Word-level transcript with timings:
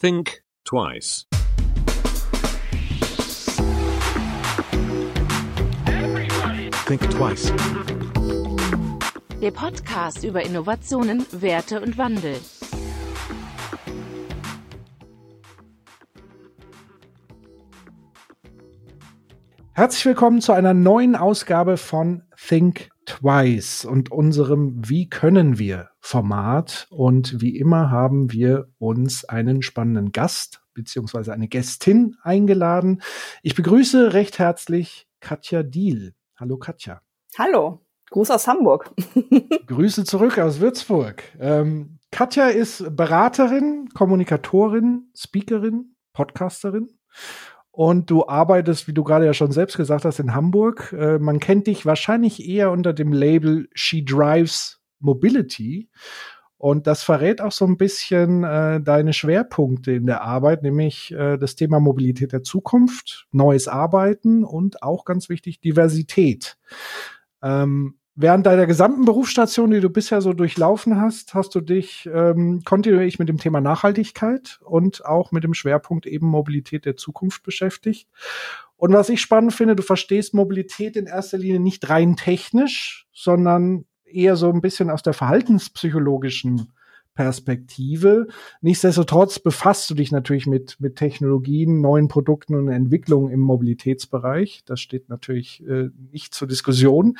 Think 0.00 0.42
twice. 0.64 1.26
Think 6.86 7.10
twice. 7.10 7.52
Der 9.42 9.50
Podcast 9.50 10.24
über 10.24 10.42
Innovationen, 10.42 11.26
Werte 11.32 11.82
und 11.82 11.98
Wandel. 11.98 12.40
Herzlich 19.74 20.06
willkommen 20.06 20.40
zu 20.40 20.52
einer 20.52 20.72
neuen 20.72 21.14
Ausgabe 21.14 21.76
von 21.76 22.22
Think 22.38 22.88
Twice 23.10 23.84
und 23.84 24.12
unserem 24.12 24.88
Wie 24.88 25.10
können 25.10 25.58
wir 25.58 25.90
Format. 25.98 26.86
Und 26.90 27.40
wie 27.40 27.58
immer 27.58 27.90
haben 27.90 28.30
wir 28.30 28.68
uns 28.78 29.24
einen 29.24 29.62
spannenden 29.62 30.12
Gast 30.12 30.62
beziehungsweise 30.74 31.32
eine 31.32 31.48
Gästin 31.48 32.16
eingeladen. 32.22 33.02
Ich 33.42 33.56
begrüße 33.56 34.12
recht 34.12 34.38
herzlich 34.38 35.08
Katja 35.18 35.64
Diel. 35.64 36.14
Hallo 36.36 36.56
Katja. 36.56 37.02
Hallo, 37.36 37.84
Gruß 38.10 38.30
aus 38.30 38.46
Hamburg. 38.46 38.92
Grüße 39.66 40.04
zurück 40.04 40.38
aus 40.38 40.60
Würzburg. 40.60 41.24
Ähm, 41.40 41.98
Katja 42.12 42.46
ist 42.46 42.94
Beraterin, 42.94 43.88
Kommunikatorin, 43.92 45.10
Speakerin, 45.16 45.96
Podcasterin 46.12 46.88
und 47.72 48.10
du 48.10 48.26
arbeitest, 48.26 48.88
wie 48.88 48.92
du 48.92 49.04
gerade 49.04 49.26
ja 49.26 49.34
schon 49.34 49.52
selbst 49.52 49.76
gesagt 49.76 50.04
hast, 50.04 50.18
in 50.18 50.34
Hamburg. 50.34 50.92
Äh, 50.92 51.18
man 51.18 51.38
kennt 51.38 51.66
dich 51.66 51.86
wahrscheinlich 51.86 52.46
eher 52.46 52.70
unter 52.70 52.92
dem 52.92 53.12
Label 53.12 53.68
She 53.74 54.04
Drives 54.04 54.80
Mobility. 54.98 55.88
Und 56.58 56.86
das 56.86 57.02
verrät 57.02 57.40
auch 57.40 57.52
so 57.52 57.64
ein 57.64 57.78
bisschen 57.78 58.44
äh, 58.44 58.82
deine 58.82 59.14
Schwerpunkte 59.14 59.92
in 59.92 60.04
der 60.04 60.20
Arbeit, 60.22 60.62
nämlich 60.62 61.10
äh, 61.12 61.38
das 61.38 61.56
Thema 61.56 61.80
Mobilität 61.80 62.32
der 62.32 62.42
Zukunft, 62.42 63.28
neues 63.32 63.66
Arbeiten 63.66 64.44
und 64.44 64.82
auch 64.82 65.06
ganz 65.06 65.30
wichtig 65.30 65.60
Diversität. 65.60 66.58
Ähm, 67.42 67.99
Während 68.16 68.44
deiner 68.44 68.66
gesamten 68.66 69.04
Berufsstation, 69.04 69.70
die 69.70 69.80
du 69.80 69.88
bisher 69.88 70.20
so 70.20 70.32
durchlaufen 70.32 71.00
hast, 71.00 71.32
hast 71.34 71.54
du 71.54 71.60
dich 71.60 72.08
ähm, 72.12 72.62
kontinuierlich 72.64 73.18
mit 73.18 73.28
dem 73.28 73.38
Thema 73.38 73.60
Nachhaltigkeit 73.60 74.58
und 74.64 75.06
auch 75.06 75.32
mit 75.32 75.44
dem 75.44 75.54
Schwerpunkt 75.54 76.06
eben 76.06 76.26
Mobilität 76.26 76.84
der 76.84 76.96
Zukunft 76.96 77.44
beschäftigt. 77.44 78.08
Und 78.76 78.92
was 78.92 79.10
ich 79.10 79.20
spannend 79.20 79.52
finde, 79.52 79.76
du 79.76 79.82
verstehst 79.82 80.34
Mobilität 80.34 80.96
in 80.96 81.06
erster 81.06 81.38
Linie 81.38 81.60
nicht 81.60 81.88
rein 81.88 82.16
technisch, 82.16 83.06
sondern 83.12 83.84
eher 84.04 84.36
so 84.36 84.50
ein 84.50 84.60
bisschen 84.60 84.90
aus 84.90 85.02
der 85.02 85.12
verhaltenspsychologischen 85.12 86.72
Perspektive. 87.14 88.28
Nichtsdestotrotz 88.60 89.38
befasst 89.38 89.90
du 89.90 89.94
dich 89.94 90.12
natürlich 90.12 90.46
mit, 90.46 90.80
mit 90.80 90.96
Technologien, 90.96 91.80
neuen 91.80 92.08
Produkten 92.08 92.54
und 92.54 92.68
Entwicklungen 92.68 93.32
im 93.32 93.40
Mobilitätsbereich. 93.40 94.62
Das 94.64 94.80
steht 94.80 95.08
natürlich 95.08 95.62
äh, 95.68 95.90
nicht 96.12 96.34
zur 96.34 96.48
Diskussion. 96.48 97.18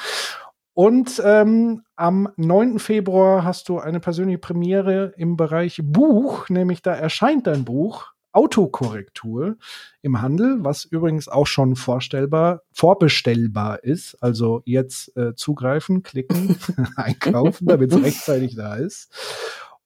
Und 0.74 1.20
ähm, 1.24 1.82
am 1.96 2.28
9. 2.36 2.78
Februar 2.78 3.44
hast 3.44 3.68
du 3.68 3.78
eine 3.78 4.00
persönliche 4.00 4.38
Premiere 4.38 5.12
im 5.16 5.36
Bereich 5.36 5.80
Buch, 5.82 6.48
nämlich 6.48 6.82
da 6.82 6.94
erscheint 6.94 7.46
dein 7.46 7.64
Buch 7.64 8.12
Autokorrektur 8.32 9.56
im 10.02 10.22
Handel, 10.22 10.58
was 10.62 10.84
übrigens 10.84 11.28
auch 11.28 11.46
schon 11.46 11.74
vorstellbar, 11.74 12.62
vorbestellbar 12.72 13.82
ist. 13.82 14.16
Also 14.22 14.62
jetzt 14.64 15.16
äh, 15.16 15.34
zugreifen, 15.34 16.02
klicken, 16.02 16.56
einkaufen, 16.96 17.66
damit 17.66 17.92
es 17.92 18.02
rechtzeitig 18.02 18.54
da 18.54 18.76
ist. 18.76 19.10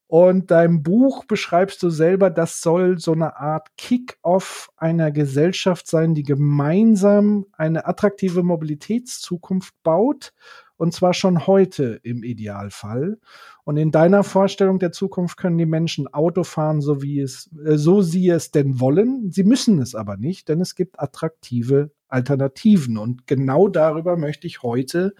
Und 0.07 0.51
dein 0.51 0.83
Buch 0.83 1.25
beschreibst 1.25 1.81
du 1.81 1.89
selber, 1.89 2.29
das 2.29 2.61
soll 2.61 2.99
so 2.99 3.13
eine 3.13 3.37
Art 3.37 3.69
Kick-off 3.75 4.69
einer 4.77 5.11
Gesellschaft 5.11 5.87
sein, 5.87 6.13
die 6.13 6.21
gemeinsam 6.23 7.47
eine 7.53 7.87
attraktive 7.87 8.43
Mobilitätszukunft 8.43 9.73
baut 9.81 10.33
und 10.77 10.93
zwar 10.93 11.13
schon 11.13 11.47
heute 11.47 11.99
im 12.03 12.23
Idealfall. 12.23 13.17
Und 13.63 13.77
in 13.77 13.91
deiner 13.91 14.23
Vorstellung 14.23 14.79
der 14.79 14.91
Zukunft 14.91 15.37
können 15.37 15.57
die 15.57 15.65
Menschen 15.65 16.07
Auto 16.07 16.43
fahren, 16.43 16.81
so 16.81 17.01
wie 17.01 17.19
es, 17.19 17.49
äh, 17.65 17.77
so 17.77 18.01
sie 18.01 18.29
es 18.29 18.51
denn 18.51 18.79
wollen. 18.79 19.31
Sie 19.31 19.43
müssen 19.43 19.79
es 19.79 19.95
aber 19.95 20.17
nicht, 20.17 20.49
denn 20.49 20.61
es 20.61 20.75
gibt 20.75 20.99
attraktive 20.99 21.91
Alternativen. 22.07 22.97
Und 22.97 23.27
genau 23.27 23.67
darüber 23.67 24.17
möchte 24.17 24.47
ich 24.47 24.63
heute 24.63 25.15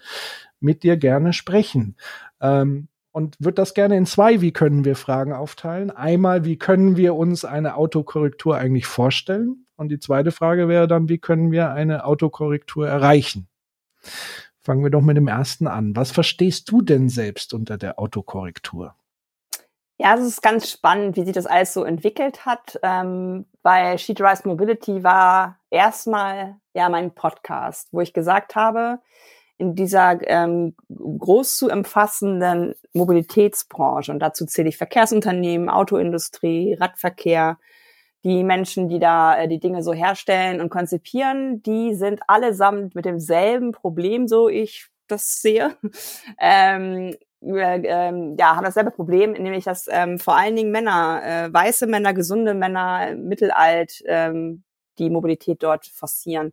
mit 0.60 0.82
dir 0.82 0.96
gerne 0.96 1.32
sprechen. 1.32 1.96
Ähm, 2.40 2.88
und 3.12 3.36
würde 3.38 3.54
das 3.54 3.72
gerne 3.72 3.96
in 3.96 4.04
zwei 4.04 4.42
Wie 4.42 4.52
können 4.52 4.84
wir 4.84 4.94
Fragen 4.94 5.32
aufteilen. 5.32 5.90
Einmal, 5.90 6.44
wie 6.44 6.58
können 6.58 6.98
wir 6.98 7.14
uns 7.14 7.46
eine 7.46 7.76
Autokorrektur 7.76 8.58
eigentlich 8.58 8.84
vorstellen? 8.84 9.64
Und 9.76 9.88
die 9.88 9.98
zweite 9.98 10.32
Frage 10.32 10.68
wäre 10.68 10.86
dann, 10.86 11.08
wie 11.08 11.16
können 11.16 11.50
wir 11.50 11.70
eine 11.70 12.04
Autokorrektur 12.04 12.86
erreichen? 12.86 13.48
Fangen 14.66 14.82
wir 14.82 14.90
doch 14.90 15.00
mit 15.00 15.16
dem 15.16 15.28
ersten 15.28 15.68
an. 15.68 15.94
Was 15.94 16.10
verstehst 16.10 16.68
du 16.72 16.82
denn 16.82 17.08
selbst 17.08 17.54
unter 17.54 17.78
der 17.78 18.00
Autokorrektur? 18.00 18.96
Ja, 19.96 20.16
es 20.16 20.26
ist 20.26 20.42
ganz 20.42 20.68
spannend, 20.68 21.16
wie 21.16 21.24
sich 21.24 21.34
das 21.34 21.46
alles 21.46 21.72
so 21.72 21.84
entwickelt 21.84 22.44
hat, 22.44 22.76
ähm, 22.82 23.46
weil 23.62 23.96
She 24.00 24.12
Drives 24.12 24.44
Mobility 24.44 25.04
war 25.04 25.60
erstmal 25.70 26.56
ja 26.74 26.88
mein 26.88 27.14
Podcast, 27.14 27.90
wo 27.92 28.00
ich 28.00 28.12
gesagt 28.12 28.56
habe, 28.56 28.98
in 29.56 29.76
dieser 29.76 30.18
ähm, 30.28 30.74
groß 30.88 31.58
zu 31.58 31.70
umfassenden 31.70 32.74
Mobilitätsbranche, 32.92 34.10
und 34.10 34.18
dazu 34.18 34.46
zähle 34.46 34.70
ich 34.70 34.78
Verkehrsunternehmen, 34.78 35.70
Autoindustrie, 35.70 36.74
Radverkehr, 36.74 37.56
die 38.26 38.42
Menschen, 38.42 38.88
die 38.88 38.98
da 38.98 39.38
äh, 39.38 39.46
die 39.46 39.60
Dinge 39.60 39.84
so 39.84 39.92
herstellen 39.92 40.60
und 40.60 40.68
konzipieren, 40.68 41.62
die 41.62 41.94
sind 41.94 42.22
allesamt 42.26 42.96
mit 42.96 43.04
demselben 43.04 43.70
Problem, 43.70 44.26
so 44.26 44.48
ich 44.48 44.88
das 45.06 45.40
sehe, 45.40 45.76
ähm, 46.40 47.14
äh, 47.40 47.78
äh, 47.78 48.34
ja, 48.36 48.56
haben 48.56 48.64
dasselbe 48.64 48.90
Problem, 48.90 49.32
nämlich 49.32 49.64
dass 49.64 49.86
ähm, 49.88 50.18
vor 50.18 50.36
allen 50.36 50.56
Dingen 50.56 50.72
Männer, 50.72 51.22
äh, 51.24 51.54
weiße 51.54 51.86
Männer, 51.86 52.14
gesunde 52.14 52.54
Männer, 52.54 53.14
mittelalt, 53.14 54.02
ähm, 54.06 54.64
die 54.98 55.08
Mobilität 55.08 55.62
dort 55.62 55.86
forcieren. 55.86 56.52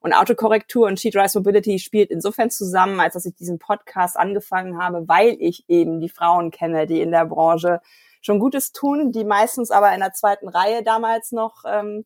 Und 0.00 0.14
Autokorrektur 0.14 0.86
und 0.86 0.98
Sheet 0.98 1.16
Rise 1.16 1.38
Mobility 1.38 1.78
spielt 1.80 2.10
insofern 2.10 2.48
zusammen, 2.48 2.98
als 2.98 3.12
dass 3.12 3.26
ich 3.26 3.34
diesen 3.34 3.58
Podcast 3.58 4.16
angefangen 4.16 4.82
habe, 4.82 5.06
weil 5.06 5.36
ich 5.38 5.68
eben 5.68 6.00
die 6.00 6.08
Frauen 6.08 6.50
kenne, 6.50 6.86
die 6.86 7.02
in 7.02 7.10
der 7.10 7.26
Branche 7.26 7.82
schon 8.20 8.38
Gutes 8.38 8.72
tun, 8.72 9.12
die 9.12 9.24
meistens 9.24 9.70
aber 9.70 9.92
in 9.94 10.00
der 10.00 10.12
zweiten 10.12 10.48
Reihe 10.48 10.82
damals 10.82 11.32
noch 11.32 11.64
ähm, 11.66 12.04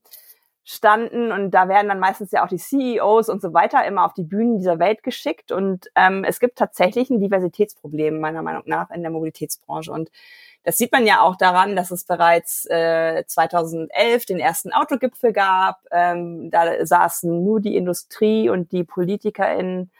standen. 0.64 1.30
Und 1.30 1.50
da 1.50 1.68
werden 1.68 1.88
dann 1.88 2.00
meistens 2.00 2.32
ja 2.32 2.44
auch 2.44 2.48
die 2.48 2.56
CEOs 2.56 3.28
und 3.28 3.42
so 3.42 3.52
weiter 3.52 3.84
immer 3.84 4.04
auf 4.04 4.14
die 4.14 4.22
Bühnen 4.22 4.58
dieser 4.58 4.78
Welt 4.78 5.02
geschickt. 5.02 5.52
Und 5.52 5.90
ähm, 5.94 6.24
es 6.24 6.40
gibt 6.40 6.56
tatsächlich 6.58 7.10
ein 7.10 7.20
Diversitätsproblem 7.20 8.18
meiner 8.18 8.42
Meinung 8.42 8.62
nach 8.66 8.90
in 8.90 9.02
der 9.02 9.10
Mobilitätsbranche. 9.10 9.92
Und 9.92 10.10
das 10.64 10.78
sieht 10.78 10.92
man 10.92 11.06
ja 11.06 11.20
auch 11.20 11.36
daran, 11.36 11.76
dass 11.76 11.90
es 11.90 12.04
bereits 12.04 12.64
äh, 12.70 13.24
2011 13.26 14.24
den 14.24 14.40
ersten 14.40 14.72
Autogipfel 14.72 15.32
gab. 15.32 15.80
Ähm, 15.90 16.50
da 16.50 16.84
saßen 16.86 17.44
nur 17.44 17.60
die 17.60 17.76
Industrie 17.76 18.48
und 18.48 18.72
die 18.72 18.84
PolitikerInnen 18.84 19.90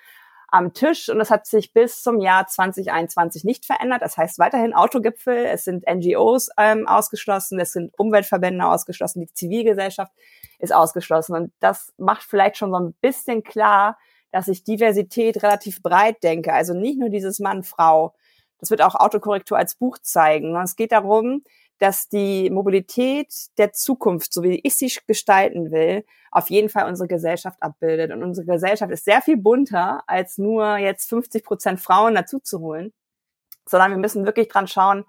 am 0.54 0.72
Tisch 0.72 1.09
und 1.09 1.19
das 1.19 1.32
hat 1.32 1.47
sich 1.47 1.72
bis 1.72 2.00
zum 2.00 2.20
Jahr 2.20 2.47
2021 2.47 3.42
nicht 3.42 3.66
verändert. 3.66 4.03
Das 4.03 4.16
heißt 4.16 4.38
weiterhin 4.38 4.72
Autogipfel, 4.72 5.47
es 5.47 5.65
sind 5.65 5.84
NGOs 5.92 6.50
ähm, 6.56 6.87
ausgeschlossen, 6.87 7.59
es 7.59 7.72
sind 7.72 7.92
Umweltverbände 7.98 8.64
ausgeschlossen, 8.64 9.20
die 9.20 9.32
Zivilgesellschaft 9.32 10.12
ist 10.60 10.72
ausgeschlossen 10.72 11.34
und 11.34 11.53
das 11.59 11.93
macht 11.98 12.22
vielleicht 12.22 12.56
schon 12.56 12.70
so 12.70 12.78
ein 12.78 12.94
bisschen 13.00 13.43
klar, 13.43 13.98
dass 14.31 14.47
ich 14.47 14.62
Diversität 14.62 15.43
relativ 15.43 15.82
breit 15.82 16.22
denke. 16.22 16.53
Also 16.53 16.72
nicht 16.72 17.00
nur 17.00 17.09
dieses 17.09 17.41
Mann, 17.41 17.64
Frau. 17.64 18.14
Das 18.60 18.70
wird 18.70 18.81
auch 18.81 18.94
Autokorrektur 18.94 19.59
als 19.59 19.75
Buch 19.75 19.98
zeigen. 19.98 20.56
Es 20.56 20.76
geht 20.76 20.93
darum, 20.93 21.43
dass 21.78 22.08
die 22.08 22.50
Mobilität 22.50 23.32
der 23.58 23.72
Zukunft, 23.72 24.32
so 24.32 24.43
wie 24.43 24.60
ich 24.62 24.76
sie 24.76 24.93
gestalten 25.06 25.70
will, 25.70 26.04
auf 26.31 26.50
jeden 26.50 26.69
Fall 26.69 26.88
unsere 26.88 27.08
Gesellschaft 27.08 27.62
abbildet. 27.62 28.12
Und 28.12 28.22
unsere 28.22 28.46
Gesellschaft 28.46 28.93
ist 28.93 29.04
sehr 29.04 29.22
viel 29.22 29.37
bunter, 29.37 30.02
als 30.06 30.38
nur 30.38 30.76
jetzt 30.76 31.08
50 31.08 31.44
Prozent 31.44 31.81
Frauen 31.81 32.14
dazu 32.14 32.38
zu 32.38 32.60
holen, 32.60 32.93
sondern 33.66 33.90
wir 33.90 33.99
müssen 33.99 34.26
wirklich 34.26 34.49
dran 34.49 34.66
schauen, 34.66 35.04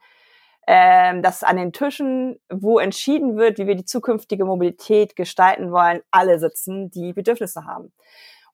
ähm, 0.68 1.22
dass 1.22 1.44
an 1.44 1.57
den 1.57 1.74
Tischen, 1.74 2.40
wo 2.50 2.80
entschieden 2.80 3.38
wird, 3.38 3.60
wie 3.60 3.68
wir 3.68 3.75
die 3.75 3.86
zukünftige 3.86 4.45
Mobilität 4.45 5.16
gestalten 5.16 5.72
wollen, 5.72 6.01
alle 6.10 6.40
sitzen, 6.40 6.90
die 6.90 7.13
Bedürfnisse 7.13 7.66
haben. 7.66 7.94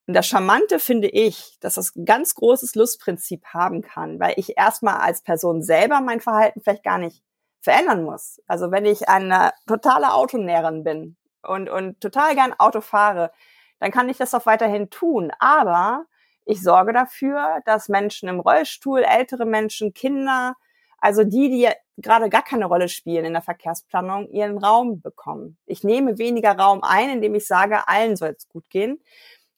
Und 0.07 0.15
das 0.15 0.27
Charmante 0.27 0.79
finde 0.79 1.07
ich, 1.07 1.57
dass 1.61 1.75
das 1.75 1.95
ein 1.95 2.05
ganz 2.05 2.35
großes 2.35 2.75
Lustprinzip 2.75 3.45
haben 3.45 3.81
kann, 3.81 4.19
weil 4.19 4.33
ich 4.35 4.57
erstmal 4.57 4.97
als 4.97 5.21
Person 5.21 5.61
selber 5.61 6.01
mein 6.01 6.19
Verhalten 6.19 6.61
vielleicht 6.61 6.83
gar 6.83 6.97
nicht 6.97 7.23
verändern 7.61 8.03
muss. 8.03 8.41
Also 8.47 8.71
wenn 8.71 8.85
ich 8.85 9.07
eine 9.07 9.53
totale 9.67 10.13
Autonäherin 10.13 10.83
bin 10.83 11.15
und, 11.43 11.69
und 11.69 12.01
total 12.01 12.35
gern 12.35 12.53
Auto 12.57 12.81
fahre, 12.81 13.31
dann 13.79 13.91
kann 13.91 14.09
ich 14.09 14.17
das 14.17 14.33
auch 14.33 14.45
weiterhin 14.45 14.89
tun. 14.89 15.31
Aber 15.39 16.05
ich 16.45 16.61
sorge 16.61 16.91
dafür, 16.91 17.61
dass 17.65 17.87
Menschen 17.87 18.27
im 18.29 18.39
Rollstuhl, 18.39 19.03
ältere 19.03 19.45
Menschen, 19.45 19.93
Kinder, 19.93 20.55
also 20.99 21.23
die, 21.23 21.49
die 21.49 21.69
gerade 21.97 22.29
gar 22.29 22.43
keine 22.43 22.65
Rolle 22.65 22.89
spielen 22.89 23.25
in 23.25 23.33
der 23.33 23.41
Verkehrsplanung, 23.41 24.29
ihren 24.29 24.57
Raum 24.57 25.01
bekommen. 25.01 25.57
Ich 25.65 25.83
nehme 25.83 26.17
weniger 26.17 26.57
Raum 26.57 26.83
ein, 26.83 27.09
indem 27.09 27.35
ich 27.35 27.47
sage, 27.47 27.87
allen 27.87 28.15
soll 28.15 28.35
es 28.37 28.47
gut 28.49 28.69
gehen. 28.69 28.99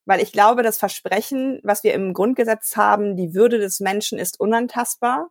Weil 0.06 0.22
ich 0.22 0.34
glaube, 0.34 0.64
das 0.64 0.78
Versprechen, 0.78 1.62
was 1.64 1.84
wir 1.84 1.94
im 1.94 2.14
Grundgesetz 2.14 2.76
haben, 2.76 3.16
die 3.16 3.34
Würde 3.34 3.60
des 3.60 3.80
Menschen 3.80 4.20
ist 4.20 4.40
unantastbar, 4.40 5.30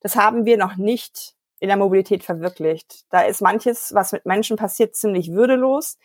das 0.00 0.16
haben 0.16 0.46
wir 0.46 0.56
noch 0.56 0.76
nicht 0.76 1.34
in 1.64 1.68
der 1.68 1.78
Mobilität 1.78 2.22
verwirklicht. 2.22 3.06
Da 3.08 3.22
ist 3.22 3.40
manches, 3.40 3.94
was 3.94 4.12
mit 4.12 4.26
Menschen 4.26 4.58
passiert, 4.58 4.94
ziemlich 4.94 5.32
würdelos. 5.32 5.96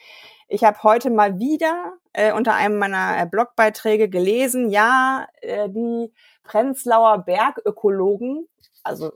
Ich 0.48 0.64
habe 0.64 0.82
heute 0.84 1.10
mal 1.10 1.38
wieder 1.38 1.96
äh, 2.14 2.32
unter 2.32 2.56
einem 2.56 2.80
meiner 2.80 3.22
äh, 3.22 3.26
Blogbeiträge 3.26 4.08
gelesen, 4.08 4.70
ja, 4.70 5.28
äh, 5.42 5.68
die 5.68 6.14
Prenzlauer 6.44 7.26
Bergökologen, 7.26 8.48
also 8.86 9.12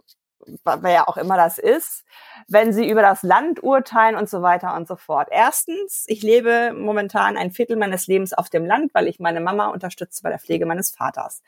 wer 0.66 0.92
ja 0.92 1.08
auch 1.08 1.16
immer 1.16 1.38
das 1.38 1.58
ist, 1.60 2.04
wenn 2.50 2.74
sie 2.74 2.90
über 2.90 3.02
das 3.02 3.24
Land 3.24 3.64
urteilen 3.64 4.18
und 4.18 4.30
so 4.30 4.42
weiter 4.42 4.76
und 4.76 4.86
so 4.86 4.98
fort. 4.98 5.30
Erstens, 5.32 6.04
ich 6.08 6.24
lebe 6.24 6.74
momentan 6.78 7.38
ein 7.38 7.52
Viertel 7.52 7.78
meines 7.78 8.08
Lebens 8.08 8.34
auf 8.34 8.50
dem 8.50 8.66
Land, 8.66 8.94
weil 8.94 9.08
ich 9.08 9.22
meine 9.22 9.40
Mama 9.40 9.68
unterstütze 9.68 10.22
bei 10.24 10.30
der 10.30 10.40
Pflege 10.40 10.66
meines 10.66 10.92
Vaters. 10.92 11.42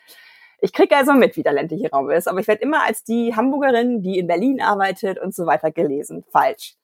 Ich 0.59 0.73
kriege 0.73 0.95
also 0.95 1.13
mit, 1.13 1.35
wie 1.37 1.43
der 1.43 1.53
ländliche 1.53 1.91
Raum 1.91 2.09
ist, 2.09 2.27
aber 2.27 2.39
ich 2.39 2.47
werde 2.47 2.61
immer 2.61 2.83
als 2.83 3.03
die 3.03 3.35
Hamburgerin, 3.35 4.01
die 4.01 4.19
in 4.19 4.27
Berlin 4.27 4.61
arbeitet 4.61 5.19
und 5.19 5.35
so 5.35 5.45
weiter 5.45 5.71
gelesen. 5.71 6.23
Falsch. 6.31 6.75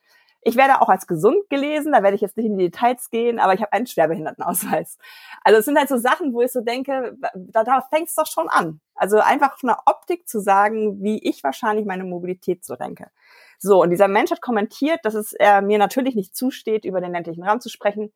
Ich 0.44 0.56
werde 0.56 0.82
auch 0.82 0.90
als 0.90 1.06
gesund 1.06 1.50
gelesen, 1.50 1.92
da 1.92 2.02
werde 2.02 2.16
ich 2.16 2.22
jetzt 2.22 2.36
nicht 2.36 2.48
in 2.48 2.58
die 2.58 2.66
Details 2.66 3.12
gehen, 3.12 3.38
aber 3.38 3.54
ich 3.54 3.62
habe 3.62 3.74
einen 3.74 3.86
Schwerbehindertenausweis. 3.86 4.98
Also 5.44 5.60
es 5.60 5.66
sind 5.66 5.78
halt 5.78 5.88
so 5.88 5.98
Sachen, 5.98 6.34
wo 6.34 6.42
ich 6.42 6.52
so 6.52 6.62
denke, 6.62 7.16
da, 7.36 7.64
da 7.64 7.82
fängt 7.82 8.10
es 8.10 8.16
doch 8.16 8.26
schon 8.26 8.50
an. 8.50 8.82
Also 8.96 9.20
einfach 9.20 9.60
von 9.60 9.68
der 9.68 9.80
Optik 9.86 10.28
zu 10.28 10.40
sagen, 10.40 11.04
wie 11.04 11.20
ich 11.28 11.44
wahrscheinlich 11.44 11.86
meine 11.86 12.06
Mobilität 12.06 12.66
so 12.66 12.76
denke. 12.76 13.12
So, 13.60 13.84
und 13.84 13.92
dieser 13.92 14.08
Mensch 14.08 14.32
hat 14.32 14.42
kommentiert, 14.42 15.02
dass 15.04 15.14
es 15.14 15.34
äh, 15.34 15.62
mir 15.62 15.78
natürlich 15.78 16.16
nicht 16.16 16.36
zusteht, 16.36 16.86
über 16.86 17.02
den 17.02 17.12
ländlichen 17.12 17.44
Raum 17.44 17.62
zu 17.62 17.70
sprechen. 17.70 18.12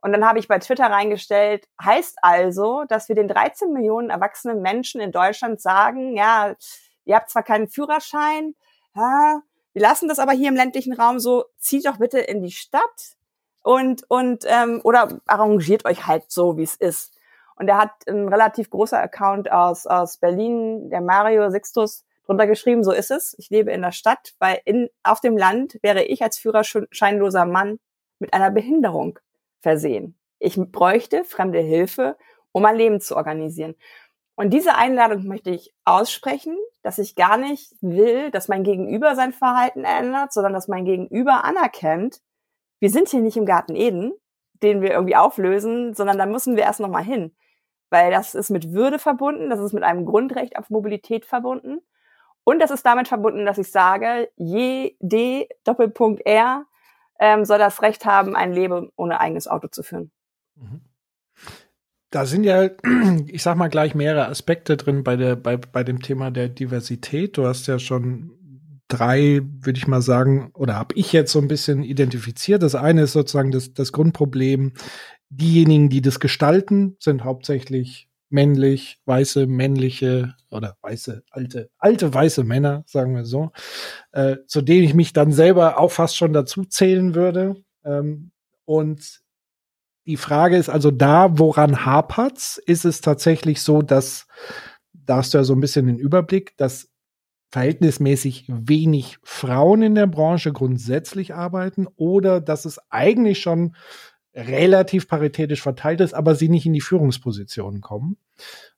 Und 0.00 0.12
dann 0.12 0.24
habe 0.26 0.38
ich 0.38 0.48
bei 0.48 0.58
Twitter 0.58 0.86
reingestellt, 0.86 1.68
heißt 1.82 2.18
also, 2.22 2.84
dass 2.88 3.08
wir 3.08 3.14
den 3.14 3.28
13 3.28 3.72
Millionen 3.72 4.10
erwachsenen 4.10 4.62
Menschen 4.62 5.00
in 5.00 5.12
Deutschland 5.12 5.60
sagen, 5.60 6.16
ja, 6.16 6.54
ihr 7.04 7.16
habt 7.16 7.30
zwar 7.30 7.42
keinen 7.42 7.68
Führerschein, 7.68 8.54
ja, 8.94 9.42
wir 9.72 9.82
lassen 9.82 10.08
das 10.08 10.18
aber 10.18 10.32
hier 10.32 10.48
im 10.48 10.56
ländlichen 10.56 10.94
Raum 10.94 11.18
so, 11.18 11.44
zieht 11.58 11.86
doch 11.86 11.98
bitte 11.98 12.18
in 12.18 12.42
die 12.42 12.50
Stadt 12.50 13.16
und, 13.62 14.04
und 14.08 14.44
ähm, 14.46 14.80
oder 14.84 15.20
arrangiert 15.26 15.84
euch 15.84 16.06
halt 16.06 16.30
so, 16.30 16.56
wie 16.56 16.62
es 16.62 16.74
ist. 16.74 17.14
Und 17.56 17.68
er 17.68 17.76
hat 17.76 17.92
ein 18.08 18.28
relativ 18.28 18.70
großer 18.70 18.98
Account 18.98 19.52
aus, 19.52 19.86
aus 19.86 20.16
Berlin, 20.16 20.88
der 20.88 21.02
Mario 21.02 21.50
Sixtus, 21.50 22.04
drunter 22.24 22.46
geschrieben, 22.46 22.82
so 22.82 22.92
ist 22.92 23.10
es. 23.10 23.34
Ich 23.38 23.50
lebe 23.50 23.70
in 23.70 23.82
der 23.82 23.92
Stadt, 23.92 24.34
weil 24.38 24.60
in, 24.64 24.88
auf 25.02 25.20
dem 25.20 25.36
Land 25.36 25.78
wäre 25.82 26.02
ich 26.02 26.22
als 26.22 26.38
führerscheinloser 26.38 27.44
Mann 27.44 27.78
mit 28.18 28.32
einer 28.32 28.50
Behinderung 28.50 29.18
versehen. 29.60 30.18
Ich 30.38 30.56
bräuchte 30.56 31.24
fremde 31.24 31.60
Hilfe, 31.60 32.16
um 32.52 32.62
mein 32.62 32.76
Leben 32.76 33.00
zu 33.00 33.16
organisieren. 33.16 33.74
Und 34.34 34.50
diese 34.50 34.74
Einladung 34.74 35.26
möchte 35.26 35.50
ich 35.50 35.74
aussprechen, 35.84 36.56
dass 36.82 36.98
ich 36.98 37.14
gar 37.14 37.36
nicht 37.36 37.74
will, 37.82 38.30
dass 38.30 38.48
mein 38.48 38.64
Gegenüber 38.64 39.14
sein 39.14 39.32
Verhalten 39.32 39.84
ändert, 39.84 40.32
sondern 40.32 40.54
dass 40.54 40.66
mein 40.66 40.86
Gegenüber 40.86 41.44
anerkennt, 41.44 42.22
wir 42.78 42.88
sind 42.88 43.10
hier 43.10 43.20
nicht 43.20 43.36
im 43.36 43.44
Garten 43.44 43.76
Eden, 43.76 44.12
den 44.62 44.80
wir 44.80 44.92
irgendwie 44.92 45.16
auflösen, 45.16 45.94
sondern 45.94 46.16
da 46.16 46.24
müssen 46.24 46.56
wir 46.56 46.62
erst 46.62 46.80
nochmal 46.80 47.04
hin. 47.04 47.36
Weil 47.90 48.10
das 48.10 48.34
ist 48.34 48.50
mit 48.50 48.72
Würde 48.72 48.98
verbunden, 48.98 49.50
das 49.50 49.60
ist 49.60 49.74
mit 49.74 49.82
einem 49.82 50.06
Grundrecht 50.06 50.56
auf 50.56 50.70
Mobilität 50.70 51.26
verbunden. 51.26 51.80
Und 52.44 52.60
das 52.60 52.70
ist 52.70 52.86
damit 52.86 53.08
verbunden, 53.08 53.44
dass 53.44 53.58
ich 53.58 53.70
sage, 53.70 54.30
jede 54.36 55.48
Doppelpunkt 55.64 56.24
R 56.24 56.64
ähm, 57.20 57.44
soll 57.44 57.58
das 57.58 57.82
Recht 57.82 58.04
haben, 58.04 58.34
ein 58.34 58.52
Leben 58.52 58.90
ohne 58.96 59.20
eigenes 59.20 59.46
Auto 59.46 59.68
zu 59.68 59.84
führen. 59.84 60.10
Mhm 60.56 60.80
da 62.10 62.26
sind 62.26 62.44
ja, 62.44 62.68
ich 63.26 63.42
sag 63.42 63.56
mal 63.56 63.68
gleich 63.68 63.94
mehrere 63.94 64.28
Aspekte 64.28 64.76
drin 64.76 65.04
bei 65.04 65.16
der, 65.16 65.36
bei, 65.36 65.56
bei 65.56 65.84
dem 65.84 66.02
Thema 66.02 66.30
der 66.30 66.48
Diversität. 66.48 67.36
Du 67.36 67.46
hast 67.46 67.66
ja 67.66 67.78
schon 67.78 68.32
drei, 68.88 69.40
würde 69.60 69.78
ich 69.78 69.86
mal 69.86 70.02
sagen, 70.02 70.50
oder 70.54 70.74
habe 70.74 70.94
ich 70.96 71.12
jetzt 71.12 71.32
so 71.32 71.38
ein 71.38 71.48
bisschen 71.48 71.84
identifiziert. 71.84 72.62
Das 72.62 72.74
eine 72.74 73.02
ist 73.02 73.12
sozusagen 73.12 73.52
das, 73.52 73.72
das 73.72 73.92
Grundproblem. 73.92 74.72
Diejenigen, 75.28 75.88
die 75.88 76.02
das 76.02 76.18
gestalten, 76.18 76.96
sind 76.98 77.22
hauptsächlich 77.22 78.08
männlich, 78.30 78.98
weiße, 79.04 79.46
männliche 79.46 80.34
oder 80.50 80.76
weiße, 80.82 81.22
alte, 81.30 81.70
alte 81.78 82.12
weiße 82.14 82.44
Männer, 82.44 82.84
sagen 82.86 83.14
wir 83.14 83.24
so, 83.24 83.50
äh, 84.12 84.36
zu 84.46 84.62
denen 84.62 84.84
ich 84.84 84.94
mich 84.94 85.12
dann 85.12 85.32
selber 85.32 85.78
auch 85.78 85.90
fast 85.90 86.16
schon 86.16 86.32
dazu 86.32 86.64
zählen 86.64 87.14
würde. 87.14 87.56
Ähm, 87.84 88.30
und 88.64 89.20
die 90.06 90.16
Frage 90.16 90.56
ist 90.56 90.68
also 90.68 90.90
da, 90.90 91.38
woran 91.38 91.84
hapert's? 91.84 92.58
Ist 92.58 92.84
es 92.84 93.00
tatsächlich 93.00 93.62
so, 93.62 93.82
dass, 93.82 94.26
da 94.92 95.16
hast 95.16 95.34
du 95.34 95.38
ja 95.38 95.44
so 95.44 95.54
ein 95.54 95.60
bisschen 95.60 95.86
den 95.86 95.98
Überblick, 95.98 96.56
dass 96.56 96.88
verhältnismäßig 97.50 98.44
wenig 98.48 99.18
Frauen 99.24 99.82
in 99.82 99.94
der 99.96 100.06
Branche 100.06 100.52
grundsätzlich 100.52 101.34
arbeiten 101.34 101.88
oder 101.96 102.40
dass 102.40 102.64
es 102.64 102.78
eigentlich 102.90 103.40
schon 103.40 103.74
relativ 104.34 105.08
paritätisch 105.08 105.62
verteilt 105.62 106.00
ist, 106.00 106.14
aber 106.14 106.34
sie 106.34 106.48
nicht 106.48 106.66
in 106.66 106.72
die 106.72 106.80
Führungspositionen 106.80 107.80
kommen. 107.80 108.16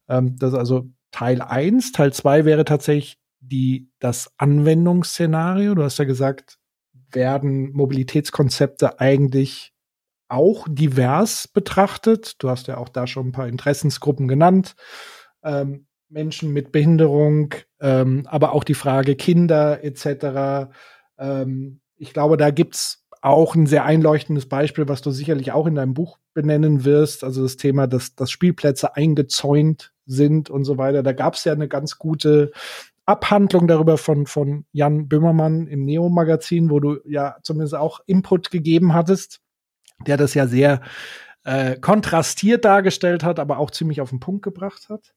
Ähm, 0.09 0.37
das 0.39 0.53
ist 0.53 0.59
also 0.59 0.89
Teil 1.11 1.43
eins. 1.43 1.93
Teil 1.93 2.13
zwei 2.13 2.45
wäre 2.45 2.65
tatsächlich 2.65 3.19
die, 3.41 3.91
das 3.99 4.33
Anwendungsszenario. 4.39 5.75
Du 5.75 5.83
hast 5.83 5.99
ja 5.99 6.05
gesagt, 6.05 6.59
werden 7.11 7.73
Mobilitätskonzepte 7.73 9.01
eigentlich 9.01 9.73
auch 10.29 10.67
divers 10.69 11.47
betrachtet. 11.49 12.43
Du 12.43 12.49
hast 12.49 12.67
ja 12.67 12.79
auch 12.79 12.89
da 12.89 13.07
schon 13.07 13.29
ein 13.29 13.33
paar 13.33 13.49
Interessensgruppen 13.49 14.29
genannt. 14.29 14.75
Ähm, 15.45 15.87
Menschen 16.09 16.53
mit 16.53 16.73
Behinderung, 16.73 17.55
ähm, 17.81 18.27
aber 18.27 18.53
auch 18.53 18.65
die 18.65 18.75
Frage 18.75 19.17
Kinder 19.17 19.83
etc. 19.83 20.71
Ähm, 21.19 21.81
ich 21.97 22.13
glaube, 22.13 22.37
da 22.37 22.51
gibt's 22.51 23.02
auch 23.23 23.55
ein 23.55 23.67
sehr 23.67 23.85
einleuchtendes 23.85 24.47
Beispiel, 24.47 24.89
was 24.89 25.01
du 25.01 25.11
sicherlich 25.11 25.53
auch 25.53 25.67
in 25.67 25.77
deinem 25.77 25.95
Buch 25.95 26.19
benennen 26.35 26.85
wirst. 26.85 27.25
Also 27.25 27.43
das 27.43 27.57
Thema, 27.57 27.87
dass, 27.87 28.15
dass 28.15 28.31
Spielplätze 28.31 28.97
eingezäunt 28.97 29.95
sind 30.05 30.51
und 30.51 30.65
so 30.65 30.77
weiter. 30.77 31.03
Da 31.03 31.13
gab's 31.13 31.45
ja 31.45 31.53
eine 31.53 31.69
ganz 31.69 31.99
gute 31.99 32.53
Abhandlung 33.07 33.67
darüber 33.67 33.97
von, 33.97 34.27
von 34.27 34.67
Jan 34.73 35.09
Böhmermann 35.09 35.67
im 35.67 35.85
Neo-Magazin, 35.85 36.71
wo 36.71 36.81
du 36.81 36.99
ja 37.05 37.37
zumindest 37.43 37.75
auch 37.75 38.01
Input 38.07 38.51
gegeben 38.51 38.93
hattest 38.93 39.41
der 40.07 40.17
das 40.17 40.35
ja 40.35 40.47
sehr 40.47 40.81
äh, 41.45 41.77
kontrastiert 41.79 42.65
dargestellt 42.65 43.25
hat, 43.25 43.39
aber 43.39 43.59
auch 43.59 43.71
ziemlich 43.71 44.01
auf 44.01 44.11
den 44.11 44.21
Punkt 44.21 44.43
gebracht 44.43 44.89
hat. 44.89 45.15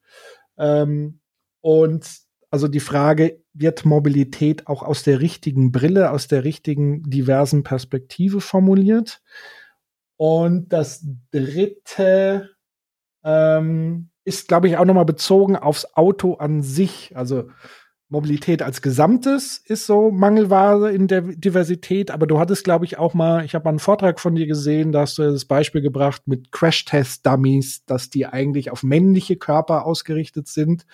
Ähm, 0.58 1.20
und 1.62 2.08
also 2.56 2.70
die 2.70 2.80
Frage, 2.80 3.44
wird 3.52 3.84
Mobilität 3.84 4.68
auch 4.68 4.82
aus 4.82 5.04
der 5.04 5.20
richtigen 5.20 5.74
Brille, 5.74 6.12
aus 6.12 6.30
der 6.30 6.46
richtigen 6.46 7.04
diversen 7.04 7.64
Perspektive 7.64 8.40
formuliert? 8.40 9.22
Und 10.16 10.70
das 10.72 11.06
dritte 11.32 12.52
ähm, 13.26 14.10
ist, 14.24 14.48
glaube 14.48 14.70
ich, 14.70 14.78
auch 14.78 14.86
nochmal 14.86 15.04
bezogen 15.04 15.58
aufs 15.58 15.84
Auto 15.96 16.36
an 16.36 16.62
sich. 16.62 17.12
Also 17.18 17.50
Mobilität 18.08 18.62
als 18.62 18.82
Gesamtes 18.82 19.58
ist 19.58 19.86
so 19.86 20.10
Mangelware 20.10 20.94
in 20.94 21.10
der 21.10 21.24
Diversität, 21.24 22.10
aber 22.10 22.26
du 22.26 22.40
hattest, 22.40 22.64
glaube 22.64 22.86
ich, 22.86 22.98
auch 22.98 23.14
mal, 23.14 23.44
ich 23.44 23.54
habe 23.54 23.66
mal 23.66 23.72
einen 23.72 23.80
Vortrag 23.80 24.22
von 24.22 24.34
dir 24.34 24.48
gesehen, 24.48 24.94
da 24.94 25.02
hast 25.02 25.18
du 25.18 25.24
das 25.24 25.44
Beispiel 25.44 25.82
gebracht 25.82 26.22
mit 26.26 26.54
Crash-Test-Dummies, 26.54 27.84
dass 27.84 28.10
die 28.10 28.26
eigentlich 28.26 28.72
auf 28.72 28.82
männliche 28.82 29.36
Körper 29.36 29.86
ausgerichtet 29.86 30.48
sind 30.48 30.86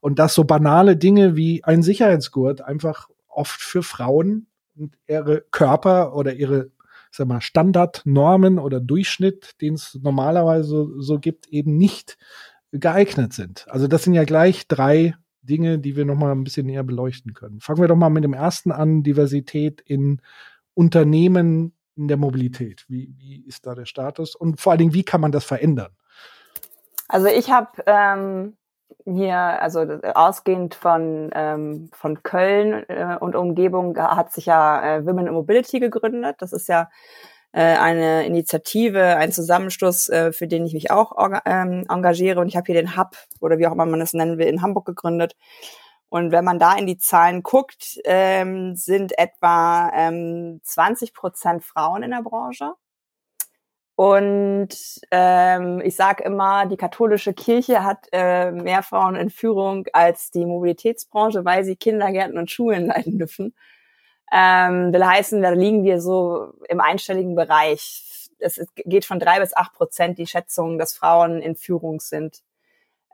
und 0.00 0.18
dass 0.18 0.34
so 0.34 0.44
banale 0.44 0.96
Dinge 0.96 1.36
wie 1.36 1.64
ein 1.64 1.82
Sicherheitsgurt 1.82 2.60
einfach 2.62 3.08
oft 3.28 3.60
für 3.60 3.82
Frauen 3.82 4.46
und 4.76 4.96
ihre 5.06 5.42
Körper 5.50 6.14
oder 6.14 6.34
ihre 6.34 6.70
sag 7.10 7.26
mal, 7.26 7.40
Standardnormen 7.40 8.58
oder 8.58 8.80
Durchschnitt, 8.80 9.60
den 9.60 9.74
es 9.74 9.98
normalerweise 10.02 10.88
so 10.98 11.18
gibt, 11.18 11.48
eben 11.48 11.76
nicht 11.76 12.18
geeignet 12.72 13.32
sind. 13.32 13.66
Also 13.68 13.88
das 13.88 14.02
sind 14.02 14.14
ja 14.14 14.24
gleich 14.24 14.68
drei 14.68 15.14
Dinge, 15.42 15.78
die 15.78 15.96
wir 15.96 16.04
noch 16.04 16.16
mal 16.16 16.32
ein 16.32 16.44
bisschen 16.44 16.66
näher 16.66 16.84
beleuchten 16.84 17.32
können. 17.32 17.60
Fangen 17.60 17.80
wir 17.80 17.88
doch 17.88 17.96
mal 17.96 18.10
mit 18.10 18.24
dem 18.24 18.34
ersten 18.34 18.72
an, 18.72 19.02
Diversität 19.02 19.80
in 19.80 20.20
Unternehmen 20.74 21.72
in 21.96 22.08
der 22.08 22.16
Mobilität. 22.16 22.84
Wie, 22.88 23.14
wie 23.16 23.42
ist 23.46 23.66
da 23.66 23.74
der 23.74 23.86
Status? 23.86 24.34
Und 24.34 24.60
vor 24.60 24.72
allen 24.72 24.80
Dingen, 24.80 24.94
wie 24.94 25.04
kann 25.04 25.20
man 25.20 25.32
das 25.32 25.44
verändern? 25.44 25.92
Also 27.08 27.28
ich 27.28 27.50
habe 27.50 27.70
ähm, 27.86 28.54
hier, 29.06 29.36
also 29.36 29.80
ausgehend 30.14 30.74
von, 30.74 31.30
ähm, 31.34 31.90
von 31.92 32.22
Köln 32.22 32.84
äh, 32.88 33.16
und 33.18 33.36
Umgebung, 33.36 33.96
hat 33.96 34.32
sich 34.32 34.46
ja 34.46 34.96
äh, 34.96 35.06
Women 35.06 35.28
in 35.28 35.34
Mobility 35.34 35.78
gegründet. 35.80 36.36
Das 36.40 36.52
ist 36.52 36.68
ja 36.68 36.88
äh, 37.52 37.62
eine 37.62 38.26
Initiative, 38.26 39.16
ein 39.16 39.32
Zusammenschluss, 39.32 40.08
äh, 40.08 40.32
für 40.32 40.48
den 40.48 40.66
ich 40.66 40.74
mich 40.74 40.90
auch 40.90 41.12
ähm, 41.46 41.86
engagiere. 41.88 42.40
Und 42.40 42.48
ich 42.48 42.56
habe 42.56 42.66
hier 42.66 42.74
den 42.74 42.96
Hub 42.96 43.16
oder 43.40 43.58
wie 43.58 43.66
auch 43.66 43.72
immer 43.72 43.86
man 43.86 44.00
das 44.00 44.12
nennen 44.12 44.38
will, 44.38 44.46
in 44.46 44.60
Hamburg 44.60 44.86
gegründet. 44.86 45.36
Und 46.08 46.32
wenn 46.32 46.44
man 46.44 46.58
da 46.58 46.76
in 46.76 46.86
die 46.86 46.98
Zahlen 46.98 47.42
guckt, 47.42 47.98
ähm, 48.04 48.74
sind 48.76 49.18
etwa 49.18 49.90
ähm, 49.94 50.60
20 50.64 51.14
Prozent 51.14 51.64
Frauen 51.64 52.02
in 52.02 52.10
der 52.10 52.22
Branche. 52.22 52.72
Und 53.96 54.68
ähm, 55.10 55.80
ich 55.82 55.96
sage 55.96 56.22
immer, 56.22 56.66
die 56.66 56.76
katholische 56.76 57.32
Kirche 57.32 57.82
hat 57.82 58.06
äh, 58.12 58.52
mehr 58.52 58.82
Frauen 58.82 59.16
in 59.16 59.30
Führung 59.30 59.86
als 59.94 60.30
die 60.30 60.44
Mobilitätsbranche, 60.44 61.46
weil 61.46 61.64
sie 61.64 61.76
Kindergärten 61.76 62.36
und 62.36 62.50
Schulen 62.50 62.86
leiten 62.88 63.18
dürfen. 63.18 63.54
Ähm, 64.30 64.92
will 64.92 65.04
heißen, 65.04 65.40
da 65.40 65.50
liegen 65.50 65.82
wir 65.82 66.00
so 66.02 66.52
im 66.68 66.80
einstelligen 66.80 67.34
Bereich. 67.34 68.28
Es 68.38 68.60
geht 68.84 69.06
von 69.06 69.18
drei 69.18 69.40
bis 69.40 69.56
acht 69.56 69.72
Prozent 69.72 70.18
die 70.18 70.26
Schätzung, 70.26 70.78
dass 70.78 70.94
Frauen 70.94 71.40
in 71.40 71.56
Führung 71.56 72.00
sind 72.00 72.42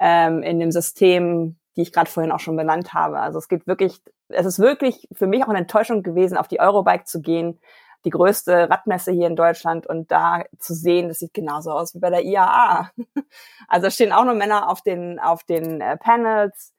ähm, 0.01 0.43
in 0.43 0.59
dem 0.59 0.73
System, 0.73 1.59
die 1.77 1.83
ich 1.83 1.93
gerade 1.93 2.11
vorhin 2.11 2.33
auch 2.33 2.41
schon 2.41 2.57
benannt 2.57 2.93
habe. 2.93 3.21
Also 3.21 3.39
es 3.39 3.49
geht 3.49 3.69
wirklich, 3.69 4.03
es 4.29 4.47
ist 4.47 4.59
wirklich 4.59 5.07
für 5.13 5.29
mich 5.29 5.45
auch 5.45 5.49
eine 5.49 5.59
Enttäuschung 5.59 6.03
gewesen, 6.03 6.37
auf 6.37 6.49
die 6.49 6.59
Eurobike 6.59 7.05
zu 7.05 7.21
gehen, 7.21 7.61
die 8.05 8.11
größte 8.11 8.69
Radmesse 8.71 9.13
hier 9.13 9.27
in 9.27 9.37
Deutschland 9.37 9.87
und 9.87 10.11
da 10.11 10.45
zu 10.59 10.75
sehen, 10.75 11.09
das 11.09 11.19
sieht 11.19 11.35
genauso 11.35 11.71
aus 11.71 11.95
wie 11.95 12.01
bei 12.01 12.11
der 12.11 12.25
IAA. 12.25 12.91
Also 13.69 13.89
stehen 13.89 14.13
auch 14.13 14.25
nur 14.25 14.35
Männer 14.35 14.69
auf 14.69 14.83
den, 14.83 15.19
auf 15.19 15.45
den 15.45 15.81
äh, 15.81 15.97
Panels. 15.97 16.75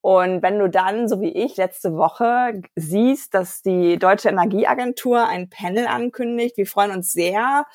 Und 0.00 0.42
wenn 0.42 0.58
du 0.58 0.70
dann, 0.70 1.08
so 1.08 1.20
wie 1.20 1.28
ich, 1.28 1.56
letzte 1.58 1.94
Woche 1.96 2.62
siehst, 2.74 3.34
dass 3.34 3.60
die 3.60 3.98
Deutsche 3.98 4.30
Energieagentur 4.30 5.26
ein 5.28 5.50
Panel 5.50 5.86
ankündigt, 5.86 6.56
wir 6.56 6.66
freuen 6.66 6.92
uns 6.92 7.12
sehr, 7.12 7.66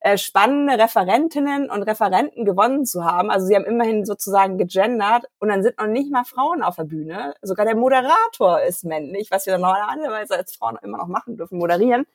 äh, 0.00 0.16
spannende 0.16 0.78
Referentinnen 0.78 1.70
und 1.70 1.82
Referenten 1.82 2.44
gewonnen 2.44 2.86
zu 2.86 3.04
haben. 3.04 3.30
Also 3.30 3.46
sie 3.46 3.56
haben 3.56 3.64
immerhin 3.64 4.04
sozusagen 4.04 4.56
gegendert 4.56 5.24
und 5.40 5.48
dann 5.48 5.62
sind 5.64 5.78
noch 5.78 5.88
nicht 5.88 6.12
mal 6.12 6.24
Frauen 6.24 6.62
auf 6.62 6.76
der 6.76 6.84
Bühne. 6.84 7.34
Sogar 7.42 7.66
der 7.66 7.74
Moderator 7.74 8.60
ist 8.62 8.84
männlich, 8.84 9.30
was 9.32 9.46
wir 9.46 9.58
normalerweise 9.58 10.36
als 10.36 10.54
Frauen 10.54 10.78
immer 10.82 10.98
noch 10.98 11.08
machen 11.08 11.36
dürfen, 11.36 11.58
moderieren. 11.58 12.06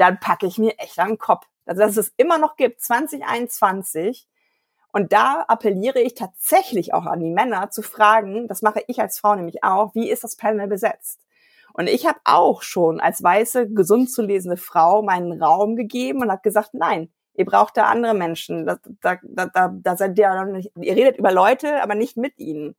Dann 0.00 0.18
packe 0.18 0.46
ich 0.46 0.56
mir 0.56 0.78
echt 0.78 0.96
den 0.96 1.18
Kopf. 1.18 1.46
Also 1.66 1.82
dass 1.82 1.98
es 1.98 2.14
immer 2.16 2.38
noch 2.38 2.56
gibt, 2.56 2.80
2021. 2.80 4.26
Und 4.92 5.12
da 5.12 5.44
appelliere 5.46 6.00
ich 6.00 6.14
tatsächlich 6.14 6.94
auch 6.94 7.04
an 7.04 7.20
die 7.20 7.28
Männer 7.28 7.70
zu 7.70 7.82
fragen, 7.82 8.48
das 8.48 8.62
mache 8.62 8.82
ich 8.86 8.98
als 8.98 9.18
Frau 9.18 9.34
nämlich 9.34 9.62
auch, 9.62 9.94
wie 9.94 10.10
ist 10.10 10.24
das 10.24 10.36
Panel 10.36 10.68
besetzt? 10.68 11.20
Und 11.74 11.86
ich 11.86 12.06
habe 12.06 12.18
auch 12.24 12.62
schon 12.62 12.98
als 12.98 13.22
weiße, 13.22 13.68
gesund 13.68 14.10
zu 14.10 14.22
lesende 14.22 14.56
Frau 14.56 15.02
meinen 15.02 15.40
Raum 15.40 15.76
gegeben 15.76 16.22
und 16.22 16.30
habe 16.30 16.40
gesagt, 16.40 16.70
nein, 16.72 17.12
ihr 17.34 17.44
braucht 17.44 17.76
da 17.76 17.84
andere 17.84 18.14
Menschen. 18.14 18.64
Da, 18.64 18.78
da, 19.02 19.18
da, 19.22 19.68
da 19.68 19.96
seid 19.96 20.18
ihr, 20.18 20.44
nicht, 20.46 20.72
ihr 20.76 20.96
redet 20.96 21.18
über 21.18 21.30
Leute, 21.30 21.82
aber 21.82 21.94
nicht 21.94 22.16
mit 22.16 22.38
ihnen. 22.38 22.74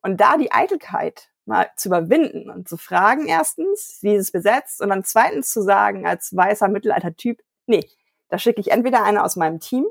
Und 0.00 0.20
da 0.20 0.36
die 0.36 0.52
Eitelkeit 0.52 1.31
mal 1.44 1.70
zu 1.76 1.88
überwinden 1.88 2.50
und 2.50 2.68
zu 2.68 2.76
fragen, 2.76 3.26
erstens, 3.26 3.98
wie 4.02 4.14
ist 4.14 4.26
es 4.26 4.32
besetzt? 4.32 4.80
Und 4.80 4.90
dann 4.90 5.04
zweitens 5.04 5.50
zu 5.50 5.62
sagen, 5.62 6.06
als 6.06 6.36
weißer 6.36 6.68
Mittelalter-Typ, 6.68 7.42
nee, 7.66 7.88
da 8.28 8.38
schicke 8.38 8.60
ich 8.60 8.70
entweder 8.70 9.02
eine 9.02 9.24
aus 9.24 9.36
meinem 9.36 9.60
Team 9.60 9.86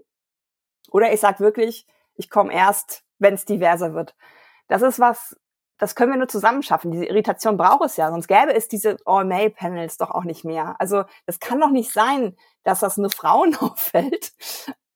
oder 0.89 1.13
ich 1.13 1.20
sag 1.20 1.39
wirklich, 1.39 1.86
ich 2.15 2.29
komme 2.29 2.53
erst, 2.53 3.03
wenn 3.20 3.34
es 3.34 3.46
diverser 3.46 3.93
wird. 3.93 4.15
Das 4.67 4.81
ist 4.81 5.00
was, 5.00 5.36
das 5.77 5.96
können 5.96 6.12
wir 6.12 6.17
nur 6.17 6.27
zusammen 6.27 6.63
schaffen. 6.63 6.91
Diese 6.91 7.05
Irritation 7.05 7.58
braucht 7.58 7.86
es 7.86 7.98
ja, 7.98 8.10
sonst 8.10 8.27
gäbe 8.27 8.53
es 8.53 8.67
diese 8.67 8.98
All-Male-Panels 9.05 9.98
doch 9.98 10.12
auch 10.12 10.24
nicht 10.24 10.46
mehr. 10.46 10.75
Also 10.79 11.05
das 11.25 11.39
kann 11.39 11.60
doch 11.60 11.72
nicht 11.72 11.91
sein, 11.91 12.38
dass 12.63 12.79
das 12.79 12.98
nur 12.98 13.10
Frauen 13.10 13.55
auffällt. 13.60 14.34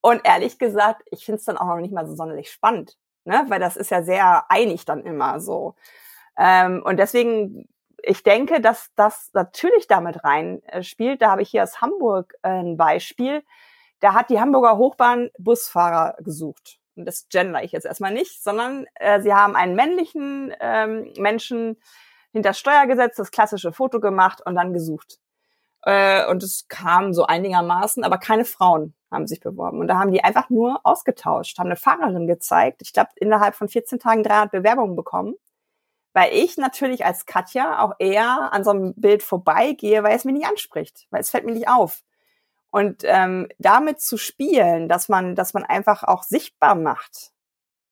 Und 0.02 0.22
ehrlich 0.24 0.60
gesagt, 0.60 1.02
ich 1.10 1.26
finde 1.26 1.40
es 1.40 1.46
dann 1.46 1.58
auch 1.58 1.66
noch 1.66 1.78
nicht 1.78 1.94
mal 1.94 2.06
so 2.06 2.16
sonderlich 2.16 2.52
spannend, 2.52 2.98
ne? 3.24 3.46
weil 3.48 3.60
das 3.60 3.76
ist 3.76 3.90
ja 3.90 4.04
sehr 4.04 4.50
einig 4.52 4.86
dann 4.86 5.04
immer 5.04 5.40
so. 5.40 5.76
Ähm, 6.38 6.84
und 6.84 6.98
deswegen, 6.98 7.68
ich 8.02 8.24
denke, 8.24 8.62
dass 8.62 8.92
das 8.96 9.32
natürlich 9.34 9.88
damit 9.88 10.24
rein 10.24 10.62
äh, 10.64 10.84
spielt. 10.84 11.22
Da 11.22 11.32
habe 11.32 11.42
ich 11.42 11.50
hier 11.50 11.64
aus 11.64 11.82
Hamburg 11.82 12.36
äh, 12.44 12.50
ein 12.50 12.78
Beispiel. 12.78 13.44
Da 14.00 14.14
hat 14.14 14.30
die 14.30 14.40
Hamburger 14.40 14.78
Hochbahn 14.78 15.30
Busfahrer 15.38 16.18
gesucht 16.20 16.80
und 16.96 17.06
das 17.06 17.28
gender 17.30 17.64
ich 17.64 17.72
jetzt 17.72 17.86
erstmal 17.86 18.14
nicht, 18.14 18.44
sondern 18.44 18.86
äh, 18.96 19.22
sie 19.22 19.34
haben 19.34 19.56
einen 19.56 19.76
männlichen 19.76 20.54
ähm, 20.60 21.12
Menschen 21.18 21.78
hinter 22.32 22.54
Steuergesetz 22.54 23.16
das 23.18 23.32
klassische 23.32 23.72
Foto 23.72 24.00
gemacht 24.00 24.42
und 24.46 24.56
dann 24.56 24.74
gesucht. 24.74 25.20
Äh, 25.84 26.28
und 26.28 26.44
es 26.44 26.68
kam 26.68 27.14
so 27.14 27.26
einigermaßen, 27.26 28.04
aber 28.04 28.18
keine 28.18 28.46
Frauen 28.46 28.94
haben 29.12 29.28
sich 29.28 29.40
beworben. 29.40 29.80
Und 29.80 29.88
da 29.88 29.98
haben 30.00 30.12
die 30.12 30.24
einfach 30.24 30.50
nur 30.50 30.80
ausgetauscht, 30.84 31.60
haben 31.60 31.68
eine 31.68 31.76
Fahrerin 31.76 32.28
gezeigt. 32.28 32.82
Ich 32.82 32.94
glaube, 32.94 33.10
innerhalb 33.16 33.56
von 33.56 33.70
14 33.70 34.00
Tagen 34.00 34.24
300 34.24 34.52
Bewerbungen 34.52 34.96
bekommen. 34.96 35.36
Weil 36.16 36.34
ich 36.34 36.56
natürlich 36.56 37.04
als 37.04 37.26
Katja 37.26 37.84
auch 37.84 37.92
eher 38.00 38.54
an 38.54 38.64
so 38.64 38.70
einem 38.70 38.94
Bild 38.96 39.22
vorbeigehe, 39.22 40.02
weil 40.02 40.16
es 40.16 40.24
mich 40.24 40.34
nicht 40.34 40.48
anspricht, 40.48 41.08
weil 41.10 41.20
es 41.20 41.30
fällt 41.30 41.46
mir 41.46 41.52
nicht 41.52 41.68
auf. 41.68 42.04
Und 42.72 43.04
ähm, 43.04 43.50
damit 43.60 44.00
zu 44.00 44.16
spielen, 44.18 44.88
dass 44.88 45.10
man, 45.10 45.36
dass 45.36 45.54
man 45.54 45.66
einfach 45.66 46.04
auch 46.04 46.24
sichtbar 46.24 46.76
macht, 46.76 47.32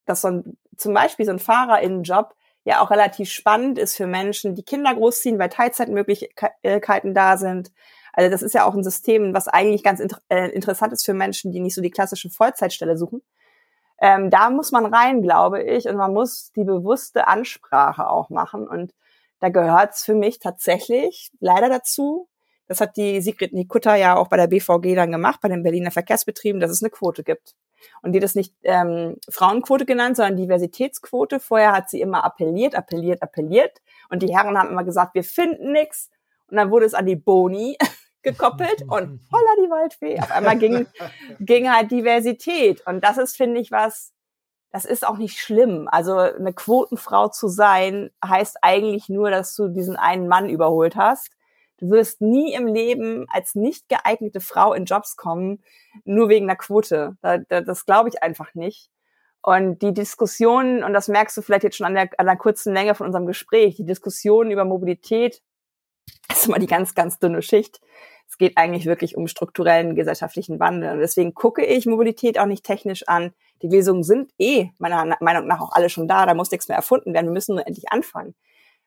dass 0.06 0.22
so 0.22 0.30
ein, 0.30 0.58
zum 0.78 0.94
Beispiel 0.94 1.26
so 1.26 1.34
ein 1.34 1.40
FahrerInnenjob 1.40 2.34
ja 2.64 2.80
auch 2.80 2.92
relativ 2.92 3.30
spannend 3.30 3.78
ist 3.78 3.98
für 3.98 4.08
Menschen, 4.08 4.56
die 4.56 4.64
Kinder 4.64 4.96
großziehen, 4.96 5.38
weil 5.38 5.50
Teilzeitmöglichkeiten 5.50 7.14
da 7.14 7.36
sind. 7.36 7.74
Also 8.14 8.32
das 8.32 8.42
ist 8.42 8.54
ja 8.54 8.64
auch 8.64 8.74
ein 8.74 8.86
System, 8.86 9.34
was 9.34 9.50
eigentlich 9.50 9.84
ganz 9.84 10.00
inter 10.00 10.22
äh, 10.30 10.48
interessant 10.52 10.94
ist 10.94 11.04
für 11.04 11.14
Menschen, 11.14 11.52
die 11.52 11.60
nicht 11.60 11.76
so 11.76 11.82
die 11.82 11.92
klassische 11.92 12.30
Vollzeitstelle 12.30 12.98
suchen. 12.98 13.22
Ähm, 14.00 14.30
da 14.30 14.50
muss 14.50 14.72
man 14.72 14.86
rein, 14.86 15.22
glaube 15.22 15.64
ich, 15.64 15.88
und 15.88 15.96
man 15.96 16.14
muss 16.14 16.52
die 16.54 16.64
bewusste 16.64 17.28
Ansprache 17.28 18.10
auch 18.10 18.30
machen. 18.30 18.68
Und 18.68 18.94
da 19.40 19.50
gehört 19.50 19.94
es 19.94 20.04
für 20.04 20.16
mich 20.16 20.40
tatsächlich 20.40 21.32
leider 21.40 21.70
dazu, 21.70 22.28
das 22.68 22.82
hat 22.82 22.98
die 22.98 23.22
Sigrid 23.22 23.54
Nikutta 23.54 23.96
ja 23.96 24.16
auch 24.16 24.30
bei 24.30 24.38
der 24.38 24.48
BVG 24.48 24.96
dann 24.96 25.12
gemacht, 25.12 25.42
bei 25.42 25.50
den 25.50 25.64
Berliner 25.64 25.92
Verkehrsbetrieben, 25.92 26.62
dass 26.62 26.72
es 26.72 26.82
eine 26.82 26.90
Quote 26.90 27.24
gibt. 27.24 27.56
Und 28.02 28.14
die 28.14 28.20
das 28.20 28.36
nicht 28.36 28.56
ähm, 28.64 29.18
Frauenquote 29.30 29.86
genannt, 29.86 30.16
sondern 30.16 30.38
Diversitätsquote. 30.38 31.40
Vorher 31.42 31.74
hat 31.74 31.90
sie 31.90 32.00
immer 32.00 32.24
appelliert, 32.24 32.76
appelliert, 32.76 33.22
appelliert. 33.22 33.82
Und 34.10 34.24
die 34.24 34.34
Herren 34.34 34.58
haben 34.58 34.70
immer 34.70 34.86
gesagt, 34.86 35.16
wir 35.16 35.24
finden 35.24 35.74
nichts. 35.74 36.10
Und 36.48 36.58
dann 36.58 36.72
wurde 36.72 36.86
es 36.86 36.94
an 36.94 37.06
die 37.06 37.18
Boni 37.18 37.78
gekoppelt 38.24 38.84
und 38.84 39.20
holla 39.32 39.56
die 39.58 39.70
Waldfee. 39.70 40.20
Auf 40.20 40.32
einmal 40.32 40.58
ging, 40.58 40.88
ging 41.40 41.72
halt 41.72 41.92
Diversität. 41.92 42.86
Und 42.88 43.04
das 43.04 43.18
ist, 43.18 43.38
finde 43.38 43.60
ich, 43.60 43.72
was, 43.72 44.14
das 44.72 44.86
ist 44.86 45.06
auch 45.06 45.18
nicht 45.18 45.40
schlimm. 45.40 45.88
Also 45.92 46.18
eine 46.18 46.54
Quotenfrau 46.54 47.28
zu 47.28 47.48
sein, 47.48 48.10
heißt 48.26 48.58
eigentlich 48.62 49.10
nur, 49.10 49.30
dass 49.30 49.56
du 49.56 49.68
diesen 49.68 49.96
einen 49.96 50.28
Mann 50.28 50.50
überholt 50.50 50.96
hast. 50.96 51.30
Du 51.78 51.90
wirst 51.90 52.22
nie 52.22 52.54
im 52.54 52.68
Leben 52.68 53.26
als 53.30 53.56
nicht 53.56 53.90
geeignete 53.90 54.40
Frau 54.40 54.74
in 54.74 54.86
Jobs 54.86 55.18
kommen, 55.18 55.64
nur 56.06 56.30
wegen 56.30 56.48
der 56.48 56.56
Quote. 56.56 57.18
Da, 57.22 57.40
da, 57.40 57.62
das 57.62 57.86
glaube 57.86 58.10
ich 58.10 58.24
einfach 58.24 58.54
nicht. 58.54 58.90
Und 59.42 59.82
die 59.82 59.94
Diskussionen, 59.94 60.84
und 60.84 60.94
das 60.94 61.10
merkst 61.10 61.36
du 61.36 61.42
vielleicht 61.42 61.66
jetzt 61.66 61.76
schon 61.76 61.88
an 61.88 61.96
der, 61.96 62.10
an 62.18 62.26
der 62.26 62.38
kurzen 62.38 62.74
Länge 62.74 62.96
von 62.96 63.08
unserem 63.08 63.26
Gespräch, 63.26 63.76
die 63.76 63.86
Diskussionen 63.86 64.52
über 64.52 64.64
Mobilität, 64.64 65.42
ist 66.32 66.48
immer 66.48 66.60
die 66.60 66.68
ganz, 66.68 66.96
ganz 66.96 67.20
dünne 67.20 67.42
Schicht. 67.42 67.82
Es 68.34 68.40
geht 68.40 68.58
eigentlich 68.58 68.88
wirklich 68.88 69.16
um 69.16 69.28
strukturellen 69.28 69.94
gesellschaftlichen 69.94 70.60
Wandel. 70.60 70.94
Und 70.94 71.02
deswegen 71.02 71.36
gucke 71.36 71.64
ich 71.64 71.86
Mobilität 71.86 72.40
auch 72.40 72.48
nicht 72.48 72.66
technisch 72.66 73.08
an. 73.08 73.32
Die 73.62 73.68
Lösungen 73.68 74.02
sind 74.02 74.32
eh 74.40 74.72
meiner 74.80 75.16
Meinung 75.20 75.46
nach 75.46 75.62
auch 75.62 75.72
alle 75.74 75.88
schon 75.88 76.08
da. 76.08 76.26
Da 76.26 76.34
muss 76.34 76.50
nichts 76.50 76.68
mehr 76.68 76.76
erfunden 76.76 77.14
werden. 77.14 77.28
Wir 77.28 77.34
müssen 77.34 77.54
nur 77.54 77.68
endlich 77.68 77.92
anfangen, 77.92 78.34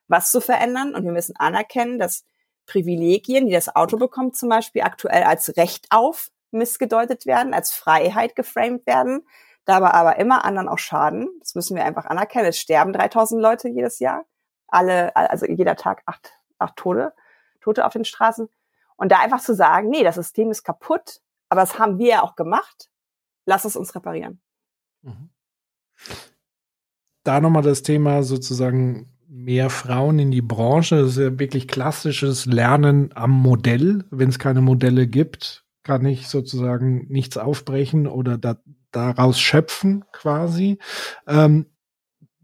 was 0.09 0.31
zu 0.31 0.41
verändern. 0.41 0.93
Und 0.93 1.05
wir 1.05 1.13
müssen 1.13 1.37
anerkennen, 1.37 1.97
dass 1.97 2.25
Privilegien, 2.65 3.45
die 3.45 3.53
das 3.53 3.73
Auto 3.73 3.95
bekommt, 3.95 4.35
zum 4.35 4.49
Beispiel 4.49 4.81
aktuell 4.81 5.23
als 5.23 5.55
Recht 5.55 5.87
auf 5.91 6.29
missgedeutet 6.51 7.25
werden, 7.25 7.53
als 7.53 7.71
Freiheit 7.71 8.35
geframed 8.35 8.85
werden, 8.85 9.25
dabei 9.63 9.91
aber 9.91 10.17
immer 10.17 10.43
anderen 10.43 10.67
auch 10.67 10.77
schaden. 10.77 11.29
Das 11.39 11.55
müssen 11.55 11.77
wir 11.77 11.85
einfach 11.85 12.05
anerkennen. 12.05 12.47
Es 12.47 12.59
sterben 12.59 12.91
3000 12.91 13.41
Leute 13.41 13.69
jedes 13.69 13.99
Jahr. 13.99 14.25
Alle, 14.67 15.15
also 15.15 15.45
jeder 15.45 15.77
Tag 15.77 16.03
acht, 16.05 16.33
acht 16.59 16.75
Tote, 16.75 17.13
Tote 17.61 17.85
auf 17.85 17.93
den 17.93 18.03
Straßen. 18.03 18.49
Und 18.97 19.11
da 19.11 19.19
einfach 19.19 19.41
zu 19.41 19.55
sagen, 19.55 19.89
nee, 19.89 20.03
das 20.03 20.15
System 20.15 20.51
ist 20.51 20.63
kaputt, 20.63 21.21
aber 21.49 21.61
das 21.61 21.79
haben 21.79 21.97
wir 21.97 22.07
ja 22.07 22.23
auch 22.23 22.35
gemacht. 22.35 22.89
Lass 23.45 23.63
es 23.63 23.75
uns 23.75 23.95
reparieren. 23.95 24.41
Mhm. 25.03 25.29
Da 27.23 27.39
nochmal 27.39 27.63
das 27.63 27.83
Thema 27.83 28.23
sozusagen 28.23 29.13
mehr 29.27 29.69
Frauen 29.69 30.19
in 30.19 30.31
die 30.31 30.41
Branche. 30.41 31.01
Das 31.01 31.11
ist 31.11 31.17
ja 31.17 31.39
wirklich 31.39 31.67
klassisches 31.67 32.45
Lernen 32.45 33.11
am 33.13 33.31
Modell. 33.31 34.05
Wenn 34.09 34.29
es 34.29 34.39
keine 34.39 34.61
Modelle 34.61 35.07
gibt, 35.07 35.65
kann 35.83 36.05
ich 36.05 36.27
sozusagen 36.27 37.07
nichts 37.09 37.37
aufbrechen 37.37 38.07
oder 38.07 38.37
da, 38.37 38.57
daraus 38.91 39.39
schöpfen 39.39 40.05
quasi. 40.11 40.79
Ähm, 41.27 41.67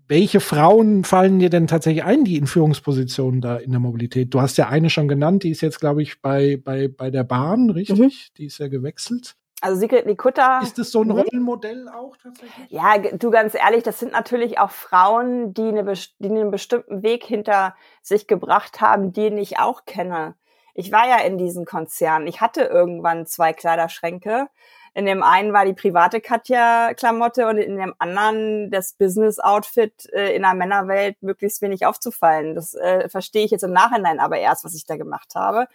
welche 0.08 0.40
Frauen 0.40 1.04
fallen 1.04 1.40
dir 1.40 1.50
denn 1.50 1.68
tatsächlich 1.68 2.04
ein, 2.04 2.24
die 2.26 2.38
in 2.38 2.48
Führungspositionen 2.48 3.42
da 3.42 3.58
in 3.58 3.72
der 3.72 3.80
Mobilität? 3.80 4.34
Du 4.34 4.42
hast 4.42 4.58
ja 4.58 4.68
eine 4.68 4.90
schon 4.90 5.08
genannt, 5.08 5.44
die 5.44 5.50
ist 5.50 5.62
jetzt, 5.62 5.80
glaube 5.80 6.02
ich, 6.02 6.22
bei, 6.22 6.58
bei, 6.64 6.88
bei 6.88 7.10
der 7.10 7.24
Bahn, 7.24 7.70
richtig? 7.70 8.00
Mhm. 8.00 8.36
Die 8.38 8.46
ist 8.46 8.58
ja 8.60 8.68
gewechselt. 8.68 9.36
Also 9.62 9.80
Sigrid 9.80 10.06
Nikutta. 10.06 10.60
Ist 10.60 10.78
das 10.78 10.92
so 10.92 11.04
ein. 11.04 11.12
Rollenmodell 11.12 11.88
auch 11.88 12.18
tatsächlich? 12.18 12.70
Ja, 12.70 12.98
du 12.98 13.32
ganz 13.32 13.56
ehrlich, 13.56 13.84
das 13.84 13.98
sind 13.98 14.12
natürlich 14.12 14.60
auch 14.60 14.72
Frauen, 14.72 15.54
die, 15.54 15.62
eine, 15.62 15.86
die 16.20 16.30
einen 16.30 16.52
bestimmten 16.52 17.02
Weg 17.02 17.24
hinter 17.24 17.74
sich 18.02 18.28
gebracht 18.28 18.82
haben, 18.82 19.14
den 19.14 19.38
ich 19.38 19.60
auch 19.60 19.86
kenne. 19.86 20.36
Ich 20.74 20.92
war 20.92 21.08
ja 21.08 21.20
in 21.20 21.38
diesen 21.38 21.66
Konzernen. 21.66 22.28
Ich 22.28 22.42
hatte 22.42 22.64
irgendwann 22.64 23.26
zwei 23.26 23.54
Kleiderschränke. 23.54 24.48
In 24.96 25.06
dem 25.06 25.24
einen 25.24 25.54
war 25.54 25.66
die 25.66 25.74
private 25.74 26.22
Katja-Klamotte 26.22 27.48
und 27.48 27.58
in 27.58 27.78
dem 27.78 27.96
anderen 27.98 28.70
das 28.70 28.94
Business-Outfit 28.94 30.08
äh, 30.14 30.36
in 30.36 30.44
der 30.44 30.54
Männerwelt 30.54 31.22
möglichst 31.22 31.64
wenig 31.64 31.86
aufzufallen. 31.86 32.54
Das 32.54 32.76
äh, 32.76 33.10
verstehe 33.10 33.44
ich 33.44 33.52
jetzt 33.52 33.64
im 33.64 33.74
Nachhinein 33.74 34.20
aber 34.20 34.38
erst, 34.38 34.64
was 34.64 34.76
ich 34.76 34.86
da 34.86 34.96
gemacht 34.96 35.34
habe. 35.34 35.68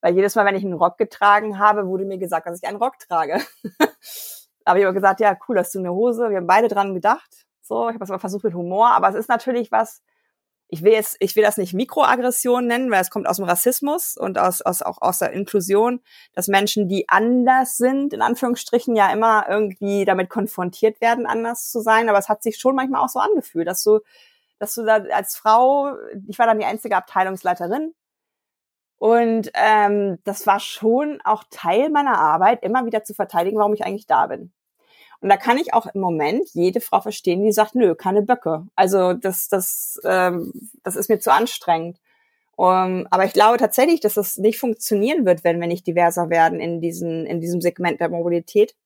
Weil 0.00 0.14
jedes 0.14 0.34
Mal, 0.34 0.46
wenn 0.46 0.56
ich 0.56 0.64
einen 0.64 0.74
Rock 0.74 0.96
getragen 0.96 1.58
habe, 1.58 1.86
wurde 1.86 2.04
mir 2.06 2.18
gesagt, 2.18 2.46
dass 2.46 2.58
ich 2.58 2.66
einen 2.66 2.78
Rock 2.78 2.98
trage. 2.98 3.40
aber 4.64 4.78
ich 4.78 4.84
habe 4.84 4.94
gesagt, 4.94 5.20
ja, 5.20 5.36
cool, 5.48 5.58
hast 5.58 5.74
du 5.74 5.78
eine 5.78 5.92
Hose. 5.92 6.30
Wir 6.30 6.38
haben 6.38 6.46
beide 6.46 6.68
dran 6.68 6.94
gedacht. 6.94 7.46
So, 7.60 7.88
ich 7.88 7.94
habe 7.94 8.04
es 8.04 8.10
aber 8.10 8.18
versucht 8.18 8.44
mit 8.44 8.54
Humor. 8.54 8.92
Aber 8.92 9.10
es 9.10 9.14
ist 9.14 9.28
natürlich 9.28 9.72
was, 9.72 10.02
ich 10.74 10.82
will 10.82 10.92
jetzt, 10.92 11.16
ich 11.20 11.36
will 11.36 11.44
das 11.44 11.56
nicht 11.56 11.72
Mikroaggression 11.72 12.66
nennen, 12.66 12.90
weil 12.90 13.00
es 13.00 13.10
kommt 13.10 13.28
aus 13.28 13.36
dem 13.36 13.44
Rassismus 13.44 14.16
und 14.16 14.38
aus, 14.38 14.60
aus, 14.60 14.82
auch 14.82 15.00
aus 15.00 15.20
der 15.20 15.30
Inklusion, 15.30 16.00
dass 16.32 16.48
Menschen, 16.48 16.88
die 16.88 17.08
anders 17.08 17.76
sind, 17.76 18.12
in 18.12 18.22
Anführungsstrichen 18.22 18.96
ja 18.96 19.12
immer 19.12 19.46
irgendwie 19.48 20.04
damit 20.04 20.30
konfrontiert 20.30 21.00
werden, 21.00 21.26
anders 21.26 21.70
zu 21.70 21.80
sein. 21.80 22.08
Aber 22.08 22.18
es 22.18 22.28
hat 22.28 22.42
sich 22.42 22.58
schon 22.58 22.74
manchmal 22.74 23.02
auch 23.02 23.08
so 23.08 23.20
angefühlt, 23.20 23.68
dass 23.68 23.84
du, 23.84 24.00
dass 24.58 24.74
du 24.74 24.84
da 24.84 24.96
als 24.96 25.36
Frau, 25.36 25.94
ich 26.26 26.40
war 26.40 26.46
dann 26.46 26.58
die 26.58 26.64
einzige 26.64 26.96
Abteilungsleiterin 26.96 27.94
und 28.98 29.52
ähm, 29.54 30.18
das 30.24 30.44
war 30.48 30.58
schon 30.58 31.20
auch 31.24 31.44
Teil 31.50 31.90
meiner 31.90 32.18
Arbeit, 32.18 32.64
immer 32.64 32.84
wieder 32.84 33.04
zu 33.04 33.14
verteidigen, 33.14 33.58
warum 33.58 33.74
ich 33.74 33.84
eigentlich 33.84 34.08
da 34.08 34.26
bin. 34.26 34.52
Und 35.24 35.30
da 35.30 35.38
kann 35.38 35.56
ich 35.56 35.72
auch 35.72 35.86
im 35.86 36.02
Moment 36.02 36.50
jede 36.52 36.82
Frau 36.82 37.00
verstehen, 37.00 37.44
die 37.44 37.50
sagt, 37.50 37.74
nö, 37.74 37.94
keine 37.94 38.20
Böcke. 38.20 38.66
Also 38.76 39.14
das, 39.14 39.48
das, 39.48 39.98
ähm, 40.04 40.52
das 40.82 40.96
ist 40.96 41.08
mir 41.08 41.18
zu 41.18 41.32
anstrengend. 41.32 41.98
Um, 42.56 43.06
aber 43.10 43.24
ich 43.24 43.32
glaube 43.32 43.56
tatsächlich, 43.56 44.00
dass 44.00 44.14
das 44.14 44.36
nicht 44.36 44.58
funktionieren 44.58 45.24
wird, 45.24 45.42
wenn 45.42 45.58
wir 45.62 45.66
nicht 45.66 45.86
diverser 45.86 46.28
werden 46.28 46.60
in, 46.60 46.82
diesen, 46.82 47.24
in 47.24 47.40
diesem 47.40 47.62
Segment 47.62 48.00
der 48.00 48.10
Mobilität. 48.10 48.76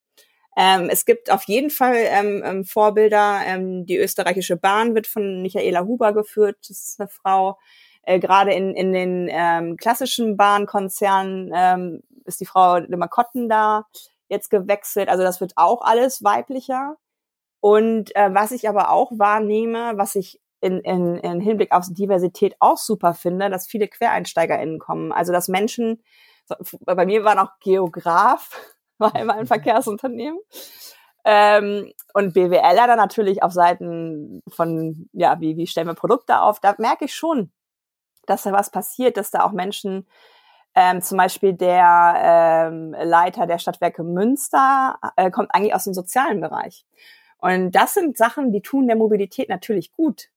Ähm, 0.56 0.88
es 0.88 1.04
gibt 1.04 1.28
auf 1.32 1.42
jeden 1.48 1.70
Fall 1.70 1.96
ähm, 1.96 2.44
ähm, 2.46 2.64
Vorbilder. 2.64 3.40
Ähm, 3.44 3.84
die 3.84 3.96
österreichische 3.96 4.56
Bahn 4.56 4.94
wird 4.94 5.08
von 5.08 5.42
Michaela 5.42 5.84
Huber 5.86 6.12
geführt. 6.12 6.58
Das 6.68 6.70
ist 6.70 7.00
eine 7.00 7.08
Frau, 7.08 7.58
äh, 8.02 8.20
Gerade 8.20 8.52
in, 8.52 8.74
in 8.74 8.92
den 8.92 9.28
ähm, 9.28 9.76
klassischen 9.76 10.36
Bahnkonzernen 10.36 11.50
ähm, 11.52 12.02
ist 12.26 12.40
die 12.40 12.46
Frau 12.46 12.78
de 12.78 12.96
Makotten 12.96 13.48
da 13.48 13.86
jetzt 14.28 14.50
gewechselt. 14.50 15.08
Also 15.08 15.22
das 15.22 15.40
wird 15.40 15.52
auch 15.56 15.82
alles 15.82 16.22
weiblicher. 16.22 16.96
Und 17.60 18.14
äh, 18.14 18.32
was 18.32 18.52
ich 18.52 18.68
aber 18.68 18.90
auch 18.90 19.10
wahrnehme, 19.16 19.92
was 19.96 20.14
ich 20.14 20.40
in, 20.60 20.80
in, 20.80 21.16
in 21.16 21.40
Hinblick 21.40 21.72
auf 21.72 21.86
Diversität 21.88 22.56
auch 22.60 22.78
super 22.78 23.14
finde, 23.14 23.50
dass 23.50 23.66
viele 23.66 23.88
QuereinsteigerInnen 23.88 24.78
kommen. 24.78 25.12
Also 25.12 25.32
dass 25.32 25.48
Menschen, 25.48 26.02
bei 26.80 27.06
mir 27.06 27.24
war 27.24 27.34
noch 27.34 27.58
Geograf, 27.60 28.50
war 28.98 29.14
immer 29.14 29.34
ein 29.34 29.46
Verkehrsunternehmen. 29.46 30.38
Ähm, 31.24 31.92
und 32.14 32.32
BWLer 32.32 32.86
dann 32.86 32.96
natürlich 32.96 33.42
auf 33.42 33.52
Seiten 33.52 34.42
von, 34.48 35.08
ja, 35.12 35.40
wie, 35.40 35.56
wie 35.56 35.66
stellen 35.66 35.86
wir 35.86 35.94
Produkte 35.94 36.40
auf, 36.40 36.60
da 36.60 36.74
merke 36.78 37.04
ich 37.04 37.14
schon, 37.14 37.52
dass 38.26 38.42
da 38.42 38.52
was 38.52 38.70
passiert, 38.70 39.16
dass 39.16 39.30
da 39.30 39.44
auch 39.44 39.52
Menschen, 39.52 40.06
ähm, 40.78 41.02
zum 41.02 41.18
Beispiel 41.18 41.54
der 41.54 42.68
ähm, 42.70 42.94
Leiter 43.02 43.48
der 43.48 43.58
Stadtwerke 43.58 44.04
Münster, 44.04 44.96
äh, 45.16 45.28
kommt 45.32 45.52
eigentlich 45.52 45.74
aus 45.74 45.84
dem 45.84 45.92
sozialen 45.92 46.40
Bereich. 46.40 46.86
Und 47.38 47.72
das 47.72 47.94
sind 47.94 48.16
Sachen, 48.16 48.52
die 48.52 48.62
tun 48.62 48.86
der 48.86 48.94
Mobilität 48.94 49.48
natürlich 49.48 49.90
gut. 49.92 50.28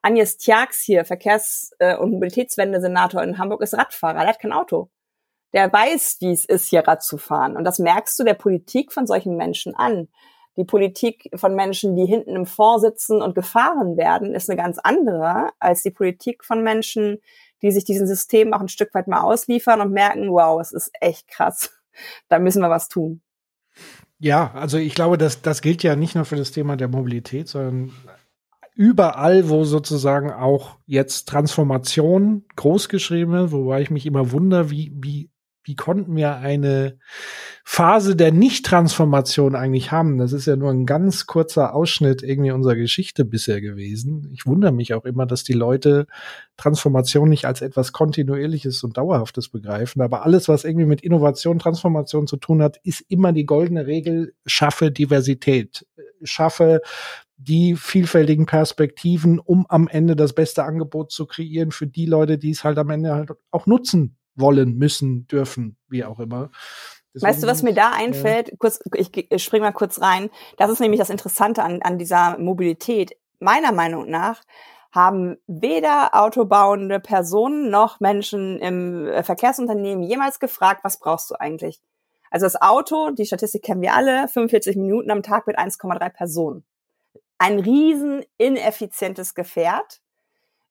Agnes 0.00 0.38
Tjax 0.38 0.80
hier, 0.82 1.04
Verkehrs- 1.04 1.72
äh, 1.80 1.96
und 1.96 2.12
Mobilitätswende-Senator 2.12 3.20
in 3.22 3.36
Hamburg, 3.36 3.62
ist 3.62 3.74
Radfahrer, 3.74 4.20
der 4.20 4.28
hat 4.28 4.38
kein 4.38 4.52
Auto. 4.52 4.90
Der 5.52 5.72
weiß, 5.72 6.18
wie 6.20 6.30
es 6.30 6.44
ist, 6.44 6.68
hier 6.68 6.86
Rad 6.86 7.02
zu 7.02 7.18
fahren. 7.18 7.56
Und 7.56 7.64
das 7.64 7.80
merkst 7.80 8.16
du 8.16 8.22
der 8.22 8.34
Politik 8.34 8.92
von 8.92 9.08
solchen 9.08 9.36
Menschen 9.36 9.74
an. 9.74 10.06
Die 10.56 10.64
Politik 10.64 11.28
von 11.34 11.56
Menschen, 11.56 11.96
die 11.96 12.06
hinten 12.06 12.36
im 12.36 12.46
Fond 12.46 12.80
sitzen 12.80 13.22
und 13.22 13.34
gefahren 13.34 13.96
werden, 13.96 14.36
ist 14.36 14.48
eine 14.48 14.56
ganz 14.56 14.78
andere 14.78 15.50
als 15.58 15.82
die 15.82 15.90
Politik 15.90 16.44
von 16.44 16.62
Menschen, 16.62 17.18
die 17.62 17.72
sich 17.72 17.84
diesen 17.84 18.06
Systemen 18.06 18.54
auch 18.54 18.60
ein 18.60 18.68
Stück 18.68 18.94
weit 18.94 19.08
mal 19.08 19.20
ausliefern 19.20 19.80
und 19.80 19.92
merken, 19.92 20.30
wow, 20.30 20.60
es 20.60 20.72
ist 20.72 20.90
echt 21.00 21.28
krass. 21.28 21.70
Da 22.28 22.38
müssen 22.38 22.62
wir 22.62 22.70
was 22.70 22.88
tun. 22.88 23.20
Ja, 24.20 24.52
also 24.54 24.78
ich 24.78 24.94
glaube, 24.94 25.18
das, 25.18 25.42
das 25.42 25.60
gilt 25.60 25.82
ja 25.82 25.96
nicht 25.96 26.14
nur 26.14 26.24
für 26.24 26.36
das 26.36 26.52
Thema 26.52 26.76
der 26.76 26.88
Mobilität, 26.88 27.48
sondern 27.48 27.92
überall, 28.74 29.50
wo 29.50 29.64
sozusagen 29.64 30.30
auch 30.30 30.78
jetzt 30.86 31.28
Transformation 31.28 32.44
großgeschrieben 32.56 33.34
wird, 33.34 33.52
wobei 33.52 33.82
ich 33.82 33.90
mich 33.90 34.06
immer 34.06 34.30
wundere, 34.30 34.70
wie, 34.70 34.92
wie 34.94 35.30
wie 35.70 35.76
konnten 35.76 36.16
wir 36.16 36.38
eine 36.38 36.98
Phase 37.62 38.16
der 38.16 38.32
Nicht-Transformation 38.32 39.54
eigentlich 39.54 39.92
haben? 39.92 40.18
Das 40.18 40.32
ist 40.32 40.46
ja 40.46 40.56
nur 40.56 40.72
ein 40.72 40.84
ganz 40.84 41.28
kurzer 41.28 41.76
Ausschnitt 41.76 42.24
irgendwie 42.24 42.50
unserer 42.50 42.74
Geschichte 42.74 43.24
bisher 43.24 43.60
gewesen. 43.60 44.28
Ich 44.32 44.46
wundere 44.46 44.72
mich 44.72 44.94
auch 44.94 45.04
immer, 45.04 45.26
dass 45.26 45.44
die 45.44 45.52
Leute 45.52 46.08
Transformation 46.56 47.28
nicht 47.28 47.44
als 47.44 47.60
etwas 47.60 47.92
Kontinuierliches 47.92 48.82
und 48.82 48.96
Dauerhaftes 48.96 49.48
begreifen. 49.48 50.02
Aber 50.02 50.24
alles, 50.24 50.48
was 50.48 50.64
irgendwie 50.64 50.86
mit 50.86 51.02
Innovation, 51.02 51.60
Transformation 51.60 52.26
zu 52.26 52.36
tun 52.36 52.64
hat, 52.64 52.78
ist 52.82 53.04
immer 53.06 53.32
die 53.32 53.46
goldene 53.46 53.86
Regel, 53.86 54.34
schaffe 54.46 54.90
Diversität, 54.90 55.86
schaffe 56.24 56.80
die 57.36 57.76
vielfältigen 57.76 58.46
Perspektiven, 58.46 59.38
um 59.38 59.66
am 59.68 59.86
Ende 59.86 60.16
das 60.16 60.32
beste 60.32 60.64
Angebot 60.64 61.12
zu 61.12 61.26
kreieren 61.26 61.70
für 61.70 61.86
die 61.86 62.06
Leute, 62.06 62.38
die 62.38 62.50
es 62.50 62.64
halt 62.64 62.76
am 62.76 62.90
Ende 62.90 63.14
halt 63.14 63.30
auch 63.52 63.66
nutzen 63.66 64.16
wollen, 64.40 64.76
müssen, 64.76 65.26
dürfen, 65.26 65.76
wie 65.88 66.04
auch 66.04 66.18
immer. 66.18 66.50
Deswegen, 67.14 67.30
weißt 67.30 67.42
du, 67.42 67.46
was 67.46 67.62
mir 67.62 67.74
da 67.74 67.90
einfällt? 67.90 68.48
Ja. 68.48 68.54
Kurz, 68.58 68.80
ich, 68.94 69.10
ich 69.14 69.42
spring 69.42 69.62
mal 69.62 69.72
kurz 69.72 70.00
rein. 70.00 70.30
Das 70.58 70.70
ist 70.70 70.80
nämlich 70.80 71.00
das 71.00 71.10
Interessante 71.10 71.62
an, 71.62 71.82
an 71.82 71.98
dieser 71.98 72.38
Mobilität. 72.38 73.16
Meiner 73.40 73.72
Meinung 73.72 74.08
nach 74.08 74.42
haben 74.92 75.36
weder 75.46 76.10
autobauende 76.12 77.00
Personen 77.00 77.70
noch 77.70 78.00
Menschen 78.00 78.58
im 78.58 79.06
äh, 79.06 79.22
Verkehrsunternehmen 79.22 80.02
jemals 80.02 80.40
gefragt, 80.40 80.80
was 80.82 80.98
brauchst 80.98 81.30
du 81.30 81.34
eigentlich? 81.38 81.80
Also 82.30 82.46
das 82.46 82.60
Auto, 82.60 83.10
die 83.10 83.26
Statistik 83.26 83.62
kennen 83.62 83.82
wir 83.82 83.94
alle, 83.94 84.28
45 84.28 84.76
Minuten 84.76 85.10
am 85.10 85.22
Tag 85.22 85.46
mit 85.46 85.58
1,3 85.58 86.10
Personen. 86.10 86.64
Ein 87.38 87.58
riesen 87.58 88.24
ineffizientes 88.38 89.34
Gefährt. 89.34 90.00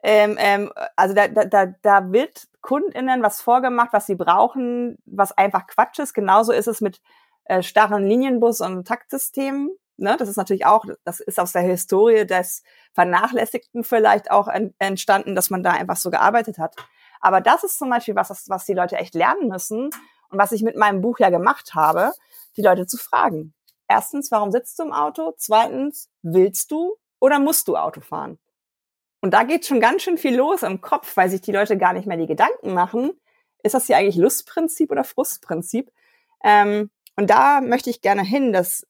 Ähm, 0.01 0.37
ähm, 0.39 0.71
also 0.95 1.13
da, 1.13 1.27
da, 1.27 1.65
da 1.65 2.11
wird 2.11 2.47
KundInnen 2.61 3.21
was 3.21 3.41
vorgemacht, 3.41 3.91
was 3.91 4.05
sie 4.05 4.15
brauchen, 4.15 4.97
was 5.05 5.37
einfach 5.37 5.67
Quatsch 5.67 5.99
ist. 5.99 6.13
Genauso 6.13 6.51
ist 6.51 6.67
es 6.67 6.81
mit 6.81 7.01
äh, 7.45 7.63
starren 7.63 8.05
Linienbus- 8.05 8.63
und 8.63 8.87
Taktsystemen. 8.87 9.71
Ne? 9.97 10.15
Das 10.17 10.29
ist 10.29 10.37
natürlich 10.37 10.65
auch, 10.65 10.85
das 11.03 11.19
ist 11.19 11.39
aus 11.39 11.51
der 11.51 11.63
Historie 11.63 12.25
des 12.25 12.63
Vernachlässigten 12.93 13.83
vielleicht 13.83 14.31
auch 14.31 14.47
en 14.47 14.73
entstanden, 14.79 15.35
dass 15.35 15.49
man 15.49 15.63
da 15.63 15.71
einfach 15.71 15.97
so 15.97 16.09
gearbeitet 16.09 16.57
hat. 16.57 16.75
Aber 17.21 17.41
das 17.41 17.63
ist 17.63 17.77
zum 17.77 17.89
Beispiel 17.89 18.15
was, 18.15 18.47
was 18.47 18.65
die 18.65 18.73
Leute 18.73 18.95
echt 18.95 19.13
lernen 19.13 19.49
müssen 19.49 19.85
und 20.29 20.37
was 20.37 20.53
ich 20.53 20.63
mit 20.63 20.77
meinem 20.77 21.01
Buch 21.01 21.19
ja 21.19 21.29
gemacht 21.29 21.75
habe, 21.75 22.13
die 22.55 22.61
Leute 22.61 22.87
zu 22.87 22.97
fragen. 22.97 23.53
Erstens, 23.87 24.31
warum 24.31 24.51
sitzt 24.51 24.79
du 24.79 24.83
im 24.83 24.93
Auto? 24.93 25.33
Zweitens, 25.37 26.09
willst 26.21 26.71
du 26.71 26.95
oder 27.19 27.39
musst 27.39 27.67
du 27.67 27.75
Auto 27.75 28.01
fahren? 28.01 28.39
Und 29.21 29.33
da 29.33 29.43
geht 29.43 29.65
schon 29.65 29.79
ganz 29.79 30.03
schön 30.03 30.17
viel 30.17 30.35
los 30.35 30.63
im 30.63 30.81
Kopf, 30.81 31.17
weil 31.17 31.29
sich 31.29 31.41
die 31.41 31.51
Leute 31.51 31.77
gar 31.77 31.93
nicht 31.93 32.07
mehr 32.07 32.17
die 32.17 32.27
Gedanken 32.27 32.73
machen. 32.73 33.11
Ist 33.63 33.75
das 33.75 33.87
hier 33.87 33.97
eigentlich 33.97 34.15
Lustprinzip 34.15 34.91
oder 34.91 35.03
Frustprinzip? 35.03 35.91
Ähm, 36.43 36.89
und 37.17 37.29
da 37.29 37.59
möchte 37.59 37.89
ich 37.89 38.01
gerne 38.01 38.23
hin, 38.23 38.53
dass, 38.53 38.87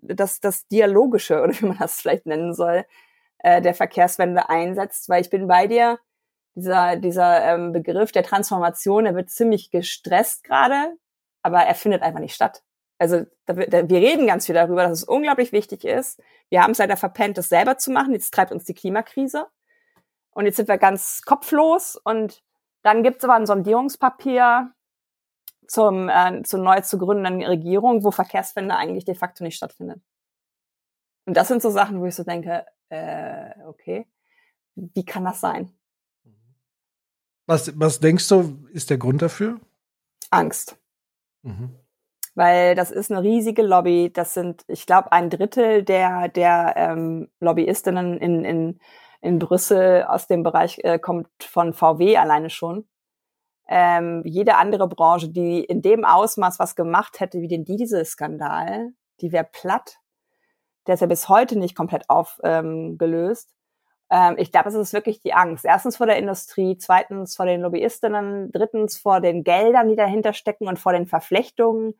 dass 0.00 0.40
das 0.40 0.66
Dialogische, 0.68 1.40
oder 1.42 1.52
wie 1.60 1.66
man 1.66 1.78
das 1.78 2.00
vielleicht 2.00 2.26
nennen 2.26 2.54
soll, 2.54 2.84
äh, 3.38 3.60
der 3.60 3.74
Verkehrswende 3.74 4.48
einsetzt, 4.48 5.08
weil 5.08 5.22
ich 5.22 5.30
bin 5.30 5.46
bei 5.46 5.66
dir, 5.66 5.98
dieser, 6.54 6.96
dieser 6.96 7.44
ähm, 7.44 7.72
Begriff 7.72 8.12
der 8.12 8.22
Transformation, 8.22 9.04
der 9.04 9.14
wird 9.14 9.30
ziemlich 9.30 9.70
gestresst 9.70 10.44
gerade, 10.44 10.96
aber 11.42 11.62
er 11.62 11.74
findet 11.74 12.02
einfach 12.02 12.20
nicht 12.20 12.34
statt. 12.34 12.62
Also 13.02 13.26
da, 13.46 13.54
da, 13.54 13.88
wir 13.88 13.98
reden 13.98 14.28
ganz 14.28 14.46
viel 14.46 14.54
darüber, 14.54 14.84
dass 14.84 15.00
es 15.00 15.02
unglaublich 15.02 15.50
wichtig 15.50 15.84
ist. 15.84 16.22
Wir 16.50 16.62
haben 16.62 16.70
es 16.70 16.78
leider 16.78 16.96
verpennt, 16.96 17.36
das 17.36 17.48
selber 17.48 17.76
zu 17.76 17.90
machen. 17.90 18.12
Jetzt 18.12 18.32
treibt 18.32 18.52
uns 18.52 18.62
die 18.62 18.74
Klimakrise. 18.74 19.48
Und 20.30 20.46
jetzt 20.46 20.54
sind 20.54 20.68
wir 20.68 20.78
ganz 20.78 21.22
kopflos. 21.22 21.96
Und 21.96 22.44
dann 22.82 23.02
gibt 23.02 23.16
es 23.16 23.24
aber 23.24 23.34
ein 23.34 23.44
Sondierungspapier 23.44 24.72
zum, 25.66 26.08
äh, 26.08 26.44
zur 26.44 26.60
neu 26.60 26.80
zu 26.82 26.96
gründenden 26.96 27.42
Regierung, 27.42 28.04
wo 28.04 28.12
Verkehrswende 28.12 28.76
eigentlich 28.76 29.04
de 29.04 29.16
facto 29.16 29.42
nicht 29.42 29.56
stattfindet. 29.56 30.00
Und 31.24 31.36
das 31.36 31.48
sind 31.48 31.60
so 31.60 31.70
Sachen, 31.70 32.00
wo 32.00 32.06
ich 32.06 32.14
so 32.14 32.22
denke, 32.22 32.64
äh, 32.88 33.50
okay, 33.66 34.06
wie 34.76 35.04
kann 35.04 35.24
das 35.24 35.40
sein? 35.40 35.76
Was, 37.46 37.76
was 37.80 37.98
denkst 37.98 38.28
du, 38.28 38.64
ist 38.72 38.90
der 38.90 38.98
Grund 38.98 39.22
dafür? 39.22 39.58
Angst. 40.30 40.76
Mhm. 41.42 41.81
Weil 42.34 42.74
das 42.74 42.90
ist 42.90 43.10
eine 43.10 43.22
riesige 43.22 43.62
Lobby. 43.62 44.10
Das 44.12 44.34
sind, 44.34 44.64
ich 44.68 44.86
glaube, 44.86 45.12
ein 45.12 45.30
Drittel 45.30 45.82
der, 45.82 46.28
der 46.28 46.74
ähm, 46.76 47.28
Lobbyistinnen 47.40 48.18
in, 48.18 48.44
in, 48.44 48.80
in 49.20 49.38
Brüssel 49.38 50.04
aus 50.04 50.26
dem 50.26 50.42
Bereich 50.42 50.78
äh, 50.82 50.98
kommt 50.98 51.28
von 51.40 51.72
VW 51.72 52.16
alleine 52.16 52.50
schon. 52.50 52.86
Ähm, 53.68 54.22
jede 54.24 54.56
andere 54.56 54.88
Branche, 54.88 55.28
die 55.28 55.64
in 55.64 55.82
dem 55.82 56.04
Ausmaß 56.04 56.58
was 56.58 56.74
gemacht 56.74 57.20
hätte 57.20 57.40
wie 57.40 57.48
den 57.48 57.64
Dieselskandal, 57.64 58.92
die 59.20 59.32
wäre 59.32 59.48
platt. 59.50 59.98
Der 60.86 60.94
ist 60.94 61.00
ja 61.00 61.06
bis 61.06 61.28
heute 61.28 61.58
nicht 61.58 61.76
komplett 61.76 62.10
aufgelöst. 62.10 63.50
Ähm, 64.10 64.34
ähm, 64.34 64.34
ich 64.36 64.50
glaube, 64.50 64.68
es 64.68 64.74
ist 64.74 64.92
wirklich 64.92 65.20
die 65.20 65.32
Angst. 65.32 65.64
Erstens 65.64 65.96
vor 65.96 66.06
der 66.06 66.18
Industrie, 66.18 66.76
zweitens 66.76 67.36
vor 67.36 67.46
den 67.46 67.60
Lobbyistinnen, 67.60 68.50
drittens 68.52 68.98
vor 68.98 69.20
den 69.20 69.44
Geldern, 69.44 69.88
die 69.88 69.96
dahinter 69.96 70.32
stecken 70.32 70.66
und 70.66 70.78
vor 70.78 70.92
den 70.92 71.06
Verflechtungen. 71.06 71.94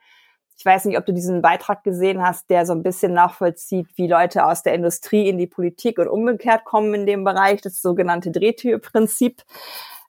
Ich 0.62 0.66
weiß 0.66 0.84
nicht, 0.84 0.96
ob 0.96 1.04
du 1.04 1.12
diesen 1.12 1.42
Beitrag 1.42 1.82
gesehen 1.82 2.24
hast, 2.24 2.48
der 2.48 2.66
so 2.66 2.72
ein 2.72 2.84
bisschen 2.84 3.12
nachvollzieht, 3.12 3.88
wie 3.96 4.06
Leute 4.06 4.46
aus 4.46 4.62
der 4.62 4.74
Industrie 4.74 5.28
in 5.28 5.36
die 5.36 5.48
Politik 5.48 5.98
und 5.98 6.06
umgekehrt 6.06 6.64
kommen 6.64 6.94
in 6.94 7.04
dem 7.04 7.24
Bereich, 7.24 7.62
das 7.62 7.82
sogenannte 7.82 8.30
Drehtürprinzip. 8.30 9.42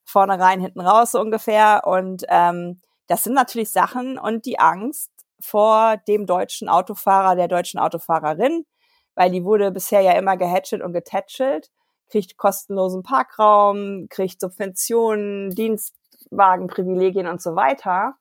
Vorne 0.05 0.39
rein, 0.39 0.61
hinten 0.61 0.81
raus 0.81 1.13
so 1.13 1.19
ungefähr. 1.19 1.81
Und 1.87 2.25
ähm, 2.29 2.81
das 3.07 3.23
sind 3.23 3.33
natürlich 3.33 3.71
Sachen 3.71 4.19
und 4.19 4.45
die 4.45 4.59
Angst 4.59 5.09
vor 5.39 5.97
dem 6.07 6.27
deutschen 6.27 6.69
Autofahrer, 6.69 7.35
der 7.35 7.47
deutschen 7.47 7.79
Autofahrerin, 7.79 8.67
weil 9.15 9.31
die 9.31 9.43
wurde 9.43 9.71
bisher 9.71 10.01
ja 10.01 10.11
immer 10.11 10.37
gehätschelt 10.37 10.83
und 10.83 10.93
getätschelt 10.93 11.71
kriegt 12.11 12.37
kostenlosen 12.37 13.01
Parkraum, 13.01 14.05
kriegt 14.07 14.39
Subventionen, 14.39 15.49
Dienstwagenprivilegien 15.49 17.25
und 17.25 17.41
so 17.41 17.55
weiter. 17.55 18.17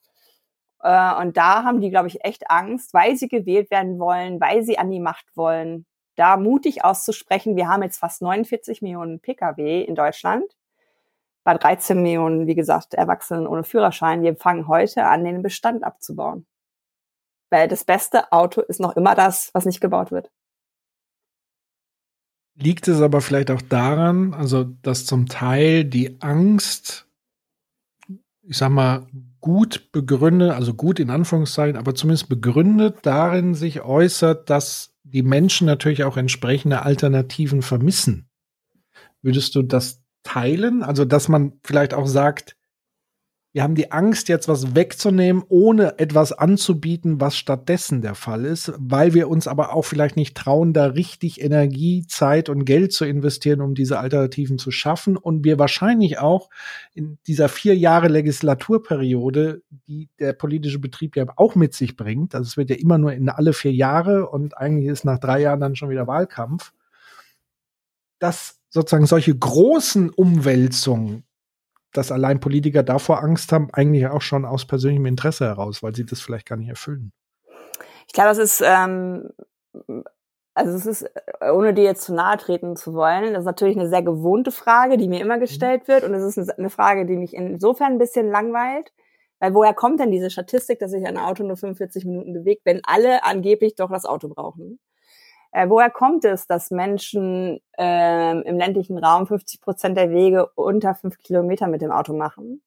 Äh, 0.82 1.14
und 1.20 1.36
da 1.36 1.64
haben 1.64 1.80
die, 1.80 1.90
glaube 1.90 2.08
ich, 2.08 2.24
echt 2.24 2.50
Angst, 2.50 2.92
weil 2.92 3.16
sie 3.16 3.28
gewählt 3.28 3.70
werden 3.70 3.98
wollen, 3.98 4.40
weil 4.40 4.62
sie 4.62 4.78
an 4.78 4.90
die 4.90 5.00
Macht 5.00 5.26
wollen, 5.36 5.86
da 6.16 6.36
mutig 6.36 6.84
auszusprechen. 6.84 7.56
Wir 7.56 7.68
haben 7.68 7.82
jetzt 7.82 7.98
fast 7.98 8.20
49 8.20 8.82
Millionen 8.82 9.20
Pkw 9.20 9.82
in 9.82 9.94
Deutschland. 9.94 10.44
Bei 11.44 11.54
13 11.54 12.00
Millionen, 12.00 12.46
wie 12.46 12.54
gesagt, 12.54 12.94
Erwachsenen 12.94 13.46
ohne 13.46 13.64
Führerschein. 13.64 14.22
Wir 14.22 14.36
fangen 14.36 14.68
heute 14.68 15.06
an, 15.06 15.24
den 15.24 15.42
Bestand 15.42 15.84
abzubauen. 15.84 16.46
Weil 17.50 17.68
das 17.68 17.84
beste 17.84 18.30
Auto 18.32 18.60
ist 18.60 18.80
noch 18.80 18.96
immer 18.96 19.14
das, 19.14 19.50
was 19.52 19.64
nicht 19.64 19.80
gebaut 19.80 20.10
wird. 20.10 20.30
Liegt 22.54 22.86
es 22.86 23.00
aber 23.00 23.20
vielleicht 23.20 23.50
auch 23.50 23.62
daran, 23.62 24.34
also 24.34 24.64
dass 24.64 25.06
zum 25.06 25.26
Teil 25.26 25.84
die 25.84 26.20
Angst, 26.20 27.08
ich 28.42 28.58
sag 28.58 28.70
mal, 28.70 29.06
gut 29.42 29.92
begründet, 29.92 30.52
also 30.52 30.72
gut 30.72 30.98
in 30.98 31.10
Anführungszeichen, 31.10 31.76
aber 31.76 31.94
zumindest 31.94 32.30
begründet 32.30 33.00
darin 33.02 33.54
sich 33.54 33.82
äußert, 33.82 34.48
dass 34.48 34.94
die 35.02 35.22
Menschen 35.22 35.66
natürlich 35.66 36.04
auch 36.04 36.16
entsprechende 36.16 36.82
Alternativen 36.82 37.60
vermissen. 37.60 38.30
Würdest 39.20 39.54
du 39.54 39.62
das 39.62 40.02
teilen? 40.22 40.82
Also, 40.82 41.04
dass 41.04 41.28
man 41.28 41.52
vielleicht 41.62 41.92
auch 41.92 42.06
sagt, 42.06 42.56
wir 43.54 43.62
haben 43.62 43.74
die 43.74 43.92
Angst, 43.92 44.30
jetzt 44.30 44.48
was 44.48 44.74
wegzunehmen, 44.74 45.44
ohne 45.46 45.98
etwas 45.98 46.32
anzubieten, 46.32 47.20
was 47.20 47.36
stattdessen 47.36 48.00
der 48.00 48.14
Fall 48.14 48.46
ist, 48.46 48.72
weil 48.78 49.12
wir 49.12 49.28
uns 49.28 49.46
aber 49.46 49.74
auch 49.74 49.82
vielleicht 49.82 50.16
nicht 50.16 50.34
trauen, 50.34 50.72
da 50.72 50.86
richtig 50.86 51.42
Energie, 51.42 52.06
Zeit 52.08 52.48
und 52.48 52.64
Geld 52.64 52.94
zu 52.94 53.04
investieren, 53.04 53.60
um 53.60 53.74
diese 53.74 53.98
Alternativen 53.98 54.56
zu 54.56 54.70
schaffen. 54.70 55.18
Und 55.18 55.44
wir 55.44 55.58
wahrscheinlich 55.58 56.18
auch 56.18 56.48
in 56.94 57.18
dieser 57.26 57.50
vier 57.50 57.76
Jahre 57.76 58.08
Legislaturperiode, 58.08 59.60
die 59.86 60.08
der 60.18 60.32
politische 60.32 60.78
Betrieb 60.78 61.14
ja 61.14 61.26
auch 61.36 61.54
mit 61.54 61.74
sich 61.74 61.94
bringt, 61.94 62.34
also 62.34 62.46
es 62.46 62.56
wird 62.56 62.70
ja 62.70 62.76
immer 62.76 62.96
nur 62.96 63.12
in 63.12 63.28
alle 63.28 63.52
vier 63.52 63.72
Jahre 63.72 64.30
und 64.30 64.56
eigentlich 64.56 64.88
ist 64.88 65.04
nach 65.04 65.18
drei 65.18 65.42
Jahren 65.42 65.60
dann 65.60 65.76
schon 65.76 65.90
wieder 65.90 66.06
Wahlkampf, 66.06 66.72
dass 68.18 68.60
sozusagen 68.70 69.06
solche 69.06 69.36
großen 69.36 70.08
Umwälzungen 70.08 71.24
dass 71.92 72.10
allein 72.10 72.40
Politiker 72.40 72.82
davor 72.82 73.22
Angst 73.22 73.52
haben, 73.52 73.68
eigentlich 73.72 74.06
auch 74.06 74.22
schon 74.22 74.44
aus 74.44 74.66
persönlichem 74.66 75.06
Interesse 75.06 75.46
heraus, 75.46 75.82
weil 75.82 75.94
sie 75.94 76.06
das 76.06 76.20
vielleicht 76.20 76.48
gar 76.48 76.56
nicht 76.56 76.68
erfüllen. 76.68 77.12
Ich 78.06 78.12
glaube, 78.12 78.30
das 78.30 78.38
ist, 78.38 78.62
ähm, 78.64 79.30
also 80.54 80.76
es 80.76 80.86
ist, 80.86 81.10
ohne 81.40 81.74
dir 81.74 81.84
jetzt 81.84 82.02
zu 82.02 82.14
nahe 82.14 82.36
treten 82.36 82.76
zu 82.76 82.94
wollen, 82.94 83.32
das 83.32 83.40
ist 83.40 83.46
natürlich 83.46 83.76
eine 83.76 83.88
sehr 83.88 84.02
gewohnte 84.02 84.50
Frage, 84.50 84.96
die 84.96 85.08
mir 85.08 85.20
immer 85.20 85.38
gestellt 85.38 85.88
wird. 85.88 86.04
Und 86.04 86.14
es 86.14 86.36
ist 86.36 86.58
eine 86.58 86.70
Frage, 86.70 87.06
die 87.06 87.16
mich 87.16 87.34
insofern 87.34 87.92
ein 87.92 87.98
bisschen 87.98 88.30
langweilt. 88.30 88.92
Weil 89.40 89.54
woher 89.54 89.74
kommt 89.74 89.98
denn 89.98 90.12
diese 90.12 90.30
Statistik, 90.30 90.78
dass 90.78 90.92
sich 90.92 91.04
ein 91.04 91.16
Auto 91.16 91.42
nur 91.42 91.56
45 91.56 92.04
Minuten 92.04 92.32
bewegt, 92.32 92.62
wenn 92.64 92.80
alle 92.84 93.24
angeblich 93.24 93.74
doch 93.74 93.90
das 93.90 94.04
Auto 94.04 94.28
brauchen? 94.28 94.78
Äh, 95.52 95.68
woher 95.68 95.90
kommt 95.90 96.24
es, 96.24 96.46
dass 96.46 96.70
Menschen 96.70 97.60
ähm, 97.76 98.42
im 98.42 98.56
ländlichen 98.56 98.98
Raum 98.98 99.26
50 99.26 99.60
Prozent 99.60 99.96
der 99.96 100.10
Wege 100.10 100.46
unter 100.54 100.94
fünf 100.94 101.18
Kilometer 101.18 101.68
mit 101.68 101.82
dem 101.82 101.92
Auto 101.92 102.14
machen? 102.14 102.62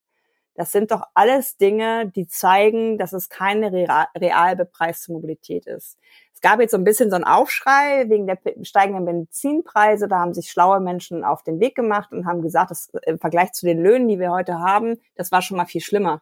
Das 0.54 0.72
sind 0.72 0.92
doch 0.92 1.04
alles 1.16 1.58
Dinge, 1.58 2.10
die 2.16 2.28
zeigen, 2.28 2.98
dass 2.98 3.12
es 3.12 3.28
keine 3.28 3.74
real 3.74 4.56
bepreiste 4.56 5.12
Mobilität 5.12 5.66
ist. 5.66 5.98
Es 6.34 6.40
gab 6.40 6.62
jetzt 6.62 6.72
so 6.72 6.78
ein 6.78 6.86
bisschen 6.86 7.10
so 7.10 7.16
einen 7.16 7.26
Aufschrei 7.26 8.06
wegen 8.08 8.26
der 8.26 8.38
steigenden 8.62 9.06
Benzinpreise. 9.06 10.08
Da 10.08 10.20
haben 10.20 10.34
sich 10.34 10.50
schlaue 10.50 10.80
Menschen 10.80 11.26
auf 11.26 11.44
den 11.44 11.60
Weg 11.60 11.76
gemacht 11.76 12.14
und 12.14 12.26
haben 12.26 12.42
gesagt, 12.42 12.72
dass 12.72 12.90
im 13.06 13.20
Vergleich 13.20 13.52
zu 13.52 13.66
den 13.66 13.82
Löhnen, 13.82 14.08
die 14.08 14.20
wir 14.20 14.32
heute 14.32 14.60
haben, 14.60 14.98
das 15.16 15.32
war 15.32 15.42
schon 15.42 15.58
mal 15.58 15.66
viel 15.66 15.82
schlimmer. 15.82 16.22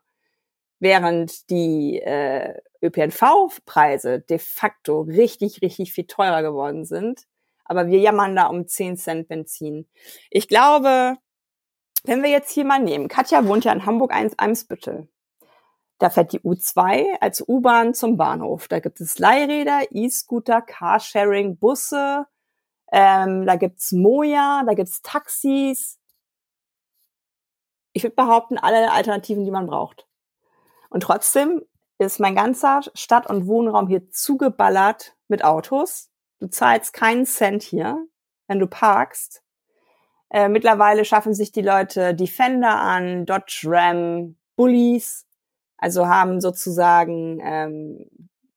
Während 0.83 1.49
die 1.49 2.01
äh, 2.01 2.59
ÖPNV-Preise 2.81 4.19
de 4.19 4.37
facto 4.37 4.99
richtig, 4.99 5.61
richtig 5.61 5.93
viel 5.93 6.07
teurer 6.07 6.41
geworden 6.41 6.83
sind. 6.83 7.21
Aber 7.63 7.87
wir 7.87 7.99
jammern 7.99 8.35
da 8.35 8.47
um 8.47 8.67
10 8.67 8.97
Cent 8.97 9.29
Benzin. 9.29 9.87
Ich 10.29 10.49
glaube, 10.49 11.15
wenn 12.03 12.21
wir 12.21 12.29
jetzt 12.29 12.51
hier 12.51 12.65
mal 12.65 12.81
nehmen, 12.81 13.07
Katja 13.07 13.47
wohnt 13.47 13.63
ja 13.63 13.71
in 13.71 13.85
Hamburg-Eimsbüttel. 13.85 15.07
Da 15.99 16.09
fährt 16.09 16.33
die 16.33 16.41
U2 16.41 17.17
als 17.21 17.41
U-Bahn 17.47 17.93
zum 17.93 18.17
Bahnhof. 18.17 18.67
Da 18.67 18.81
gibt 18.81 18.99
es 18.99 19.17
Leihräder, 19.19 19.83
E-Scooter, 19.89 20.61
Carsharing, 20.61 21.55
Busse. 21.55 22.25
Ähm, 22.91 23.45
da 23.45 23.55
gibt's 23.55 23.93
Moja, 23.93 24.63
da 24.67 24.73
gibt's 24.73 25.01
Taxis. 25.01 25.97
Ich 27.93 28.03
würde 28.03 28.17
behaupten, 28.17 28.57
alle 28.57 28.91
Alternativen, 28.91 29.45
die 29.45 29.51
man 29.51 29.67
braucht. 29.67 30.09
Und 30.93 31.01
trotzdem 31.01 31.63
ist 31.97 32.19
mein 32.19 32.35
ganzer 32.35 32.81
Stadt- 32.93 33.27
und 33.27 33.47
Wohnraum 33.47 33.87
hier 33.87 34.11
zugeballert 34.11 35.15
mit 35.27 35.43
Autos. 35.43 36.11
Du 36.39 36.47
zahlst 36.47 36.93
keinen 36.93 37.25
Cent 37.25 37.63
hier, 37.63 38.05
wenn 38.47 38.59
du 38.59 38.67
parkst. 38.67 39.41
Äh, 40.29 40.49
mittlerweile 40.49 41.03
schaffen 41.03 41.33
sich 41.33 41.51
die 41.51 41.63
Leute 41.63 42.13
Defender 42.13 42.79
an, 42.79 43.25
Dodge 43.25 43.63
Ram, 43.65 44.37
Bullies, 44.55 45.25
also 45.77 46.05
haben 46.05 46.39
sozusagen 46.39 47.39
ähm, 47.41 48.05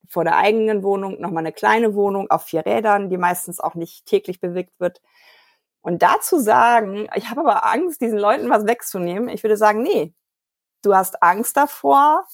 vor 0.06 0.24
der 0.24 0.36
eigenen 0.36 0.82
Wohnung 0.82 1.18
nochmal 1.18 1.42
eine 1.42 1.54
kleine 1.54 1.94
Wohnung 1.94 2.30
auf 2.30 2.44
vier 2.44 2.66
Rädern, 2.66 3.08
die 3.08 3.16
meistens 3.16 3.60
auch 3.60 3.74
nicht 3.74 4.04
täglich 4.04 4.42
bewegt 4.42 4.78
wird. 4.78 5.00
Und 5.80 6.02
dazu 6.02 6.38
sagen, 6.38 7.08
ich 7.14 7.30
habe 7.30 7.40
aber 7.40 7.64
Angst, 7.64 8.02
diesen 8.02 8.18
Leuten 8.18 8.50
was 8.50 8.66
wegzunehmen, 8.66 9.30
ich 9.30 9.42
würde 9.42 9.56
sagen, 9.56 9.82
nee, 9.82 10.12
du 10.86 10.94
hast 10.94 11.22
Angst 11.22 11.56
davor, 11.56 12.26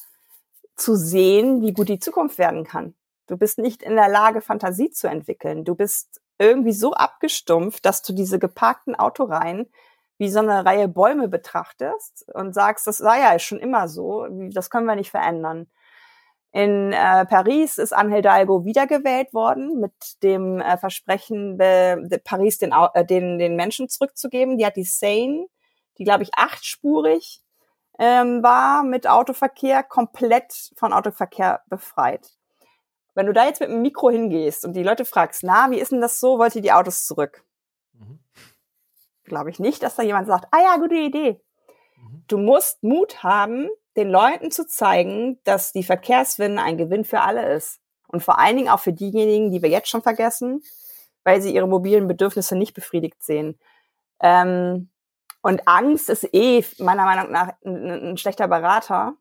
zu 0.76 0.96
sehen, 0.96 1.62
wie 1.62 1.72
gut 1.72 1.88
die 1.88 1.98
Zukunft 1.98 2.38
werden 2.38 2.64
kann. 2.64 2.94
Du 3.26 3.36
bist 3.36 3.58
nicht 3.58 3.82
in 3.82 3.96
der 3.96 4.08
Lage, 4.08 4.40
Fantasie 4.40 4.90
zu 4.90 5.06
entwickeln. 5.06 5.64
Du 5.64 5.74
bist 5.74 6.20
irgendwie 6.38 6.72
so 6.72 6.92
abgestumpft, 6.92 7.84
dass 7.84 8.02
du 8.02 8.12
diese 8.12 8.38
geparkten 8.38 8.94
Autoreihen 8.94 9.70
wie 10.18 10.28
so 10.28 10.40
eine 10.40 10.64
Reihe 10.64 10.88
Bäume 10.88 11.28
betrachtest 11.28 12.26
und 12.34 12.54
sagst, 12.54 12.86
das 12.86 13.00
war 13.00 13.18
ja 13.18 13.38
schon 13.38 13.58
immer 13.58 13.88
so, 13.88 14.26
das 14.50 14.70
können 14.70 14.86
wir 14.86 14.96
nicht 14.96 15.10
verändern. 15.10 15.68
In 16.52 16.92
äh, 16.92 17.24
Paris 17.24 17.78
ist 17.78 17.94
Anne 17.94 18.14
Hidalgo 18.16 18.64
wiedergewählt 18.64 19.32
worden 19.32 19.80
mit 19.80 20.22
dem 20.22 20.60
äh, 20.60 20.76
Versprechen, 20.76 21.56
be, 21.56 22.20
Paris 22.24 22.58
den, 22.58 22.72
äh, 22.72 23.06
den, 23.06 23.38
den 23.38 23.56
Menschen 23.56 23.88
zurückzugeben. 23.88 24.58
Die 24.58 24.66
hat 24.66 24.76
die 24.76 24.84
Seine, 24.84 25.46
die 25.98 26.04
glaube 26.04 26.24
ich 26.24 26.34
achtspurig 26.34 27.42
ähm, 27.98 28.42
war 28.42 28.82
mit 28.82 29.06
Autoverkehr 29.06 29.82
komplett 29.82 30.72
von 30.76 30.92
Autoverkehr 30.92 31.62
befreit. 31.68 32.30
Wenn 33.14 33.26
du 33.26 33.32
da 33.32 33.44
jetzt 33.44 33.60
mit 33.60 33.68
dem 33.68 33.82
Mikro 33.82 34.10
hingehst 34.10 34.64
und 34.64 34.74
die 34.74 34.82
Leute 34.82 35.04
fragst, 35.04 35.42
na, 35.42 35.70
wie 35.70 35.78
ist 35.78 35.92
denn 35.92 36.00
das 36.00 36.18
so, 36.18 36.38
wollt 36.38 36.56
ihr 36.56 36.62
die 36.62 36.72
Autos 36.72 37.04
zurück? 37.04 37.44
Mhm. 37.92 38.18
Glaube 39.24 39.50
ich 39.50 39.58
nicht, 39.58 39.82
dass 39.82 39.96
da 39.96 40.02
jemand 40.02 40.26
sagt, 40.26 40.46
ah 40.50 40.62
ja, 40.62 40.76
gute 40.76 40.94
Idee. 40.94 41.40
Mhm. 41.96 42.24
Du 42.28 42.38
musst 42.38 42.82
Mut 42.82 43.22
haben, 43.22 43.68
den 43.96 44.08
Leuten 44.08 44.50
zu 44.50 44.66
zeigen, 44.66 45.38
dass 45.44 45.72
die 45.72 45.82
Verkehrswende 45.82 46.62
ein 46.62 46.78
Gewinn 46.78 47.04
für 47.04 47.20
alle 47.20 47.52
ist. 47.52 47.80
Und 48.08 48.22
vor 48.22 48.38
allen 48.38 48.56
Dingen 48.56 48.68
auch 48.68 48.80
für 48.80 48.92
diejenigen, 48.92 49.50
die 49.50 49.62
wir 49.62 49.68
jetzt 49.68 49.88
schon 49.88 50.02
vergessen, 50.02 50.62
weil 51.24 51.40
sie 51.40 51.54
ihre 51.54 51.68
mobilen 51.68 52.08
Bedürfnisse 52.08 52.56
nicht 52.56 52.74
befriedigt 52.74 53.22
sehen. 53.22 53.58
Ähm, 54.20 54.90
und 55.42 55.68
Angst 55.68 56.08
ist 56.08 56.32
eh 56.32 56.64
meiner 56.78 57.04
Meinung 57.04 57.30
nach 57.32 57.52
ein, 57.64 58.10
ein 58.10 58.16
schlechter 58.16 58.48
Berater, 58.48 59.14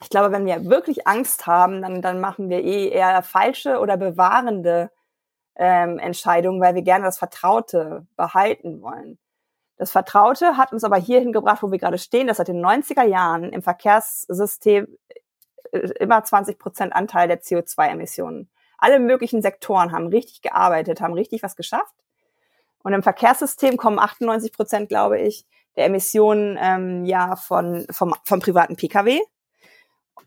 ich 0.00 0.10
glaube, 0.10 0.32
wenn 0.32 0.46
wir 0.46 0.66
wirklich 0.66 1.06
Angst 1.06 1.46
haben, 1.46 1.82
dann, 1.82 2.02
dann 2.02 2.20
machen 2.20 2.48
wir 2.48 2.62
eh 2.62 2.88
eher 2.88 3.22
falsche 3.22 3.80
oder 3.80 3.96
bewahrende 3.96 4.90
ähm, 5.56 5.98
Entscheidungen, 5.98 6.60
weil 6.60 6.74
wir 6.74 6.82
gerne 6.82 7.04
das 7.04 7.18
Vertraute 7.18 8.06
behalten 8.16 8.80
wollen. 8.80 9.18
Das 9.76 9.90
Vertraute 9.90 10.56
hat 10.56 10.72
uns 10.72 10.84
aber 10.84 10.96
hierhin 10.96 11.32
gebracht, 11.32 11.62
wo 11.62 11.70
wir 11.70 11.78
gerade 11.78 11.98
stehen, 11.98 12.26
dass 12.28 12.36
seit 12.36 12.48
den 12.48 12.64
90er 12.64 13.04
Jahren 13.04 13.52
im 13.52 13.62
Verkehrssystem 13.62 14.98
äh, 15.72 15.78
immer 16.00 16.22
20 16.22 16.58
Prozent 16.58 16.92
Anteil 16.92 17.28
der 17.28 17.40
CO2-Emissionen. 17.42 18.50
Alle 18.76 19.00
möglichen 19.00 19.42
Sektoren 19.42 19.90
haben 19.90 20.06
richtig 20.08 20.42
gearbeitet, 20.42 21.00
haben 21.00 21.14
richtig 21.14 21.42
was 21.42 21.56
geschafft. 21.56 21.94
Und 22.88 22.94
im 22.94 23.02
Verkehrssystem 23.02 23.76
kommen 23.76 23.98
98 23.98 24.50
Prozent, 24.50 24.88
glaube 24.88 25.20
ich, 25.20 25.44
der 25.76 25.84
Emissionen 25.84 26.56
ähm, 26.58 27.04
ja 27.04 27.36
von 27.36 27.86
vom, 27.90 28.14
vom 28.24 28.40
privaten 28.40 28.76
Pkw. 28.76 29.20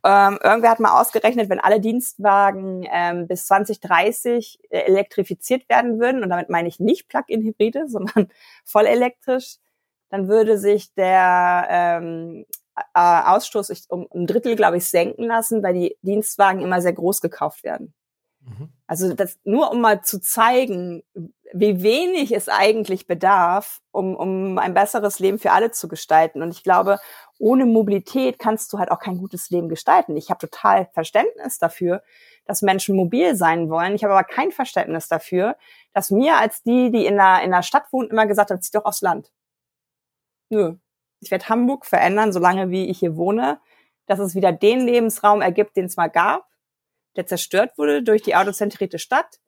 Ähm, 0.04 0.38
irgendwer 0.44 0.70
hat 0.70 0.80
mal 0.80 1.02
ausgerechnet, 1.02 1.50
wenn 1.50 1.60
alle 1.60 1.80
Dienstwagen 1.80 2.88
ähm, 2.92 3.26
bis 3.26 3.48
2030 3.48 4.60
äh, 4.70 4.78
elektrifiziert 4.82 5.68
werden 5.70 6.00
würden, 6.00 6.22
und 6.22 6.30
damit 6.30 6.50
meine 6.50 6.68
ich 6.68 6.80
nicht 6.80 7.08
Plug-in-Hybride, 7.08 7.86
sondern 7.88 8.28
voll 8.64 8.86
elektrisch, 8.86 9.56
dann 10.12 10.28
würde 10.28 10.60
sich 10.60 10.94
der 10.94 11.66
ähm, 11.68 12.46
Ausstoß 12.94 13.88
um 13.90 14.08
ein 14.14 14.28
Drittel, 14.28 14.56
glaube 14.56 14.78
ich, 14.78 14.88
senken 14.88 15.24
lassen, 15.24 15.64
weil 15.64 15.74
die 15.74 15.98
Dienstwagen 16.04 16.62
immer 16.62 16.80
sehr 16.80 16.94
groß 16.94 17.22
gekauft 17.22 17.64
werden. 17.64 17.96
Mhm. 18.42 18.70
Also 18.86 19.16
das 19.16 19.40
nur 19.46 19.72
um 19.72 19.82
mal 19.82 20.04
zu 20.04 20.20
zeigen, 20.20 21.02
wie 21.54 21.84
wenig 21.84 22.32
es 22.34 22.48
eigentlich 22.50 23.08
bedarf, 23.08 23.82
um, 23.92 24.16
um 24.16 24.58
ein 24.58 24.74
besseres 24.74 25.20
Leben 25.20 25.40
für 25.40 25.52
alle 25.52 25.72
zu 25.72 25.88
gestalten. 25.88 26.42
Und 26.42 26.52
ich 26.52 26.64
glaube, 26.64 26.98
ohne 27.40 27.66
Mobilität 27.66 28.40
kannst 28.40 28.72
du 28.72 28.80
halt 28.80 28.92
auch 28.92 29.00
kein 29.00 29.18
gutes 29.18 29.50
Leben 29.50 29.68
gestalten. 29.68 30.16
Ich 30.16 30.30
habe 30.30 30.40
total 30.40 30.88
Verständnis 30.94 31.58
dafür, 31.58 32.04
dass 32.46 32.62
Menschen 32.62 32.96
mobil 32.96 33.36
sein 33.36 33.70
wollen. 33.70 33.96
Ich 33.96 34.04
habe 34.04 34.14
aber 34.14 34.24
kein 34.24 34.52
Verständnis 34.52 35.08
dafür, 35.08 35.58
dass 35.94 36.12
mir 36.12 36.38
als 36.38 36.64
die, 36.64 36.92
die 36.92 37.06
in 37.06 37.18
der, 37.18 37.42
in 37.44 37.52
der 37.52 37.64
Stadt 37.64 37.92
wohnt, 37.92 38.12
immer 38.12 38.28
gesagt 38.28 38.52
hat, 38.52 38.64
zieh 38.64 38.72
doch 38.74 38.86
aufs 38.86 39.02
Land. 39.02 39.32
Nö. 40.50 40.76
Ich 41.20 41.32
werde 41.32 41.50
Hamburg 41.50 41.86
verändern, 41.86 42.34
solange 42.34 42.70
wie 42.72 42.90
ich 42.90 43.00
hier 43.00 43.16
wohne, 43.16 43.60
dass 44.08 44.20
es 44.20 44.36
wieder 44.36 44.52
den 44.52 44.82
Lebensraum 44.82 45.42
ergibt, 45.42 45.78
den 45.78 45.86
es 45.86 45.98
mal 45.98 46.10
gab, 46.10 46.48
der 47.16 47.28
zerstört 47.28 47.78
wurde 47.78 48.04
durch 48.04 48.22
die 48.24 48.36
autozentrierte 48.36 49.00
Stadt. 49.00 49.40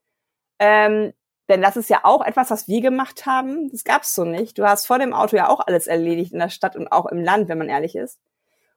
Ähm, 0.60 1.13
denn 1.49 1.62
das 1.62 1.77
ist 1.77 1.89
ja 1.89 2.01
auch 2.03 2.23
etwas, 2.25 2.51
was 2.51 2.67
wir 2.67 2.82
gemacht 2.82 3.25
haben. 3.25 3.69
Das 3.69 3.84
gab's 3.84 4.15
so 4.15 4.23
nicht. 4.23 4.58
Du 4.58 4.65
hast 4.65 4.86
vor 4.86 4.99
dem 4.99 5.13
Auto 5.13 5.36
ja 5.36 5.49
auch 5.49 5.60
alles 5.65 5.88
erledigt 5.88 6.34
in 6.34 6.39
der 6.39 6.49
Stadt 6.49 6.75
und 6.75 6.91
auch 6.91 7.06
im 7.06 7.21
Land, 7.21 7.49
wenn 7.49 7.58
man 7.58 7.69
ehrlich 7.69 7.95
ist. 7.95 8.19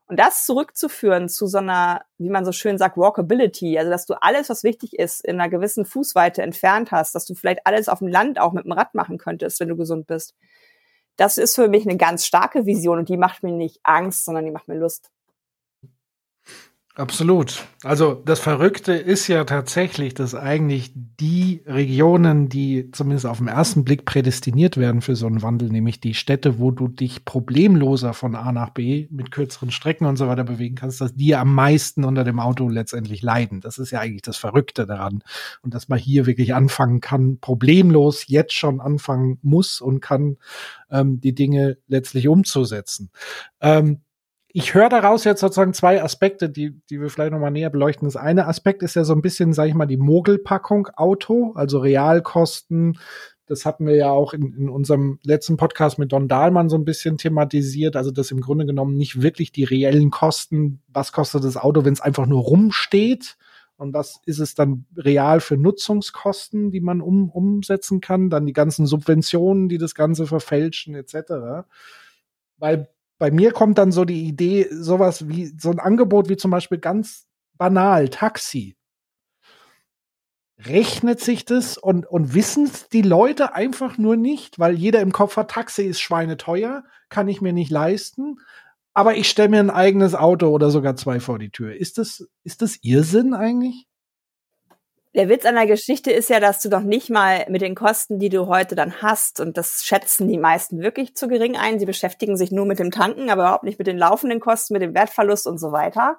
Und 0.08 0.20
das 0.20 0.46
zurückzuführen 0.46 1.28
zu 1.28 1.48
so 1.48 1.58
einer, 1.58 2.04
wie 2.18 2.30
man 2.30 2.44
so 2.44 2.52
schön 2.52 2.78
sagt, 2.78 2.96
Walkability, 2.96 3.76
also 3.76 3.90
dass 3.90 4.06
du 4.06 4.14
alles, 4.14 4.48
was 4.48 4.62
wichtig 4.62 4.96
ist, 4.98 5.24
in 5.24 5.40
einer 5.40 5.50
gewissen 5.50 5.84
Fußweite 5.84 6.42
entfernt 6.42 6.92
hast, 6.92 7.14
dass 7.14 7.24
du 7.24 7.34
vielleicht 7.34 7.66
alles 7.66 7.88
auf 7.88 7.98
dem 7.98 8.08
Land 8.08 8.38
auch 8.38 8.52
mit 8.52 8.64
dem 8.64 8.72
Rad 8.72 8.94
machen 8.94 9.18
könntest, 9.18 9.58
wenn 9.58 9.68
du 9.68 9.76
gesund 9.76 10.06
bist. 10.06 10.34
Das 11.16 11.38
ist 11.38 11.56
für 11.56 11.68
mich 11.68 11.86
eine 11.86 11.96
ganz 11.96 12.24
starke 12.24 12.66
Vision 12.66 12.98
und 12.98 13.08
die 13.08 13.16
macht 13.16 13.42
mir 13.42 13.52
nicht 13.52 13.80
Angst, 13.82 14.24
sondern 14.24 14.44
die 14.44 14.52
macht 14.52 14.68
mir 14.68 14.76
Lust. 14.76 15.10
Absolut. 16.98 17.66
Also 17.84 18.14
das 18.24 18.40
Verrückte 18.40 18.94
ist 18.94 19.28
ja 19.28 19.44
tatsächlich, 19.44 20.14
dass 20.14 20.34
eigentlich 20.34 20.92
die 20.94 21.62
Regionen, 21.66 22.48
die 22.48 22.90
zumindest 22.90 23.26
auf 23.26 23.36
den 23.36 23.48
ersten 23.48 23.84
Blick 23.84 24.06
prädestiniert 24.06 24.78
werden 24.78 25.02
für 25.02 25.14
so 25.14 25.26
einen 25.26 25.42
Wandel, 25.42 25.68
nämlich 25.68 26.00
die 26.00 26.14
Städte, 26.14 26.58
wo 26.58 26.70
du 26.70 26.88
dich 26.88 27.26
problemloser 27.26 28.14
von 28.14 28.34
A 28.34 28.50
nach 28.50 28.70
B 28.70 29.08
mit 29.10 29.30
kürzeren 29.30 29.70
Strecken 29.70 30.06
und 30.06 30.16
so 30.16 30.26
weiter 30.26 30.44
bewegen 30.44 30.74
kannst, 30.74 31.02
dass 31.02 31.14
die 31.14 31.36
am 31.36 31.54
meisten 31.54 32.02
unter 32.02 32.24
dem 32.24 32.40
Auto 32.40 32.66
letztendlich 32.66 33.20
leiden. 33.20 33.60
Das 33.60 33.76
ist 33.76 33.90
ja 33.90 34.00
eigentlich 34.00 34.22
das 34.22 34.38
Verrückte 34.38 34.86
daran. 34.86 35.22
Und 35.60 35.74
dass 35.74 35.88
man 35.88 35.98
hier 35.98 36.24
wirklich 36.24 36.54
anfangen 36.54 37.02
kann, 37.02 37.40
problemlos 37.40 38.26
jetzt 38.26 38.54
schon 38.54 38.80
anfangen 38.80 39.38
muss 39.42 39.82
und 39.82 40.00
kann, 40.00 40.38
ähm, 40.90 41.20
die 41.20 41.34
Dinge 41.34 41.76
letztlich 41.88 42.26
umzusetzen. 42.28 43.10
Ähm, 43.60 44.00
ich 44.58 44.72
höre 44.72 44.88
daraus 44.88 45.24
jetzt 45.24 45.40
sozusagen 45.40 45.74
zwei 45.74 46.02
Aspekte, 46.02 46.48
die, 46.48 46.80
die 46.88 46.98
wir 46.98 47.10
vielleicht 47.10 47.32
nochmal 47.32 47.50
näher 47.50 47.68
beleuchten. 47.68 48.08
Das 48.08 48.16
eine 48.16 48.46
Aspekt 48.46 48.82
ist 48.82 48.96
ja 48.96 49.04
so 49.04 49.12
ein 49.12 49.20
bisschen, 49.20 49.52
sage 49.52 49.68
ich 49.68 49.74
mal, 49.74 49.84
die 49.84 49.98
Mogelpackung 49.98 50.88
Auto, 50.96 51.52
also 51.56 51.78
Realkosten. 51.78 52.98
Das 53.44 53.66
hatten 53.66 53.86
wir 53.86 53.96
ja 53.96 54.08
auch 54.08 54.32
in, 54.32 54.54
in 54.54 54.70
unserem 54.70 55.18
letzten 55.22 55.58
Podcast 55.58 55.98
mit 55.98 56.10
Don 56.10 56.26
Dahlmann 56.26 56.70
so 56.70 56.76
ein 56.78 56.86
bisschen 56.86 57.18
thematisiert. 57.18 57.96
Also, 57.96 58.10
dass 58.10 58.30
im 58.30 58.40
Grunde 58.40 58.64
genommen 58.64 58.96
nicht 58.96 59.20
wirklich 59.20 59.52
die 59.52 59.64
reellen 59.64 60.08
Kosten, 60.08 60.82
was 60.88 61.12
kostet 61.12 61.44
das 61.44 61.58
Auto, 61.58 61.84
wenn 61.84 61.92
es 61.92 62.00
einfach 62.00 62.24
nur 62.24 62.40
rumsteht, 62.40 63.36
und 63.76 63.92
was 63.92 64.22
ist 64.24 64.38
es 64.38 64.54
dann 64.54 64.86
real 64.96 65.40
für 65.40 65.58
Nutzungskosten, 65.58 66.70
die 66.70 66.80
man 66.80 67.02
um, 67.02 67.28
umsetzen 67.28 68.00
kann, 68.00 68.30
dann 68.30 68.46
die 68.46 68.54
ganzen 68.54 68.86
Subventionen, 68.86 69.68
die 69.68 69.76
das 69.76 69.94
Ganze 69.94 70.26
verfälschen, 70.26 70.94
etc. 70.94 71.66
Weil 72.56 72.88
bei 73.18 73.30
mir 73.30 73.52
kommt 73.52 73.78
dann 73.78 73.92
so 73.92 74.04
die 74.04 74.24
Idee, 74.24 74.68
sowas 74.70 75.28
wie 75.28 75.46
so 75.58 75.70
ein 75.70 75.78
Angebot 75.78 76.28
wie 76.28 76.36
zum 76.36 76.50
Beispiel 76.50 76.78
ganz 76.78 77.26
banal, 77.56 78.08
Taxi. 78.08 78.76
Rechnet 80.58 81.20
sich 81.20 81.44
das 81.44 81.76
und, 81.76 82.06
und 82.06 82.34
wissen 82.34 82.70
die 82.92 83.02
Leute 83.02 83.54
einfach 83.54 83.98
nur 83.98 84.16
nicht, 84.16 84.58
weil 84.58 84.74
jeder 84.74 85.00
im 85.00 85.12
Kopf 85.12 85.36
hat, 85.36 85.50
Taxi 85.50 85.82
ist 85.82 86.00
schweineteuer, 86.00 86.84
kann 87.08 87.28
ich 87.28 87.42
mir 87.42 87.52
nicht 87.52 87.70
leisten, 87.70 88.40
aber 88.94 89.16
ich 89.16 89.28
stelle 89.28 89.50
mir 89.50 89.60
ein 89.60 89.70
eigenes 89.70 90.14
Auto 90.14 90.48
oder 90.48 90.70
sogar 90.70 90.96
zwei 90.96 91.20
vor 91.20 91.38
die 91.38 91.50
Tür. 91.50 91.74
Ist 91.76 91.98
das, 91.98 92.26
ist 92.44 92.62
das 92.62 92.78
Irrsinn 92.82 93.34
eigentlich? 93.34 93.86
Der 95.16 95.30
Witz 95.30 95.46
an 95.46 95.54
der 95.54 95.66
Geschichte 95.66 96.12
ist 96.12 96.28
ja, 96.28 96.40
dass 96.40 96.60
du 96.60 96.68
doch 96.68 96.82
nicht 96.82 97.08
mal 97.08 97.46
mit 97.48 97.62
den 97.62 97.74
Kosten, 97.74 98.18
die 98.18 98.28
du 98.28 98.48
heute 98.48 98.74
dann 98.74 99.00
hast, 99.00 99.40
und 99.40 99.56
das 99.56 99.82
schätzen 99.82 100.28
die 100.28 100.36
meisten 100.36 100.82
wirklich 100.82 101.16
zu 101.16 101.26
gering 101.26 101.56
ein. 101.56 101.78
Sie 101.78 101.86
beschäftigen 101.86 102.36
sich 102.36 102.52
nur 102.52 102.66
mit 102.66 102.78
dem 102.78 102.90
Tanken, 102.90 103.30
aber 103.30 103.44
überhaupt 103.44 103.64
nicht 103.64 103.78
mit 103.78 103.86
den 103.86 103.96
laufenden 103.96 104.40
Kosten, 104.40 104.74
mit 104.74 104.82
dem 104.82 104.94
Wertverlust 104.94 105.46
und 105.46 105.56
so 105.56 105.72
weiter. 105.72 106.18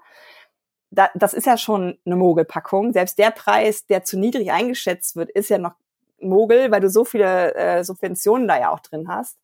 Da, 0.89 1.11
das 1.13 1.35
ist 1.35 1.45
ja 1.45 1.57
schon 1.57 1.99
eine 2.07 2.15
Mogelpackung. 2.15 2.91
Selbst 2.91 3.19
der 3.19 3.29
Preis, 3.29 3.85
der 3.85 4.03
zu 4.03 4.17
niedrig 4.17 4.51
eingeschätzt 4.51 5.15
wird, 5.15 5.29
ist 5.29 5.51
ja 5.51 5.59
noch 5.59 5.75
Mogel, 6.19 6.71
weil 6.71 6.81
du 6.81 6.89
so 6.89 7.05
viele 7.05 7.53
äh, 7.53 7.83
Subventionen 7.83 8.47
da 8.47 8.59
ja 8.59 8.71
auch 8.71 8.79
drin 8.79 9.07
hast. 9.07 9.37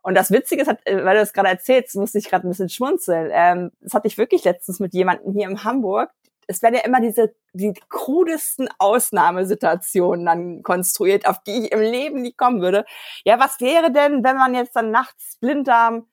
Und 0.00 0.14
das 0.14 0.30
Witzige 0.30 0.62
ist, 0.62 0.70
äh, 0.86 1.04
weil 1.04 1.16
du 1.16 1.20
das 1.20 1.34
gerade 1.34 1.48
erzählst, 1.48 1.96
musste 1.96 2.16
ich 2.16 2.30
gerade 2.30 2.48
ein 2.48 2.50
bisschen 2.50 2.70
schmunzeln. 2.70 3.30
Ähm, 3.30 3.72
das 3.82 3.92
hatte 3.92 4.06
ich 4.06 4.16
wirklich 4.16 4.44
letztens 4.44 4.80
mit 4.80 4.94
jemandem 4.94 5.34
hier 5.34 5.50
in 5.50 5.64
Hamburg, 5.64 6.10
es 6.50 6.62
werden 6.62 6.74
ja 6.74 6.82
immer 6.82 7.00
diese 7.00 7.34
die 7.52 7.72
krudesten 7.88 8.68
Ausnahmesituationen 8.78 10.26
dann 10.26 10.62
konstruiert, 10.62 11.26
auf 11.26 11.42
die 11.42 11.64
ich 11.66 11.72
im 11.72 11.80
Leben 11.80 12.22
nie 12.22 12.32
kommen 12.32 12.60
würde. 12.60 12.84
Ja, 13.24 13.38
was 13.38 13.60
wäre 13.60 13.92
denn, 13.92 14.24
wenn 14.24 14.36
man 14.36 14.54
jetzt 14.54 14.74
dann 14.76 14.90
nachts 14.90 15.36
Blinddarm 15.40 16.06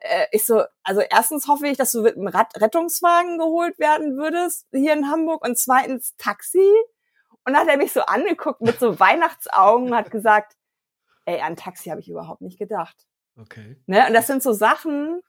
äh, 0.00 0.26
ich 0.32 0.44
so, 0.44 0.62
also 0.82 1.00
erstens 1.00 1.48
hoffe 1.48 1.66
ich, 1.66 1.76
dass 1.76 1.92
du 1.92 2.02
mit 2.02 2.16
einem 2.16 2.28
Rad 2.28 2.60
Rettungswagen 2.60 3.38
geholt 3.38 3.78
werden 3.78 4.16
würdest 4.16 4.66
hier 4.72 4.92
in 4.92 5.10
Hamburg 5.10 5.44
und 5.44 5.58
zweitens 5.58 6.14
Taxi. 6.16 6.70
Und 7.44 7.52
dann 7.52 7.62
hat 7.62 7.68
er 7.68 7.76
mich 7.76 7.92
so 7.92 8.02
angeguckt 8.02 8.60
mit 8.60 8.78
so 8.78 8.98
Weihnachtsaugen 9.00 9.88
und 9.88 9.96
hat 9.96 10.10
gesagt, 10.10 10.56
ey, 11.24 11.40
an 11.40 11.56
Taxi 11.56 11.90
habe 11.90 12.00
ich 12.00 12.08
überhaupt 12.08 12.42
nicht 12.42 12.58
gedacht. 12.58 12.96
Okay. 13.40 13.76
Ne? 13.86 14.06
Und 14.06 14.14
das 14.14 14.26
sind 14.26 14.42
so 14.42 14.52
Sachen, 14.52 15.20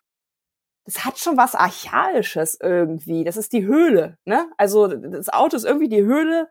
das 0.85 1.03
hat 1.03 1.17
schon 1.17 1.35
was 1.35 1.55
Archaisches 1.55 2.57
irgendwie. 2.61 3.23
Das 3.23 3.37
ist 3.37 3.53
die 3.53 3.65
Höhle, 3.65 4.17
ne? 4.25 4.47
Also 4.57 4.87
das 4.87 5.29
Auto 5.29 5.57
ist 5.57 5.65
irgendwie 5.65 5.89
die 5.89 6.03
Höhle, 6.03 6.47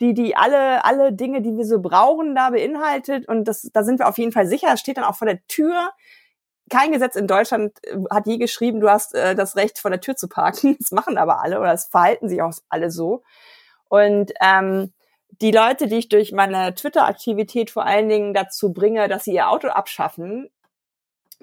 die 0.00 0.14
die 0.14 0.36
alle 0.36 0.84
alle 0.84 1.12
Dinge, 1.12 1.42
die 1.42 1.56
wir 1.56 1.66
so 1.66 1.80
brauchen, 1.80 2.34
da 2.34 2.50
beinhaltet. 2.50 3.28
Und 3.28 3.44
das, 3.46 3.68
da 3.72 3.82
sind 3.82 3.98
wir 3.98 4.08
auf 4.08 4.18
jeden 4.18 4.32
Fall 4.32 4.46
sicher. 4.46 4.68
Es 4.72 4.80
steht 4.80 4.98
dann 4.98 5.04
auch 5.04 5.16
vor 5.16 5.26
der 5.26 5.44
Tür. 5.48 5.90
Kein 6.70 6.92
Gesetz 6.92 7.16
in 7.16 7.26
Deutschland 7.26 7.72
äh, 7.84 7.98
hat 8.10 8.26
je 8.26 8.38
geschrieben, 8.38 8.80
du 8.80 8.88
hast 8.88 9.14
äh, 9.14 9.34
das 9.34 9.56
Recht 9.56 9.78
vor 9.80 9.90
der 9.90 10.00
Tür 10.00 10.16
zu 10.16 10.28
parken. 10.28 10.76
Das 10.80 10.92
machen 10.92 11.18
aber 11.18 11.42
alle 11.42 11.60
oder 11.60 11.72
es 11.72 11.86
verhalten 11.86 12.28
sich 12.28 12.40
auch 12.40 12.52
alle 12.68 12.90
so. 12.90 13.22
Und 13.88 14.32
ähm, 14.40 14.92
die 15.40 15.50
Leute, 15.50 15.88
die 15.88 15.96
ich 15.96 16.08
durch 16.08 16.32
meine 16.32 16.74
Twitter-Aktivität 16.74 17.70
vor 17.70 17.84
allen 17.84 18.08
Dingen 18.08 18.32
dazu 18.32 18.72
bringe, 18.72 19.08
dass 19.08 19.24
sie 19.24 19.34
ihr 19.34 19.48
Auto 19.48 19.68
abschaffen, 19.68 20.50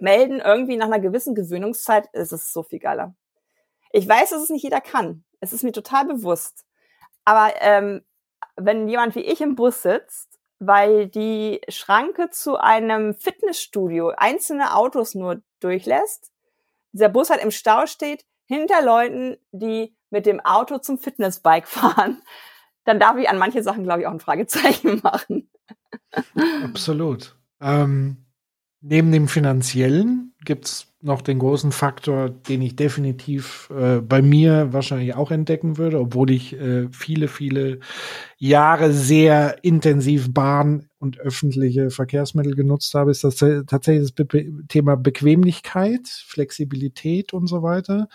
melden, 0.02 0.40
irgendwie 0.40 0.78
nach 0.78 0.88
einer 0.88 1.00
gewissen 1.00 1.36
Gewöhnungszeit 1.36 2.08
ist 2.14 2.32
es 2.32 2.54
so 2.54 2.64
viel 2.64 2.80
geiler. 2.80 3.16
Ich 3.92 4.08
weiß, 4.08 4.30
dass 4.32 4.44
es 4.44 4.50
nicht 4.50 4.64
jeder 4.64 4.82
kann. 4.82 5.24
Es 5.40 5.54
ist 5.54 5.64
mir 5.64 5.72
total 5.72 6.06
bewusst. 6.06 6.66
Aber 7.26 7.54
ähm, 7.62 8.02
wenn 8.56 8.88
jemand 8.88 9.16
wie 9.16 9.22
ich 9.22 9.42
im 9.42 9.56
Bus 9.56 9.82
sitzt, 9.82 10.40
weil 10.60 11.08
die 11.08 11.62
Schranke 11.70 12.30
zu 12.30 12.58
einem 12.58 13.14
Fitnessstudio 13.14 14.10
einzelne 14.10 14.76
Autos 14.76 15.16
nur 15.16 15.42
durchlässt, 15.60 16.32
dieser 16.92 17.10
Bus 17.10 17.30
halt 17.30 17.42
im 17.42 17.52
Stau 17.52 17.86
steht, 17.86 18.26
hinter 18.46 18.82
Leuten, 18.82 19.38
die 19.52 19.96
mit 20.10 20.26
dem 20.26 20.40
Auto 20.40 20.80
zum 20.80 20.98
Fitnessbike 20.98 21.68
fahren, 21.68 22.22
dann 22.84 23.00
darf 23.00 23.18
ich 23.18 23.30
an 23.30 23.38
manche 23.38 23.64
Sachen, 23.64 23.84
glaube 23.84 24.02
ich, 24.02 24.08
auch 24.08 24.12
ein 24.12 24.20
Fragezeichen 24.20 25.00
machen. 25.04 25.50
Absolut. 26.64 27.36
Ähm, 27.62 28.26
Neben 28.82 29.12
dem 29.12 29.28
finanziellen 29.28 30.34
gibt's 30.46 30.88
noch 31.02 31.22
den 31.22 31.40
großen 31.40 31.72
Faktor, 31.72 32.30
den 32.30 32.62
ich 32.62 32.76
definitiv 32.76 33.70
äh, 33.78 34.00
bei 34.00 34.22
mir 34.22 34.74
wahrscheinlich 34.74 35.16
auch 35.16 35.32
entdecken 35.32 35.78
würde, 35.78 36.00
obwohl 36.00 36.30
ich 36.30 36.54
äh, 36.60 36.88
viele, 36.92 37.30
viele 37.30 37.80
Jahre 38.38 38.92
sehr 38.92 39.64
intensiv 39.64 40.34
Bahn 40.34 40.90
und 40.98 41.20
öffentliche 41.20 41.90
Verkehrsmittel 41.90 42.56
genutzt 42.56 42.94
habe, 42.96 43.12
ist 43.12 43.24
das 43.24 43.38
tatsächlich 43.38 44.12
das 44.14 44.28
Be 44.28 44.52
Thema 44.68 44.98
Bequemlichkeit, 44.98 46.08
Flexibilität 46.08 47.34
und 47.34 47.48
so 47.48 47.64
weiter. 47.64 48.10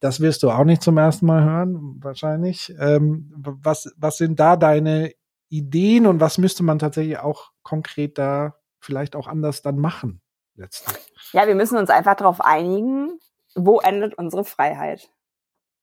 Das 0.00 0.20
wirst 0.20 0.42
du 0.42 0.50
auch 0.50 0.64
nicht 0.64 0.82
zum 0.82 0.98
ersten 0.98 1.26
Mal 1.26 1.44
hören, 1.44 1.96
wahrscheinlich. 2.02 2.74
Ähm, 2.80 3.32
was, 3.36 3.92
was 3.96 4.16
sind 4.18 4.40
da 4.40 4.56
deine 4.56 5.12
Ideen 5.48 6.06
und 6.06 6.20
was 6.20 6.38
müsste 6.38 6.64
man 6.64 6.80
tatsächlich 6.80 7.18
auch 7.18 7.52
konkret 7.62 8.18
da 8.18 8.54
vielleicht 8.84 9.16
auch 9.16 9.26
anders 9.26 9.62
dann 9.62 9.78
machen? 9.78 10.20
Letztlich? 10.54 11.12
Ja, 11.32 11.46
wir 11.46 11.54
müssen 11.54 11.78
uns 11.78 11.90
einfach 11.90 12.14
darauf 12.14 12.40
einigen, 12.40 13.18
wo 13.54 13.80
endet 13.80 14.14
unsere 14.14 14.44
Freiheit? 14.44 15.10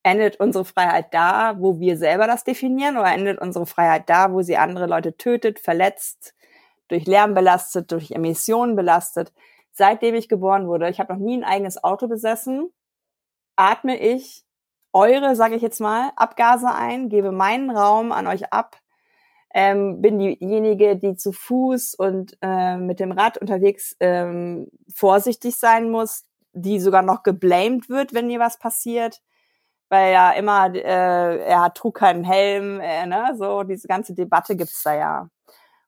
Endet 0.03 0.39
unsere 0.39 0.65
Freiheit 0.65 1.13
da, 1.13 1.59
wo 1.59 1.79
wir 1.79 1.97
selber 1.97 2.27
das 2.27 2.43
definieren, 2.43 2.97
oder 2.97 3.11
endet 3.11 3.39
unsere 3.39 3.65
Freiheit 3.65 4.09
da, 4.09 4.31
wo 4.31 4.41
sie 4.41 4.57
andere 4.57 4.87
Leute 4.87 5.17
tötet, 5.17 5.59
verletzt, 5.59 6.33
durch 6.87 7.05
Lärm 7.05 7.33
belastet, 7.33 7.91
durch 7.91 8.11
Emissionen 8.11 8.75
belastet? 8.75 9.33
Seitdem 9.71 10.15
ich 10.15 10.29
geboren 10.29 10.67
wurde, 10.67 10.89
ich 10.89 10.99
habe 10.99 11.13
noch 11.13 11.19
nie 11.19 11.37
ein 11.37 11.43
eigenes 11.43 11.83
Auto 11.83 12.07
besessen, 12.07 12.71
atme 13.55 13.97
ich 13.97 14.45
eure, 14.93 15.35
sage 15.35 15.55
ich 15.55 15.61
jetzt 15.61 15.79
mal, 15.79 16.11
Abgase 16.15 16.73
ein, 16.73 17.09
gebe 17.09 17.31
meinen 17.31 17.69
Raum 17.69 18.11
an 18.11 18.27
euch 18.27 18.51
ab, 18.51 18.77
ähm, 19.53 20.01
bin 20.01 20.19
diejenige, 20.19 20.97
die 20.97 21.15
zu 21.15 21.31
Fuß 21.31 21.95
und 21.95 22.37
äh, 22.41 22.77
mit 22.77 22.99
dem 22.99 23.11
Rad 23.11 23.37
unterwegs 23.37 23.95
ähm, 23.99 24.67
vorsichtig 24.93 25.57
sein 25.57 25.89
muss, 25.89 26.25
die 26.53 26.79
sogar 26.79 27.01
noch 27.01 27.23
geblamed 27.23 27.89
wird, 27.89 28.13
wenn 28.13 28.29
ihr 28.29 28.39
was 28.39 28.57
passiert, 28.57 29.21
weil 29.89 30.13
ja 30.13 30.31
immer 30.31 30.73
äh, 30.73 31.37
er 31.45 31.73
trug 31.73 31.95
keinen 31.97 32.23
Helm, 32.23 32.79
äh, 32.79 33.05
ne, 33.05 33.35
so 33.37 33.63
diese 33.63 33.87
ganze 33.87 34.13
Debatte 34.13 34.55
gibt's 34.55 34.83
da 34.83 34.95
ja. 34.95 35.29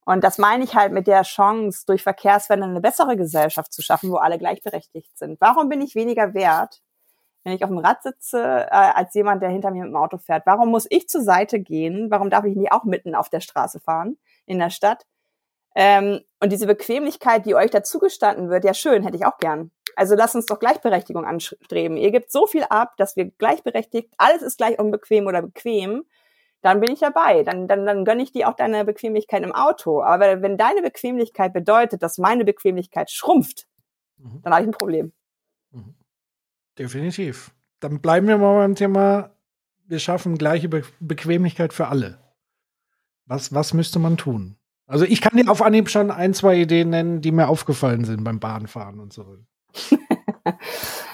Und 0.06 0.24
das 0.24 0.38
meine 0.38 0.66
ich 0.66 0.76
halt 0.76 0.92
mit 0.92 1.08
der 1.08 1.24
Chance, 1.24 1.86
durch 1.88 2.04
Verkehrswende 2.04 2.66
eine 2.66 2.82
bessere 2.82 3.16
Gesellschaft 3.16 3.72
zu 3.72 3.82
schaffen, 3.82 4.12
wo 4.12 4.18
alle 4.18 4.38
gleichberechtigt 4.38 5.18
sind. 5.18 5.40
Warum 5.40 5.70
bin 5.70 5.82
ich 5.82 5.96
weniger 5.96 6.34
wert, 6.34 6.82
wenn 7.44 7.54
ich 7.54 7.64
auf 7.64 7.70
dem 7.70 7.80
Rad 7.80 8.04
sitze, 8.04 8.40
äh, 8.40 8.70
als 8.70 9.14
jemand, 9.14 9.42
der 9.42 9.50
hinter 9.50 9.72
mir 9.72 9.84
mit 9.84 9.92
dem 9.92 9.96
Auto 9.96 10.18
fährt? 10.18 10.46
Warum 10.46 10.70
muss 10.70 10.88
ich 10.90 11.08
zur 11.08 11.22
Seite 11.22 11.60
gehen? 11.60 12.10
Warum 12.10 12.30
darf 12.30 12.46
ich 12.46 12.56
nicht 12.56 12.72
auch 12.72 12.84
mitten 12.84 13.16
auf 13.16 13.30
der 13.30 13.42
Straße 13.42 13.80
fahren 13.80 14.18
in 14.46 14.60
der 14.60 14.70
Stadt? 14.70 15.06
Ähm, 15.76 16.22
und 16.40 16.52
diese 16.52 16.68
Bequemlichkeit, 16.68 17.46
die 17.46 17.56
euch 17.56 17.72
dazugestanden 17.72 18.50
wird, 18.50 18.64
ja 18.64 18.74
schön, 18.74 19.04
hätte 19.04 19.18
ich 19.18 19.26
auch 19.26 19.38
gern. 19.40 19.72
Also 19.96 20.16
lasst 20.16 20.36
uns 20.36 20.46
doch 20.46 20.60
Gleichberechtigung 20.60 21.26
anstreben. 21.26 21.98
Ihr 21.98 22.12
gebt 22.12 22.32
so 22.32 22.48
viel 22.48 22.64
ab, 22.70 22.94
dass 22.98 23.16
wir 23.16 23.26
gleichberechtigt, 23.32 24.14
alles 24.18 24.42
ist 24.42 24.58
gleich 24.58 24.80
unbequem 24.80 25.28
oder 25.28 25.42
bequem, 25.42 26.06
dann 26.62 26.80
bin 26.80 26.92
ich 26.92 27.00
dabei. 27.00 27.44
Dann, 27.44 27.68
dann, 27.68 27.86
dann 27.86 28.06
gönne 28.06 28.24
ich 28.24 28.32
dir 28.32 28.50
auch 28.50 28.56
deine 28.56 28.86
Bequemlichkeit 28.86 29.44
im 29.44 29.54
Auto. 29.54 30.02
Aber 30.02 30.42
wenn 30.42 30.58
deine 30.58 30.82
Bequemlichkeit 30.82 31.54
bedeutet, 31.54 32.02
dass 32.02 32.18
meine 32.18 32.46
Bequemlichkeit 32.46 33.12
schrumpft, 33.12 33.68
mhm. 34.18 34.42
dann 34.44 34.54
habe 34.54 34.64
ich 34.64 34.70
ein 34.70 34.74
Problem. 34.74 35.14
Definitiv. 36.78 37.52
Dann 37.80 38.02
bleiben 38.02 38.28
wir 38.28 38.38
mal 38.38 38.56
beim 38.56 38.76
Thema, 38.76 39.32
wir 39.86 40.00
schaffen 40.00 40.38
gleiche 40.38 40.70
Be 40.70 40.84
Bequemlichkeit 41.00 41.74
für 41.74 41.88
alle. 41.88 42.20
Was, 43.26 43.54
was 43.54 43.74
müsste 43.74 44.00
man 44.00 44.18
tun? 44.18 44.58
Also 44.86 45.06
ich 45.06 45.22
kann 45.22 45.38
dir 45.38 45.50
auf 45.50 45.62
Anhieb 45.62 45.90
schon 45.90 46.12
ein, 46.12 46.34
zwei 46.34 46.58
Ideen 46.58 46.90
nennen, 46.90 47.22
die 47.22 47.32
mir 47.32 47.48
aufgefallen 47.48 48.06
sind 48.06 48.24
beim 48.24 48.40
Bahnfahren 48.40 49.00
und 49.00 49.14
so. 49.14 49.38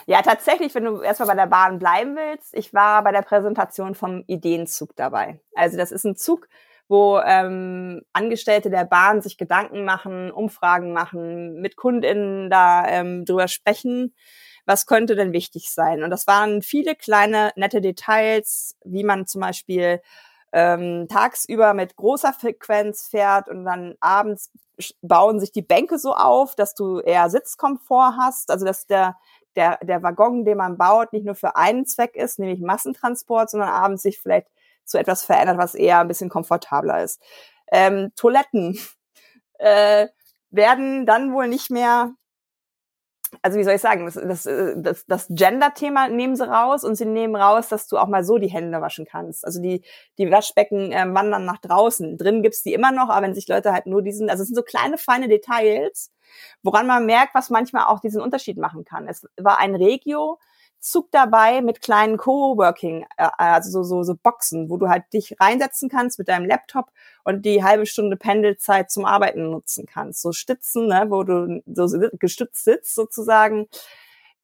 ja, 0.07 0.21
tatsächlich, 0.21 0.73
wenn 0.73 0.85
du 0.85 1.01
erstmal 1.01 1.29
bei 1.29 1.35
der 1.35 1.47
Bahn 1.47 1.77
bleiben 1.79 2.15
willst, 2.15 2.53
ich 2.55 2.73
war 2.73 3.03
bei 3.03 3.11
der 3.11 3.21
Präsentation 3.21 3.95
vom 3.95 4.23
Ideenzug 4.27 4.95
dabei. 4.95 5.39
Also 5.55 5.77
das 5.77 5.91
ist 5.91 6.03
ein 6.05 6.15
Zug, 6.15 6.47
wo 6.87 7.19
ähm, 7.19 8.01
Angestellte 8.11 8.71
der 8.71 8.85
Bahn 8.85 9.21
sich 9.21 9.37
Gedanken 9.37 9.85
machen, 9.85 10.31
Umfragen 10.31 10.91
machen, 10.91 11.61
mit 11.61 11.75
KundInnen 11.75 12.49
da 12.49 12.87
ähm, 12.87 13.25
drüber 13.25 13.47
sprechen 13.47 14.13
was 14.69 14.85
könnte 14.85 15.15
denn 15.15 15.33
wichtig 15.33 15.71
sein? 15.71 16.03
Und 16.03 16.11
das 16.11 16.27
waren 16.27 16.61
viele 16.61 16.95
kleine, 16.95 17.51
nette 17.55 17.81
Details, 17.81 18.75
wie 18.85 19.03
man 19.03 19.25
zum 19.25 19.41
Beispiel 19.41 19.99
ähm, 20.53 21.07
tagsüber 21.09 21.73
mit 21.73 21.95
großer 21.95 22.33
Frequenz 22.33 23.07
fährt 23.07 23.49
und 23.49 23.65
dann 23.65 23.95
abends 23.99 24.51
bauen 25.01 25.39
sich 25.39 25.51
die 25.51 25.63
Bänke 25.63 25.97
so 25.97 26.13
auf, 26.13 26.53
dass 26.53 26.75
du 26.75 26.99
eher 26.99 27.31
Sitzkomfort 27.31 28.13
hast, 28.19 28.51
also 28.51 28.63
dass 28.63 28.85
der 28.85 29.17
der, 29.55 29.79
der 29.81 30.03
Waggon, 30.03 30.45
den 30.45 30.57
man 30.57 30.77
baut, 30.77 31.13
nicht 31.13 31.25
nur 31.25 31.33
für 31.33 31.55
einen 31.55 31.87
Zweck 31.87 32.15
ist, 32.15 32.37
nämlich 32.37 32.61
Massentransport, 32.61 33.49
sondern 33.49 33.69
abends 33.69 34.03
sich 34.03 34.19
vielleicht 34.19 34.47
zu 34.85 34.99
etwas 34.99 35.25
verändert, 35.25 35.57
was 35.57 35.73
eher 35.73 35.99
ein 35.99 36.07
bisschen 36.07 36.29
komfortabler 36.29 37.03
ist. 37.03 37.19
Ähm, 37.71 38.11
Toiletten 38.15 38.79
äh, 39.57 40.07
werden 40.51 41.07
dann 41.07 41.33
wohl 41.33 41.47
nicht 41.47 41.71
mehr 41.71 42.13
also 43.41 43.57
wie 43.57 43.63
soll 43.63 43.75
ich 43.75 43.81
sagen, 43.81 44.05
das, 44.05 44.15
das, 44.15 44.45
äh, 44.45 44.73
das, 44.77 45.05
das 45.05 45.27
Gender-Thema 45.29 46.07
nehmen 46.09 46.35
sie 46.35 46.47
raus 46.47 46.83
und 46.83 46.95
sie 46.95 47.05
nehmen 47.05 47.35
raus, 47.35 47.69
dass 47.69 47.87
du 47.87 47.97
auch 47.97 48.07
mal 48.07 48.23
so 48.23 48.37
die 48.37 48.47
Hände 48.47 48.81
waschen 48.81 49.05
kannst. 49.05 49.45
Also 49.45 49.61
die, 49.61 49.83
die 50.17 50.31
Waschbecken 50.31 50.91
äh, 50.91 51.05
wandern 51.13 51.45
nach 51.45 51.59
draußen. 51.59 52.17
Drin 52.17 52.41
gibt's 52.41 52.63
die 52.63 52.73
immer 52.73 52.91
noch, 52.91 53.09
aber 53.09 53.25
wenn 53.25 53.35
sich 53.35 53.47
Leute 53.47 53.73
halt 53.73 53.85
nur 53.85 54.01
diesen, 54.01 54.29
also 54.29 54.41
es 54.41 54.49
sind 54.49 54.55
so 54.55 54.63
kleine, 54.63 54.97
feine 54.97 55.27
Details, 55.27 56.11
woran 56.63 56.87
man 56.87 57.05
merkt, 57.05 57.35
was 57.35 57.49
manchmal 57.49 57.85
auch 57.85 57.99
diesen 57.99 58.21
Unterschied 58.21 58.57
machen 58.57 58.83
kann. 58.83 59.07
Es 59.07 59.27
war 59.37 59.59
ein 59.59 59.75
Regio, 59.75 60.39
Zug 60.79 61.11
dabei 61.11 61.61
mit 61.61 61.81
kleinen 61.81 62.17
Coworking, 62.17 63.05
äh, 63.17 63.27
also 63.37 63.69
so, 63.69 63.83
so, 63.83 64.03
so 64.03 64.15
Boxen, 64.15 64.69
wo 64.69 64.77
du 64.77 64.89
halt 64.89 65.11
dich 65.13 65.35
reinsetzen 65.39 65.89
kannst 65.89 66.19
mit 66.19 66.27
deinem 66.27 66.45
Laptop 66.45 66.91
und 67.23 67.45
die 67.45 67.63
halbe 67.63 67.85
Stunde 67.85 68.17
Pendelzeit 68.17 68.89
zum 68.91 69.05
Arbeiten 69.05 69.49
nutzen 69.49 69.85
kannst. 69.85 70.21
So 70.21 70.31
Stützen, 70.31 70.87
ne, 70.87 71.07
wo 71.09 71.23
du 71.23 71.61
so 71.65 71.87
gestützt 72.13 72.63
sitzt 72.63 72.95
sozusagen. 72.95 73.67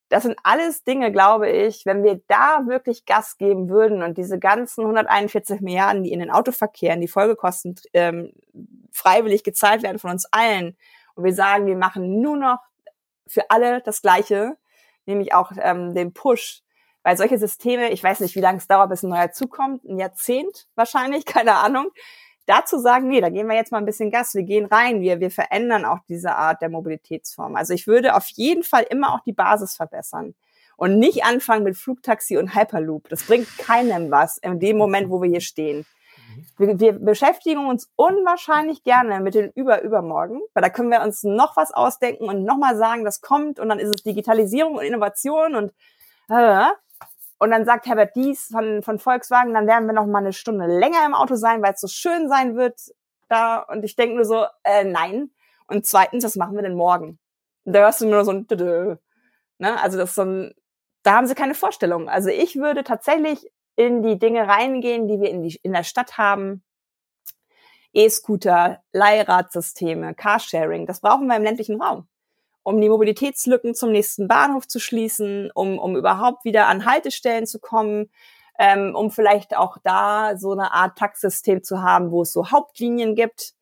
Das 0.09 0.23
sind 0.23 0.37
alles 0.43 0.83
Dinge, 0.83 1.11
glaube 1.11 1.49
ich, 1.49 1.85
wenn 1.85 2.03
wir 2.03 2.21
da 2.27 2.67
wirklich 2.67 3.05
Gas 3.05 3.37
geben 3.37 3.69
würden 3.69 4.03
und 4.03 4.17
diese 4.17 4.37
ganzen 4.37 4.81
141 4.81 5.61
Milliarden, 5.61 6.03
die 6.03 6.11
in 6.11 6.19
den 6.19 6.29
Autoverkehr, 6.29 6.93
in 6.93 7.01
die 7.01 7.07
Folgekosten 7.07 7.75
ähm, 7.93 8.31
freiwillig 8.91 9.43
gezahlt 9.43 9.81
werden 9.81 9.97
von 9.97 10.11
uns 10.11 10.25
allen, 10.31 10.77
und 11.15 11.23
wir 11.23 11.33
sagen, 11.33 11.65
wir 11.65 11.77
machen 11.77 12.21
nur 12.21 12.37
noch 12.37 12.59
für 13.25 13.49
alle 13.49 13.81
das 13.81 14.01
Gleiche, 14.01 14.57
nämlich 15.07 15.33
auch 15.33 15.51
ähm, 15.57 15.93
den 15.93 16.13
Push. 16.13 16.61
Weil 17.03 17.17
solche 17.17 17.37
Systeme, 17.37 17.91
ich 17.91 18.03
weiß 18.03 18.19
nicht, 18.21 18.35
wie 18.35 18.41
lange 18.41 18.57
es 18.57 18.67
dauert, 18.67 18.89
bis 18.89 19.03
ein 19.03 19.09
neuer 19.09 19.31
zukommt, 19.31 19.83
ein 19.83 19.99
Jahrzehnt 19.99 20.67
wahrscheinlich, 20.75 21.25
keine 21.25 21.55
Ahnung. 21.55 21.91
Dazu 22.47 22.79
sagen, 22.79 23.07
nee, 23.07 23.21
da 23.21 23.29
gehen 23.29 23.47
wir 23.47 23.55
jetzt 23.55 23.71
mal 23.71 23.79
ein 23.79 23.85
bisschen 23.85 24.11
Gas, 24.11 24.35
wir 24.35 24.43
gehen 24.43 24.65
rein, 24.65 25.01
wir, 25.01 25.19
wir 25.19 25.31
verändern 25.31 25.83
auch 25.83 25.99
diese 26.07 26.35
Art 26.35 26.61
der 26.61 26.69
Mobilitätsform. 26.69 27.55
Also 27.55 27.73
ich 27.73 27.87
würde 27.87 28.15
auf 28.15 28.27
jeden 28.29 28.63
Fall 28.63 28.85
immer 28.89 29.13
auch 29.13 29.21
die 29.21 29.33
Basis 29.33 29.75
verbessern 29.75 30.35
und 30.77 30.99
nicht 30.99 31.23
anfangen 31.23 31.63
mit 31.63 31.77
Flugtaxi 31.77 32.37
und 32.37 32.55
Hyperloop. 32.55 33.09
Das 33.09 33.23
bringt 33.23 33.47
keinem 33.57 34.11
was 34.11 34.37
in 34.37 34.59
dem 34.59 34.77
Moment, 34.77 35.09
wo 35.09 35.21
wir 35.21 35.29
hier 35.29 35.41
stehen. 35.41 35.85
Wir, 36.57 36.79
wir 36.79 36.93
beschäftigen 36.93 37.67
uns 37.67 37.91
unwahrscheinlich 37.95 38.83
gerne 38.83 39.19
mit 39.19 39.35
den 39.35 39.51
Über-Übermorgen, 39.51 40.41
weil 40.53 40.63
da 40.63 40.69
können 40.69 40.91
wir 40.91 41.01
uns 41.01 41.23
noch 41.23 41.57
was 41.57 41.71
ausdenken 41.71 42.29
und 42.29 42.43
nochmal 42.43 42.77
sagen, 42.77 43.03
das 43.03 43.21
kommt 43.21 43.59
und 43.59 43.69
dann 43.69 43.79
ist 43.79 43.89
es 43.89 44.03
Digitalisierung 44.03 44.75
und 44.75 44.83
Innovation 44.83 45.55
und 45.55 45.73
äh, 46.29 46.67
und 47.37 47.51
dann 47.51 47.65
sagt 47.65 47.85
Herbert 47.85 48.15
Dies 48.15 48.47
von, 48.51 48.81
von 48.81 48.97
Volkswagen, 48.99 49.53
dann 49.53 49.67
werden 49.67 49.87
wir 49.87 49.93
noch 49.93 50.05
mal 50.05 50.19
eine 50.19 50.33
Stunde 50.33 50.67
länger 50.67 51.05
im 51.05 51.13
Auto 51.13 51.35
sein, 51.35 51.61
weil 51.61 51.73
es 51.73 51.81
so 51.81 51.87
schön 51.87 52.29
sein 52.29 52.55
wird 52.55 52.79
da. 53.27 53.59
Und 53.59 53.83
ich 53.83 53.95
denke 53.95 54.15
nur 54.15 54.25
so, 54.25 54.45
äh, 54.63 54.83
nein. 54.83 55.31
Und 55.67 55.85
zweitens, 55.85 56.23
was 56.23 56.35
machen 56.35 56.55
wir 56.55 56.61
denn 56.61 56.75
morgen? 56.75 57.19
Und 57.65 57.73
da 57.73 57.79
hörst 57.79 58.01
du 58.01 58.07
nur 58.07 58.23
so 58.23 58.31
ein 58.31 58.47
ne? 59.57 59.81
Also 59.81 59.97
das 59.97 60.09
ist 60.09 60.15
so 60.15 60.23
ein, 60.23 60.53
da 61.03 61.15
haben 61.15 61.27
sie 61.27 61.35
keine 61.35 61.55
Vorstellung. 61.55 62.09
Also 62.09 62.29
ich 62.29 62.55
würde 62.55 62.83
tatsächlich 62.83 63.51
in 63.75 64.03
die 64.03 64.17
Dinge 64.17 64.47
reingehen, 64.47 65.07
die 65.07 65.19
wir 65.19 65.29
in, 65.29 65.43
die, 65.43 65.59
in 65.63 65.73
der 65.73 65.83
Stadt 65.83 66.17
haben. 66.17 66.63
E-Scooter, 67.93 68.81
Leihradsysteme, 68.91 70.15
Carsharing, 70.15 70.85
das 70.85 70.99
brauchen 70.99 71.27
wir 71.27 71.37
im 71.37 71.43
ländlichen 71.43 71.81
Raum, 71.81 72.07
um 72.63 72.81
die 72.81 72.89
Mobilitätslücken 72.89 73.73
zum 73.73 73.91
nächsten 73.91 74.27
Bahnhof 74.27 74.67
zu 74.67 74.79
schließen, 74.79 75.49
um, 75.53 75.79
um 75.79 75.95
überhaupt 75.95 76.43
wieder 76.43 76.67
an 76.67 76.85
Haltestellen 76.85 77.45
zu 77.45 77.59
kommen, 77.59 78.11
ähm, 78.59 78.95
um 78.95 79.11
vielleicht 79.11 79.55
auch 79.55 79.77
da 79.83 80.37
so 80.37 80.51
eine 80.51 80.73
Art 80.73 80.97
Taxsystem 80.97 81.63
zu 81.63 81.81
haben, 81.81 82.11
wo 82.11 82.23
es 82.23 82.33
so 82.33 82.51
Hauptlinien 82.51 83.15
gibt, 83.15 83.53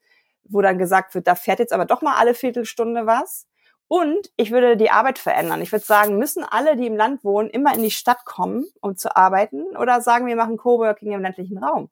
wo 0.46 0.62
dann 0.62 0.80
gesagt 0.80 1.14
wird, 1.14 1.28
da 1.28 1.36
fährt 1.36 1.60
jetzt 1.60 1.74
aber 1.74 1.86
doch 1.86 2.02
mal 2.02 2.16
alle 2.18 2.34
Viertelstunde 2.34 3.06
was. 3.06 3.48
Und 3.94 4.32
ich 4.38 4.50
würde 4.50 4.76
die 4.76 4.90
Arbeit 4.90 5.20
verändern. 5.20 5.62
Ich 5.62 5.72
würde 5.72 5.86
sagen, 5.86 6.18
müssen 6.18 6.44
alle, 6.44 6.76
die 6.76 6.88
im 6.88 6.96
Land 6.96 7.24
wohnen, 7.24 7.52
immer 7.52 7.76
in 7.76 7.84
die 7.84 7.92
Stadt 7.92 8.26
kommen, 8.26 8.66
um 8.82 8.98
zu 8.98 9.16
arbeiten? 9.16 9.78
Oder 9.78 10.02
sagen 10.02 10.26
wir 10.26 10.36
machen 10.36 10.58
Coworking 10.58 11.12
im 11.12 11.22
ländlichen 11.22 11.60
Raum? 11.60 11.92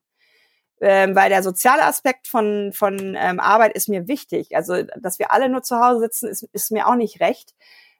Ähm, 0.81 1.15
weil 1.15 1.29
der 1.29 1.43
soziale 1.43 1.83
Aspekt 1.83 2.27
von, 2.27 2.71
von 2.73 3.15
ähm, 3.15 3.39
Arbeit 3.39 3.73
ist 3.75 3.87
mir 3.87 4.07
wichtig. 4.07 4.55
Also, 4.55 4.81
dass 4.99 5.19
wir 5.19 5.31
alle 5.31 5.47
nur 5.47 5.61
zu 5.61 5.79
Hause 5.79 5.99
sitzen, 5.99 6.27
ist, 6.27 6.49
ist 6.53 6.71
mir 6.71 6.87
auch 6.87 6.95
nicht 6.95 7.19
recht. 7.19 7.53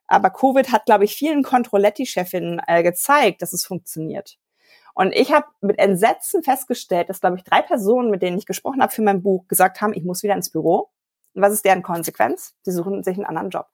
Aber 0.08 0.32
Covid 0.32 0.72
hat, 0.72 0.88
glaube 0.88 1.06
ich, 1.06 1.14
vielen 1.14 1.44
Controletti-Chefinnen 1.44 2.60
äh, 2.66 2.82
gezeigt, 2.82 3.44
dass 3.44 3.54
es 3.54 3.68
funktioniert. 3.68 4.40
Und 4.96 5.14
ich 5.14 5.32
habe 5.32 5.46
mit 5.62 5.78
Entsetzen 5.78 6.42
festgestellt, 6.42 7.10
dass, 7.10 7.22
glaube 7.22 7.38
ich, 7.38 7.44
drei 7.44 7.62
Personen, 7.62 8.10
mit 8.10 8.24
denen 8.24 8.40
ich 8.40 8.48
gesprochen 8.48 8.82
habe 8.82 8.92
für 8.92 9.04
mein 9.04 9.22
Buch, 9.22 9.48
gesagt 9.48 9.80
haben, 9.80 9.94
ich 9.94 10.04
muss 10.04 10.24
wieder 10.24 10.34
ins 10.34 10.50
Büro. 10.50 10.90
Und 11.36 11.44
was 11.44 11.54
ist 11.54 11.66
deren 11.66 11.84
Konsequenz? 11.84 12.56
Sie 12.64 12.72
suchen 12.72 13.04
sich 13.04 13.16
einen 13.16 13.28
anderen 13.28 13.52
Job. 13.52 13.68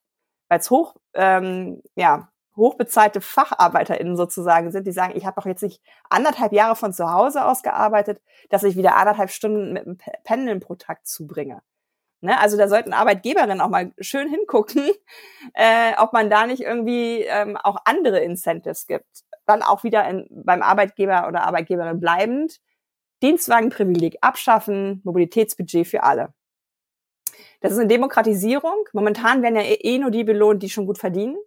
Es 0.50 0.70
hoch, 0.70 0.96
ähm, 1.14 1.82
ja, 1.96 2.30
hochbezahlte 2.56 3.22
FacharbeiterInnen 3.22 4.18
sozusagen 4.18 4.72
sind, 4.72 4.88
die 4.88 4.92
sagen, 4.92 5.14
ich 5.16 5.26
habe 5.26 5.40
doch 5.40 5.46
jetzt 5.46 5.62
nicht 5.62 5.82
anderthalb 6.10 6.52
Jahre 6.54 6.76
von 6.76 6.92
zu 6.92 7.12
Hause 7.12 7.46
aus 7.46 7.62
gearbeitet, 7.62 8.22
dass 8.50 8.64
ich 8.64 8.76
wieder 8.76 8.96
anderthalb 8.96 9.30
Stunden 9.30 9.74
mit 9.74 9.86
dem 9.86 9.98
Pendeln 10.24 10.60
pro 10.60 10.76
Tag 10.76 11.06
zubringe. 11.06 11.62
Ne? 12.22 12.40
Also 12.40 12.58
da 12.58 12.68
sollten 12.68 12.94
Arbeitgeberinnen 12.94 13.62
auch 13.62 13.70
mal 13.70 13.94
schön 14.00 14.28
hingucken, 14.28 14.90
äh, 15.54 15.94
ob 15.98 16.14
man 16.14 16.30
da 16.30 16.48
nicht 16.48 16.62
irgendwie 16.62 17.22
ähm, 17.24 17.58
auch 17.58 17.78
andere 17.86 18.20
Incentives 18.20 18.88
gibt. 18.88 19.24
Dann 19.46 19.62
auch 19.62 19.84
wieder 19.84 20.08
in, 20.10 20.28
beim 20.30 20.62
Arbeitgeber 20.62 21.28
oder 21.28 21.44
Arbeitgeberin 21.44 22.00
bleibend. 22.00 22.60
Dienstwagenprivileg 23.24 24.18
abschaffen, 24.22 25.02
Mobilitätsbudget 25.04 25.88
für 25.88 26.04
alle. 26.04 26.34
Das 27.60 27.72
ist 27.72 27.80
eine 27.80 27.88
Demokratisierung. 27.88 28.88
Momentan 28.94 29.42
werden 29.42 29.56
ja 29.56 29.64
eh, 29.64 29.80
eh 29.82 29.98
nur 29.98 30.12
die 30.12 30.24
belohnt, 30.24 30.62
die 30.64 30.70
schon 30.70 30.86
gut 30.86 30.98
verdienen. 30.98 31.38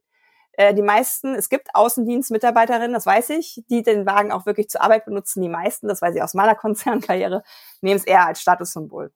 Äh, 0.52 0.74
die 0.74 0.82
meisten, 0.82 1.34
es 1.34 1.48
gibt 1.48 1.68
Außendienstmitarbeiterinnen, 1.74 2.92
das 2.92 3.06
weiß 3.06 3.30
ich, 3.30 3.62
die 3.70 3.82
den 3.82 4.06
Wagen 4.06 4.32
auch 4.32 4.46
wirklich 4.46 4.68
zur 4.68 4.82
Arbeit 4.82 5.04
benutzen. 5.04 5.42
Die 5.42 5.48
meisten, 5.48 5.88
das 5.88 6.02
weiß 6.02 6.14
ich 6.14 6.22
aus 6.22 6.34
meiner 6.34 6.54
Konzernkarriere, 6.56 7.42
nehmen 7.80 7.96
es 7.96 8.04
eher 8.04 8.26
als 8.26 8.40
Statussymbol. 8.40 9.12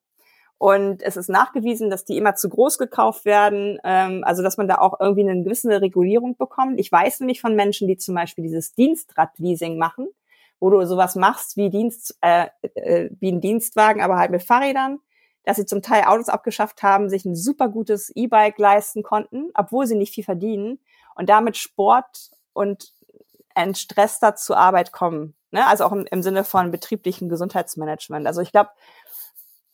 Und 0.57 1.01
es 1.01 1.17
ist 1.17 1.29
nachgewiesen, 1.29 1.89
dass 1.89 2.05
die 2.05 2.17
immer 2.17 2.35
zu 2.35 2.47
groß 2.49 2.77
gekauft 2.77 3.25
werden, 3.25 3.77
ähm, 3.83 4.23
also 4.23 4.41
dass 4.41 4.57
man 4.57 4.67
da 4.69 4.77
auch 4.77 4.99
irgendwie 5.01 5.29
eine 5.29 5.43
gewisse 5.43 5.81
Regulierung 5.81 6.37
bekommt. 6.37 6.79
Ich 6.79 6.89
weiß 6.91 7.19
nämlich 7.19 7.41
von 7.41 7.55
Menschen, 7.55 7.87
die 7.87 7.97
zum 7.97 8.15
Beispiel 8.15 8.45
dieses 8.45 8.73
Dienstradleasing 8.73 9.77
machen, 9.77 10.07
wo 10.61 10.69
du 10.69 10.85
sowas 10.85 11.15
machst 11.15 11.57
wie 11.57 11.69
Dienst, 11.69 12.17
äh, 12.21 12.47
äh, 12.61 13.09
wie 13.19 13.31
ein 13.33 13.41
Dienstwagen, 13.41 14.01
aber 14.01 14.17
halt 14.17 14.31
mit 14.31 14.43
Fahrrädern, 14.43 14.99
dass 15.45 15.57
sie 15.57 15.65
zum 15.65 15.81
Teil 15.81 16.03
Autos 16.05 16.29
abgeschafft 16.29 16.83
haben, 16.83 17.09
sich 17.09 17.25
ein 17.25 17.35
super 17.35 17.69
gutes 17.69 18.09
E-Bike 18.15 18.57
leisten 18.57 19.03
konnten, 19.03 19.51
obwohl 19.53 19.87
sie 19.87 19.95
nicht 19.95 20.13
viel 20.13 20.23
verdienen 20.23 20.79
und 21.15 21.29
damit 21.29 21.57
Sport 21.57 22.31
und 22.53 22.93
entstresster 23.53 24.35
zur 24.35 24.57
Arbeit 24.57 24.91
kommen. 24.91 25.35
Ne? 25.51 25.65
Also 25.65 25.85
auch 25.85 25.91
im, 25.91 26.05
im 26.09 26.21
Sinne 26.21 26.43
von 26.43 26.71
betrieblichen 26.71 27.29
Gesundheitsmanagement. 27.29 28.27
Also 28.27 28.41
ich 28.41 28.51
glaube, 28.51 28.71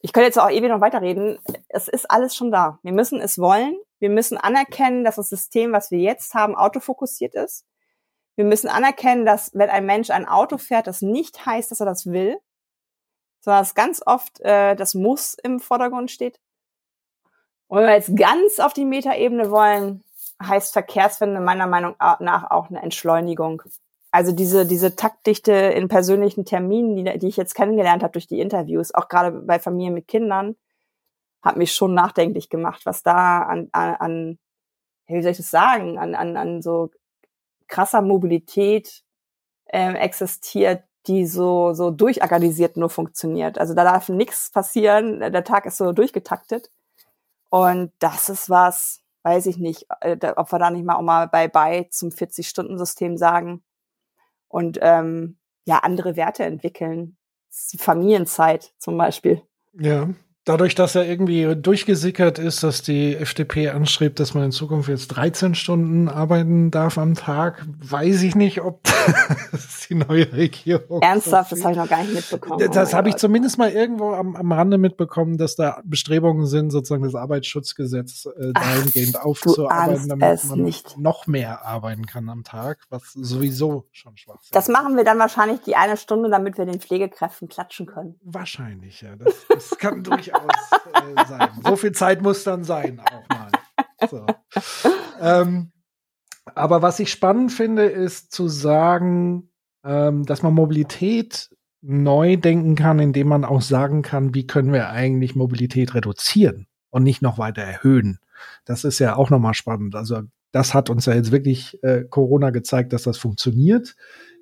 ich 0.02 0.14
könnte 0.14 0.28
jetzt 0.28 0.40
auch 0.40 0.50
ewig 0.50 0.70
noch 0.70 0.82
weiterreden. 0.82 1.40
Es 1.70 1.88
ist 1.88 2.10
alles 2.10 2.36
schon 2.36 2.52
da. 2.52 2.80
Wir 2.84 2.92
müssen 2.92 3.20
es 3.20 3.38
wollen. 3.38 3.76
Wir 4.00 4.10
müssen 4.10 4.38
anerkennen, 4.38 5.04
dass 5.04 5.16
das 5.16 5.30
System, 5.30 5.72
was 5.74 5.92
wir 5.92 6.00
jetzt 6.00 6.34
haben, 6.34 6.56
autofokussiert 6.56 7.36
ist. 7.36 7.66
Wir 8.36 8.46
müssen 8.46 8.68
anerkennen, 8.68 9.26
dass 9.26 9.52
wenn 9.54 9.70
ein 9.70 9.86
Mensch 9.86 10.10
ein 10.10 10.28
Auto 10.28 10.58
fährt, 10.58 10.88
das 10.88 11.02
nicht 11.02 11.46
heißt, 11.46 11.70
dass 11.70 11.80
er 11.80 11.86
das 11.86 12.08
will, 12.08 12.38
sondern 13.42 13.62
dass 13.62 13.76
ganz 13.76 14.02
oft 14.06 14.40
äh, 14.42 14.76
das 14.76 14.94
Muss 14.94 15.34
im 15.34 15.60
Vordergrund 15.60 16.10
steht. 16.12 16.40
Und 17.68 17.80
wenn 17.80 17.88
wir 17.88 17.96
jetzt 17.96 18.16
ganz 18.16 18.60
auf 18.60 18.74
die 18.74 18.86
Metaebene 18.86 19.52
wollen, 19.52 20.04
heißt 20.42 20.74
Verkehrswende 20.74 21.40
meiner 21.40 21.68
Meinung 21.68 21.96
nach 22.00 22.50
auch 22.50 22.70
eine 22.70 22.82
Entschleunigung. 22.82 23.62
Also 24.12 24.32
diese, 24.34 24.66
diese 24.66 24.96
Taktdichte 24.96 25.54
in 25.54 25.88
persönlichen 25.88 26.46
Terminen, 26.46 26.96
die, 26.96 27.18
die 27.18 27.28
ich 27.28 27.38
jetzt 27.38 27.56
kennengelernt 27.56 28.04
habe 28.04 28.14
durch 28.14 28.28
die 28.28 28.40
Interviews, 28.40 28.94
auch 28.94 29.08
gerade 29.08 29.32
bei 29.32 29.60
Familien 29.60 29.94
mit 29.94 30.08
Kindern, 30.08 30.56
hat 31.42 31.58
mich 31.58 31.74
schon 31.74 31.94
nachdenklich 31.94 32.50
gemacht, 32.50 32.82
was 32.86 33.04
da 33.04 33.44
an, 33.44 33.70
an, 33.72 33.96
an 33.96 34.40
wie 35.08 35.22
soll 35.22 35.32
ich 35.32 35.38
das 35.38 35.50
sagen, 35.50 35.98
an, 35.98 36.16
an, 36.16 36.38
an 36.38 36.62
so 36.62 36.92
krasser 37.68 38.02
Mobilität 38.02 39.04
ähm, 39.72 39.96
existiert, 39.96 40.84
die 41.08 41.26
so, 41.26 41.74
so 41.74 41.92
durchorganisiert 41.92 42.78
nur 42.78 42.90
funktioniert. 42.90 43.58
Also 43.58 43.74
da 43.74 43.84
darf 43.84 44.10
nichts 44.10 44.52
passieren, 44.52 45.20
der 45.20 45.44
Tag 45.44 45.66
ist 45.66 45.78
so 45.78 45.92
durchgetaktet. 45.92 46.72
Und 47.50 47.92
das 48.00 48.30
ist 48.30 48.50
was, 48.50 49.02
weiß 49.24 49.48
ich 49.48 49.58
nicht, 49.58 49.88
äh, 50.02 50.18
ob 50.36 50.52
wir 50.52 50.60
da 50.60 50.70
nicht 50.70 50.86
mal 50.86 50.96
auch 50.96 51.02
mal 51.02 51.28
bei 51.28 51.48
bei 51.48 51.88
zum 51.92 52.10
40-Stunden-System 52.10 53.18
sagen 53.18 53.64
und 54.48 54.80
ähm, 54.82 55.38
ja 55.66 55.80
andere 55.80 56.16
Werte 56.16 56.44
entwickeln. 56.44 57.18
Familienzeit 57.78 58.74
zum 58.78 58.98
Beispiel. 58.98 59.42
Ja, 59.74 60.10
dadurch, 60.46 60.74
dass 60.76 60.96
er 60.96 61.08
irgendwie 61.08 61.56
durchgesickert 61.56 62.40
ist, 62.40 62.64
dass 62.64 62.82
die 62.82 63.16
FDP 63.16 63.70
anstrebt, 63.70 64.20
dass 64.20 64.34
man 64.34 64.46
in 64.46 64.52
Zukunft 64.52 64.90
jetzt 64.90 65.10
13 65.10 65.56
Stunden 65.56 66.10
arbeiten 66.10 66.72
darf 66.72 66.98
am 66.98 67.16
Tag, 67.16 67.66
weiß 67.80 68.24
ich 68.24 68.36
nicht, 68.36 68.62
ob 68.62 68.84
das 69.52 69.88
die 69.88 69.96
neue 69.96 70.32
Regierung. 70.32 71.02
Ernsthaft, 71.02 71.52
das 71.52 71.64
habe 71.64 71.74
ich 71.74 71.78
noch 71.78 71.90
gar 71.90 72.02
nicht 72.02 72.14
mitbekommen. 72.14 72.72
Das 72.72 72.94
oh 72.94 72.98
habe 72.98 73.10
ich 73.10 73.18
zumindest 73.18 73.58
mal 73.58 73.70
irgendwo 73.70 74.14
am, 74.14 74.36
am 74.36 74.52
Rande 74.52 74.78
mitbekommen, 74.78 75.38
dass 75.38 75.56
da 75.56 75.82
Bestrebungen 75.84 76.46
sind, 76.48 76.72
sozusagen 76.72 77.04
das 77.04 77.16
Arbeitsschutzgesetz 77.16 78.26
äh, 78.26 78.54
dahingehend 78.54 79.18
Ach, 79.20 79.26
aufzuarbeiten, 79.26 80.10
damit 80.10 80.46
man 80.46 80.62
nicht. 80.62 80.98
noch 80.98 81.28
mehr 81.28 81.66
arbeiten 81.66 82.06
kann 82.06 82.30
am 82.30 82.44
Tag, 82.44 82.80
was 82.90 83.14
sowieso 83.14 83.88
schon 83.92 84.18
schwach 84.18 84.42
ist. 84.42 84.56
Das 84.56 84.70
machen 84.70 84.96
wir 84.98 85.04
dann 85.04 85.20
wahrscheinlich 85.20 85.62
die 85.62 85.76
eine 85.76 85.98
Stunde, 85.98 86.30
damit 86.30 86.58
wir 86.58 86.66
den 86.66 86.80
Pflegekräften 86.80 87.48
klatschen 87.48 87.86
können. 87.86 88.20
Wahrscheinlich, 88.24 89.02
ja. 89.02 89.16
Das, 89.16 89.46
das 89.50 89.78
kann 89.78 90.04
durchaus 90.12 90.31
durchaus 90.32 90.72
äh, 90.94 91.28
sein. 91.28 91.50
So 91.64 91.76
viel 91.76 91.92
Zeit 91.92 92.22
muss 92.22 92.44
dann 92.44 92.64
sein, 92.64 93.00
auch 93.00 93.30
mal. 93.30 93.52
So. 94.10 94.26
Ähm, 95.20 95.72
aber 96.56 96.82
was 96.82 97.00
ich 97.00 97.12
spannend 97.12 97.52
finde, 97.52 97.86
ist 97.86 98.32
zu 98.32 98.48
sagen, 98.48 99.52
ähm, 99.84 100.26
dass 100.26 100.42
man 100.42 100.54
Mobilität 100.54 101.50
neu 101.82 102.38
denken 102.38 102.76
kann, 102.76 103.00
indem 103.00 103.28
man 103.28 103.46
auch 103.46 103.62
sagen 103.62 104.02
kann, 104.02 104.34
wie 104.36 104.46
können 104.46 104.74
wir 104.74 104.90
eigentlich 104.90 105.36
Mobilität 105.36 105.96
reduzieren 105.96 106.68
und 106.90 107.04
nicht 107.04 107.22
noch 107.22 107.38
weiter 107.38 107.62
erhöhen. 107.62 108.20
Das 108.66 108.84
ist 108.84 109.00
ja 109.00 109.16
auch 109.16 109.30
nochmal 109.30 109.54
spannend. 109.54 109.96
Also 109.96 110.22
das 110.52 110.74
hat 110.74 110.90
uns 110.90 111.06
ja 111.06 111.14
jetzt 111.14 111.32
wirklich 111.32 111.82
äh, 111.84 112.04
Corona 112.04 112.50
gezeigt, 112.50 112.94
dass 112.94 113.04
das 113.04 113.18
funktioniert 113.18 113.96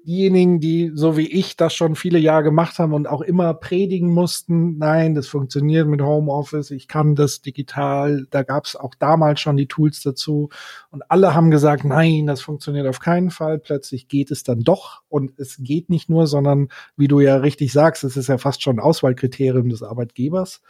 diejenigen, 0.09 0.59
die 0.59 0.91
so 0.95 1.17
wie 1.17 1.27
ich 1.27 1.55
das 1.55 1.75
schon 1.75 1.95
viele 1.95 2.17
Jahre 2.17 2.41
gemacht 2.41 2.79
haben 2.79 2.93
und 2.93 3.07
auch 3.07 3.21
immer 3.21 3.53
predigen 3.53 4.11
mussten, 4.11 4.79
nein, 4.79 5.13
das 5.13 5.27
funktioniert 5.27 5.87
mit 5.87 6.01
Homeoffice, 6.01 6.71
ich 6.71 6.87
kann 6.87 7.13
das 7.13 7.41
digital, 7.41 8.25
da 8.31 8.41
gab 8.41 8.65
es 8.65 8.75
auch 8.75 8.95
damals 8.95 9.39
schon 9.39 9.55
die 9.55 9.67
Tools 9.67 10.01
dazu 10.01 10.49
und 10.91 11.03
alle 11.09 11.35
haben 11.35 11.51
gesagt, 11.51 11.83
nein, 11.83 12.25
das 12.25 12.41
funktioniert 12.41 12.87
auf 12.87 12.99
keinen 12.99 13.29
Fall. 13.29 13.59
Plötzlich 13.59 14.07
geht 14.07 14.31
es 14.31 14.43
dann 14.43 14.61
doch 14.61 15.03
und 15.07 15.37
es 15.37 15.57
geht 15.59 15.89
nicht 15.89 16.09
nur, 16.09 16.25
sondern 16.25 16.69
wie 16.97 17.07
du 17.07 17.19
ja 17.19 17.37
richtig 17.37 17.71
sagst, 17.71 18.03
es 18.03 18.17
ist 18.17 18.27
ja 18.27 18.39
fast 18.39 18.63
schon 18.63 18.77
ein 18.77 18.83
Auswahlkriterium 18.83 19.69
des 19.69 19.83
Arbeitgebers. 19.83 20.61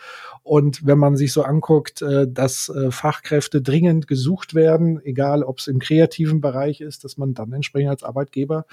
Und 0.43 0.85
wenn 0.85 0.97
man 0.97 1.15
sich 1.15 1.31
so 1.31 1.43
anguckt, 1.43 2.01
äh, 2.01 2.27
dass 2.29 2.67
äh, 2.67 2.91
Fachkräfte 2.91 3.61
dringend 3.61 4.07
gesucht 4.07 4.53
werden, 4.53 4.99
egal 5.05 5.41
ob 5.41 5.59
es 5.59 5.67
im 5.67 5.79
kreativen 5.79 6.41
Bereich 6.41 6.81
ist, 6.81 7.05
dass 7.05 7.15
man 7.17 7.33
dann 7.33 7.53
entsprechend 7.53 7.91
als 7.91 8.03
Arbeitgeber 8.03 8.65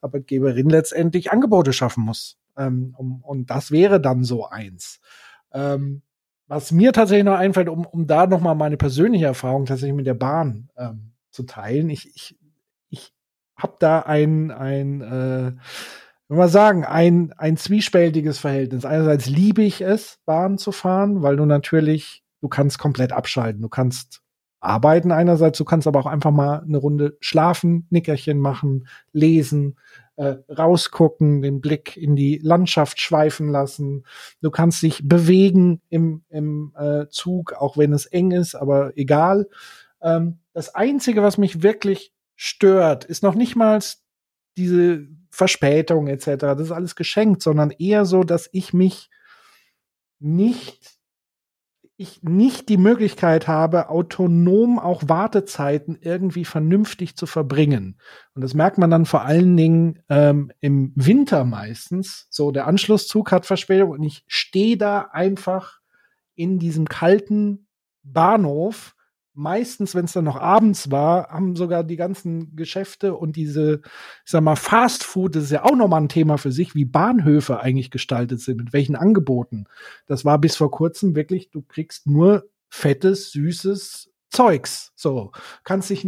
Arbeitgeberin 0.00 0.68
letztendlich 0.68 1.32
Angebote 1.32 1.72
schaffen 1.72 2.04
muss. 2.04 2.38
Ähm, 2.56 2.94
und 2.96 3.50
das 3.50 3.72
wäre 3.72 4.00
dann 4.00 4.22
so 4.22 4.46
eins. 4.46 5.00
Ähm, 5.52 6.02
was 6.46 6.72
mir 6.72 6.92
tatsächlich 6.92 7.24
noch 7.24 7.38
einfällt, 7.38 7.68
um, 7.68 7.86
um 7.86 8.06
da 8.06 8.26
noch 8.26 8.40
mal 8.40 8.54
meine 8.54 8.76
persönliche 8.76 9.26
Erfahrung 9.26 9.66
tatsächlich 9.66 9.96
mit 9.96 10.06
der 10.06 10.14
Bahn 10.14 10.70
ähm, 10.76 11.12
zu 11.30 11.44
teilen. 11.44 11.90
Ich, 11.90 12.14
ich, 12.14 12.38
ich 12.90 13.12
habe 13.56 13.76
da 13.78 14.00
ein, 14.00 14.50
ein 14.50 15.00
äh, 15.00 15.52
wenn 16.28 16.38
man 16.38 16.48
sagen, 16.48 16.84
ein, 16.84 17.32
ein 17.36 17.56
zwiespältiges 17.56 18.38
Verhältnis. 18.38 18.84
Einerseits 18.84 19.26
liebe 19.26 19.62
ich 19.62 19.80
es, 19.80 20.18
Bahn 20.24 20.58
zu 20.58 20.72
fahren, 20.72 21.22
weil 21.22 21.36
du 21.36 21.44
natürlich, 21.44 22.24
du 22.40 22.48
kannst 22.48 22.78
komplett 22.78 23.12
abschalten. 23.12 23.62
Du 23.62 23.68
kannst 23.68 24.22
arbeiten 24.60 25.12
einerseits, 25.12 25.58
du 25.58 25.64
kannst 25.64 25.86
aber 25.86 26.00
auch 26.00 26.06
einfach 26.06 26.30
mal 26.30 26.60
eine 26.60 26.78
Runde 26.78 27.18
schlafen, 27.20 27.86
Nickerchen 27.90 28.38
machen, 28.38 28.88
lesen, 29.12 29.76
äh, 30.16 30.36
rausgucken, 30.48 31.42
den 31.42 31.60
Blick 31.60 31.96
in 31.96 32.16
die 32.16 32.38
Landschaft 32.42 33.00
schweifen 33.00 33.48
lassen. 33.48 34.04
Du 34.40 34.50
kannst 34.50 34.82
dich 34.82 35.06
bewegen 35.06 35.80
im, 35.88 36.22
im 36.28 36.72
äh, 36.76 37.06
Zug, 37.08 37.52
auch 37.54 37.76
wenn 37.76 37.92
es 37.92 38.06
eng 38.06 38.30
ist, 38.30 38.54
aber 38.54 38.96
egal. 38.96 39.48
Ähm, 40.00 40.38
das 40.52 40.74
Einzige, 40.74 41.22
was 41.22 41.38
mich 41.38 41.62
wirklich 41.62 42.12
stört, 42.36 43.04
ist 43.04 43.22
noch 43.22 43.34
nicht 43.34 43.56
mal 43.56 43.80
diese 44.56 45.08
Verspätung 45.30 46.06
etc. 46.06 46.26
Das 46.38 46.60
ist 46.60 46.72
alles 46.72 46.94
geschenkt, 46.94 47.42
sondern 47.42 47.70
eher 47.70 48.04
so, 48.04 48.22
dass 48.22 48.48
ich 48.52 48.72
mich 48.72 49.10
nicht 50.20 50.96
ich 51.96 52.22
nicht 52.22 52.68
die 52.68 52.76
Möglichkeit 52.76 53.46
habe, 53.46 53.88
autonom 53.88 54.78
auch 54.80 55.04
Wartezeiten 55.06 55.96
irgendwie 56.00 56.44
vernünftig 56.44 57.16
zu 57.16 57.26
verbringen. 57.26 58.00
Und 58.34 58.42
das 58.42 58.54
merkt 58.54 58.78
man 58.78 58.90
dann 58.90 59.06
vor 59.06 59.22
allen 59.22 59.56
Dingen 59.56 60.00
ähm, 60.08 60.50
im 60.60 60.92
Winter 60.96 61.44
meistens. 61.44 62.26
So, 62.30 62.50
der 62.50 62.66
Anschlusszug 62.66 63.30
hat 63.30 63.46
Verspätung 63.46 63.90
und 63.90 64.02
ich 64.02 64.24
stehe 64.26 64.76
da 64.76 65.02
einfach 65.12 65.78
in 66.34 66.58
diesem 66.58 66.88
kalten 66.88 67.68
Bahnhof 68.02 68.93
meistens, 69.34 69.94
wenn 69.94 70.04
es 70.04 70.12
dann 70.12 70.24
noch 70.24 70.40
abends 70.40 70.90
war, 70.90 71.28
haben 71.28 71.56
sogar 71.56 71.84
die 71.84 71.96
ganzen 71.96 72.54
Geschäfte 72.56 73.14
und 73.14 73.36
diese, 73.36 73.80
ich 74.24 74.30
sag 74.30 74.42
mal, 74.42 74.56
Fast 74.56 75.04
Food, 75.04 75.36
das 75.36 75.44
ist 75.44 75.50
ja 75.50 75.64
auch 75.64 75.76
nochmal 75.76 76.00
ein 76.00 76.08
Thema 76.08 76.38
für 76.38 76.52
sich, 76.52 76.74
wie 76.74 76.84
Bahnhöfe 76.84 77.60
eigentlich 77.60 77.90
gestaltet 77.90 78.40
sind, 78.40 78.58
mit 78.58 78.72
welchen 78.72 78.96
Angeboten. 78.96 79.66
Das 80.06 80.24
war 80.24 80.38
bis 80.38 80.56
vor 80.56 80.70
kurzem 80.70 81.14
wirklich, 81.14 81.50
du 81.50 81.62
kriegst 81.62 82.06
nur 82.06 82.48
fettes, 82.68 83.32
süßes 83.32 84.10
Zeugs. 84.30 84.92
So, 84.96 85.32
kannst 85.62 85.90
dich 85.90 86.06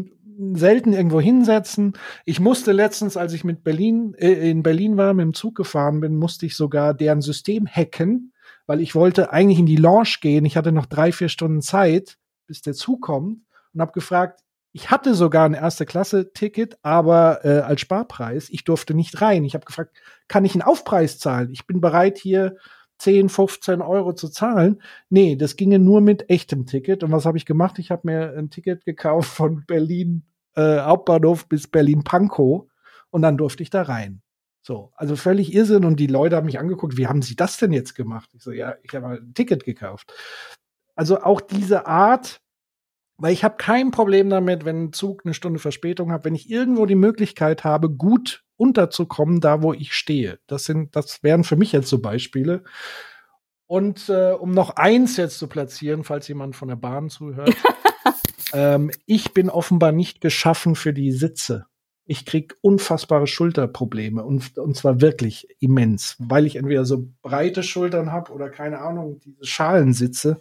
selten 0.55 0.93
irgendwo 0.93 1.21
hinsetzen. 1.21 1.95
Ich 2.25 2.41
musste 2.41 2.73
letztens, 2.73 3.17
als 3.17 3.33
ich 3.33 3.45
mit 3.45 3.65
Berlin 3.65 4.15
äh, 4.19 4.51
in 4.51 4.63
Berlin 4.63 4.97
war, 4.97 5.15
mit 5.15 5.25
dem 5.25 5.35
Zug 5.35 5.55
gefahren 5.55 6.01
bin, 6.01 6.17
musste 6.17 6.47
ich 6.47 6.57
sogar 6.57 6.95
deren 6.95 7.23
System 7.23 7.67
hacken, 7.67 8.33
weil 8.67 8.81
ich 8.81 8.95
wollte 8.95 9.33
eigentlich 9.33 9.59
in 9.59 9.67
die 9.67 9.77
Lounge 9.77 10.17
gehen. 10.21 10.45
Ich 10.45 10.57
hatte 10.57 10.73
noch 10.73 10.87
drei, 10.87 11.13
vier 11.13 11.29
Stunden 11.29 11.63
Zeit, 11.63 12.19
bis 12.47 12.63
der 12.63 12.75
Zug 12.75 13.03
kommt 13.03 13.41
und 13.75 13.81
habe 13.81 13.93
gefragt, 13.93 14.41
ich 14.73 14.91
hatte 14.91 15.15
sogar 15.15 15.47
ein 15.47 15.55
erste 15.55 15.87
Klasse 15.87 16.33
Ticket, 16.35 16.79
aber 16.83 17.45
äh, 17.45 17.61
als 17.61 17.81
Sparpreis. 17.81 18.51
Ich 18.51 18.65
durfte 18.65 18.93
nicht 18.93 19.23
rein. 19.23 19.45
Ich 19.45 19.55
habe 19.55 19.65
gefragt, 19.65 19.97
kann 20.29 20.45
ich 20.45 20.53
einen 20.53 20.63
Aufpreis 20.63 21.19
zahlen? 21.19 21.51
Ich 21.53 21.67
bin 21.67 21.81
bereit 21.81 22.19
hier 22.19 22.57
10, 22.99 23.31
15 23.31 23.81
Euro 23.81 24.13
zu 24.13 24.29
zahlen. 24.29 24.83
Nee, 25.09 25.37
das 25.37 25.57
ginge 25.57 25.79
nur 25.79 26.03
mit 26.03 26.29
echtem 26.29 26.67
Ticket. 26.67 27.03
Und 27.03 27.11
was 27.13 27.25
habe 27.25 27.39
ich 27.39 27.47
gemacht? 27.47 27.79
Ich 27.79 27.91
habe 27.91 28.03
mir 28.05 28.35
ein 28.37 28.51
Ticket 28.51 28.85
gekauft 28.85 29.31
von 29.31 29.65
Berlin 29.67 30.25
äh, 30.57 30.81
Hauptbahnhof 30.81 31.49
bis 31.49 31.69
Berlin 31.69 32.03
Pankow 32.03 32.67
und 33.11 33.23
dann 33.23 33.39
durfte 33.39 33.63
ich 33.63 33.71
da 33.71 33.83
rein. 33.83 34.23
So, 34.63 34.93
also 34.97 35.15
völlig 35.15 35.55
Irrsinn 35.55 35.85
und 35.85 36.01
die 36.01 36.09
Leute 36.09 36.37
haben 36.37 36.47
mich 36.47 36.59
angeguckt, 36.59 36.97
wie 36.97 37.07
haben 37.07 37.23
sie 37.23 37.37
das 37.37 37.57
denn 37.57 37.73
jetzt 37.73 37.95
gemacht? 37.95 38.31
Ich 38.35 38.43
so, 38.43 38.51
ja, 38.51 38.75
ich 38.83 38.95
habe 38.95 39.07
ein 39.07 39.33
Ticket 39.33 39.65
gekauft. 39.65 40.13
Also 40.97 41.21
auch 41.21 41.41
diese 41.41 41.87
Art, 41.87 42.41
weil 43.19 43.33
ich 43.33 43.45
habe 43.45 43.57
kein 43.57 43.93
Problem 43.93 44.29
damit, 44.29 44.65
wenn 44.65 44.85
ein 44.85 44.93
Zug 44.93 45.23
eine 45.25 45.35
Stunde 45.35 45.61
Verspätung 45.61 46.11
hat, 46.11 46.25
wenn 46.25 46.35
ich 46.35 46.51
irgendwo 46.51 46.87
die 46.87 46.97
Möglichkeit 46.97 47.65
habe, 47.65 47.91
gut 47.91 48.45
unterzukommen, 48.57 49.41
da 49.41 49.63
wo 49.63 49.73
ich 49.73 49.95
stehe. 49.95 50.39
Das 50.47 50.65
sind, 50.65 50.97
das 50.97 51.23
wären 51.23 51.45
für 51.45 51.57
mich 51.57 51.73
jetzt 51.73 51.89
so 51.89 52.01
Beispiele. 52.01 52.65
Und 53.67 54.09
äh, 54.09 54.33
um 54.33 54.53
noch 54.53 54.77
eins 54.77 55.17
jetzt 55.17 55.39
zu 55.39 55.49
platzieren, 55.49 56.05
falls 56.05 56.29
jemand 56.29 56.57
von 56.57 56.69
der 56.69 56.77
Bahn 56.77 57.11
zuhört, 57.11 57.55
ähm, 58.53 58.91
ich 59.07 59.33
bin 59.33 59.51
offenbar 59.51 59.93
nicht 59.93 60.21
geschaffen 60.21 60.75
für 60.75 60.93
die 60.93 61.13
Sitze. 61.13 61.67
Ich 62.05 62.25
krieg 62.25 62.57
unfassbare 62.61 63.27
Schulterprobleme 63.27 64.23
und, 64.23 64.57
und 64.59 64.77
zwar 64.77 65.01
wirklich 65.01 65.49
immens, 65.59 66.15
weil 66.21 66.47
ich 66.47 66.55
entweder 66.55 66.85
so 66.85 67.09
breite 67.23 67.65
Schultern 67.65 68.13
habe 68.13 68.33
oder 68.33 68.49
keine 68.49 68.79
Ahnung, 68.79 69.19
diese 69.25 69.45
Schalensitze. 69.45 70.41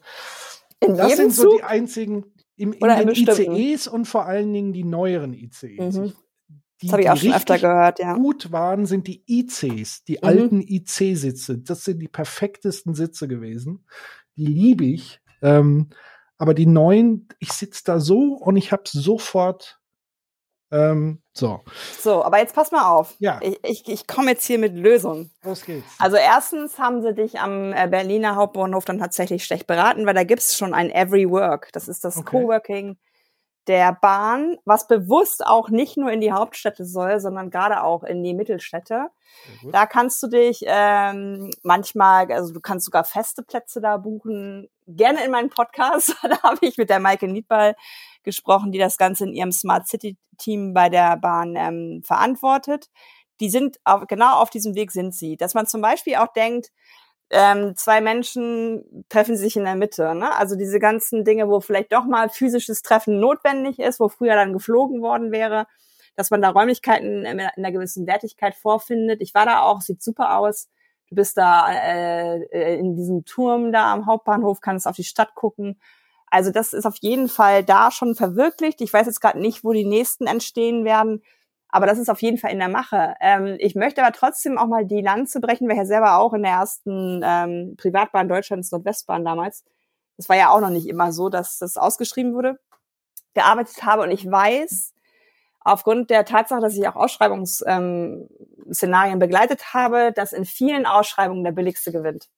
In 0.85 0.97
das 0.97 1.17
sind 1.17 1.33
so 1.33 1.43
Zug? 1.43 1.57
die 1.57 1.63
einzigen 1.63 2.25
im, 2.57 2.73
in 2.73 2.87
den 2.87 3.09
ICEs 3.09 3.87
und 3.87 4.05
vor 4.05 4.25
allen 4.25 4.53
Dingen 4.53 4.73
die 4.73 4.83
neueren 4.83 5.33
ICEs. 5.33 5.97
Mhm. 5.97 6.13
Die, 6.81 6.87
das 6.87 6.93
habe 6.93 7.01
ich 7.03 7.09
auch 7.09 7.17
schon 7.17 7.33
öfter 7.33 7.57
gehört, 7.57 7.99
ja. 7.99 8.15
Gut 8.15 8.51
waren, 8.51 8.85
sind 8.85 9.07
die 9.07 9.23
ICs, 9.27 10.03
die 10.03 10.17
mhm. 10.21 10.23
alten 10.23 10.61
IC-Sitze. 10.61 11.59
Das 11.59 11.83
sind 11.83 11.99
die 11.99 12.07
perfektesten 12.07 12.93
Sitze 12.95 13.27
gewesen. 13.27 13.85
Die 14.35 14.45
liebe 14.45 14.85
ich. 14.85 15.21
Ähm, 15.41 15.89
aber 16.37 16.53
die 16.53 16.65
neuen, 16.65 17.27
ich 17.39 17.53
sitze 17.53 17.83
da 17.85 17.99
so 17.99 18.33
und 18.33 18.57
ich 18.57 18.71
habe 18.71 18.83
sofort 18.87 19.79
ähm, 20.71 21.21
so. 21.37 21.61
So, 21.99 22.23
aber 22.23 22.39
jetzt 22.39 22.55
pass 22.55 22.71
mal 22.71 22.89
auf. 22.89 23.15
Ja. 23.19 23.39
Ich, 23.41 23.59
ich, 23.63 23.87
ich 23.87 24.07
komme 24.07 24.31
jetzt 24.31 24.45
hier 24.45 24.57
mit 24.57 24.73
Lösungen. 24.73 25.31
Los 25.43 25.65
geht's. 25.65 25.85
Also 25.99 26.15
erstens 26.15 26.79
haben 26.79 27.01
sie 27.01 27.13
dich 27.13 27.39
am 27.39 27.73
äh, 27.73 27.87
Berliner 27.89 28.35
Hauptbahnhof 28.37 28.85
dann 28.85 28.99
tatsächlich 28.99 29.43
schlecht 29.43 29.67
beraten, 29.67 30.05
weil 30.05 30.13
da 30.13 30.23
gibt's 30.23 30.57
schon 30.57 30.73
ein 30.73 30.89
Every 30.89 31.29
Work. 31.29 31.69
Das 31.73 31.89
ist 31.89 32.05
das 32.05 32.17
okay. 32.17 32.37
Coworking 32.41 32.97
der 33.67 33.93
Bahn, 33.93 34.57
was 34.65 34.87
bewusst 34.87 35.45
auch 35.45 35.69
nicht 35.69 35.97
nur 35.97 36.11
in 36.11 36.21
die 36.21 36.31
Hauptstädte 36.31 36.85
soll, 36.85 37.19
sondern 37.19 37.49
gerade 37.49 37.83
auch 37.83 38.03
in 38.03 38.23
die 38.23 38.33
Mittelstädte. 38.33 39.09
Da 39.71 39.85
kannst 39.85 40.21
du 40.21 40.27
dich 40.27 40.63
ähm, 40.65 41.51
manchmal, 41.63 42.31
also 42.31 42.53
du 42.53 42.61
kannst 42.61 42.85
sogar 42.85 43.03
feste 43.03 43.43
Plätze 43.43 43.81
da 43.81 43.97
buchen. 43.97 44.69
Gerne 44.87 45.23
in 45.25 45.31
meinem 45.31 45.49
Podcast, 45.49 46.15
da 46.23 46.41
habe 46.43 46.59
ich 46.61 46.77
mit 46.77 46.89
der 46.89 46.99
Maike 46.99 47.27
Niedball 47.27 47.75
gesprochen, 48.23 48.71
die 48.71 48.79
das 48.79 48.97
Ganze 48.97 49.25
in 49.25 49.33
ihrem 49.33 49.51
Smart 49.51 49.87
City 49.87 50.17
Team 50.37 50.73
bei 50.73 50.89
der 50.89 51.17
Bahn 51.17 51.55
ähm, 51.55 52.01
verantwortet. 52.05 52.89
Die 53.39 53.49
sind 53.49 53.77
auf, 53.83 54.07
genau 54.07 54.35
auf 54.41 54.49
diesem 54.49 54.75
Weg 54.75 54.91
sind 54.91 55.13
sie, 55.13 55.37
dass 55.37 55.53
man 55.53 55.67
zum 55.67 55.81
Beispiel 55.81 56.15
auch 56.15 56.31
denkt, 56.33 56.71
ähm, 57.29 57.75
zwei 57.75 58.01
Menschen 58.01 59.05
treffen 59.09 59.35
sich 59.35 59.55
in 59.55 59.63
der 59.63 59.75
Mitte. 59.75 60.13
Ne? 60.15 60.35
Also 60.37 60.55
diese 60.55 60.79
ganzen 60.79 61.23
Dinge, 61.23 61.49
wo 61.49 61.59
vielleicht 61.59 61.91
doch 61.91 62.05
mal 62.05 62.29
physisches 62.29 62.81
Treffen 62.81 63.19
notwendig 63.19 63.79
ist, 63.79 63.99
wo 63.99 64.09
früher 64.09 64.35
dann 64.35 64.53
geflogen 64.53 65.01
worden 65.01 65.31
wäre, 65.31 65.67
dass 66.15 66.31
man 66.31 66.41
da 66.41 66.49
Räumlichkeiten 66.49 67.25
in 67.25 67.39
einer 67.39 67.71
gewissen 67.71 68.07
Wertigkeit 68.07 68.55
vorfindet. 68.55 69.21
Ich 69.21 69.33
war 69.33 69.45
da 69.45 69.61
auch, 69.61 69.81
sieht 69.81 70.01
super 70.01 70.37
aus. 70.37 70.69
Du 71.09 71.15
bist 71.15 71.37
da 71.37 71.71
äh, 71.71 72.41
äh, 72.45 72.79
in 72.79 72.95
diesem 72.95 73.25
Turm 73.25 73.71
da 73.71 73.93
am 73.93 74.05
Hauptbahnhof, 74.05 74.61
kannst 74.61 74.87
auf 74.87 74.95
die 74.95 75.03
Stadt 75.03 75.35
gucken. 75.35 75.79
Also 76.27 76.51
das 76.51 76.73
ist 76.73 76.85
auf 76.85 76.97
jeden 76.99 77.29
Fall 77.29 77.63
da 77.63 77.91
schon 77.91 78.15
verwirklicht. 78.15 78.81
Ich 78.81 78.91
weiß 78.91 79.05
jetzt 79.05 79.21
gerade 79.21 79.39
nicht, 79.39 79.63
wo 79.63 79.73
die 79.73 79.85
nächsten 79.85 80.25
entstehen 80.27 80.83
werden. 80.83 81.21
Aber 81.75 81.87
das 81.87 81.97
ist 81.97 82.09
auf 82.09 82.21
jeden 82.21 82.37
Fall 82.37 82.51
in 82.51 82.59
der 82.59 82.69
Mache. 82.69 83.15
Ähm, 83.19 83.57
ich 83.59 83.75
möchte 83.75 84.01
aber 84.01 84.13
trotzdem 84.13 84.57
auch 84.57 84.67
mal 84.67 84.85
die 84.85 85.01
Lanze 85.01 85.41
brechen, 85.41 85.67
weil 85.67 85.73
ich 85.73 85.79
ja 85.79 85.85
selber 85.85 86.19
auch 86.19 86.31
in 86.31 86.41
der 86.41 86.53
ersten 86.53 87.19
ähm, 87.21 87.75
Privatbahn 87.75 88.29
Deutschlands 88.29 88.71
Nordwestbahn 88.71 89.25
damals, 89.25 89.65
das 90.15 90.29
war 90.29 90.37
ja 90.37 90.51
auch 90.51 90.61
noch 90.61 90.69
nicht 90.69 90.87
immer 90.87 91.11
so, 91.11 91.27
dass 91.27 91.57
das 91.57 91.75
ausgeschrieben 91.75 92.33
wurde, 92.33 92.57
gearbeitet 93.33 93.83
habe. 93.83 94.03
Und 94.03 94.11
ich 94.11 94.25
weiß, 94.25 94.93
aufgrund 95.59 96.11
der 96.11 96.23
Tatsache, 96.23 96.61
dass 96.61 96.77
ich 96.77 96.87
auch 96.87 96.95
Ausschreibungsszenarien 96.95 99.13
ähm, 99.13 99.19
begleitet 99.19 99.73
habe, 99.73 100.13
dass 100.13 100.31
in 100.31 100.45
vielen 100.45 100.85
Ausschreibungen 100.85 101.43
der 101.43 101.51
billigste 101.51 101.91
gewinnt. 101.91 102.29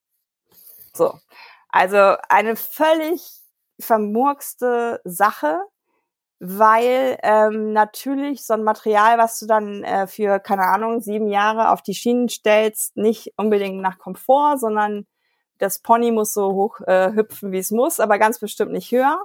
So. 0.95 1.13
Also 1.69 2.15
eine 2.27 2.55
völlig 2.55 3.21
vermurkste 3.79 4.99
Sache, 5.03 5.59
weil 6.39 7.17
ähm, 7.23 7.73
natürlich 7.73 8.45
so 8.45 8.53
ein 8.53 8.63
Material, 8.63 9.17
was 9.17 9.39
du 9.39 9.47
dann 9.47 9.83
äh, 9.83 10.07
für, 10.07 10.39
keine 10.39 10.63
Ahnung, 10.63 11.01
sieben 11.01 11.27
Jahre 11.27 11.71
auf 11.71 11.81
die 11.81 11.95
Schienen 11.95 12.29
stellst, 12.29 12.95
nicht 12.95 13.33
unbedingt 13.37 13.81
nach 13.81 13.97
Komfort, 13.97 14.57
sondern 14.59 15.07
das 15.57 15.79
Pony 15.79 16.11
muss 16.11 16.33
so 16.33 16.53
hoch 16.53 16.81
äh, 16.81 17.13
hüpfen, 17.13 17.51
wie 17.51 17.57
es 17.57 17.71
muss, 17.71 17.99
aber 17.99 18.19
ganz 18.19 18.39
bestimmt 18.39 18.71
nicht 18.71 18.91
höher. 18.91 19.19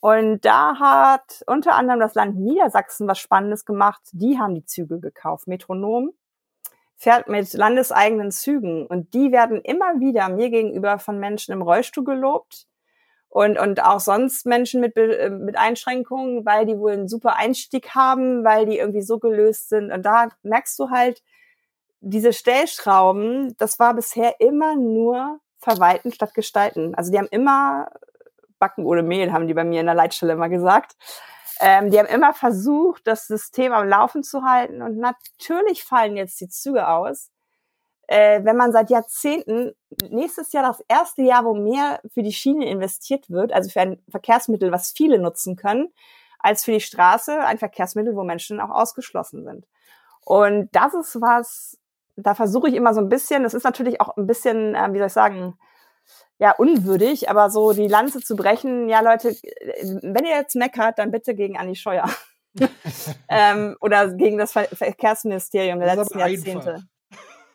Und 0.00 0.44
da 0.44 0.78
hat 0.78 1.42
unter 1.46 1.74
anderem 1.74 2.00
das 2.00 2.14
Land 2.14 2.36
Niedersachsen 2.38 3.08
was 3.08 3.18
Spannendes 3.18 3.64
gemacht. 3.64 4.02
Die 4.12 4.38
haben 4.38 4.54
die 4.54 4.64
Züge 4.64 5.00
gekauft. 5.00 5.46
Metronom 5.46 6.12
fährt 6.96 7.28
mit 7.28 7.52
landeseigenen 7.52 8.30
Zügen 8.30 8.86
und 8.86 9.14
die 9.14 9.30
werden 9.32 9.60
immer 9.60 10.00
wieder 10.00 10.28
mir 10.28 10.50
gegenüber 10.50 10.98
von 10.98 11.18
Menschen 11.18 11.52
im 11.52 11.62
Rollstuhl 11.62 12.04
gelobt, 12.04 12.66
und, 13.36 13.58
und 13.58 13.84
auch 13.84 14.00
sonst 14.00 14.46
Menschen 14.46 14.80
mit, 14.80 14.96
äh, 14.96 15.28
mit 15.28 15.58
Einschränkungen, 15.58 16.46
weil 16.46 16.64
die 16.64 16.78
wohl 16.78 16.92
einen 16.92 17.06
super 17.06 17.36
Einstieg 17.36 17.94
haben, 17.94 18.44
weil 18.44 18.64
die 18.64 18.78
irgendwie 18.78 19.02
so 19.02 19.18
gelöst 19.18 19.68
sind. 19.68 19.92
Und 19.92 20.06
da 20.06 20.28
merkst 20.42 20.78
du 20.78 20.88
halt, 20.88 21.22
diese 22.00 22.32
Stellschrauben, 22.32 23.54
das 23.58 23.78
war 23.78 23.92
bisher 23.92 24.40
immer 24.40 24.74
nur 24.74 25.38
verwalten 25.58 26.12
statt 26.12 26.32
gestalten. 26.32 26.94
Also 26.94 27.12
die 27.12 27.18
haben 27.18 27.28
immer 27.30 27.90
Backen 28.58 28.86
ohne 28.86 29.02
Mehl, 29.02 29.30
haben 29.34 29.48
die 29.48 29.54
bei 29.54 29.64
mir 29.64 29.80
in 29.80 29.86
der 29.86 29.94
Leitstelle 29.94 30.32
immer 30.32 30.48
gesagt. 30.48 30.96
Ähm, 31.60 31.90
die 31.90 31.98
haben 31.98 32.06
immer 32.06 32.32
versucht, 32.32 33.06
das 33.06 33.26
System 33.26 33.74
am 33.74 33.86
Laufen 33.86 34.22
zu 34.22 34.44
halten. 34.44 34.80
Und 34.80 34.96
natürlich 34.96 35.84
fallen 35.84 36.16
jetzt 36.16 36.40
die 36.40 36.48
Züge 36.48 36.88
aus 36.88 37.30
äh, 38.08 38.44
wenn 38.44 38.56
man 38.56 38.72
seit 38.72 38.90
Jahrzehnten, 38.90 39.72
nächstes 40.10 40.52
Jahr 40.52 40.64
das 40.64 40.82
erste 40.88 41.22
Jahr, 41.22 41.44
wo 41.44 41.54
mehr 41.54 42.00
für 42.12 42.22
die 42.22 42.32
Schiene 42.32 42.68
investiert 42.68 43.30
wird, 43.30 43.52
also 43.52 43.70
für 43.70 43.80
ein 43.80 44.02
Verkehrsmittel, 44.08 44.70
was 44.70 44.92
viele 44.92 45.18
nutzen 45.18 45.56
können, 45.56 45.92
als 46.38 46.64
für 46.64 46.72
die 46.72 46.80
Straße, 46.80 47.40
ein 47.40 47.58
Verkehrsmittel, 47.58 48.14
wo 48.14 48.22
Menschen 48.22 48.60
auch 48.60 48.70
ausgeschlossen 48.70 49.44
sind. 49.44 49.66
Und 50.24 50.68
das 50.72 50.94
ist 50.94 51.20
was, 51.20 51.78
da 52.16 52.34
versuche 52.34 52.68
ich 52.68 52.74
immer 52.74 52.94
so 52.94 53.00
ein 53.00 53.08
bisschen, 53.08 53.42
das 53.42 53.54
ist 53.54 53.64
natürlich 53.64 54.00
auch 54.00 54.16
ein 54.16 54.26
bisschen, 54.26 54.74
äh, 54.74 54.92
wie 54.92 54.98
soll 54.98 55.08
ich 55.08 55.12
sagen, 55.12 55.58
ja, 56.38 56.52
unwürdig, 56.52 57.30
aber 57.30 57.50
so 57.50 57.72
die 57.72 57.88
Lanze 57.88 58.20
zu 58.20 58.36
brechen, 58.36 58.88
ja 58.88 59.00
Leute, 59.00 59.34
wenn 60.02 60.24
ihr 60.24 60.36
jetzt 60.36 60.54
meckert, 60.54 60.98
dann 60.98 61.10
bitte 61.10 61.34
gegen 61.34 61.56
Anni 61.56 61.74
Scheuer. 61.74 62.08
ähm, 63.28 63.76
oder 63.80 64.12
gegen 64.14 64.38
das 64.38 64.52
Ver 64.52 64.64
Verkehrsministerium 64.64 65.78
der 65.78 65.94
letzten 65.94 66.18
Jahrzehnte. 66.18 66.86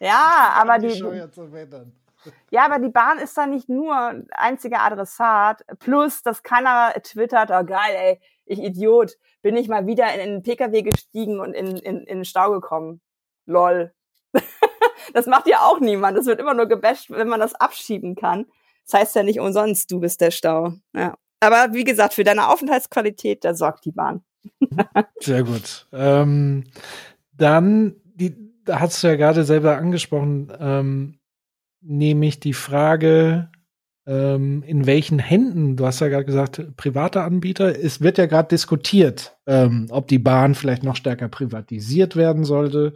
Ja, 0.02 0.54
aber 0.60 0.80
die, 0.80 1.04
ja, 2.50 2.66
aber 2.66 2.80
die 2.80 2.90
Bahn 2.90 3.20
ist 3.20 3.38
da 3.38 3.46
nicht 3.46 3.70
nur 3.70 4.24
einziger 4.32 4.82
Adressat. 4.82 5.64
Plus, 5.80 6.22
dass 6.24 6.44
keiner 6.44 6.94
twittert, 7.04 7.52
oh 7.52 7.64
geil, 7.64 7.96
ey, 7.96 8.20
ich 8.46 8.60
Idiot, 8.60 9.18
bin 9.42 9.56
ich 9.56 9.68
mal 9.68 9.88
wieder 9.88 10.14
in 10.14 10.20
einen 10.20 10.44
Pkw 10.44 10.82
gestiegen 10.82 11.40
und 11.40 11.54
in, 11.54 11.78
in, 11.78 12.00
in 12.00 12.18
den 12.18 12.26
Stau 12.26 12.52
gekommen. 12.52 13.02
Lol. 13.46 13.94
das 15.14 15.26
macht 15.26 15.48
ja 15.48 15.62
auch 15.62 15.80
niemand. 15.80 16.18
Das 16.18 16.26
wird 16.26 16.40
immer 16.40 16.54
nur 16.54 16.68
gebasht, 16.68 17.10
wenn 17.10 17.28
man 17.28 17.40
das 17.40 17.56
abschieben 17.56 18.16
kann. 18.16 18.46
Das 18.86 19.00
heißt 19.00 19.16
ja 19.16 19.24
nicht 19.24 19.40
umsonst, 19.40 19.92
du 19.92 20.00
bist 20.00 20.22
der 20.22 20.32
Stau. 20.32 20.74
Ja. 20.94 21.16
Aber 21.40 21.74
wie 21.74 21.84
gesagt, 21.84 22.14
für 22.14 22.24
deine 22.24 22.50
Aufenthaltsqualität, 22.50 23.44
da 23.44 23.56
sorgt 23.56 23.86
die 23.86 23.92
Bahn. 23.92 24.24
Sehr 25.20 25.44
gut. 25.44 25.88
Ähm, 25.92 26.66
dann, 27.34 27.96
die, 28.04 28.51
da 28.66 28.80
hast 28.80 29.04
du 29.04 29.08
ja 29.08 29.16
gerade 29.16 29.44
selber 29.44 29.78
angesprochen, 29.78 30.52
ähm, 30.60 31.20
nämlich 31.82 32.40
die 32.40 32.54
Frage, 32.54 33.50
ähm, 34.08 34.64
in 34.64 34.86
welchen 34.86 35.20
Händen, 35.20 35.78
du 35.78 35.86
hast 35.86 36.00
ja 36.00 36.08
gerade 36.08 36.26
gesagt, 36.26 36.76
private 36.76 37.22
Anbieter, 37.22 37.78
es 37.78 38.02
wird 38.02 38.18
ja 38.18 38.26
gerade 38.26 38.50
diskutiert, 38.50 39.38
ähm, 39.46 39.88
ob 39.90 40.08
die 40.08 40.20
Bahn 40.20 40.56
vielleicht 40.56 40.84
noch 40.84 40.96
stärker 40.96 41.28
privatisiert 41.28 42.16
werden 42.16 42.44
sollte 42.44 42.94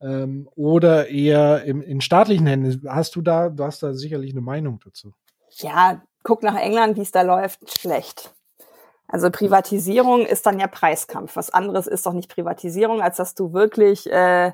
ähm, 0.00 0.48
oder 0.54 1.08
eher 1.08 1.64
im, 1.64 1.82
in 1.82 2.00
staatlichen 2.00 2.46
Händen. 2.46 2.82
Hast 2.88 3.16
du 3.16 3.22
da, 3.22 3.48
du 3.48 3.64
hast 3.64 3.82
da 3.82 3.94
sicherlich 3.94 4.32
eine 4.32 4.42
Meinung 4.42 4.80
dazu. 4.84 5.14
Ja, 5.58 6.02
guck 6.22 6.42
nach 6.42 6.56
England, 6.56 6.96
wie 6.96 7.02
es 7.02 7.12
da 7.12 7.22
läuft, 7.22 7.78
schlecht. 7.78 8.34
Also 9.08 9.30
Privatisierung 9.30 10.26
ist 10.26 10.46
dann 10.46 10.58
ja 10.58 10.66
Preiskampf. 10.66 11.36
Was 11.36 11.50
anderes 11.50 11.86
ist 11.86 12.04
doch 12.06 12.12
nicht 12.12 12.28
Privatisierung, 12.28 13.00
als 13.00 13.16
dass 13.16 13.34
du 13.34 13.52
wirklich 13.52 14.10
äh, 14.10 14.52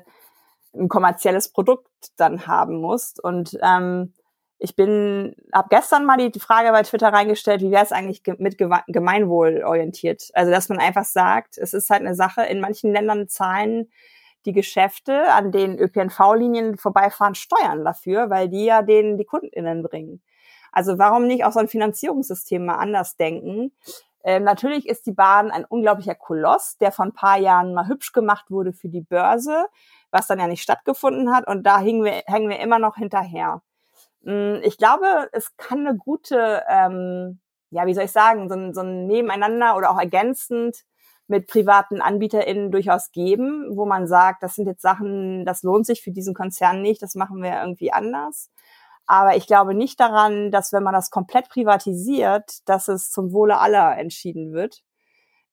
ein 0.75 0.89
kommerzielles 0.89 1.51
Produkt 1.51 1.89
dann 2.17 2.47
haben 2.47 2.77
musst. 2.77 3.23
Und 3.23 3.57
ähm, 3.61 4.13
ich 4.59 4.75
bin, 4.75 5.35
habe 5.53 5.67
gestern 5.69 6.05
mal 6.05 6.17
die 6.17 6.39
Frage 6.39 6.71
bei 6.71 6.83
Twitter 6.83 7.09
reingestellt, 7.09 7.61
wie 7.61 7.71
wäre 7.71 7.83
es 7.83 7.91
eigentlich 7.91 8.23
mit 8.37 8.57
Gemeinwohl 8.57 9.63
orientiert? 9.63 10.29
Also 10.33 10.51
dass 10.51 10.69
man 10.69 10.79
einfach 10.79 11.05
sagt, 11.05 11.57
es 11.57 11.73
ist 11.73 11.89
halt 11.89 12.01
eine 12.01 12.15
Sache. 12.15 12.43
In 12.43 12.61
manchen 12.61 12.93
Ländern 12.93 13.27
zahlen 13.27 13.91
die 14.45 14.53
Geschäfte, 14.53 15.31
an 15.33 15.51
denen 15.51 15.77
ÖPNV-Linien 15.77 16.77
vorbeifahren, 16.77 17.35
Steuern 17.35 17.83
dafür, 17.83 18.29
weil 18.29 18.49
die 18.49 18.65
ja 18.65 18.81
denen 18.81 19.17
die 19.17 19.25
KundInnen 19.25 19.83
bringen. 19.83 20.21
Also 20.71 20.97
warum 20.97 21.27
nicht 21.27 21.45
auch 21.45 21.51
so 21.51 21.59
ein 21.59 21.67
Finanzierungssystem 21.67 22.65
mal 22.65 22.75
anders 22.75 23.15
denken? 23.15 23.71
Ähm, 24.23 24.43
natürlich 24.43 24.87
ist 24.87 25.05
die 25.05 25.11
Bahn 25.11 25.51
ein 25.51 25.65
unglaublicher 25.65 26.15
Koloss, 26.15 26.77
der 26.77 26.91
vor 26.91 27.05
ein 27.05 27.13
paar 27.13 27.37
Jahren 27.37 27.73
mal 27.73 27.87
hübsch 27.87 28.13
gemacht 28.13 28.49
wurde 28.49 28.73
für 28.73 28.89
die 28.89 29.01
Börse, 29.01 29.65
was 30.11 30.27
dann 30.27 30.39
ja 30.39 30.47
nicht 30.47 30.63
stattgefunden 30.63 31.35
hat. 31.35 31.47
Und 31.47 31.63
da 31.63 31.79
hängen 31.79 32.03
wir, 32.03 32.23
hängen 32.25 32.49
wir 32.49 32.59
immer 32.59 32.79
noch 32.79 32.95
hinterher. 32.95 33.61
Hm, 34.23 34.61
ich 34.63 34.77
glaube, 34.77 35.29
es 35.33 35.55
kann 35.57 35.85
eine 35.85 35.97
gute, 35.97 36.63
ähm, 36.69 37.39
ja, 37.69 37.85
wie 37.85 37.93
soll 37.93 38.05
ich 38.05 38.11
sagen, 38.11 38.49
so 38.49 38.55
ein, 38.55 38.73
so 38.73 38.81
ein 38.81 39.07
Nebeneinander 39.07 39.75
oder 39.75 39.91
auch 39.91 39.99
ergänzend 39.99 40.83
mit 41.27 41.47
privaten 41.47 42.01
AnbieterInnen 42.01 42.71
durchaus 42.71 43.11
geben, 43.11 43.75
wo 43.75 43.85
man 43.85 44.07
sagt, 44.07 44.43
das 44.43 44.55
sind 44.55 44.67
jetzt 44.67 44.81
Sachen, 44.81 45.45
das 45.45 45.63
lohnt 45.63 45.85
sich 45.85 46.01
für 46.01 46.11
diesen 46.11 46.33
Konzern 46.33 46.81
nicht, 46.81 47.01
das 47.01 47.15
machen 47.15 47.41
wir 47.41 47.59
irgendwie 47.61 47.91
anders. 47.91 48.51
Aber 49.05 49.35
ich 49.35 49.47
glaube 49.47 49.73
nicht 49.73 49.99
daran, 49.99 50.51
dass 50.51 50.71
wenn 50.71 50.83
man 50.83 50.93
das 50.93 51.09
komplett 51.09 51.49
privatisiert, 51.49 52.59
dass 52.65 52.87
es 52.87 53.11
zum 53.11 53.33
Wohle 53.33 53.59
aller 53.59 53.97
entschieden 53.97 54.53
wird. 54.53 54.81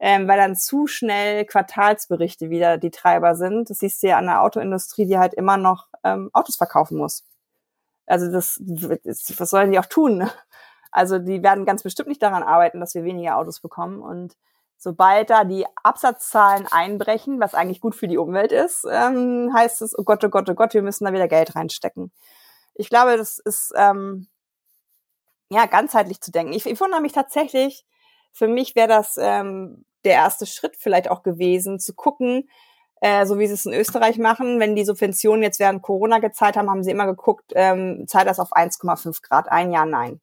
Ähm, 0.03 0.27
weil 0.29 0.39
dann 0.39 0.57
zu 0.57 0.87
schnell 0.87 1.45
Quartalsberichte 1.45 2.49
wieder 2.49 2.79
die 2.79 2.91
Treiber 2.91 3.35
sind. 3.35 3.69
Das 3.69 3.81
siehst 3.81 4.03
du 4.03 4.09
ja 4.09 4.19
an 4.19 4.27
der 4.27 4.43
Autoindustrie, 4.43 5.07
die 5.07 5.19
halt 5.19 5.35
immer 5.35 5.59
noch 5.59 5.89
ähm, 6.05 6.31
Autos 6.33 6.57
verkaufen 6.57 6.97
muss. 6.97 7.27
Also 8.07 8.33
das, 8.33 8.59
was 8.65 9.51
sollen 9.51 9.73
die 9.73 9.79
auch 9.79 9.87
tun? 9.87 10.29
Also 10.93 11.19
die 11.19 11.43
werden 11.43 11.67
ganz 11.67 11.85
bestimmt 11.85 12.09
nicht 12.09 12.23
daran 12.23 12.43
arbeiten, 12.43 12.81
dass 12.81 12.95
wir 12.97 13.05
weniger 13.05 13.37
Autos 13.37 13.61
bekommen. 13.61 14.03
Und 14.03 14.37
sobald 14.77 15.31
da 15.31 15.45
die 15.45 15.65
Absatzzahlen 15.85 16.67
einbrechen, 16.69 17.39
was 17.39 17.55
eigentlich 17.55 17.81
gut 17.81 17.95
für 17.95 18.09
die 18.09 18.19
Umwelt 18.19 18.51
ist, 18.53 18.85
ähm, 18.91 19.53
heißt 19.55 19.83
es, 19.83 19.97
oh 19.97 20.03
Gott, 20.03 20.25
oh 20.25 20.31
Gott, 20.31 20.51
oh 20.51 20.55
Gott, 20.55 20.75
wir 20.75 20.83
müssen 20.83 21.05
da 21.05 21.13
wieder 21.13 21.29
Geld 21.29 21.55
reinstecken 21.55 22.11
ich 22.81 22.89
glaube, 22.89 23.19
das 23.19 23.39
ist 23.39 23.73
ähm, 23.77 24.27
ja 25.51 25.67
ganzheitlich 25.67 26.21
zu 26.23 26.33
denken. 26.33 26.55
Ich, 26.55 26.65
ich 26.65 26.81
wundere 26.81 27.03
mich 27.03 27.13
tatsächlich, 27.13 27.85
für 28.33 28.49
mich 28.49 28.75
wäre 28.75 28.89
das 28.89 29.19
ähm, 29.21 29.85
der 30.05 30.15
erste 30.15 30.47
Schritt 30.47 30.77
vielleicht 30.79 31.11
auch 31.11 31.23
gewesen, 31.23 31.79
zu 31.79 31.95
gucken, 31.95 32.49
äh, 33.03 33.27
so 33.27 33.39
wie 33.39 33.47
sie 33.47 33.53
es 33.53 33.67
in 33.67 33.75
Österreich 33.75 34.17
machen, 34.17 34.61
wenn 34.61 34.75
die 34.77 34.85
Subventionen 34.87 35.43
jetzt 35.43 35.61
während 35.61 35.83
Corona 35.83 36.21
gezahlt 36.21 36.57
haben, 36.57 36.71
haben 36.71 36.83
sie 36.83 36.91
immer 36.91 37.07
geguckt, 37.07 37.53
ähm, 37.55 38.07
zahlt 38.07 38.27
das 38.27 38.39
auf 38.39 38.53
1,5 38.53 39.21
Grad, 39.23 39.51
ein 39.51 39.73
Jahr 39.73 39.87
nein. 39.87 40.21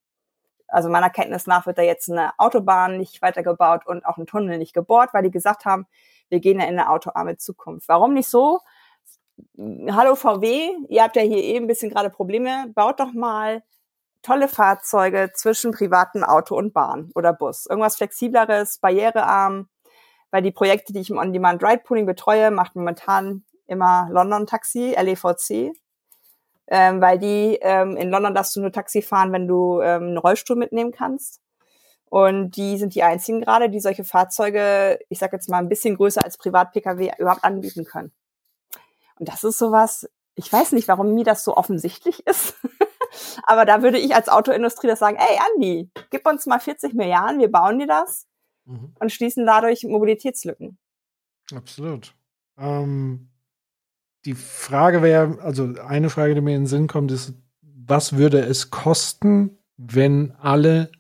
Also 0.67 0.89
meiner 0.89 1.11
Kenntnis 1.11 1.45
nach 1.45 1.67
wird 1.67 1.77
da 1.77 1.83
jetzt 1.83 2.09
eine 2.09 2.31
Autobahn 2.39 2.97
nicht 2.97 3.21
weitergebaut 3.21 3.85
und 3.85 4.05
auch 4.05 4.17
ein 4.17 4.25
Tunnel 4.25 4.57
nicht 4.57 4.73
gebohrt, 4.73 5.13
weil 5.13 5.23
die 5.23 5.31
gesagt 5.31 5.65
haben, 5.65 5.85
wir 6.29 6.39
gehen 6.39 6.59
ja 6.59 6.65
in 6.65 6.79
eine 6.79 6.89
autoarme 6.89 7.37
Zukunft. 7.37 7.87
Warum 7.87 8.13
nicht 8.13 8.29
so? 8.29 8.59
Hallo 9.57 10.15
VW, 10.15 10.71
ihr 10.89 11.03
habt 11.03 11.15
ja 11.15 11.21
hier 11.21 11.43
eben 11.43 11.65
ein 11.65 11.67
bisschen 11.67 11.91
gerade 11.91 12.09
Probleme, 12.09 12.71
baut 12.73 12.99
doch 12.99 13.13
mal 13.13 13.63
tolle 14.21 14.47
Fahrzeuge 14.47 15.31
zwischen 15.33 15.71
privaten 15.71 16.23
Auto 16.23 16.55
und 16.55 16.73
Bahn 16.73 17.11
oder 17.15 17.33
Bus. 17.33 17.65
Irgendwas 17.69 17.97
flexibleres, 17.97 18.79
barrierearm, 18.79 19.69
weil 20.31 20.41
die 20.41 20.51
Projekte, 20.51 20.93
die 20.93 20.99
ich 20.99 21.09
im 21.09 21.17
On-Demand 21.17 21.63
Ride 21.63 21.83
Pooling 21.83 22.05
betreue, 22.05 22.51
macht 22.51 22.75
momentan 22.75 23.43
immer 23.67 24.07
London 24.11 24.45
Taxi, 24.47 24.95
LEVC, 24.97 25.73
ähm, 26.67 27.01
weil 27.01 27.19
die 27.19 27.57
ähm, 27.61 27.95
in 27.95 28.09
London 28.09 28.35
darfst 28.35 28.55
du 28.55 28.61
nur 28.61 28.71
Taxi 28.71 29.01
fahren, 29.01 29.31
wenn 29.31 29.47
du 29.47 29.81
ähm, 29.81 30.03
einen 30.03 30.17
Rollstuhl 30.17 30.57
mitnehmen 30.57 30.91
kannst. 30.91 31.41
Und 32.09 32.51
die 32.51 32.77
sind 32.77 32.95
die 32.95 33.03
einzigen 33.03 33.41
gerade, 33.41 33.69
die 33.69 33.81
solche 33.81 34.05
Fahrzeuge, 34.05 34.99
ich 35.09 35.19
sag 35.19 35.33
jetzt 35.33 35.49
mal 35.49 35.57
ein 35.57 35.69
bisschen 35.69 35.95
größer 35.95 36.23
als 36.23 36.37
Privat-Pkw 36.37 37.11
überhaupt 37.17 37.43
anbieten 37.43 37.83
können. 37.83 38.13
Und 39.19 39.29
das 39.29 39.43
ist 39.43 39.57
sowas, 39.57 40.09
ich 40.35 40.51
weiß 40.51 40.71
nicht, 40.73 40.87
warum 40.87 41.13
mir 41.13 41.23
das 41.23 41.43
so 41.43 41.55
offensichtlich 41.55 42.25
ist. 42.25 42.55
Aber 43.43 43.65
da 43.65 43.81
würde 43.81 43.97
ich 43.97 44.15
als 44.15 44.29
Autoindustrie 44.29 44.87
das 44.87 44.99
sagen, 44.99 45.17
ey 45.17 45.39
Andi, 45.55 45.89
gib 46.09 46.27
uns 46.27 46.45
mal 46.45 46.59
40 46.59 46.93
Milliarden, 46.93 47.39
wir 47.39 47.51
bauen 47.51 47.79
dir 47.79 47.87
das 47.87 48.27
mhm. 48.65 48.93
und 48.99 49.11
schließen 49.11 49.45
dadurch 49.45 49.83
Mobilitätslücken. 49.83 50.77
Absolut. 51.53 52.13
Ähm, 52.57 53.29
die 54.25 54.35
Frage 54.35 55.01
wäre, 55.01 55.39
also 55.41 55.73
eine 55.87 56.09
Frage, 56.09 56.35
die 56.35 56.41
mir 56.41 56.55
in 56.55 56.63
den 56.63 56.67
Sinn 56.67 56.87
kommt, 56.87 57.11
ist, 57.11 57.33
was 57.61 58.17
würde 58.17 58.39
es 58.39 58.69
kosten, 58.69 59.57
wenn 59.77 60.33
alle 60.39 60.91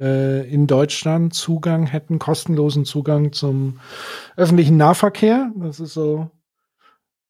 äh, 0.00 0.48
in 0.48 0.66
Deutschland 0.66 1.34
Zugang 1.34 1.86
hätten, 1.86 2.18
kostenlosen 2.18 2.84
Zugang 2.84 3.32
zum 3.32 3.80
öffentlichen 4.36 4.76
Nahverkehr? 4.76 5.52
Das 5.56 5.80
ist 5.80 5.94
so 5.94 6.30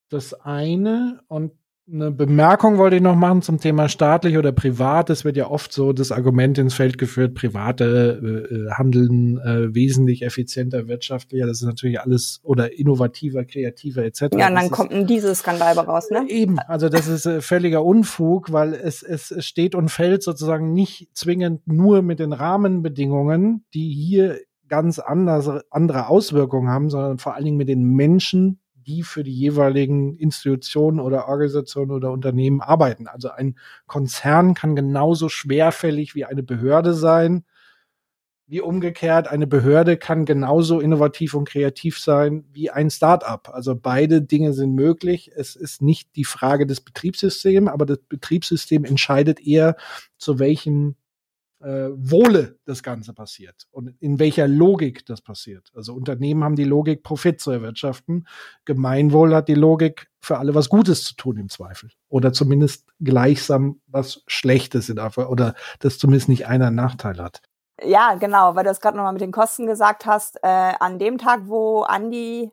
das 0.09 0.33
eine. 0.33 1.21
Und 1.27 1.51
eine 1.87 2.09
Bemerkung 2.09 2.79
wollte 2.79 2.95
ich 2.95 3.01
noch 3.01 3.15
machen 3.15 3.43
zum 3.43 3.59
Thema 3.59 3.89
staatlich 3.89 4.37
oder 4.37 4.51
privat. 4.51 5.11
Es 5.11 5.23
wird 5.23 5.37
ja 5.37 5.47
oft 5.47 5.71
so 5.71 5.93
das 5.93 6.11
Argument 6.11 6.57
ins 6.57 6.73
Feld 6.73 6.97
geführt, 6.97 7.35
private 7.35 8.19
äh, 8.23 8.55
äh, 8.55 8.71
handeln 8.71 9.37
äh, 9.37 9.73
wesentlich 9.75 10.23
effizienter, 10.23 10.87
wirtschaftlicher. 10.87 11.45
Das 11.45 11.61
ist 11.61 11.67
natürlich 11.67 12.01
alles 12.01 12.39
oder 12.41 12.77
innovativer, 12.77 13.45
kreativer 13.45 14.03
etc. 14.03 14.21
Ja, 14.21 14.27
und 14.27 14.39
dann 14.39 14.55
das 14.55 14.71
kommt 14.71 14.91
ein 14.91 15.05
Dieselskandal 15.05 15.77
raus, 15.77 16.09
ne? 16.09 16.25
Eben, 16.27 16.57
also 16.57 16.89
das 16.89 17.07
ist 17.07 17.27
äh, 17.27 17.41
völliger 17.41 17.85
Unfug, 17.85 18.51
weil 18.51 18.73
es, 18.73 19.03
es 19.03 19.35
steht 19.45 19.75
und 19.75 19.89
fällt 19.89 20.23
sozusagen 20.23 20.73
nicht 20.73 21.09
zwingend 21.13 21.67
nur 21.67 22.01
mit 22.01 22.17
den 22.17 22.33
Rahmenbedingungen, 22.33 23.63
die 23.75 23.91
hier 23.91 24.39
ganz 24.67 24.97
anders, 24.97 25.47
andere 25.69 26.07
Auswirkungen 26.07 26.69
haben, 26.69 26.89
sondern 26.89 27.19
vor 27.19 27.35
allen 27.35 27.45
Dingen 27.45 27.57
mit 27.57 27.69
den 27.69 27.83
Menschen, 27.83 28.59
die 28.85 29.03
für 29.03 29.23
die 29.23 29.33
jeweiligen 29.33 30.15
Institutionen 30.15 30.99
oder 30.99 31.27
Organisationen 31.27 31.91
oder 31.91 32.11
Unternehmen 32.11 32.61
arbeiten. 32.61 33.07
Also 33.07 33.29
ein 33.29 33.57
Konzern 33.87 34.53
kann 34.53 34.75
genauso 34.75 35.29
schwerfällig 35.29 36.15
wie 36.15 36.25
eine 36.25 36.43
Behörde 36.43 36.93
sein, 36.93 37.43
wie 38.47 38.61
umgekehrt. 38.61 39.27
Eine 39.27 39.47
Behörde 39.47 39.97
kann 39.97 40.25
genauso 40.25 40.79
innovativ 40.79 41.33
und 41.33 41.49
kreativ 41.49 41.99
sein 41.99 42.45
wie 42.51 42.69
ein 42.69 42.89
Start-up. 42.89 43.49
Also 43.51 43.75
beide 43.75 44.21
Dinge 44.21 44.53
sind 44.53 44.75
möglich. 44.75 45.31
Es 45.35 45.55
ist 45.55 45.81
nicht 45.81 46.15
die 46.15 46.25
Frage 46.25 46.67
des 46.67 46.81
Betriebssystems, 46.81 47.69
aber 47.69 47.85
das 47.85 47.99
Betriebssystem 48.07 48.85
entscheidet 48.85 49.45
eher, 49.45 49.75
zu 50.17 50.39
welchen 50.39 50.95
äh, 51.65 51.89
Wohle 51.95 52.59
das 52.65 52.83
Ganze 52.83 53.13
passiert 53.13 53.67
und 53.71 53.95
in 53.99 54.19
welcher 54.19 54.47
Logik 54.47 55.03
das 55.07 55.21
passiert. 55.21 55.71
Also 55.73 55.93
Unternehmen 55.93 56.43
haben 56.43 56.55
die 56.55 56.63
Logik, 56.63 57.01
Profit 57.01 57.41
zu 57.41 57.49
erwirtschaften. 57.49 58.27
Gemeinwohl 58.65 59.33
hat 59.33 59.47
die 59.47 59.55
Logik, 59.55 60.07
für 60.21 60.37
alle 60.37 60.53
was 60.53 60.69
Gutes 60.69 61.03
zu 61.03 61.15
tun 61.15 61.37
im 61.37 61.49
Zweifel. 61.49 61.89
Oder 62.07 62.33
zumindest 62.33 62.87
gleichsam 62.99 63.81
was 63.87 64.23
Schlechtes 64.27 64.89
in 64.89 64.99
Afrika 64.99 65.29
oder 65.29 65.55
dass 65.79 65.97
zumindest 65.97 66.29
nicht 66.29 66.47
einer 66.47 66.67
einen 66.67 66.75
Nachteil 66.75 67.17
hat. 67.17 67.41
Ja, 67.83 68.13
genau, 68.13 68.55
weil 68.55 68.63
du 68.63 68.69
es 68.69 68.79
gerade 68.79 68.95
nochmal 68.97 69.13
mit 69.13 69.21
den 69.21 69.31
Kosten 69.31 69.65
gesagt 69.65 70.05
hast. 70.05 70.37
Äh, 70.43 70.73
an 70.79 70.99
dem 70.99 71.17
Tag, 71.17 71.41
wo 71.45 71.81
Andi 71.81 72.51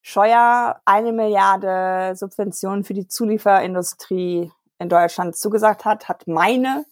Scheuer 0.00 0.80
eine 0.86 1.12
Milliarde 1.12 2.16
Subventionen 2.16 2.82
für 2.84 2.94
die 2.94 3.08
Zulieferindustrie 3.08 4.50
in 4.78 4.88
Deutschland 4.88 5.36
zugesagt 5.36 5.84
hat, 5.84 6.08
hat 6.08 6.26
meine 6.26 6.86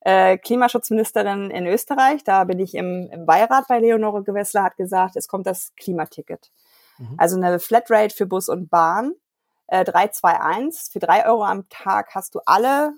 äh, 0.00 0.38
Klimaschutzministerin 0.38 1.50
in 1.50 1.66
Österreich, 1.66 2.24
da 2.24 2.44
bin 2.44 2.58
ich 2.58 2.74
im, 2.74 3.08
im 3.10 3.26
Beirat 3.26 3.68
bei 3.68 3.78
Leonore 3.78 4.22
Gewessler, 4.22 4.62
hat 4.62 4.76
gesagt, 4.76 5.16
es 5.16 5.28
kommt 5.28 5.46
das 5.46 5.72
Klimaticket. 5.76 6.50
Mhm. 6.98 7.14
Also 7.18 7.36
eine 7.36 7.58
Flatrate 7.58 8.14
für 8.14 8.26
Bus 8.26 8.48
und 8.48 8.70
Bahn, 8.70 9.14
äh, 9.66 9.84
321. 9.84 10.92
Für 10.92 10.98
drei 10.98 11.26
Euro 11.26 11.44
am 11.44 11.68
Tag 11.68 12.14
hast 12.14 12.34
du 12.34 12.40
alle 12.46 12.94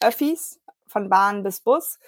Öffis 0.00 0.60
von 0.86 1.08
Bahn 1.08 1.42
bis 1.42 1.60
Bus 1.60 1.98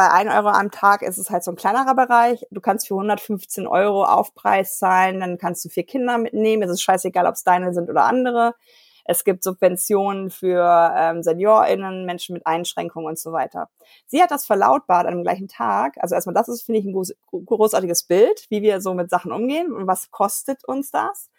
bei 0.00 0.10
1 0.10 0.32
Euro 0.32 0.48
am 0.48 0.70
Tag 0.70 1.02
ist 1.02 1.18
es 1.18 1.28
halt 1.28 1.44
so 1.44 1.50
ein 1.50 1.56
kleinerer 1.56 1.94
Bereich. 1.94 2.46
Du 2.50 2.62
kannst 2.62 2.88
für 2.88 2.94
115 2.94 3.66
Euro 3.66 4.06
Aufpreis 4.06 4.78
zahlen, 4.78 5.20
dann 5.20 5.36
kannst 5.36 5.62
du 5.62 5.68
vier 5.68 5.84
Kinder 5.84 6.16
mitnehmen. 6.16 6.62
Es 6.62 6.70
ist 6.70 6.82
scheißegal, 6.82 7.26
ob 7.26 7.34
es 7.34 7.44
deine 7.44 7.74
sind 7.74 7.90
oder 7.90 8.04
andere. 8.04 8.54
Es 9.04 9.24
gibt 9.24 9.42
Subventionen 9.42 10.30
für 10.30 10.94
ähm, 10.96 11.22
SeniorInnen, 11.22 12.06
Menschen 12.06 12.34
mit 12.34 12.46
Einschränkungen 12.46 13.08
und 13.08 13.18
so 13.18 13.32
weiter. 13.32 13.68
Sie 14.06 14.22
hat 14.22 14.30
das 14.30 14.44
verlautbart 14.44 15.06
an 15.06 15.14
dem 15.14 15.22
gleichen 15.22 15.48
Tag. 15.48 15.96
Also 15.98 16.14
erstmal, 16.14 16.34
das 16.34 16.48
ist, 16.48 16.62
finde 16.62 16.80
ich, 16.80 16.86
ein 16.86 16.92
groß, 16.92 17.14
großartiges 17.30 18.04
Bild, 18.04 18.46
wie 18.48 18.62
wir 18.62 18.80
so 18.80 18.94
mit 18.94 19.10
Sachen 19.10 19.32
umgehen 19.32 19.72
und 19.72 19.86
was 19.86 20.10
kostet 20.10 20.64
uns 20.64 20.90
das. 20.90 21.30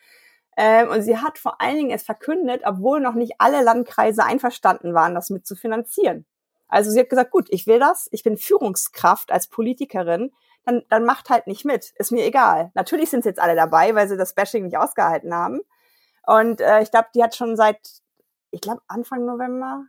Ähm, 0.57 0.89
und 0.89 1.01
sie 1.01 1.17
hat 1.17 1.37
vor 1.37 1.61
allen 1.61 1.77
Dingen 1.77 1.91
es 1.91 2.03
verkündet, 2.03 2.63
obwohl 2.65 2.99
noch 2.99 3.15
nicht 3.15 3.33
alle 3.37 3.63
Landkreise 3.63 4.23
einverstanden 4.23 4.93
waren, 4.93 5.15
das 5.15 5.29
mit 5.29 5.45
zu 5.47 5.55
finanzieren. 5.55 6.25
Also 6.67 6.89
sie 6.89 6.99
hat 6.99 7.09
gesagt, 7.09 7.31
gut, 7.31 7.47
ich 7.49 7.67
will 7.67 7.79
das, 7.79 8.07
ich 8.11 8.23
bin 8.23 8.37
Führungskraft 8.37 9.31
als 9.31 9.47
Politikerin, 9.47 10.31
dann, 10.65 10.83
dann 10.89 11.03
macht 11.03 11.29
halt 11.29 11.47
nicht 11.47 11.65
mit, 11.65 11.91
ist 11.97 12.11
mir 12.11 12.25
egal. 12.25 12.71
Natürlich 12.75 13.09
sind 13.09 13.25
jetzt 13.25 13.39
alle 13.39 13.55
dabei, 13.55 13.95
weil 13.95 14.07
sie 14.07 14.17
das 14.17 14.33
Bashing 14.33 14.63
nicht 14.63 14.77
ausgehalten 14.77 15.33
haben. 15.33 15.61
Und 16.25 16.61
äh, 16.61 16.81
ich 16.81 16.91
glaube, 16.91 17.07
die 17.15 17.23
hat 17.23 17.35
schon 17.35 17.55
seit, 17.55 17.79
ich 18.51 18.61
glaube, 18.61 18.81
Anfang 18.87 19.25
November 19.25 19.85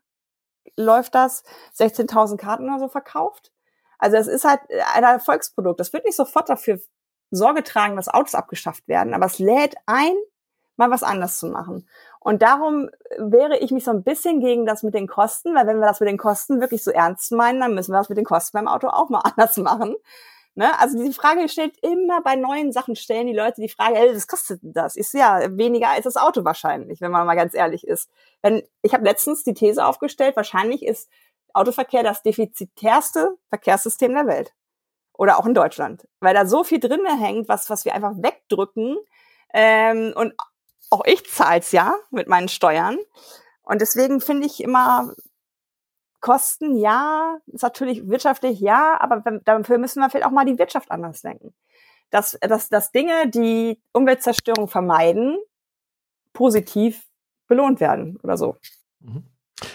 läuft 0.76 1.14
das, 1.14 1.45
16.000 1.78 2.37
Karten 2.37 2.68
oder 2.68 2.78
so 2.78 2.89
verkauft. 2.89 3.53
Also 3.99 4.16
es 4.16 4.26
ist 4.26 4.45
halt 4.45 4.61
ein 4.95 5.05
Erfolgsprodukt. 5.05 5.78
Das 5.78 5.93
wird 5.93 6.05
nicht 6.05 6.16
sofort 6.16 6.49
dafür 6.49 6.80
Sorge 7.30 7.62
tragen, 7.62 7.97
dass 7.97 8.09
Autos 8.09 8.35
abgeschafft 8.35 8.87
werden, 8.89 9.14
aber 9.14 9.26
es 9.26 9.39
lädt 9.39 9.74
ein, 9.87 10.12
mal 10.76 10.91
was 10.91 11.03
anders 11.03 11.39
zu 11.39 11.47
machen. 11.47 11.89
Und 12.20 12.43
darum 12.43 12.91
wäre 13.18 13.59
ich 13.59 13.70
mich 13.70 13.85
so 13.85 13.91
ein 13.91 14.05
bisschen 14.05 14.41
gegen 14.41 14.66
das 14.66 14.83
mit 14.83 14.95
den 14.95 15.09
Kosten, 15.09 15.55
weil 15.55 15.66
wenn 15.66 15.78
wir 15.78 15.87
das 15.87 16.01
mit 16.01 16.09
den 16.09 16.18
Kosten 16.18 16.61
wirklich 16.61 16.85
so 16.85 16.91
ernst 16.91 17.33
meinen, 17.33 17.61
dann 17.61 17.74
müssen 17.74 17.93
wir 17.93 17.99
das 17.99 18.09
mit 18.09 18.18
den 18.18 18.24
Kosten 18.24 18.57
beim 18.57 18.68
Auto 18.68 18.89
auch 18.89 19.09
mal 19.09 19.20
anders 19.24 19.57
machen. 19.57 19.97
Ne? 20.55 20.78
Also 20.78 20.98
diese 20.98 21.14
Frage 21.14 21.48
stellt 21.48 21.76
immer 21.82 22.20
bei 22.22 22.36
neuen 22.36 22.72
Sachen 22.72 22.94
stellen 22.94 23.26
die 23.26 23.32
Leute 23.32 23.61
die 23.61 23.68
Frage, 23.68 23.96
ey, 23.96 24.14
was 24.14 24.26
kostet 24.26 24.61
das? 24.62 24.96
Ist 24.96 25.14
ja 25.14 25.57
weniger 25.57 25.88
als 25.88 26.05
das 26.05 26.16
Auto 26.16 26.44
wahrscheinlich, 26.44 27.00
wenn 27.00 27.11
man 27.11 27.26
mal 27.26 27.36
ganz 27.36 27.55
ehrlich 27.55 27.86
ist. 27.86 28.11
Wenn 28.42 28.62
ich 28.82 28.92
habe 28.92 29.05
letztens 29.05 29.44
die 29.44 29.55
These 29.55 29.84
aufgestellt, 29.84 30.36
wahrscheinlich 30.36 30.84
ist 30.84 31.09
Autoverkehr 31.55 32.03
das 32.03 32.22
defizitärste 32.22 33.36
Verkehrssystem 33.48 34.12
der 34.12 34.26
Welt 34.26 34.53
oder 35.12 35.38
auch 35.38 35.46
in 35.46 35.55
Deutschland, 35.55 36.07
weil 36.20 36.34
da 36.34 36.46
so 36.46 36.64
viel 36.64 36.80
drinne 36.80 37.18
hängt, 37.18 37.48
was 37.48 37.70
was 37.70 37.84
wir 37.84 37.94
einfach 37.94 38.12
wegdrücken 38.16 38.96
ähm, 39.55 40.12
und 40.14 40.34
auch 40.90 41.05
ich 41.07 41.28
zahl's 41.30 41.72
ja 41.72 41.96
mit 42.11 42.28
meinen 42.28 42.48
Steuern. 42.48 42.98
Und 43.62 43.80
deswegen 43.80 44.20
finde 44.20 44.46
ich 44.46 44.62
immer, 44.62 45.14
Kosten 46.23 46.77
ja, 46.77 47.37
ist 47.49 47.62
natürlich 47.62 48.09
wirtschaftlich 48.09 48.61
ja, 48.61 48.99
aber 48.99 49.41
dafür 49.45 49.77
müssen 49.77 50.01
wir 50.01 50.09
vielleicht 50.09 50.27
auch 50.27 50.31
mal 50.31 50.47
die 50.47 50.59
Wirtschaft 50.59 50.91
anders 50.91 51.20
denken. 51.20 51.53
Dass, 52.11 52.39
dass, 52.41 52.68
dass 52.70 52.93
Dinge, 52.93 53.29
die 53.29 53.83
Umweltzerstörung 53.93 54.68
vermeiden, 54.68 55.37
positiv 56.33 57.05
belohnt 57.49 57.81
werden 57.81 58.18
oder 58.23 58.39
so. 58.39 58.57
Mhm. 59.01 59.25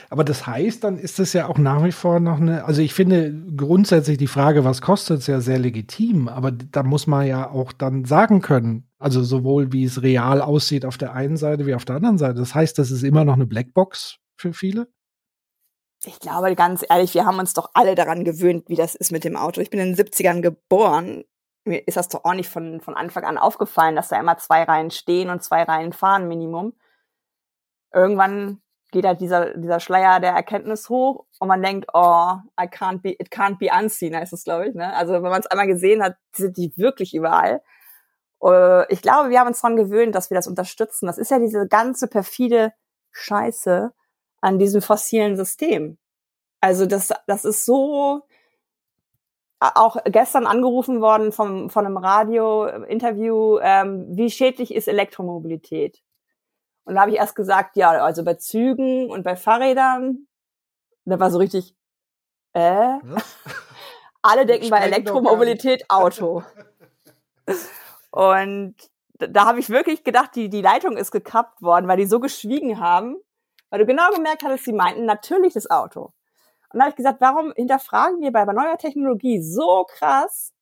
Aber 0.10 0.24
das 0.24 0.48
heißt, 0.48 0.84
dann 0.84 0.98
ist 0.98 1.20
es 1.20 1.34
ja 1.34 1.48
auch 1.48 1.58
nach 1.58 1.84
wie 1.84 1.92
vor 1.92 2.20
noch 2.20 2.40
eine, 2.40 2.66
also 2.66 2.82
ich 2.82 2.94
finde 2.94 3.34
grundsätzlich 3.56 4.18
die 4.18 4.28
Frage, 4.28 4.64
was 4.64 4.82
kostet 4.82 5.20
es 5.20 5.28
ja 5.28 5.40
sehr 5.40 5.60
legitim, 5.60 6.28
aber 6.28 6.52
da 6.52 6.84
muss 6.84 7.08
man 7.08 7.28
ja 7.28 7.50
auch 7.50 7.72
dann 7.72 8.06
sagen 8.06 8.42
können, 8.42 8.90
also 9.00 9.24
sowohl 9.24 9.72
wie 9.72 9.84
es 9.84 10.02
real 10.02 10.42
aussieht 10.42 10.86
auf 10.86 10.98
der 10.98 11.14
einen 11.14 11.38
Seite 11.38 11.66
wie 11.66 11.76
auf 11.76 11.86
der 11.86 11.98
anderen 11.98 12.18
Seite. 12.18 12.40
Das 12.40 12.56
heißt, 12.56 12.78
das 12.80 12.92
ist 12.92 13.04
immer 13.04 13.26
noch 13.26 13.36
eine 13.36 13.46
Blackbox 13.46 14.18
für 14.38 14.54
viele? 14.54 14.88
Ich 16.06 16.20
glaube, 16.20 16.56
ganz 16.56 16.86
ehrlich, 16.88 17.14
wir 17.14 17.26
haben 17.26 17.40
uns 17.40 17.54
doch 17.54 17.72
alle 17.74 17.96
daran 17.96 18.24
gewöhnt, 18.24 18.70
wie 18.70 18.76
das 18.76 18.96
ist 18.96 19.12
mit 19.12 19.24
dem 19.24 19.36
Auto. 19.36 19.62
Ich 19.62 19.70
bin 19.70 19.80
in 19.80 19.96
den 19.96 20.06
70ern 20.06 20.42
geboren. 20.42 21.24
Mir 21.66 21.88
ist 21.88 21.98
das 21.98 22.08
doch 22.08 22.24
auch 22.24 22.34
nicht 22.34 22.50
von, 22.50 22.82
von 22.82 22.96
Anfang 22.96 23.24
an 23.24 23.38
aufgefallen, 23.38 23.96
dass 23.96 24.10
da 24.10 24.20
immer 24.20 24.38
zwei 24.38 24.64
Reihen 24.64 24.92
stehen 24.92 25.30
und 25.30 25.44
zwei 25.44 25.64
Reihen 25.64 25.94
fahren, 25.94 26.28
Minimum. 26.28 26.74
Irgendwann 27.92 28.62
geht 28.92 29.06
halt 29.06 29.20
dieser, 29.22 29.58
dieser 29.58 29.80
Schleier 29.80 30.20
der 30.20 30.32
Erkenntnis 30.32 30.88
hoch 30.90 31.26
und 31.40 31.48
man 31.48 31.62
denkt, 31.62 31.90
oh, 31.94 32.36
I 32.60 32.66
can't 32.66 33.02
be, 33.02 33.12
it 33.12 33.32
can't 33.32 33.58
be 33.58 33.70
unseen, 33.74 34.16
heißt 34.16 34.34
es, 34.34 34.44
glaube 34.44 34.70
ich. 34.70 34.76
Ne? 34.76 34.94
Also 34.96 35.14
wenn 35.14 35.22
man 35.24 35.42
es 35.42 35.48
einmal 35.48 35.68
gesehen 35.68 36.04
hat, 36.04 36.16
sind 36.34 36.58
die 36.58 36.72
wirklich 36.78 37.14
überall. 37.14 37.62
Äh, 38.42 38.92
ich 38.94 39.02
glaube, 39.02 39.30
wir 39.30 39.40
haben 39.40 39.48
uns 39.48 39.62
daran 39.62 39.76
gewöhnt, 39.76 40.16
dass 40.16 40.30
wir 40.30 40.36
das 40.36 40.48
unterstützen. 40.48 41.08
Das 41.08 41.18
ist 41.18 41.32
ja 41.32 41.40
diese 41.40 41.68
ganze 41.68 42.08
perfide 42.08 42.74
Scheiße 43.12 43.94
an 44.48 44.60
diesem 44.60 44.82
fossilen 44.82 45.36
System. 45.36 45.98
Also 46.62 46.86
das, 46.86 47.10
das 47.28 47.44
ist 47.44 47.66
so 47.66 48.22
auch 49.60 49.98
gestern 50.06 50.48
angerufen 50.48 51.02
worden 51.02 51.34
vom, 51.34 51.70
von 51.70 51.86
einem 51.86 51.98
Radio-Interview, 51.98 53.60
ähm, 53.62 54.06
wie 54.10 54.30
schädlich 54.30 54.74
ist 54.74 54.88
Elektromobilität? 54.88 56.02
Und 56.86 56.96
da 56.96 57.02
habe 57.02 57.12
ich 57.12 57.18
erst 57.18 57.36
gesagt, 57.36 57.76
ja, 57.76 57.90
also 57.90 58.24
bei 58.24 58.36
Zügen 58.36 59.10
und 59.10 59.24
bei 59.24 59.36
Fahrrädern, 59.36 60.28
da 61.04 61.20
war 61.20 61.30
so 61.30 61.40
richtig, 61.40 61.76
äh? 62.54 63.00
Alle 64.22 64.46
denken 64.46 64.70
bei 64.70 64.80
Elektromobilität 64.80 65.90
Auto. 65.90 66.44
und 68.12 68.76
da 69.14 69.46
habe 69.46 69.60
ich 69.60 69.70
wirklich 69.70 70.06
gedacht, 70.06 70.36
die, 70.36 70.50
die 70.50 70.62
Leitung 70.62 70.96
ist 70.96 71.12
gekappt 71.12 71.62
worden, 71.62 71.88
weil 71.88 71.98
die 71.98 72.06
so 72.06 72.22
geschwiegen 72.22 72.80
haben, 72.80 73.18
weil 73.70 73.80
du 73.80 73.86
genau 73.86 74.10
gemerkt 74.12 74.44
hattest, 74.44 74.66
sie 74.66 74.74
meinten 74.74 75.06
natürlich 75.06 75.54
das 75.54 75.70
Auto. 75.70 76.14
Und 76.72 76.80
da 76.80 76.82
habe 76.82 76.90
ich 76.90 76.96
gesagt, 76.96 77.22
warum 77.22 77.54
hinterfragen 77.56 78.22
wir 78.22 78.32
bei 78.32 78.46
neuer 78.46 78.78
Technologie 78.78 79.42
so 79.42 79.86
krass 79.88 80.54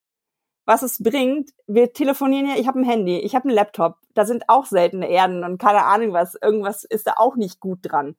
was 0.65 0.81
es 0.81 1.01
bringt. 1.01 1.51
Wir 1.67 1.93
telefonieren 1.93 2.47
ja, 2.47 2.55
ich 2.55 2.67
habe 2.67 2.79
ein 2.79 2.85
Handy, 2.85 3.19
ich 3.19 3.35
habe 3.35 3.47
einen 3.47 3.55
Laptop, 3.55 3.97
da 4.13 4.25
sind 4.25 4.49
auch 4.49 4.65
seltene 4.65 5.09
Erden 5.09 5.43
und 5.43 5.59
keine 5.59 5.85
Ahnung 5.85 6.11
was, 6.13 6.35
irgendwas 6.41 6.83
ist 6.83 7.07
da 7.07 7.13
auch 7.17 7.35
nicht 7.35 7.59
gut 7.59 7.79
dran. 7.83 8.15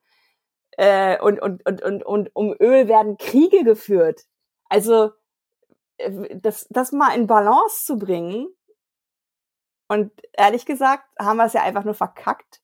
Äh, 0.72 1.20
und, 1.20 1.40
und, 1.40 1.66
und, 1.66 1.82
und, 1.82 2.04
und 2.04 2.30
um 2.34 2.54
Öl 2.60 2.88
werden 2.88 3.16
Kriege 3.18 3.64
geführt. 3.64 4.22
Also 4.68 5.10
äh, 5.98 6.36
das, 6.36 6.66
das 6.70 6.92
mal 6.92 7.14
in 7.16 7.26
Balance 7.26 7.84
zu 7.84 7.96
bringen. 7.96 8.48
Und 9.88 10.12
ehrlich 10.32 10.66
gesagt 10.66 11.04
haben 11.18 11.38
wir 11.38 11.46
es 11.46 11.52
ja 11.52 11.62
einfach 11.62 11.84
nur 11.84 11.94
verkackt, 11.94 12.60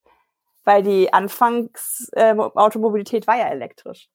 weil 0.64 0.82
die 0.82 1.12
Anfangs 1.12 2.08
äh, 2.12 2.34
Automobilität 2.34 3.26
war 3.26 3.36
ja 3.36 3.48
elektrisch. 3.48 4.08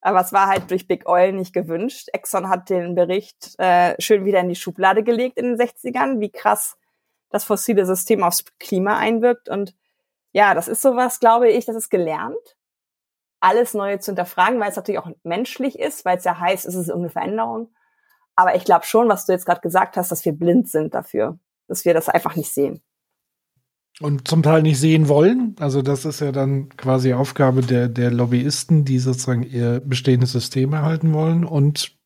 Aber 0.00 0.20
es 0.20 0.32
war 0.32 0.48
halt 0.48 0.70
durch 0.70 0.86
Big 0.86 1.08
Oil 1.08 1.32
nicht 1.32 1.54
gewünscht. 1.54 2.08
Exxon 2.12 2.48
hat 2.48 2.68
den 2.68 2.94
Bericht 2.94 3.58
äh, 3.58 4.00
schön 4.00 4.24
wieder 4.24 4.40
in 4.40 4.50
die 4.50 4.54
Schublade 4.54 5.02
gelegt 5.02 5.38
in 5.38 5.56
den 5.56 5.56
60ern, 5.56 6.20
wie 6.20 6.30
krass 6.30 6.76
das 7.30 7.44
fossile 7.44 7.86
System 7.86 8.22
aufs 8.22 8.44
Klima 8.58 8.98
einwirkt. 8.98 9.48
Und 9.48 9.74
ja, 10.32 10.54
das 10.54 10.68
ist 10.68 10.82
sowas, 10.82 11.20
glaube 11.20 11.50
ich, 11.50 11.64
das 11.64 11.76
ist 11.76 11.88
gelernt, 11.88 12.56
alles 13.40 13.72
Neue 13.72 13.98
zu 13.98 14.10
hinterfragen, 14.10 14.60
weil 14.60 14.70
es 14.70 14.76
natürlich 14.76 15.00
auch 15.00 15.10
menschlich 15.22 15.78
ist, 15.78 16.04
weil 16.04 16.18
es 16.18 16.24
ja 16.24 16.38
heißt, 16.38 16.66
es 16.66 16.74
ist 16.74 16.88
irgendeine 16.88 17.10
Veränderung. 17.10 17.74
Aber 18.36 18.54
ich 18.56 18.64
glaube 18.64 18.84
schon, 18.84 19.08
was 19.08 19.26
du 19.26 19.32
jetzt 19.32 19.46
gerade 19.46 19.60
gesagt 19.60 19.96
hast, 19.96 20.10
dass 20.10 20.24
wir 20.24 20.32
blind 20.32 20.68
sind 20.68 20.92
dafür, 20.94 21.38
dass 21.66 21.84
wir 21.84 21.94
das 21.94 22.08
einfach 22.08 22.36
nicht 22.36 22.52
sehen 22.52 22.82
und 24.00 24.26
zum 24.26 24.42
Teil 24.42 24.62
nicht 24.62 24.78
sehen 24.78 25.08
wollen. 25.08 25.54
Also 25.60 25.82
das 25.82 26.04
ist 26.04 26.20
ja 26.20 26.32
dann 26.32 26.68
quasi 26.70 27.12
Aufgabe 27.12 27.62
der, 27.62 27.88
der 27.88 28.10
Lobbyisten, 28.10 28.84
die 28.84 28.98
sozusagen 28.98 29.44
ihr 29.44 29.80
bestehendes 29.80 30.32
System 30.32 30.72
erhalten 30.72 31.12
wollen. 31.12 31.44
Und 31.44 31.96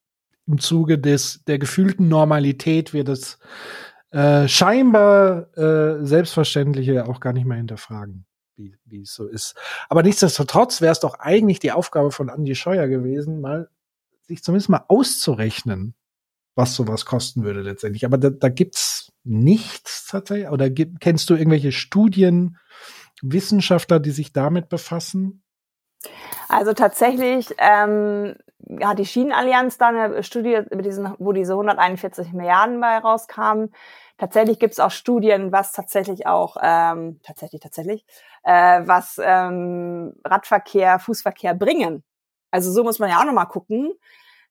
im 0.46 0.58
Zuge 0.58 0.98
des, 0.98 1.44
der 1.44 1.58
gefühlten 1.58 2.08
Normalität 2.08 2.92
wird 2.92 3.08
es 3.08 3.38
äh, 4.10 4.48
scheinbar 4.48 5.56
äh, 5.56 6.04
Selbstverständliche 6.04 7.06
auch 7.06 7.20
gar 7.20 7.32
nicht 7.32 7.46
mehr 7.46 7.58
hinterfragen, 7.58 8.26
wie, 8.56 8.76
wie 8.84 9.02
es 9.02 9.14
so 9.14 9.26
ist. 9.26 9.54
Aber 9.88 10.02
nichtsdestotrotz 10.02 10.80
wäre 10.80 10.92
es 10.92 11.00
doch 11.00 11.18
eigentlich 11.18 11.58
die 11.58 11.72
Aufgabe 11.72 12.10
von 12.10 12.28
Andy 12.28 12.54
Scheuer 12.54 12.86
gewesen, 12.86 13.40
mal 13.40 13.68
sich 14.26 14.42
zumindest 14.42 14.68
mal 14.68 14.84
auszurechnen, 14.88 15.94
was 16.54 16.74
sowas 16.74 17.06
kosten 17.06 17.44
würde 17.44 17.62
letztendlich. 17.62 18.04
Aber 18.04 18.18
da, 18.18 18.28
da 18.28 18.50
gibt's 18.50 19.07
nichts 19.28 20.06
tatsächlich? 20.06 20.48
Oder 20.48 20.70
kennst 20.70 21.30
du 21.30 21.34
irgendwelche 21.34 21.72
Studien, 21.72 22.58
Wissenschaftler, 23.22 24.00
die 24.00 24.10
sich 24.10 24.32
damit 24.32 24.68
befassen? 24.68 25.42
Also 26.48 26.72
tatsächlich 26.72 27.54
ähm, 27.58 28.36
hat 28.82 28.98
die 28.98 29.06
Schienenallianz 29.06 29.78
da 29.78 29.88
eine 29.88 30.22
Studie, 30.22 30.60
mit 30.70 30.84
diesen, 30.84 31.14
wo 31.18 31.32
diese 31.32 31.52
141 31.52 32.32
Milliarden 32.32 32.80
bei 32.80 32.98
rauskamen. 32.98 33.72
Tatsächlich 34.16 34.58
gibt 34.58 34.72
es 34.72 34.80
auch 34.80 34.90
Studien, 34.90 35.52
was 35.52 35.72
tatsächlich 35.72 36.26
auch 36.26 36.56
ähm, 36.62 37.20
tatsächlich 37.22 37.60
tatsächlich 37.60 38.04
äh, 38.44 38.82
was 38.84 39.20
ähm, 39.22 40.14
Radverkehr, 40.24 40.98
Fußverkehr 40.98 41.54
bringen. 41.54 42.02
Also 42.50 42.72
so 42.72 42.82
muss 42.82 42.98
man 42.98 43.10
ja 43.10 43.20
auch 43.20 43.24
noch 43.24 43.32
mal 43.32 43.46
gucken 43.46 43.92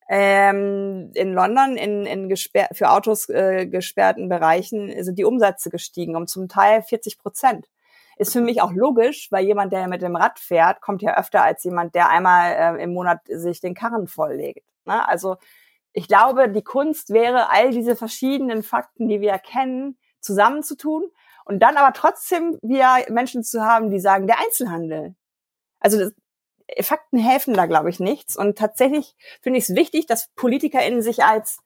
ähm, 0.09 1.11
in 1.13 1.33
London 1.33 1.75
in, 1.75 2.05
in 2.05 2.29
gesperr 2.29 2.69
für 2.71 2.91
Autos 2.91 3.27
äh, 3.29 3.67
gesperrten 3.67 4.29
Bereichen 4.29 5.03
sind 5.03 5.19
die 5.19 5.25
Umsätze 5.25 5.69
gestiegen 5.69 6.15
um 6.15 6.27
zum 6.27 6.47
Teil 6.47 6.81
40 6.81 7.17
Prozent. 7.17 7.67
Ist 8.17 8.33
für 8.33 8.41
mich 8.41 8.61
auch 8.61 8.71
logisch, 8.71 9.31
weil 9.31 9.45
jemand, 9.45 9.73
der 9.73 9.87
mit 9.87 10.01
dem 10.01 10.15
Rad 10.15 10.39
fährt, 10.39 10.81
kommt 10.81 11.01
ja 11.03 11.17
öfter 11.17 11.43
als 11.43 11.63
jemand, 11.63 11.93
der 11.93 12.09
einmal 12.09 12.77
äh, 12.77 12.83
im 12.83 12.93
Monat 12.93 13.19
sich 13.27 13.61
den 13.61 13.75
Karren 13.75 14.07
volllegt. 14.07 14.65
Ne? 14.85 15.07
Also 15.07 15.37
ich 15.93 16.07
glaube, 16.07 16.49
die 16.49 16.63
Kunst 16.63 17.11
wäre, 17.11 17.51
all 17.51 17.71
diese 17.71 17.95
verschiedenen 17.95 18.63
Fakten, 18.63 19.07
die 19.07 19.21
wir 19.21 19.31
erkennen, 19.31 19.97
zusammenzutun 20.19 21.03
und 21.45 21.59
dann 21.59 21.77
aber 21.77 21.93
trotzdem 21.93 22.57
wieder 22.61 22.97
Menschen 23.09 23.43
zu 23.43 23.61
haben, 23.63 23.89
die 23.89 23.99
sagen, 23.99 24.27
der 24.27 24.39
Einzelhandel. 24.39 25.15
Also 25.79 25.99
das, 25.99 26.13
Fakten 26.81 27.17
helfen 27.17 27.53
da, 27.53 27.65
glaube 27.65 27.89
ich, 27.89 27.99
nichts. 27.99 28.35
Und 28.35 28.57
tatsächlich 28.57 29.15
finde 29.41 29.59
ich 29.59 29.69
es 29.69 29.75
wichtig, 29.75 30.05
dass 30.05 30.29
PolitikerInnen 30.35 31.01
sich 31.01 31.23
als, 31.23 31.59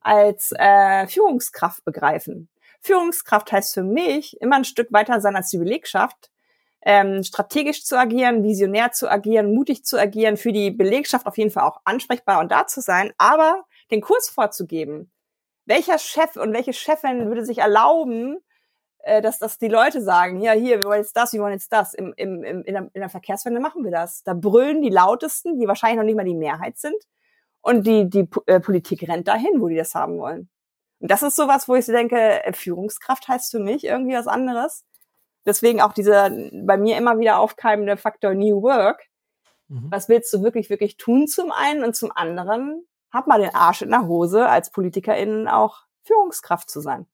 als 0.00 0.52
äh, 0.56 1.06
Führungskraft 1.06 1.84
begreifen. 1.84 2.48
Führungskraft 2.80 3.52
heißt 3.52 3.74
für 3.74 3.82
mich, 3.82 4.40
immer 4.40 4.56
ein 4.56 4.64
Stück 4.64 4.92
weiter 4.92 5.20
sein 5.20 5.36
als 5.36 5.50
die 5.50 5.58
Belegschaft, 5.58 6.30
ähm, 6.82 7.22
strategisch 7.22 7.84
zu 7.84 7.98
agieren, 7.98 8.44
visionär 8.44 8.92
zu 8.92 9.10
agieren, 9.10 9.52
mutig 9.52 9.84
zu 9.84 9.98
agieren, 9.98 10.36
für 10.36 10.52
die 10.52 10.70
Belegschaft 10.70 11.26
auf 11.26 11.36
jeden 11.36 11.50
Fall 11.50 11.64
auch 11.64 11.80
ansprechbar 11.84 12.40
und 12.40 12.52
da 12.52 12.66
zu 12.66 12.80
sein, 12.80 13.12
aber 13.18 13.64
den 13.90 14.00
Kurs 14.00 14.28
vorzugeben. 14.28 15.10
Welcher 15.66 15.98
Chef 15.98 16.36
und 16.36 16.52
welche 16.52 16.72
Chefin 16.72 17.26
würde 17.26 17.44
sich 17.44 17.58
erlauben, 17.58 18.38
äh, 19.08 19.22
dass, 19.22 19.38
dass 19.38 19.58
die 19.58 19.68
Leute 19.68 20.02
sagen, 20.02 20.40
ja, 20.40 20.52
hier, 20.52 20.78
wir 20.78 20.86
wollen 20.86 21.00
jetzt 21.00 21.16
das, 21.16 21.32
wir 21.32 21.40
wollen 21.40 21.54
jetzt 21.54 21.72
das. 21.72 21.94
Im, 21.94 22.12
im, 22.16 22.44
im, 22.44 22.62
in, 22.64 22.74
der, 22.74 22.90
in 22.92 23.00
der 23.00 23.08
Verkehrswende 23.08 23.60
machen 23.60 23.82
wir 23.84 23.90
das. 23.90 24.22
Da 24.22 24.34
brüllen 24.34 24.82
die 24.82 24.90
Lautesten, 24.90 25.58
die 25.58 25.66
wahrscheinlich 25.66 25.98
noch 25.98 26.04
nicht 26.04 26.16
mal 26.16 26.24
die 26.24 26.34
Mehrheit 26.34 26.78
sind. 26.78 26.96
Und 27.60 27.86
die, 27.86 28.08
die 28.08 28.28
äh, 28.46 28.60
Politik 28.60 29.08
rennt 29.08 29.26
dahin, 29.26 29.60
wo 29.60 29.68
die 29.68 29.76
das 29.76 29.94
haben 29.94 30.18
wollen. 30.18 30.48
Und 31.00 31.10
das 31.10 31.22
ist 31.22 31.36
sowas, 31.36 31.68
wo 31.68 31.74
ich 31.74 31.86
so 31.86 31.92
denke, 31.92 32.44
äh, 32.44 32.52
Führungskraft 32.52 33.28
heißt 33.28 33.50
für 33.50 33.60
mich 33.60 33.84
irgendwie 33.84 34.14
was 34.14 34.26
anderes. 34.26 34.84
Deswegen 35.46 35.80
auch 35.80 35.92
dieser 35.92 36.30
bei 36.52 36.76
mir 36.76 36.98
immer 36.98 37.18
wieder 37.18 37.38
aufkeimende 37.38 37.96
Faktor 37.96 38.34
New 38.34 38.62
Work. 38.62 39.06
Mhm. 39.68 39.90
Was 39.90 40.08
willst 40.08 40.32
du 40.32 40.42
wirklich, 40.42 40.70
wirklich 40.70 40.96
tun 40.96 41.26
zum 41.26 41.52
einen 41.52 41.84
und 41.84 41.96
zum 41.96 42.12
anderen? 42.14 42.86
Hab 43.10 43.26
mal 43.26 43.40
den 43.40 43.54
Arsch 43.54 43.82
in 43.82 43.90
der 43.90 44.06
Hose, 44.06 44.46
als 44.46 44.70
PolitikerInnen 44.70 45.48
auch 45.48 45.84
Führungskraft 46.02 46.68
zu 46.68 46.80
sein. 46.80 47.06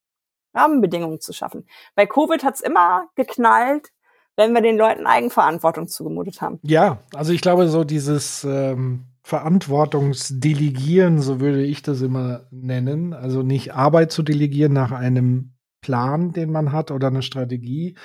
Rahmenbedingungen 0.54 1.20
zu 1.20 1.32
schaffen. 1.32 1.66
Bei 1.94 2.06
Covid 2.06 2.44
hat's 2.44 2.60
immer 2.60 3.08
geknallt, 3.14 3.90
wenn 4.36 4.52
wir 4.52 4.62
den 4.62 4.76
Leuten 4.76 5.06
Eigenverantwortung 5.06 5.88
zugemutet 5.88 6.40
haben. 6.40 6.58
Ja, 6.62 6.98
also 7.14 7.32
ich 7.32 7.40
glaube, 7.40 7.68
so 7.68 7.84
dieses 7.84 8.44
ähm, 8.44 9.06
Verantwortungsdelegieren, 9.22 11.20
so 11.20 11.40
würde 11.40 11.62
ich 11.62 11.82
das 11.82 12.02
immer 12.02 12.46
nennen. 12.50 13.12
Also 13.12 13.42
nicht 13.42 13.74
Arbeit 13.74 14.12
zu 14.12 14.22
delegieren 14.22 14.72
nach 14.72 14.92
einem 14.92 15.54
Plan, 15.80 16.32
den 16.32 16.50
man 16.50 16.72
hat 16.72 16.90
oder 16.90 17.08
eine 17.08 17.22
Strategie, 17.22 17.96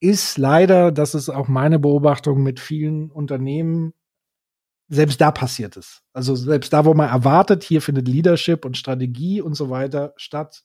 ist 0.00 0.38
leider, 0.38 0.92
das 0.92 1.14
ist 1.14 1.28
auch 1.30 1.48
meine 1.48 1.78
Beobachtung 1.78 2.42
mit 2.42 2.60
vielen 2.60 3.10
Unternehmen, 3.10 3.94
selbst 4.88 5.20
da 5.20 5.30
passiert 5.30 5.76
es. 5.76 6.02
Also 6.12 6.34
selbst 6.34 6.72
da, 6.72 6.84
wo 6.84 6.94
man 6.94 7.08
erwartet, 7.08 7.64
hier 7.64 7.80
findet 7.80 8.06
Leadership 8.06 8.64
und 8.64 8.76
Strategie 8.76 9.40
und 9.40 9.54
so 9.54 9.70
weiter 9.70 10.12
statt, 10.16 10.64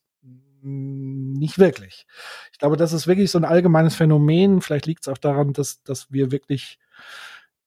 nicht 0.62 1.60
wirklich. 1.60 2.06
Ich 2.52 2.60
glaube, 2.60 2.78
das 2.78 2.94
ist 2.94 3.08
wirklich 3.08 3.32
so 3.32 3.38
ein 3.38 3.46
allgemeines 3.46 3.96
Phänomen. 3.96 4.62
Vielleicht 4.62 4.86
liegt 4.86 5.04
es 5.04 5.08
auch 5.08 5.18
daran, 5.18 5.54
dass, 5.54 5.84
dass 5.84 6.12
wir 6.12 6.32
wirklich 6.32 6.80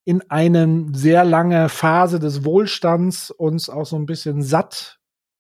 in 0.05 0.23
eine 0.31 0.87
sehr 0.93 1.25
lange 1.25 1.69
Phase 1.69 2.19
des 2.19 2.45
Wohlstands 2.45 3.31
uns 3.31 3.69
auch 3.69 3.87
so 3.87 3.97
ein 3.97 4.07
bisschen 4.07 4.43
satt 4.43 4.99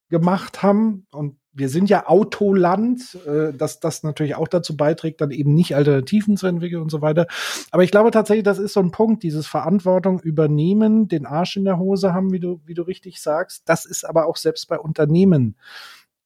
gemacht 0.08 0.62
haben. 0.62 1.06
Und 1.10 1.36
wir 1.52 1.68
sind 1.68 1.90
ja 1.90 2.06
Autoland, 2.06 3.18
äh, 3.26 3.52
dass 3.52 3.80
das 3.80 4.02
natürlich 4.02 4.36
auch 4.36 4.48
dazu 4.48 4.76
beiträgt, 4.76 5.20
dann 5.20 5.30
eben 5.30 5.54
nicht 5.54 5.74
Alternativen 5.74 6.36
zu 6.36 6.46
entwickeln 6.46 6.82
und 6.82 6.90
so 6.90 7.02
weiter. 7.02 7.26
Aber 7.70 7.82
ich 7.84 7.90
glaube 7.90 8.10
tatsächlich, 8.10 8.44
das 8.44 8.58
ist 8.58 8.72
so 8.72 8.80
ein 8.80 8.90
Punkt, 8.90 9.22
dieses 9.22 9.46
Verantwortung 9.46 10.20
übernehmen, 10.20 11.08
den 11.08 11.26
Arsch 11.26 11.56
in 11.56 11.64
der 11.64 11.78
Hose 11.78 12.14
haben, 12.14 12.32
wie 12.32 12.40
du, 12.40 12.60
wie 12.64 12.74
du 12.74 12.82
richtig 12.82 13.20
sagst. 13.20 13.62
Das 13.66 13.84
ist 13.84 14.04
aber 14.04 14.26
auch 14.26 14.36
selbst 14.36 14.68
bei 14.68 14.78
Unternehmen 14.78 15.56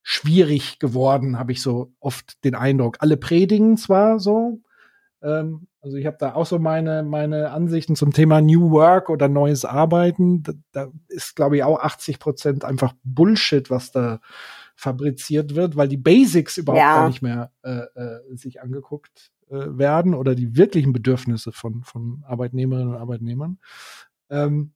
schwierig 0.09 0.78
geworden, 0.78 1.36
habe 1.36 1.50
ich 1.50 1.61
so 1.61 1.92
oft 1.98 2.44
den 2.44 2.54
Eindruck. 2.54 2.98
Alle 3.00 3.16
predigen 3.16 3.76
zwar 3.76 4.20
so, 4.20 4.61
ähm, 5.20 5.66
also 5.80 5.96
ich 5.96 6.07
habe 6.07 6.16
da 6.20 6.34
auch 6.34 6.46
so 6.46 6.61
meine, 6.61 7.02
meine 7.02 7.50
Ansichten 7.50 7.96
zum 7.96 8.12
Thema 8.12 8.40
New 8.40 8.70
Work 8.70 9.11
oder 9.11 9.26
neues 9.26 9.64
Arbeiten. 9.64 10.44
Da, 10.44 10.52
da 10.70 10.92
ist, 11.09 11.34
glaube 11.34 11.57
ich, 11.57 11.64
auch 11.64 11.80
80 11.80 12.20
Prozent 12.20 12.64
einfach 12.64 12.94
Bullshit, 13.02 13.68
was 13.68 13.90
da 13.90 14.20
fabriziert 14.76 15.57
wird, 15.57 15.76
weil 15.76 15.88
die 15.88 15.96
Basics 15.96 16.57
überhaupt 16.57 16.82
ja. 16.82 17.00
gar 17.00 17.09
nicht 17.09 17.22
mehr 17.22 17.50
äh, 17.64 17.80
äh, 17.96 18.36
sich 18.36 18.62
angeguckt 18.62 19.32
äh, 19.48 19.57
werden 19.76 20.14
oder 20.14 20.36
die 20.36 20.57
wirklichen 20.57 20.92
Bedürfnisse 20.92 21.50
von, 21.50 21.82
von 21.82 22.22
Arbeitnehmerinnen 22.28 22.94
und 22.94 23.00
Arbeitnehmern. 23.00 23.59
Ähm, 24.30 24.72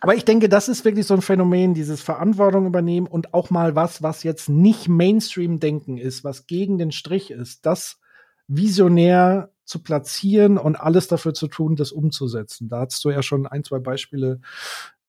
aber 0.00 0.14
ich 0.14 0.24
denke, 0.24 0.48
das 0.48 0.68
ist 0.68 0.84
wirklich 0.84 1.06
so 1.06 1.14
ein 1.14 1.22
Phänomen, 1.22 1.74
dieses 1.74 2.02
Verantwortung 2.02 2.66
übernehmen 2.66 3.06
und 3.06 3.34
auch 3.34 3.50
mal 3.50 3.74
was, 3.74 4.02
was 4.02 4.22
jetzt 4.22 4.48
nicht 4.48 4.88
Mainstream-Denken 4.88 5.96
ist, 5.98 6.24
was 6.24 6.46
gegen 6.46 6.78
den 6.78 6.92
Strich 6.92 7.30
ist, 7.30 7.64
das 7.66 7.98
visionär 8.46 9.50
zu 9.64 9.82
platzieren 9.82 10.58
und 10.58 10.76
alles 10.76 11.08
dafür 11.08 11.34
zu 11.34 11.48
tun, 11.48 11.76
das 11.76 11.92
umzusetzen. 11.92 12.68
Da 12.68 12.80
hast 12.80 13.04
du 13.04 13.10
ja 13.10 13.22
schon 13.22 13.46
ein, 13.46 13.64
zwei 13.64 13.78
Beispiele 13.78 14.40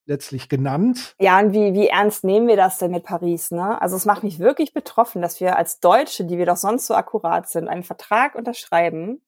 letztlich 0.05 0.49
genannt. 0.49 1.15
Ja, 1.19 1.39
und 1.39 1.53
wie, 1.53 1.73
wie 1.73 1.87
ernst 1.87 2.23
nehmen 2.23 2.47
wir 2.47 2.55
das 2.55 2.79
denn 2.79 2.91
mit 2.91 3.03
Paris? 3.03 3.51
Ne? 3.51 3.79
Also 3.81 3.97
es 3.97 4.05
macht 4.05 4.23
mich 4.23 4.39
wirklich 4.39 4.73
betroffen, 4.73 5.21
dass 5.21 5.39
wir 5.41 5.57
als 5.57 5.79
Deutsche, 5.79 6.23
die 6.25 6.37
wir 6.37 6.45
doch 6.45 6.55
sonst 6.55 6.87
so 6.87 6.95
akkurat 6.95 7.47
sind, 7.49 7.67
einen 7.67 7.83
Vertrag 7.83 8.33
unterschreiben 8.33 9.21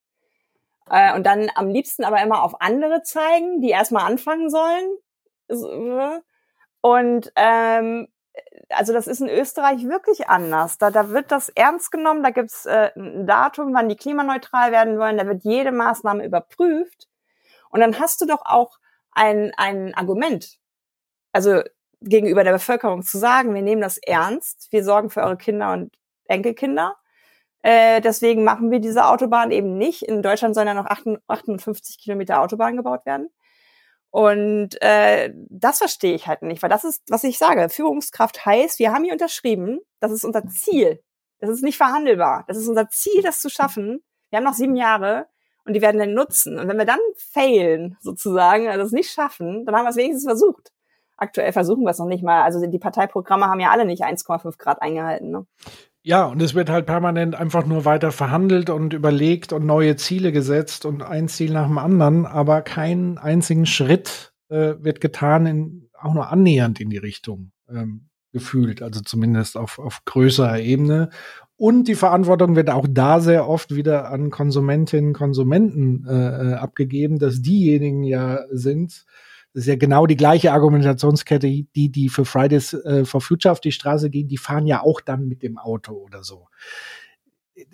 äh, 0.89 1.13
und 1.15 1.25
dann 1.25 1.49
am 1.53 1.67
liebsten 1.67 2.05
aber 2.05 2.23
immer 2.23 2.43
auf 2.43 2.61
andere 2.61 3.03
zeigen, 3.03 3.61
die 3.61 3.69
erstmal 3.69 4.09
anfangen 4.09 4.49
sollen 4.49 4.87
und 6.81 7.31
ähm, 7.35 8.07
also 8.69 8.93
das 8.93 9.07
ist 9.07 9.21
in 9.21 9.29
Österreich 9.29 9.83
wirklich 9.85 10.29
anders. 10.29 10.77
Da, 10.77 10.91
da 10.91 11.09
wird 11.09 11.31
das 11.31 11.49
ernst 11.49 11.91
genommen, 11.91 12.23
da 12.23 12.29
gibt's 12.29 12.65
äh, 12.65 12.91
ein 12.95 13.25
Datum, 13.25 13.73
wann 13.73 13.89
die 13.89 13.95
klimaneutral 13.95 14.71
werden 14.71 14.99
wollen, 14.99 15.17
da 15.17 15.27
wird 15.27 15.43
jede 15.43 15.71
Maßnahme 15.71 16.25
überprüft. 16.25 17.07
Und 17.69 17.81
dann 17.81 17.99
hast 17.99 18.21
du 18.21 18.25
doch 18.25 18.41
auch 18.45 18.79
ein, 19.11 19.51
ein 19.57 19.93
Argument, 19.95 20.57
also 21.31 21.61
gegenüber 22.01 22.43
der 22.43 22.53
Bevölkerung 22.53 23.03
zu 23.03 23.17
sagen, 23.17 23.53
wir 23.53 23.61
nehmen 23.61 23.81
das 23.81 23.97
ernst, 23.97 24.67
wir 24.71 24.83
sorgen 24.83 25.09
für 25.09 25.21
eure 25.21 25.37
Kinder 25.37 25.73
und 25.73 25.91
Enkelkinder. 26.25 26.95
Äh, 27.61 27.99
deswegen 28.01 28.43
machen 28.43 28.71
wir 28.71 28.79
diese 28.79 29.05
Autobahn 29.05 29.51
eben 29.51 29.77
nicht. 29.77 30.03
In 30.03 30.21
Deutschland 30.21 30.55
sollen 30.55 30.67
ja 30.67 30.73
noch 30.73 30.85
58 30.85 31.99
Kilometer 31.99 32.41
Autobahn 32.41 32.77
gebaut 32.77 33.05
werden. 33.05 33.29
Und 34.11 34.81
äh, 34.81 35.31
das 35.49 35.77
verstehe 35.77 36.15
ich 36.15 36.27
halt 36.27 36.41
nicht, 36.41 36.63
weil 36.63 36.69
das 36.69 36.83
ist, 36.83 37.03
was 37.09 37.23
ich 37.23 37.37
sage. 37.37 37.69
Führungskraft 37.69 38.45
heißt, 38.45 38.79
wir 38.79 38.91
haben 38.91 39.03
hier 39.03 39.13
unterschrieben, 39.13 39.79
das 39.99 40.11
ist 40.11 40.23
unser 40.23 40.47
Ziel. 40.47 41.03
Das 41.39 41.49
ist 41.49 41.63
nicht 41.63 41.77
verhandelbar. 41.77 42.43
Das 42.47 42.57
ist 42.57 42.67
unser 42.67 42.89
Ziel, 42.89 43.21
das 43.21 43.39
zu 43.39 43.49
schaffen. 43.49 44.03
Wir 44.29 44.37
haben 44.37 44.43
noch 44.43 44.53
sieben 44.53 44.75
Jahre 44.75 45.27
und 45.63 45.73
die 45.73 45.81
werden 45.81 45.99
dann 45.99 46.13
nutzen. 46.13 46.59
Und 46.59 46.67
wenn 46.67 46.77
wir 46.77 46.85
dann 46.85 46.99
failen, 47.15 47.97
sozusagen, 48.01 48.67
also 48.67 48.83
es 48.85 48.91
nicht 48.91 49.11
schaffen, 49.11 49.65
dann 49.65 49.75
haben 49.75 49.85
wir 49.85 49.89
es 49.89 49.95
wenigstens 49.95 50.25
versucht. 50.25 50.71
Aktuell 51.15 51.51
versuchen 51.51 51.83
wir 51.83 51.91
es 51.91 51.99
noch 51.99 52.07
nicht 52.07 52.23
mal. 52.23 52.43
Also 52.43 52.65
die 52.65 52.79
Parteiprogramme 52.79 53.45
haben 53.45 53.59
ja 53.59 53.69
alle 53.69 53.85
nicht 53.85 54.03
1,5 54.03 54.57
Grad 54.57 54.81
eingehalten. 54.81 55.31
Ne? 55.31 55.45
Ja, 56.01 56.25
und 56.25 56.41
es 56.41 56.55
wird 56.55 56.69
halt 56.69 56.85
permanent 56.85 57.35
einfach 57.35 57.65
nur 57.65 57.83
weiter 57.83 58.11
verhandelt 58.11 58.69
und 58.69 58.93
überlegt 58.93 59.51
und 59.51 59.65
neue 59.65 59.97
Ziele 59.97 60.31
gesetzt 60.31 60.85
und 60.85 61.03
ein 61.03 61.27
Ziel 61.27 61.51
nach 61.51 61.67
dem 61.67 61.77
anderen, 61.77 62.25
aber 62.25 62.61
keinen 62.61 63.17
einzigen 63.17 63.65
Schritt 63.65 64.33
äh, 64.47 64.75
wird 64.79 65.01
getan, 65.01 65.45
in, 65.45 65.89
auch 65.93 66.13
nur 66.13 66.29
annähernd 66.29 66.79
in 66.79 66.89
die 66.89 66.97
Richtung 66.97 67.51
ähm, 67.69 68.09
gefühlt, 68.31 68.81
also 68.81 69.01
zumindest 69.01 69.57
auf, 69.57 69.77
auf 69.77 70.05
größerer 70.05 70.59
Ebene. 70.59 71.09
Und 71.57 71.89
die 71.89 71.95
Verantwortung 71.95 72.55
wird 72.55 72.69
auch 72.69 72.87
da 72.89 73.19
sehr 73.19 73.49
oft 73.49 73.75
wieder 73.75 74.09
an 74.09 74.29
Konsumentinnen 74.29 75.09
und 75.09 75.13
Konsumenten 75.13 76.05
äh, 76.07 76.51
äh 76.51 76.53
abgegeben, 76.53 77.19
dass 77.19 77.41
diejenigen 77.41 78.03
ja 78.03 78.45
sind, 78.51 79.05
das 79.59 79.65
ist 79.65 79.71
ja 79.71 79.75
genau 79.75 80.05
die 80.05 80.15
gleiche 80.15 80.53
Argumentationskette, 80.53 81.47
die, 81.47 81.91
die 81.91 82.07
für 82.07 82.23
Fridays 82.23 82.73
äh, 82.73 83.03
for 83.03 83.19
Future 83.19 83.51
auf 83.51 83.59
die 83.59 83.73
Straße 83.73 84.09
gehen, 84.09 84.29
die 84.29 84.37
fahren 84.37 84.65
ja 84.65 84.81
auch 84.81 85.01
dann 85.01 85.27
mit 85.27 85.43
dem 85.43 85.57
Auto 85.57 85.93
oder 85.93 86.23
so. 86.23 86.47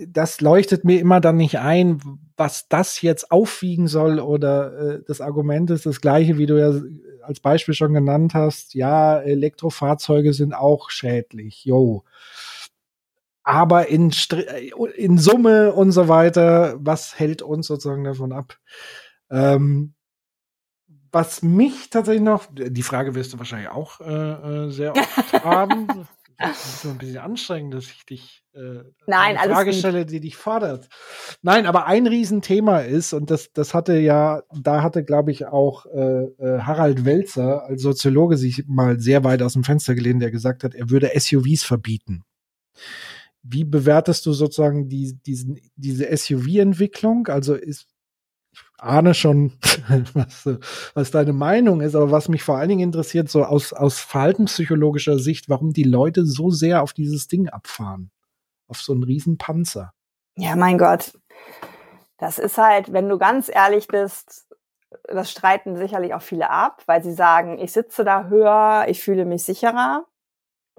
Das 0.07 0.41
leuchtet 0.41 0.83
mir 0.83 0.99
immer 0.99 1.21
dann 1.21 1.37
nicht 1.37 1.59
ein, 1.59 2.01
was 2.37 2.67
das 2.69 3.03
jetzt 3.03 3.29
aufwiegen 3.29 3.87
soll 3.87 4.19
oder 4.19 4.95
äh, 4.95 5.01
das 5.05 5.21
Argument 5.21 5.69
ist 5.69 5.85
das 5.85 6.01
gleiche, 6.01 6.39
wie 6.39 6.47
du 6.47 6.59
ja 6.59 6.73
als 7.21 7.39
Beispiel 7.39 7.75
schon 7.75 7.93
genannt 7.93 8.33
hast. 8.33 8.73
Ja, 8.73 9.19
Elektrofahrzeuge 9.19 10.33
sind 10.33 10.53
auch 10.53 10.89
schädlich. 10.89 11.65
Jo 11.65 12.03
aber 13.47 13.89
in, 13.89 14.11
in 14.95 15.19
Summe 15.19 15.71
und 15.73 15.91
so 15.91 16.07
weiter, 16.07 16.77
was 16.79 17.19
hält 17.19 17.43
uns 17.43 17.67
sozusagen 17.67 18.03
davon 18.03 18.31
ab? 18.31 18.57
Ähm, 19.29 19.94
was 21.15 21.41
mich 21.41 21.89
tatsächlich 21.89 22.23
noch, 22.23 22.45
die 22.51 22.83
Frage 22.83 23.15
wirst 23.15 23.31
du 23.31 23.37
wahrscheinlich 23.37 23.69
auch 23.69 24.01
äh, 24.01 24.65
äh 24.65 24.69
sehr 24.69 24.91
oft 24.91 25.33
haben. 25.45 25.87
das 26.37 26.65
ist 26.65 26.81
so 26.81 26.89
ein 26.89 26.97
bisschen 26.97 27.19
anstrengend, 27.19 27.73
dass 27.73 27.85
ich 27.85 28.05
dich 28.05 28.43
äh, 28.53 28.83
Nein, 29.07 29.37
eine 29.37 29.53
Frage 29.53 29.71
stelle, 29.71 30.05
die 30.05 30.19
dich 30.19 30.35
fordert. 30.35 30.89
Nein, 31.41 31.67
aber 31.67 31.85
ein 31.85 32.05
Riesenthema 32.05 32.79
ist, 32.79 33.13
und 33.13 33.31
das, 33.31 33.53
das 33.53 33.73
hatte 33.73 33.97
ja, 33.97 34.43
da 34.53 34.83
hatte, 34.83 35.05
glaube 35.05 35.31
ich, 35.31 35.45
auch 35.45 35.85
äh, 35.85 36.23
äh, 36.23 36.59
Harald 36.59 37.05
Welzer 37.05 37.63
als 37.63 37.81
Soziologe 37.81 38.35
sich 38.35 38.65
mal 38.67 38.99
sehr 38.99 39.23
weit 39.23 39.41
aus 39.41 39.53
dem 39.53 39.63
Fenster 39.63 39.95
gelehnt, 39.95 40.21
der 40.21 40.31
gesagt 40.31 40.65
hat, 40.65 40.75
er 40.75 40.89
würde 40.89 41.11
SUVs 41.17 41.63
verbieten. 41.63 42.25
Wie 43.41 43.63
bewertest 43.63 44.25
du 44.25 44.33
sozusagen 44.33 44.89
die, 44.89 45.17
diesen, 45.25 45.61
diese 45.77 46.13
SUV-Entwicklung? 46.13 47.27
Also 47.27 47.53
ist, 47.53 47.87
ahne 48.77 49.13
schon, 49.13 49.53
was, 50.13 50.49
was 50.93 51.11
deine 51.11 51.33
Meinung 51.33 51.81
ist, 51.81 51.95
aber 51.95 52.11
was 52.11 52.29
mich 52.29 52.43
vor 52.43 52.57
allen 52.57 52.69
Dingen 52.69 52.81
interessiert, 52.81 53.29
so 53.29 53.43
aus, 53.43 53.73
aus 53.73 53.99
verhaltenspsychologischer 53.99 55.19
Sicht, 55.19 55.49
warum 55.49 55.73
die 55.73 55.83
Leute 55.83 56.25
so 56.25 56.49
sehr 56.49 56.83
auf 56.83 56.93
dieses 56.93 57.27
Ding 57.27 57.49
abfahren. 57.49 58.11
Auf 58.67 58.81
so 58.81 58.93
einen 58.93 59.03
riesen 59.03 59.37
Panzer. 59.37 59.93
Ja, 60.37 60.55
mein 60.55 60.77
Gott. 60.77 61.17
Das 62.17 62.39
ist 62.39 62.57
halt, 62.57 62.91
wenn 62.91 63.09
du 63.09 63.17
ganz 63.17 63.49
ehrlich 63.53 63.87
bist, 63.87 64.47
das 65.03 65.29
streiten 65.29 65.75
sicherlich 65.75 66.13
auch 66.13 66.21
viele 66.21 66.49
ab, 66.49 66.81
weil 66.85 67.03
sie 67.03 67.13
sagen, 67.13 67.59
ich 67.59 67.73
sitze 67.73 68.03
da 68.03 68.27
höher, 68.27 68.85
ich 68.87 69.03
fühle 69.03 69.25
mich 69.25 69.43
sicherer 69.43 70.05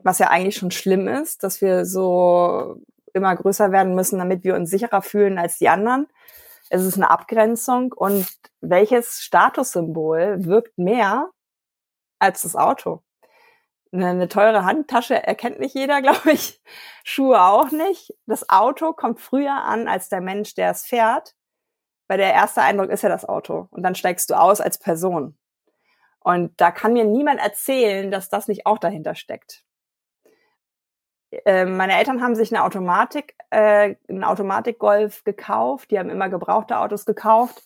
was 0.03 0.19
ja 0.19 0.29
eigentlich 0.29 0.57
schon 0.57 0.71
schlimm 0.71 1.09
ist, 1.09 1.43
dass 1.43 1.61
wir 1.61 1.85
so 1.85 2.81
immer 3.13 3.35
größer 3.35 3.73
werden 3.73 3.95
müssen, 3.95 4.19
damit 4.19 4.45
wir 4.45 4.55
uns 4.55 4.71
sicherer 4.71 5.03
fühlen 5.03 5.39
als 5.39 5.59
die 5.59 5.69
anderen. 5.69 6.07
Es 6.71 6.83
ist 6.83 6.97
eine 6.97 7.11
Abgrenzung 7.11 7.93
und 7.93 8.27
welches 8.61 9.23
Statussymbol 9.23 10.45
wirkt 10.45 10.77
mehr 10.79 11.31
als 12.19 12.43
das 12.43 12.57
Auto? 12.57 13.03
Eine, 13.93 14.29
teure 14.29 14.65
Handtasche 14.65 15.23
erkennt 15.23 15.61
nicht 15.61 15.75
jeder, 15.75 16.03
glaube 16.03 16.33
ich. 16.33 16.61
Schuhe 17.05 17.41
auch 17.43 17.71
nicht. 17.71 18.13
Das 18.27 18.49
Auto 18.49 18.93
kommt 18.93 19.21
früher 19.21 19.55
an 19.55 19.89
als 19.89 20.09
der 20.09 20.21
Mensch, 20.21 20.55
der 20.55 20.71
es 20.71 20.85
fährt, 20.85 21.35
weil 22.09 22.19
der 22.19 22.33
erste 22.33 22.63
Eindruck 22.63 22.91
ist 22.91 23.03
ja 23.03 23.09
das 23.09 23.25
Auto. 23.25 23.69
Und 23.71 23.83
dann 23.83 23.95
steigst 23.95 24.31
du 24.31 24.35
aus 24.35 24.61
als 24.61 24.79
Person. 24.79 25.39
Und 26.21 26.61
da 26.61 26.73
kann 26.73 26.93
mir 26.93 27.05
niemand 27.05 27.41
erzählen, 27.41 28.11
dass 28.11 28.29
das 28.29 28.49
nicht 28.49 28.67
auch 28.67 28.79
dahinter 28.79 29.15
steckt. 29.15 29.63
Ähm, 31.45 31.77
meine 31.77 31.97
Eltern 31.99 32.23
haben 32.23 32.35
sich 32.35 32.53
eine 32.53 32.65
Automatik, 32.65 33.35
äh, 33.51 33.97
einen 34.09 34.25
Automatik-Golf 34.25 35.25
gekauft. 35.25 35.91
Die 35.91 35.99
haben 35.99 36.11
immer 36.11 36.29
gebrauchte 36.29 36.79
Autos 36.79 37.05
gekauft 37.05 37.63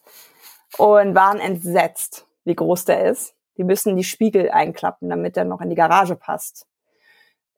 und 0.79 1.15
waren 1.15 1.39
entsetzt, 1.39 2.27
wie 2.45 2.55
groß 2.55 2.87
der 2.87 3.11
ist. 3.11 3.35
Die 3.57 3.65
müssen 3.65 3.97
die 3.97 4.05
Spiegel 4.05 4.51
einklappen, 4.51 5.09
damit 5.09 5.37
der 5.37 5.45
noch 5.45 5.61
in 5.61 5.69
die 5.69 5.77
Garage 5.77 6.17
passt. 6.17 6.67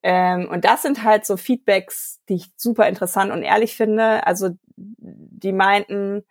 Ähm, 0.02 0.48
und 0.48 0.64
das 0.64 0.82
sind 0.82 1.04
halt 1.04 1.24
so 1.24 1.36
Feedbacks, 1.36 2.20
die 2.28 2.34
ich 2.34 2.50
super 2.56 2.88
interessant 2.88 3.30
und 3.30 3.42
ehrlich 3.42 3.76
finde. 3.76 4.26
Also 4.26 4.50
die 4.76 5.52
meinten, 5.52 6.24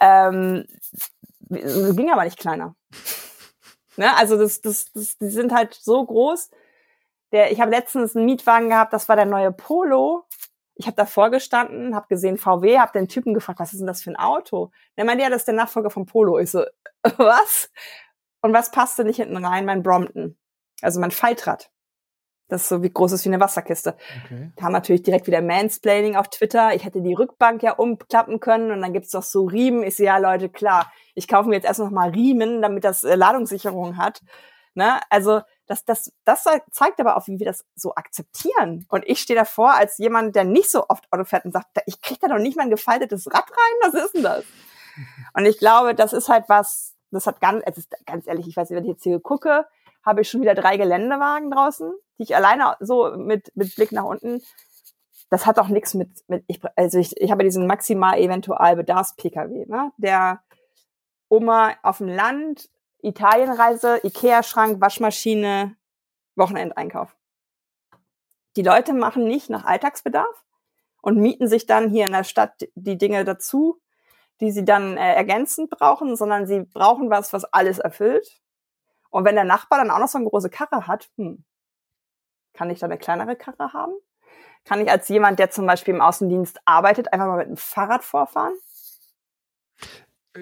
ähm, 0.00 0.66
ging 1.48 2.10
aber 2.10 2.24
nicht 2.24 2.38
kleiner. 2.38 2.74
ne? 3.96 4.16
Also 4.16 4.36
das, 4.36 4.60
das, 4.60 4.90
das, 4.92 5.16
die 5.18 5.30
sind 5.30 5.52
halt 5.52 5.74
so 5.74 6.04
groß, 6.04 6.50
der, 7.34 7.50
ich 7.50 7.60
habe 7.60 7.72
letztens 7.72 8.14
einen 8.14 8.26
Mietwagen 8.26 8.68
gehabt, 8.68 8.92
das 8.92 9.08
war 9.08 9.16
der 9.16 9.26
neue 9.26 9.50
Polo. 9.50 10.24
Ich 10.76 10.86
habe 10.86 10.96
davor 10.96 11.30
gestanden, 11.30 11.94
habe 11.94 12.06
gesehen 12.08 12.38
VW, 12.38 12.78
habe 12.78 12.92
den 12.92 13.08
Typen 13.08 13.34
gefragt, 13.34 13.58
was 13.58 13.72
ist 13.72 13.80
denn 13.80 13.88
das 13.88 14.02
für 14.02 14.10
ein 14.10 14.16
Auto? 14.16 14.70
Der 14.96 15.04
meinte, 15.04 15.24
ja, 15.24 15.30
das 15.30 15.42
ist 15.42 15.48
der 15.48 15.54
Nachfolger 15.54 15.90
vom 15.90 16.06
Polo. 16.06 16.38
Ich 16.38 16.52
so, 16.52 16.64
was? 17.16 17.70
Und 18.40 18.52
was 18.52 18.70
passte 18.70 19.04
nicht 19.04 19.16
hinten 19.16 19.44
rein? 19.44 19.66
Mein 19.66 19.82
Brompton. 19.82 20.36
Also 20.80 21.00
mein 21.00 21.10
Faltrad. 21.10 21.70
Das 22.48 22.62
ist 22.62 22.68
so 22.68 22.82
wie 22.82 22.90
groß 22.92 23.12
ist 23.12 23.24
wie 23.24 23.30
eine 23.30 23.40
Wasserkiste. 23.40 23.96
Okay. 24.24 24.52
Da 24.54 24.64
haben 24.64 24.72
natürlich 24.72 25.02
direkt 25.02 25.26
wieder 25.26 25.40
Mansplaining 25.40 26.14
auf 26.14 26.28
Twitter. 26.28 26.74
Ich 26.74 26.84
hätte 26.84 27.02
die 27.02 27.14
Rückbank 27.14 27.62
ja 27.62 27.72
umklappen 27.72 28.38
können 28.38 28.70
und 28.70 28.80
dann 28.80 28.92
gibt's 28.92 29.10
doch 29.10 29.22
so 29.24 29.46
Riemen. 29.46 29.82
Ich 29.82 29.96
so, 29.96 30.04
ja 30.04 30.18
Leute, 30.18 30.48
klar, 30.50 30.92
ich 31.14 31.26
kaufe 31.26 31.48
mir 31.48 31.56
jetzt 31.56 31.64
erst 31.64 31.80
noch 31.80 31.90
mal 31.90 32.10
Riemen, 32.10 32.62
damit 32.62 32.84
das 32.84 33.02
äh, 33.02 33.16
Ladungssicherung 33.16 33.96
hat. 33.96 34.20
Ne? 34.74 35.00
Also 35.08 35.40
das, 35.66 35.84
das, 35.84 36.12
das 36.24 36.44
zeigt 36.70 37.00
aber 37.00 37.16
auch, 37.16 37.26
wie 37.26 37.38
wir 37.38 37.46
das 37.46 37.64
so 37.74 37.94
akzeptieren. 37.94 38.86
Und 38.88 39.04
ich 39.06 39.20
stehe 39.20 39.38
davor 39.38 39.74
als 39.74 39.98
jemand, 39.98 40.36
der 40.36 40.44
nicht 40.44 40.70
so 40.70 40.86
oft 40.88 41.10
Auto 41.12 41.24
fährt 41.24 41.44
und 41.44 41.52
sagt, 41.52 41.68
ich 41.86 42.00
krieg 42.00 42.20
da 42.20 42.28
doch 42.28 42.38
nicht 42.38 42.56
mal 42.56 42.64
ein 42.64 42.70
gefaltetes 42.70 43.26
Rad 43.26 43.50
rein, 43.50 43.92
was 43.92 44.04
ist 44.04 44.14
denn 44.14 44.22
das? 44.22 44.44
Und 45.34 45.46
ich 45.46 45.58
glaube, 45.58 45.94
das 45.94 46.12
ist 46.12 46.28
halt 46.28 46.44
was, 46.48 46.94
das 47.10 47.26
hat 47.26 47.40
ganz, 47.40 47.64
also 47.66 47.82
ganz 48.06 48.26
ehrlich, 48.26 48.46
ich 48.46 48.56
weiß 48.56 48.70
nicht, 48.70 48.76
wenn 48.76 48.84
ich 48.84 48.90
jetzt 48.90 49.02
hier 49.02 49.18
gucke, 49.20 49.66
habe 50.04 50.20
ich 50.20 50.30
schon 50.30 50.40
wieder 50.40 50.54
drei 50.54 50.76
Geländewagen 50.76 51.50
draußen, 51.50 51.92
die 52.18 52.24
ich 52.24 52.36
alleine 52.36 52.76
so 52.80 53.16
mit, 53.16 53.50
mit 53.56 53.74
Blick 53.74 53.90
nach 53.90 54.04
unten, 54.04 54.42
das 55.30 55.46
hat 55.46 55.58
auch 55.58 55.68
nichts 55.68 55.94
mit, 55.94 56.10
mit 56.28 56.44
ich, 56.46 56.60
also 56.76 56.98
ich, 56.98 57.16
ich 57.16 57.30
habe 57.30 57.42
diesen 57.42 57.66
maximal 57.66 58.18
eventual 58.18 58.76
Bedarfs-Pkw, 58.76 59.66
ne, 59.66 59.90
der 59.96 60.42
Oma 61.28 61.72
auf 61.82 61.98
dem 61.98 62.08
Land 62.08 62.68
Italienreise, 63.04 64.00
Ikea-Schrank, 64.02 64.80
Waschmaschine, 64.80 65.76
Wochenendeinkauf. 66.36 67.16
Die 68.56 68.62
Leute 68.62 68.92
machen 68.92 69.24
nicht 69.24 69.50
nach 69.50 69.64
Alltagsbedarf 69.64 70.44
und 71.02 71.18
mieten 71.18 71.48
sich 71.48 71.66
dann 71.66 71.90
hier 71.90 72.06
in 72.06 72.12
der 72.12 72.24
Stadt 72.24 72.68
die 72.74 72.98
Dinge 72.98 73.24
dazu, 73.24 73.80
die 74.40 74.50
sie 74.50 74.64
dann 74.64 74.96
äh, 74.96 75.14
ergänzend 75.14 75.70
brauchen, 75.70 76.16
sondern 76.16 76.46
sie 76.46 76.60
brauchen 76.60 77.10
was, 77.10 77.32
was 77.32 77.44
alles 77.44 77.78
erfüllt. 77.78 78.40
Und 79.10 79.24
wenn 79.24 79.34
der 79.34 79.44
Nachbar 79.44 79.78
dann 79.78 79.90
auch 79.90 79.98
noch 79.98 80.08
so 80.08 80.18
eine 80.18 80.28
große 80.28 80.50
Karre 80.50 80.86
hat, 80.86 81.08
hm, 81.16 81.44
kann 82.52 82.70
ich 82.70 82.78
da 82.78 82.86
eine 82.86 82.98
kleinere 82.98 83.36
Karre 83.36 83.72
haben? 83.72 83.92
Kann 84.64 84.80
ich 84.80 84.90
als 84.90 85.08
jemand, 85.08 85.38
der 85.38 85.50
zum 85.50 85.66
Beispiel 85.66 85.94
im 85.94 86.00
Außendienst 86.00 86.60
arbeitet, 86.64 87.12
einfach 87.12 87.26
mal 87.26 87.36
mit 87.38 87.48
dem 87.48 87.56
Fahrrad 87.56 88.02
vorfahren? 88.02 88.54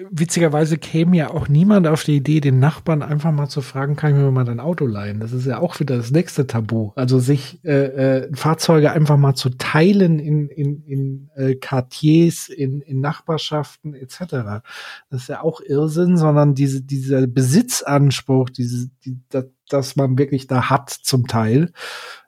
Witzigerweise 0.09 0.77
käme 0.77 1.15
ja 1.15 1.29
auch 1.29 1.47
niemand 1.47 1.85
auf 1.87 2.03
die 2.03 2.15
Idee, 2.15 2.39
den 2.39 2.59
Nachbarn 2.59 3.03
einfach 3.03 3.31
mal 3.31 3.47
zu 3.47 3.61
fragen, 3.61 3.95
kann 3.95 4.11
ich 4.11 4.17
mir 4.17 4.31
mal 4.31 4.43
dein 4.43 4.59
Auto 4.59 4.87
leihen? 4.87 5.19
Das 5.19 5.33
ist 5.33 5.45
ja 5.45 5.59
auch 5.59 5.79
wieder 5.79 5.97
das 5.97 6.09
nächste 6.09 6.47
Tabu. 6.47 6.91
Also 6.95 7.19
sich 7.19 7.63
äh, 7.63 8.23
äh, 8.23 8.35
Fahrzeuge 8.35 8.91
einfach 8.91 9.17
mal 9.17 9.35
zu 9.35 9.49
teilen 9.51 10.17
in, 10.17 10.49
in, 10.49 10.83
in 10.83 11.29
äh, 11.35 11.55
Quartiers, 11.55 12.49
in, 12.49 12.81
in 12.81 13.01
Nachbarschaften 13.01 13.93
etc. 13.93 14.63
Das 15.09 15.21
ist 15.21 15.29
ja 15.29 15.41
auch 15.43 15.61
Irrsinn, 15.61 16.17
sondern 16.17 16.55
diese, 16.55 16.81
dieser 16.81 17.27
Besitzanspruch, 17.27 18.49
diese, 18.49 18.89
die, 19.05 19.19
das, 19.29 19.45
dass 19.69 19.95
man 19.95 20.17
wirklich 20.17 20.47
da 20.47 20.71
hat 20.71 20.89
zum 20.89 21.27
Teil, 21.27 21.71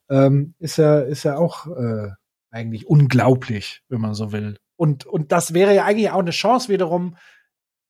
ähm, 0.10 0.54
ist 0.60 0.78
ja, 0.78 1.00
ist 1.00 1.24
ja 1.24 1.38
auch 1.38 1.66
äh, 1.68 2.10
eigentlich 2.52 2.86
unglaublich, 2.88 3.82
wenn 3.90 4.02
man 4.02 4.14
so 4.14 4.32
will. 4.32 4.58
Und, 4.78 5.06
und 5.06 5.32
das 5.32 5.54
wäre 5.54 5.74
ja 5.74 5.86
eigentlich 5.86 6.12
auch 6.12 6.20
eine 6.20 6.32
Chance 6.32 6.70
wiederum, 6.70 7.16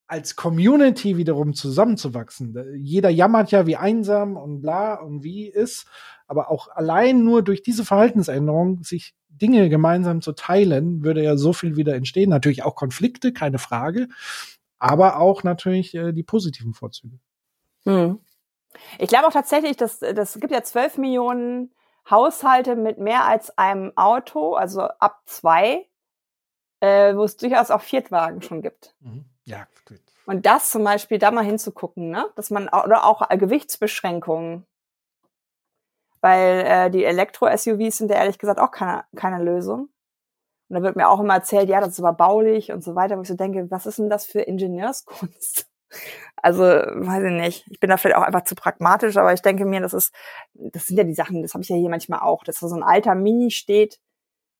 als 0.07 0.35
Community 0.35 1.17
wiederum 1.17 1.53
zusammenzuwachsen. 1.53 2.55
Jeder 2.77 3.09
jammert 3.09 3.51
ja, 3.51 3.65
wie 3.65 3.75
einsam 3.75 4.37
und 4.37 4.61
bla 4.61 4.95
und 4.95 5.23
wie 5.23 5.47
ist, 5.47 5.87
aber 6.27 6.51
auch 6.51 6.67
allein 6.67 7.23
nur 7.23 7.43
durch 7.43 7.63
diese 7.63 7.85
Verhaltensänderung 7.85 8.83
sich 8.83 9.15
Dinge 9.29 9.69
gemeinsam 9.69 10.21
zu 10.21 10.31
teilen, 10.33 11.03
würde 11.03 11.23
ja 11.23 11.37
so 11.37 11.53
viel 11.53 11.75
wieder 11.75 11.95
entstehen. 11.95 12.29
Natürlich 12.29 12.63
auch 12.63 12.75
Konflikte, 12.75 13.33
keine 13.33 13.57
Frage, 13.57 14.07
aber 14.79 15.19
auch 15.19 15.43
natürlich 15.43 15.93
äh, 15.95 16.13
die 16.13 16.23
positiven 16.23 16.73
Vorzüge. 16.73 17.19
Hm. 17.83 18.19
Ich 18.99 19.09
glaube 19.09 19.27
auch 19.27 19.33
tatsächlich, 19.33 19.77
dass 19.77 19.99
das 19.99 20.39
gibt 20.39 20.51
ja 20.51 20.63
zwölf 20.63 20.97
Millionen 20.97 21.71
Haushalte 22.09 22.75
mit 22.75 22.99
mehr 22.99 23.25
als 23.25 23.57
einem 23.57 23.93
Auto, 23.95 24.53
also 24.53 24.81
ab 24.81 25.21
zwei, 25.25 25.87
äh, 26.79 27.15
wo 27.15 27.23
es 27.23 27.37
durchaus 27.37 27.71
auch 27.71 27.81
Viertwagen 27.81 28.41
schon 28.41 28.61
gibt. 28.61 28.95
Mhm. 28.99 29.25
Ja, 29.45 29.67
gut. 29.87 30.01
Und 30.25 30.45
das 30.45 30.71
zum 30.71 30.83
Beispiel 30.83 31.19
da 31.19 31.31
mal 31.31 31.45
hinzugucken, 31.45 32.09
ne? 32.09 32.25
Dass 32.35 32.49
man 32.49 32.67
oder 32.67 33.05
auch 33.05 33.29
äh, 33.29 33.37
Gewichtsbeschränkungen. 33.37 34.65
Weil 36.21 36.65
äh, 36.65 36.89
die 36.89 37.05
Elektro-SUVs 37.05 37.97
sind 37.97 38.09
ja 38.09 38.17
ehrlich 38.17 38.39
gesagt 38.39 38.59
auch 38.59 38.71
keine, 38.71 39.05
keine 39.15 39.43
Lösung. 39.43 39.89
Und 40.69 40.75
da 40.75 40.81
wird 40.81 40.95
mir 40.95 41.07
auch 41.09 41.19
immer 41.19 41.35
erzählt, 41.35 41.69
ja, 41.69 41.79
das 41.79 41.89
ist 41.89 41.99
aber 41.99 42.13
baulich 42.13 42.71
und 42.71 42.83
so 42.83 42.95
weiter, 42.95 43.17
wo 43.17 43.21
ich 43.21 43.27
so 43.27 43.35
denke, 43.35 43.69
was 43.69 43.85
ist 43.85 43.99
denn 43.99 44.09
das 44.09 44.25
für 44.25 44.41
Ingenieurskunst? 44.41 45.67
Also, 46.41 46.63
weiß 46.63 47.23
ich 47.23 47.31
nicht. 47.31 47.67
Ich 47.69 47.79
bin 47.79 47.89
da 47.89 47.95
vielleicht 47.95 48.17
auch 48.17 48.23
einfach 48.23 48.43
zu 48.43 48.55
pragmatisch, 48.55 49.15
aber 49.15 49.31
ich 49.31 49.41
denke 49.41 49.65
mir, 49.65 49.79
das 49.79 49.93
ist, 49.93 50.13
das 50.53 50.87
sind 50.87 50.97
ja 50.97 51.05
die 51.05 51.13
Sachen, 51.13 51.41
das 51.41 51.53
habe 51.53 51.63
ich 51.63 51.69
ja 51.69 51.77
hier 51.77 51.89
manchmal 51.89 52.19
auch, 52.19 52.43
dass 52.43 52.59
da 52.59 52.67
so 52.67 52.75
ein 52.75 52.83
alter 52.83 53.15
Mini 53.15 53.49
steht 53.49 53.99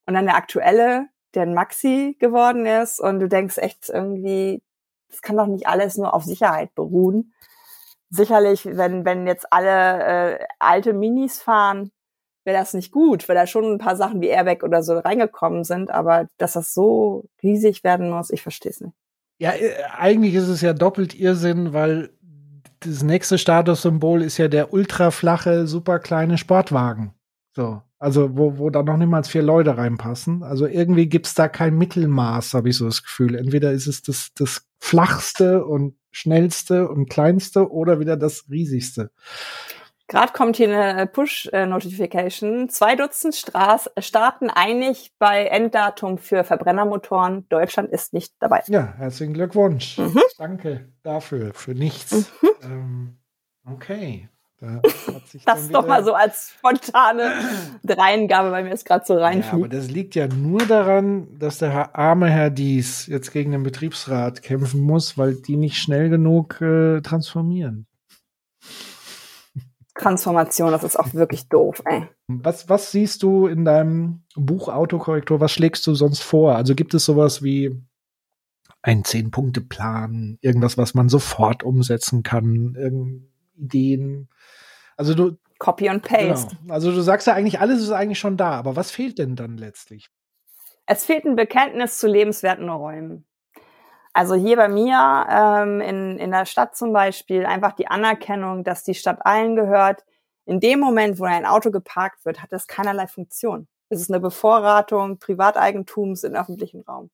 und 0.05 0.13
dann 0.13 0.25
der 0.25 0.35
aktuelle, 0.35 1.09
der 1.33 1.43
ein 1.43 1.53
Maxi 1.53 2.15
geworden 2.19 2.65
ist 2.65 3.01
und 3.01 3.19
du 3.19 3.27
denkst 3.27 3.57
echt 3.57 3.89
irgendwie, 3.89 4.63
es 5.09 5.21
kann 5.21 5.37
doch 5.37 5.47
nicht 5.47 5.67
alles 5.67 5.97
nur 5.97 6.13
auf 6.13 6.23
Sicherheit 6.23 6.73
beruhen. 6.75 7.33
Sicherlich, 8.09 8.65
wenn, 8.65 9.05
wenn 9.05 9.27
jetzt 9.27 9.51
alle 9.51 10.39
äh, 10.39 10.45
alte 10.59 10.93
Minis 10.93 11.41
fahren, 11.41 11.91
wäre 12.45 12.57
das 12.57 12.73
nicht 12.73 12.91
gut, 12.91 13.27
weil 13.27 13.35
da 13.35 13.47
schon 13.47 13.65
ein 13.65 13.77
paar 13.79 13.95
Sachen 13.95 14.21
wie 14.21 14.27
Airbag 14.27 14.63
oder 14.63 14.83
so 14.83 14.97
reingekommen 14.97 15.63
sind, 15.63 15.89
aber 15.89 16.27
dass 16.37 16.53
das 16.53 16.73
so 16.73 17.25
riesig 17.41 17.83
werden 17.83 18.09
muss, 18.09 18.29
ich 18.29 18.43
verstehe 18.43 18.71
es 18.71 18.81
nicht. 18.81 18.95
Ja, 19.39 19.51
äh, 19.51 19.73
eigentlich 19.97 20.35
ist 20.35 20.47
es 20.47 20.61
ja 20.61 20.73
doppelt 20.73 21.13
Irrsinn, 21.15 21.73
weil 21.73 22.11
das 22.79 23.03
nächste 23.03 23.37
Statussymbol 23.37 24.21
ist 24.21 24.37
ja 24.37 24.47
der 24.47 24.71
ultraflache, 24.73 25.67
super 25.67 25.99
kleine 25.99 26.37
Sportwagen. 26.37 27.13
So. 27.53 27.81
Also 28.05 28.37
wo, 28.37 28.59
wo 28.59 28.69
da 28.69 28.83
noch 28.83 28.97
niemals 28.97 29.29
vier 29.29 29.41
Leute 29.41 29.79
reinpassen. 29.79 30.43
Also 30.43 30.67
irgendwie 30.67 31.09
gibt's 31.09 31.33
da 31.33 31.47
kein 31.47 31.75
Mittelmaß, 31.75 32.53
habe 32.53 32.69
ich 32.69 32.77
so 32.77 32.85
das 32.85 33.01
Gefühl. 33.01 33.33
Entweder 33.33 33.71
ist 33.71 33.87
es 33.87 34.03
das, 34.03 34.29
das 34.35 34.67
flachste 34.77 35.65
und 35.65 35.95
schnellste 36.11 36.87
und 36.87 37.09
kleinste 37.09 37.71
oder 37.71 37.99
wieder 37.99 38.15
das 38.15 38.45
riesigste. 38.47 39.09
Gerade 40.07 40.33
kommt 40.33 40.57
hier 40.57 40.69
eine 40.69 41.07
Push-Notification. 41.07 42.69
Zwei 42.69 42.95
Dutzend 42.95 43.33
Straß 43.33 43.89
starten 43.97 44.51
einig 44.51 45.11
bei 45.17 45.47
Enddatum 45.47 46.19
für 46.19 46.43
Verbrennermotoren. 46.43 47.49
Deutschland 47.49 47.89
ist 47.89 48.13
nicht 48.13 48.35
dabei. 48.39 48.61
Ja, 48.67 48.93
herzlichen 48.97 49.33
Glückwunsch. 49.33 49.97
Mhm. 49.97 50.21
Danke 50.37 50.93
dafür, 51.01 51.55
für 51.55 51.73
nichts. 51.73 52.31
Mhm. 52.39 52.49
Ähm, 52.61 53.17
okay. 53.65 54.29
Da 54.59 54.81
das 55.45 55.69
doch 55.69 55.85
mal 55.85 56.03
so 56.05 56.13
als 56.13 56.53
spontane 56.57 57.33
Dreingabe, 57.83 58.51
weil 58.51 58.63
mir 58.63 58.71
es 58.71 58.85
gerade 58.85 59.05
so 59.05 59.15
reinfliegt. 59.15 59.47
Ja, 59.47 59.53
aber 59.53 59.67
das 59.67 59.91
liegt 59.91 60.15
ja 60.15 60.27
nur 60.27 60.59
daran, 60.59 61.37
dass 61.39 61.57
der 61.57 61.95
arme 61.95 62.29
Herr 62.29 62.49
Dies 62.49 63.07
jetzt 63.07 63.31
gegen 63.31 63.51
den 63.51 63.63
Betriebsrat 63.63 64.41
kämpfen 64.41 64.79
muss, 64.79 65.17
weil 65.17 65.35
die 65.35 65.57
nicht 65.57 65.77
schnell 65.77 66.09
genug 66.09 66.61
äh, 66.61 67.01
transformieren. 67.01 67.85
Transformation, 69.95 70.71
das 70.71 70.83
ist 70.83 70.99
auch 70.99 71.13
wirklich 71.13 71.47
doof, 71.49 71.81
ey. 71.85 72.07
Was, 72.27 72.69
was 72.69 72.91
siehst 72.91 73.23
du 73.23 73.47
in 73.47 73.65
deinem 73.65 74.23
Buch 74.35 74.69
Autokorrektor? 74.69 75.39
Was 75.39 75.51
schlägst 75.51 75.85
du 75.87 75.95
sonst 75.95 76.21
vor? 76.21 76.55
Also 76.55 76.75
gibt 76.75 76.93
es 76.93 77.05
sowas 77.05 77.43
wie 77.43 77.81
ein 78.81 79.03
Zehn-Punkte-Plan, 79.03 80.37
irgendwas, 80.41 80.77
was 80.77 80.93
man 80.93 81.09
sofort 81.09 81.63
umsetzen 81.63 82.23
kann, 82.23 82.75
Ideen? 83.57 84.29
Also 84.97 85.13
du. 85.13 85.37
Copy 85.57 85.87
and 85.87 86.03
Paste. 86.03 86.55
Genau. 86.61 86.73
Also 86.73 86.91
du 86.91 87.01
sagst 87.01 87.27
ja 87.27 87.33
eigentlich, 87.33 87.59
alles 87.59 87.81
ist 87.81 87.91
eigentlich 87.91 88.19
schon 88.19 88.35
da, 88.35 88.51
aber 88.51 88.75
was 88.75 88.91
fehlt 88.91 89.17
denn 89.19 89.35
dann 89.35 89.57
letztlich? 89.57 90.09
Es 90.85 91.05
fehlt 91.05 91.25
ein 91.25 91.35
Bekenntnis 91.35 91.97
zu 91.97 92.07
lebenswerten 92.07 92.69
Räumen. 92.69 93.25
Also 94.13 94.35
hier 94.35 94.55
bei 94.55 94.69
mir 94.69 95.27
ähm, 95.29 95.81
in, 95.81 96.17
in 96.19 96.31
der 96.31 96.45
Stadt 96.45 96.75
zum 96.75 96.93
Beispiel 96.93 97.45
einfach 97.45 97.73
die 97.73 97.87
Anerkennung, 97.87 98.63
dass 98.63 98.83
die 98.83 98.93
Stadt 98.93 99.25
allen 99.25 99.55
gehört. 99.55 100.05
In 100.45 100.59
dem 100.59 100.79
Moment, 100.79 101.19
wo 101.19 101.25
ein 101.25 101.45
Auto 101.45 101.71
geparkt 101.71 102.23
wird, 102.25 102.41
hat 102.41 102.51
das 102.53 102.67
keinerlei 102.67 103.07
Funktion. 103.07 103.67
Es 103.89 103.99
ist 103.99 104.09
eine 104.09 104.19
Bevorratung 104.19 105.19
Privateigentums 105.19 106.23
im 106.23 106.33
öffentlichen 106.33 106.81
Raum. 106.81 107.09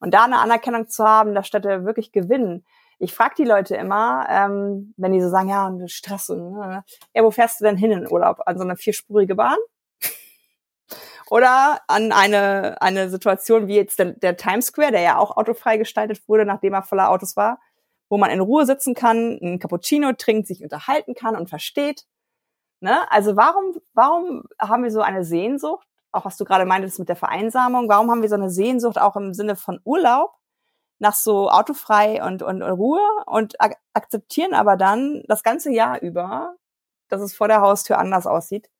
Und 0.00 0.14
da 0.14 0.24
eine 0.24 0.38
Anerkennung 0.38 0.88
zu 0.88 1.04
haben, 1.04 1.34
dass 1.34 1.46
Städte 1.46 1.84
wirklich 1.84 2.12
gewinnen, 2.12 2.64
ich 2.98 3.14
frage 3.14 3.34
die 3.38 3.44
Leute 3.44 3.76
immer, 3.76 4.26
ähm, 4.28 4.92
wenn 4.96 5.12
die 5.12 5.20
so 5.20 5.28
sagen, 5.28 5.48
ja, 5.48 5.66
und 5.66 5.90
Stress 5.90 6.30
und, 6.30 6.60
äh, 6.60 6.82
ja, 7.14 7.22
wo 7.22 7.30
fährst 7.30 7.60
du 7.60 7.64
denn 7.64 7.76
hin 7.76 7.92
in 7.92 8.10
Urlaub? 8.10 8.40
An 8.46 8.58
so 8.58 8.64
eine 8.64 8.76
vierspurige 8.76 9.36
Bahn? 9.36 9.58
Oder 11.30 11.80
an 11.86 12.12
eine, 12.12 12.80
eine 12.82 13.08
Situation 13.08 13.68
wie 13.68 13.76
jetzt 13.76 13.98
der, 13.98 14.12
der 14.12 14.36
Times 14.36 14.66
Square, 14.66 14.92
der 14.92 15.02
ja 15.02 15.18
auch 15.18 15.36
autofrei 15.36 15.76
gestaltet 15.76 16.28
wurde, 16.28 16.44
nachdem 16.44 16.74
er 16.74 16.82
voller 16.82 17.10
Autos 17.10 17.36
war, 17.36 17.60
wo 18.08 18.18
man 18.18 18.30
in 18.30 18.40
Ruhe 18.40 18.66
sitzen 18.66 18.94
kann, 18.94 19.38
ein 19.40 19.58
Cappuccino 19.60 20.12
trinkt, 20.14 20.48
sich 20.48 20.62
unterhalten 20.62 21.14
kann 21.14 21.36
und 21.36 21.48
versteht. 21.48 22.04
Ne? 22.80 23.10
Also 23.12 23.36
warum, 23.36 23.76
warum 23.94 24.44
haben 24.58 24.82
wir 24.82 24.90
so 24.90 25.02
eine 25.02 25.24
Sehnsucht, 25.24 25.86
auch 26.10 26.24
was 26.24 26.36
du 26.36 26.44
gerade 26.44 26.64
meintest 26.64 26.98
mit 26.98 27.08
der 27.08 27.16
Vereinsamung, 27.16 27.88
warum 27.88 28.10
haben 28.10 28.22
wir 28.22 28.28
so 28.28 28.34
eine 28.34 28.50
Sehnsucht 28.50 28.98
auch 28.98 29.14
im 29.14 29.34
Sinne 29.34 29.54
von 29.54 29.80
Urlaub, 29.84 30.32
nach 30.98 31.14
so 31.14 31.50
autofrei 31.50 32.22
und, 32.22 32.42
und, 32.42 32.62
Ruhe 32.62 33.00
und 33.26 33.60
ak 33.60 33.76
akzeptieren 33.92 34.54
aber 34.54 34.76
dann 34.76 35.22
das 35.26 35.42
ganze 35.42 35.72
Jahr 35.72 36.00
über, 36.00 36.56
dass 37.08 37.20
es 37.20 37.34
vor 37.34 37.48
der 37.48 37.60
Haustür 37.60 37.98
anders 37.98 38.26
aussieht. 38.26 38.70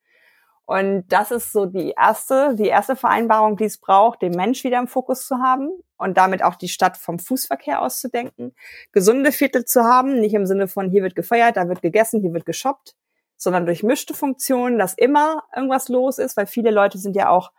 Und 0.68 1.06
das 1.08 1.30
ist 1.30 1.52
so 1.52 1.64
die 1.64 1.94
erste, 1.96 2.54
die 2.54 2.66
erste 2.66 2.94
Vereinbarung, 2.94 3.56
die 3.56 3.64
es 3.64 3.78
braucht, 3.78 4.20
den 4.20 4.32
Mensch 4.32 4.64
wieder 4.64 4.78
im 4.78 4.86
Fokus 4.86 5.26
zu 5.26 5.38
haben 5.38 5.70
und 5.96 6.18
damit 6.18 6.42
auch 6.42 6.56
die 6.56 6.68
Stadt 6.68 6.98
vom 6.98 7.18
Fußverkehr 7.18 7.80
auszudenken, 7.80 8.54
gesunde 8.92 9.32
Viertel 9.32 9.64
zu 9.64 9.84
haben, 9.84 10.20
nicht 10.20 10.34
im 10.34 10.44
Sinne 10.44 10.68
von 10.68 10.90
hier 10.90 11.02
wird 11.02 11.16
gefeiert, 11.16 11.56
da 11.56 11.68
wird 11.68 11.80
gegessen, 11.80 12.20
hier 12.20 12.34
wird 12.34 12.44
geshoppt, 12.44 12.96
sondern 13.38 13.64
durchmischte 13.64 14.12
Funktionen, 14.12 14.78
dass 14.78 14.92
immer 14.92 15.44
irgendwas 15.56 15.88
los 15.88 16.18
ist, 16.18 16.36
weil 16.36 16.46
viele 16.46 16.70
Leute 16.70 16.98
sind 16.98 17.16
ja 17.16 17.30
auch 17.30 17.50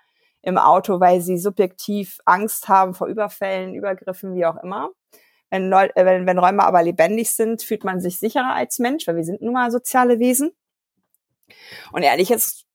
im 0.41 0.57
Auto, 0.57 0.99
weil 0.99 1.21
sie 1.21 1.37
subjektiv 1.37 2.19
Angst 2.25 2.69
haben 2.69 2.93
vor 2.93 3.07
Überfällen, 3.07 3.73
Übergriffen, 3.73 4.35
wie 4.35 4.45
auch 4.45 4.57
immer. 4.63 4.89
Wenn, 5.49 5.69
Leu 5.69 5.87
äh, 5.95 6.05
wenn, 6.05 6.25
wenn 6.25 6.37
Räume 6.37 6.63
aber 6.63 6.83
lebendig 6.83 7.35
sind, 7.35 7.63
fühlt 7.63 7.83
man 7.83 7.99
sich 7.99 8.19
sicherer 8.19 8.53
als 8.53 8.79
Mensch, 8.79 9.07
weil 9.07 9.15
wir 9.15 9.23
sind 9.23 9.41
nun 9.41 9.53
mal 9.53 9.71
soziale 9.71 10.19
Wesen. 10.19 10.51
Und 11.91 12.03
ehrlich 12.03 12.29
jetzt, 12.29 12.65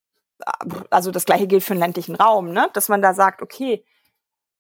also 0.91 1.11
das 1.11 1.25
gleiche 1.25 1.47
gilt 1.47 1.63
für 1.63 1.75
den 1.75 1.81
ländlichen 1.81 2.17
Raum, 2.17 2.53
ne? 2.53 2.69
dass 2.73 2.89
man 2.89 3.01
da 3.01 3.15
sagt, 3.15 3.41
okay, 3.41 3.85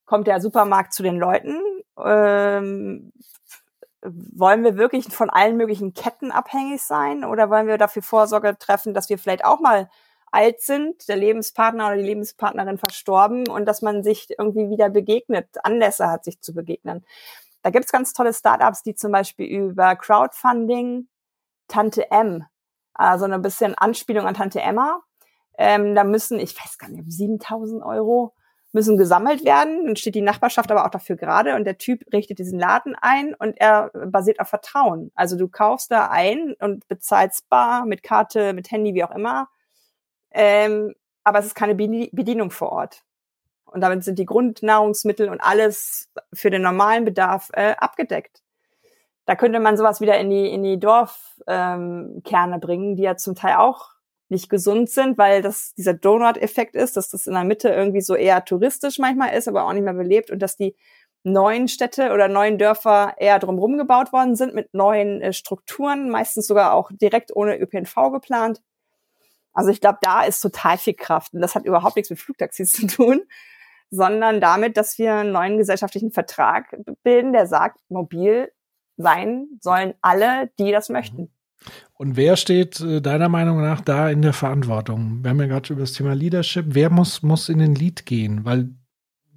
kommt 0.04 0.26
der 0.26 0.40
Supermarkt 0.40 0.92
zu 0.92 1.02
den 1.02 1.16
Leuten? 1.16 1.60
Ähm, 1.98 3.12
wollen 4.02 4.64
wir 4.64 4.76
wirklich 4.76 5.06
von 5.06 5.30
allen 5.30 5.56
möglichen 5.56 5.94
Ketten 5.94 6.30
abhängig 6.30 6.82
sein 6.82 7.24
oder 7.24 7.50
wollen 7.50 7.66
wir 7.66 7.78
dafür 7.78 8.02
Vorsorge 8.02 8.56
treffen, 8.58 8.94
dass 8.94 9.08
wir 9.08 9.18
vielleicht 9.18 9.44
auch 9.44 9.60
mal 9.60 9.88
alt 10.34 10.60
sind, 10.60 11.08
der 11.08 11.16
Lebenspartner 11.16 11.86
oder 11.86 11.96
die 11.96 12.02
Lebenspartnerin 12.02 12.78
verstorben 12.78 13.48
und 13.48 13.66
dass 13.66 13.82
man 13.82 14.02
sich 14.02 14.28
irgendwie 14.36 14.68
wieder 14.68 14.90
begegnet, 14.90 15.48
Anlässe 15.62 16.10
hat, 16.10 16.24
sich 16.24 16.40
zu 16.40 16.52
begegnen. 16.52 17.04
Da 17.62 17.70
gibt's 17.70 17.92
ganz 17.92 18.12
tolle 18.12 18.34
Startups, 18.34 18.82
die 18.82 18.94
zum 18.94 19.12
Beispiel 19.12 19.46
über 19.46 19.94
Crowdfunding 19.94 21.08
Tante 21.68 22.10
M, 22.10 22.44
also 22.92 23.24
ein 23.26 23.42
bisschen 23.42 23.74
Anspielung 23.74 24.26
an 24.26 24.34
Tante 24.34 24.60
Emma, 24.60 25.00
ähm, 25.56 25.94
da 25.94 26.02
müssen, 26.02 26.40
ich 26.40 26.58
weiß 26.58 26.78
gar 26.78 26.90
nicht, 26.90 27.04
7000 27.10 27.82
Euro 27.84 28.34
müssen 28.72 28.96
gesammelt 28.96 29.44
werden. 29.44 29.86
Dann 29.86 29.96
steht 29.96 30.16
die 30.16 30.20
Nachbarschaft 30.20 30.70
aber 30.72 30.84
auch 30.84 30.90
dafür 30.90 31.14
gerade 31.14 31.54
und 31.54 31.64
der 31.64 31.78
Typ 31.78 32.02
richtet 32.12 32.40
diesen 32.40 32.58
Laden 32.58 32.96
ein 33.00 33.34
und 33.34 33.56
er 33.58 33.90
basiert 33.94 34.40
auf 34.40 34.48
Vertrauen. 34.48 35.12
Also 35.14 35.38
du 35.38 35.46
kaufst 35.46 35.92
da 35.92 36.08
ein 36.08 36.54
und 36.58 36.88
bezahlst 36.88 37.48
bar 37.48 37.86
mit 37.86 38.02
Karte, 38.02 38.52
mit 38.52 38.72
Handy, 38.72 38.94
wie 38.94 39.04
auch 39.04 39.12
immer 39.12 39.48
ähm, 40.34 40.94
aber 41.24 41.38
es 41.38 41.46
ist 41.46 41.54
keine 41.54 41.74
Bedienung 41.74 42.50
vor 42.50 42.70
Ort. 42.72 43.02
Und 43.64 43.80
damit 43.80 44.04
sind 44.04 44.18
die 44.18 44.26
Grundnahrungsmittel 44.26 45.28
und 45.28 45.40
alles 45.40 46.10
für 46.32 46.50
den 46.50 46.62
normalen 46.62 47.04
Bedarf 47.04 47.50
äh, 47.54 47.74
abgedeckt. 47.78 48.42
Da 49.26 49.36
könnte 49.36 49.58
man 49.58 49.76
sowas 49.76 50.00
wieder 50.00 50.18
in 50.18 50.30
die, 50.30 50.48
in 50.48 50.62
die 50.62 50.78
Dorfkerne 50.78 52.54
ähm, 52.54 52.60
bringen, 52.60 52.96
die 52.96 53.02
ja 53.04 53.16
zum 53.16 53.34
Teil 53.34 53.56
auch 53.56 53.94
nicht 54.28 54.50
gesund 54.50 54.90
sind, 54.90 55.18
weil 55.18 55.42
das 55.42 55.74
dieser 55.74 55.94
Donut-Effekt 55.94 56.74
ist, 56.74 56.96
dass 56.96 57.10
das 57.10 57.26
in 57.26 57.34
der 57.34 57.44
Mitte 57.44 57.68
irgendwie 57.68 58.00
so 58.00 58.14
eher 58.14 58.44
touristisch 58.44 58.98
manchmal 58.98 59.34
ist, 59.36 59.48
aber 59.48 59.64
auch 59.64 59.72
nicht 59.72 59.84
mehr 59.84 59.94
belebt 59.94 60.30
und 60.30 60.40
dass 60.40 60.56
die 60.56 60.76
neuen 61.24 61.68
Städte 61.68 62.12
oder 62.12 62.28
neuen 62.28 62.58
Dörfer 62.58 63.14
eher 63.18 63.38
drumherum 63.38 63.78
gebaut 63.78 64.12
worden 64.12 64.36
sind 64.36 64.54
mit 64.54 64.74
neuen 64.74 65.22
äh, 65.22 65.32
Strukturen, 65.32 66.10
meistens 66.10 66.46
sogar 66.46 66.74
auch 66.74 66.90
direkt 66.92 67.34
ohne 67.34 67.58
ÖPNV 67.58 68.12
geplant. 68.12 68.60
Also 69.54 69.70
ich 69.70 69.80
glaube, 69.80 69.98
da 70.02 70.24
ist 70.24 70.40
total 70.40 70.76
viel 70.76 70.94
Kraft. 70.94 71.32
Und 71.32 71.40
das 71.40 71.54
hat 71.54 71.64
überhaupt 71.64 71.96
nichts 71.96 72.10
mit 72.10 72.18
Flugtaxis 72.18 72.72
zu 72.72 72.86
tun, 72.86 73.22
sondern 73.90 74.40
damit, 74.40 74.76
dass 74.76 74.98
wir 74.98 75.14
einen 75.14 75.32
neuen 75.32 75.56
gesellschaftlichen 75.56 76.10
Vertrag 76.10 76.76
bilden, 77.02 77.32
der 77.32 77.46
sagt, 77.46 77.78
mobil 77.88 78.50
sein 78.96 79.46
sollen 79.60 79.94
alle, 80.02 80.50
die 80.58 80.70
das 80.72 80.88
möchten. 80.88 81.30
Und 81.94 82.16
wer 82.16 82.36
steht 82.36 82.80
äh, 82.80 83.00
deiner 83.00 83.28
Meinung 83.28 83.60
nach 83.60 83.80
da 83.80 84.10
in 84.10 84.22
der 84.22 84.32
Verantwortung? 84.32 85.22
Wir 85.22 85.30
haben 85.30 85.40
ja 85.40 85.46
gerade 85.46 85.72
über 85.72 85.82
das 85.82 85.92
Thema 85.92 86.14
Leadership. 86.14 86.66
Wer 86.68 86.90
muss, 86.90 87.22
muss 87.22 87.48
in 87.48 87.58
den 87.58 87.74
Lead 87.74 88.04
gehen? 88.04 88.44
Weil 88.44 88.70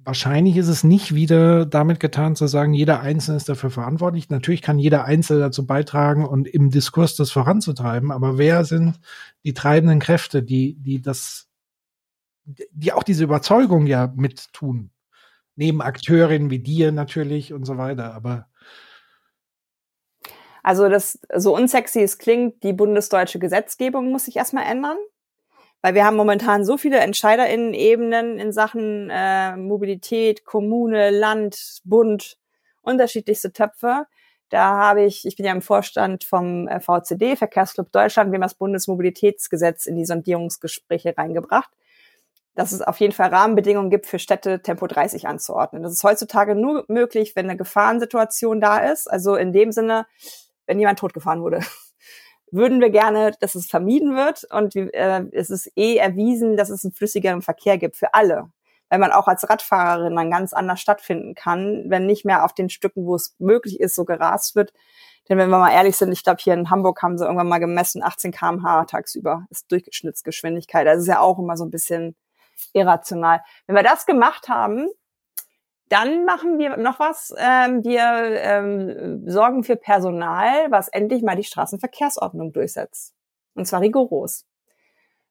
wahrscheinlich 0.08 0.56
ist 0.56 0.68
es 0.68 0.84
nicht 0.84 1.14
wieder 1.14 1.66
damit 1.66 2.00
getan 2.00 2.34
zu 2.34 2.46
sagen, 2.46 2.72
jeder 2.72 3.00
Einzelne 3.00 3.36
ist 3.36 3.50
dafür 3.50 3.68
verantwortlich. 3.68 4.30
Natürlich 4.30 4.62
kann 4.62 4.78
jeder 4.78 5.04
Einzelne 5.04 5.40
dazu 5.40 5.66
beitragen 5.66 6.24
und 6.24 6.48
im 6.48 6.70
Diskurs 6.70 7.14
das 7.14 7.30
voranzutreiben, 7.30 8.10
aber 8.10 8.38
wer 8.38 8.64
sind 8.64 8.98
die 9.44 9.52
treibenden 9.52 10.00
Kräfte, 10.00 10.42
die, 10.42 10.76
die 10.76 11.02
das, 11.02 11.50
die 12.46 12.94
auch 12.94 13.02
diese 13.02 13.22
Überzeugung 13.22 13.86
ja 13.86 14.10
mit 14.16 14.50
tun? 14.54 14.92
Neben 15.56 15.82
Akteurinnen 15.82 16.48
wie 16.48 16.60
dir 16.60 16.90
natürlich 16.90 17.52
und 17.52 17.66
so 17.66 17.76
weiter, 17.76 18.14
aber 18.14 18.48
also 20.62 20.88
das 20.88 21.18
so 21.36 21.54
unsexy 21.54 22.00
es 22.00 22.16
klingt, 22.16 22.62
die 22.62 22.72
bundesdeutsche 22.72 23.38
Gesetzgebung 23.38 24.10
muss 24.10 24.24
sich 24.24 24.36
erstmal 24.36 24.64
ändern. 24.64 24.96
Weil 25.82 25.94
wir 25.94 26.04
haben 26.04 26.16
momentan 26.16 26.64
so 26.64 26.76
viele 26.76 26.98
EntscheiderInnen-Ebenen 26.98 28.38
in 28.38 28.52
Sachen 28.52 29.10
äh, 29.10 29.56
Mobilität, 29.56 30.44
Kommune, 30.44 31.10
Land, 31.10 31.80
Bund, 31.84 32.36
unterschiedlichste 32.82 33.52
Töpfe. 33.52 34.06
Da 34.48 34.76
habe 34.76 35.04
ich, 35.04 35.26
ich 35.26 35.36
bin 35.36 35.46
ja 35.46 35.52
im 35.52 35.62
Vorstand 35.62 36.24
vom 36.24 36.68
äh, 36.68 36.80
VCD, 36.80 37.36
Verkehrsclub 37.36 37.92
Deutschland, 37.92 38.32
wir 38.32 38.36
haben 38.36 38.42
das 38.42 38.54
Bundesmobilitätsgesetz 38.54 39.86
in 39.86 39.96
die 39.96 40.06
Sondierungsgespräche 40.06 41.16
reingebracht, 41.16 41.70
dass 42.54 42.72
es 42.72 42.80
auf 42.80 42.98
jeden 42.98 43.12
Fall 43.12 43.28
Rahmenbedingungen 43.28 43.90
gibt 43.90 44.06
für 44.06 44.18
Städte 44.18 44.62
Tempo 44.62 44.86
30 44.86 45.28
anzuordnen. 45.28 45.82
Das 45.82 45.92
ist 45.92 46.02
heutzutage 46.02 46.54
nur 46.54 46.84
möglich, 46.88 47.36
wenn 47.36 47.44
eine 47.44 47.58
Gefahrensituation 47.58 48.60
da 48.60 48.78
ist. 48.78 49.06
Also 49.06 49.36
in 49.36 49.52
dem 49.52 49.70
Sinne, 49.70 50.06
wenn 50.66 50.78
jemand 50.78 50.98
totgefahren 50.98 51.42
wurde. 51.42 51.60
Würden 52.50 52.80
wir 52.80 52.90
gerne, 52.90 53.32
dass 53.40 53.54
es 53.54 53.66
vermieden 53.66 54.16
wird 54.16 54.44
und 54.50 54.74
äh, 54.76 55.24
es 55.32 55.50
ist 55.50 55.70
eh 55.76 55.96
erwiesen, 55.96 56.56
dass 56.56 56.70
es 56.70 56.84
einen 56.84 56.92
flüssigeren 56.92 57.42
Verkehr 57.42 57.78
gibt 57.78 57.96
für 57.96 58.14
alle. 58.14 58.50
Weil 58.90 59.00
man 59.00 59.12
auch 59.12 59.28
als 59.28 59.48
Radfahrerin 59.48 60.16
dann 60.16 60.30
ganz 60.30 60.54
anders 60.54 60.80
stattfinden 60.80 61.34
kann, 61.34 61.84
wenn 61.88 62.06
nicht 62.06 62.24
mehr 62.24 62.44
auf 62.44 62.54
den 62.54 62.70
Stücken, 62.70 63.04
wo 63.04 63.14
es 63.14 63.34
möglich 63.38 63.80
ist, 63.80 63.94
so 63.94 64.06
gerast 64.06 64.56
wird. 64.56 64.72
Denn 65.28 65.36
wenn 65.36 65.50
wir 65.50 65.58
mal 65.58 65.72
ehrlich 65.72 65.96
sind, 65.96 66.10
ich 66.10 66.24
glaube, 66.24 66.40
hier 66.40 66.54
in 66.54 66.70
Hamburg 66.70 67.02
haben 67.02 67.18
sie 67.18 67.24
irgendwann 67.24 67.48
mal 67.48 67.58
gemessen, 67.58 68.02
18 68.02 68.32
kmh 68.32 68.86
tagsüber 68.86 69.46
ist 69.50 69.70
Durchschnittsgeschwindigkeit. 69.70 70.86
Das 70.86 71.00
ist 71.00 71.06
ja 71.06 71.20
auch 71.20 71.38
immer 71.38 71.56
so 71.58 71.64
ein 71.64 71.70
bisschen 71.70 72.16
irrational. 72.72 73.42
Wenn 73.66 73.76
wir 73.76 73.82
das 73.82 74.06
gemacht 74.06 74.48
haben, 74.48 74.88
dann 75.88 76.24
machen 76.24 76.58
wir 76.58 76.76
noch 76.76 77.00
was. 77.00 77.34
Ähm, 77.38 77.84
wir 77.84 78.02
ähm, 78.02 79.28
sorgen 79.28 79.64
für 79.64 79.76
Personal, 79.76 80.70
was 80.70 80.88
endlich 80.88 81.22
mal 81.22 81.36
die 81.36 81.44
Straßenverkehrsordnung 81.44 82.52
durchsetzt. 82.52 83.14
Und 83.54 83.66
zwar 83.66 83.80
rigoros. 83.80 84.46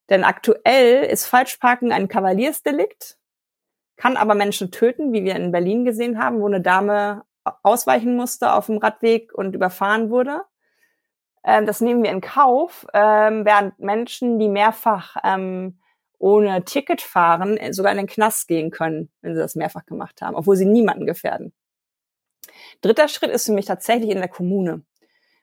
Denn 0.09 0.23
aktuell 0.23 1.03
ist 1.03 1.25
Falschparken 1.25 1.91
ein 1.91 2.07
Kavaliersdelikt, 2.07 3.17
kann 3.97 4.15
aber 4.15 4.35
Menschen 4.35 4.71
töten, 4.71 5.11
wie 5.11 5.23
wir 5.23 5.35
in 5.35 5.51
Berlin 5.51 5.85
gesehen 5.85 6.21
haben, 6.21 6.39
wo 6.39 6.47
eine 6.47 6.61
Dame 6.61 7.23
ausweichen 7.63 8.15
musste 8.15 8.53
auf 8.53 8.67
dem 8.67 8.77
Radweg 8.77 9.33
und 9.33 9.55
überfahren 9.55 10.09
wurde. 10.09 10.41
Ähm, 11.43 11.65
das 11.65 11.81
nehmen 11.81 12.03
wir 12.03 12.11
in 12.11 12.21
Kauf, 12.21 12.85
ähm, 12.93 13.45
während 13.45 13.79
Menschen, 13.79 14.39
die 14.39 14.49
mehrfach 14.49 15.15
ähm, 15.23 15.79
ohne 16.19 16.63
Ticket 16.63 17.01
fahren, 17.01 17.57
äh, 17.57 17.73
sogar 17.73 17.91
in 17.91 17.97
den 17.97 18.07
Knast 18.07 18.47
gehen 18.47 18.71
können, 18.71 19.09
wenn 19.21 19.35
sie 19.35 19.41
das 19.41 19.55
mehrfach 19.55 19.85
gemacht 19.85 20.21
haben, 20.21 20.35
obwohl 20.35 20.55
sie 20.55 20.65
niemanden 20.65 21.05
gefährden. 21.05 21.53
Dritter 22.81 23.07
Schritt 23.07 23.31
ist 23.31 23.45
für 23.45 23.53
mich 23.53 23.65
tatsächlich 23.65 24.09
in 24.09 24.17
der 24.17 24.27
Kommune. 24.27 24.83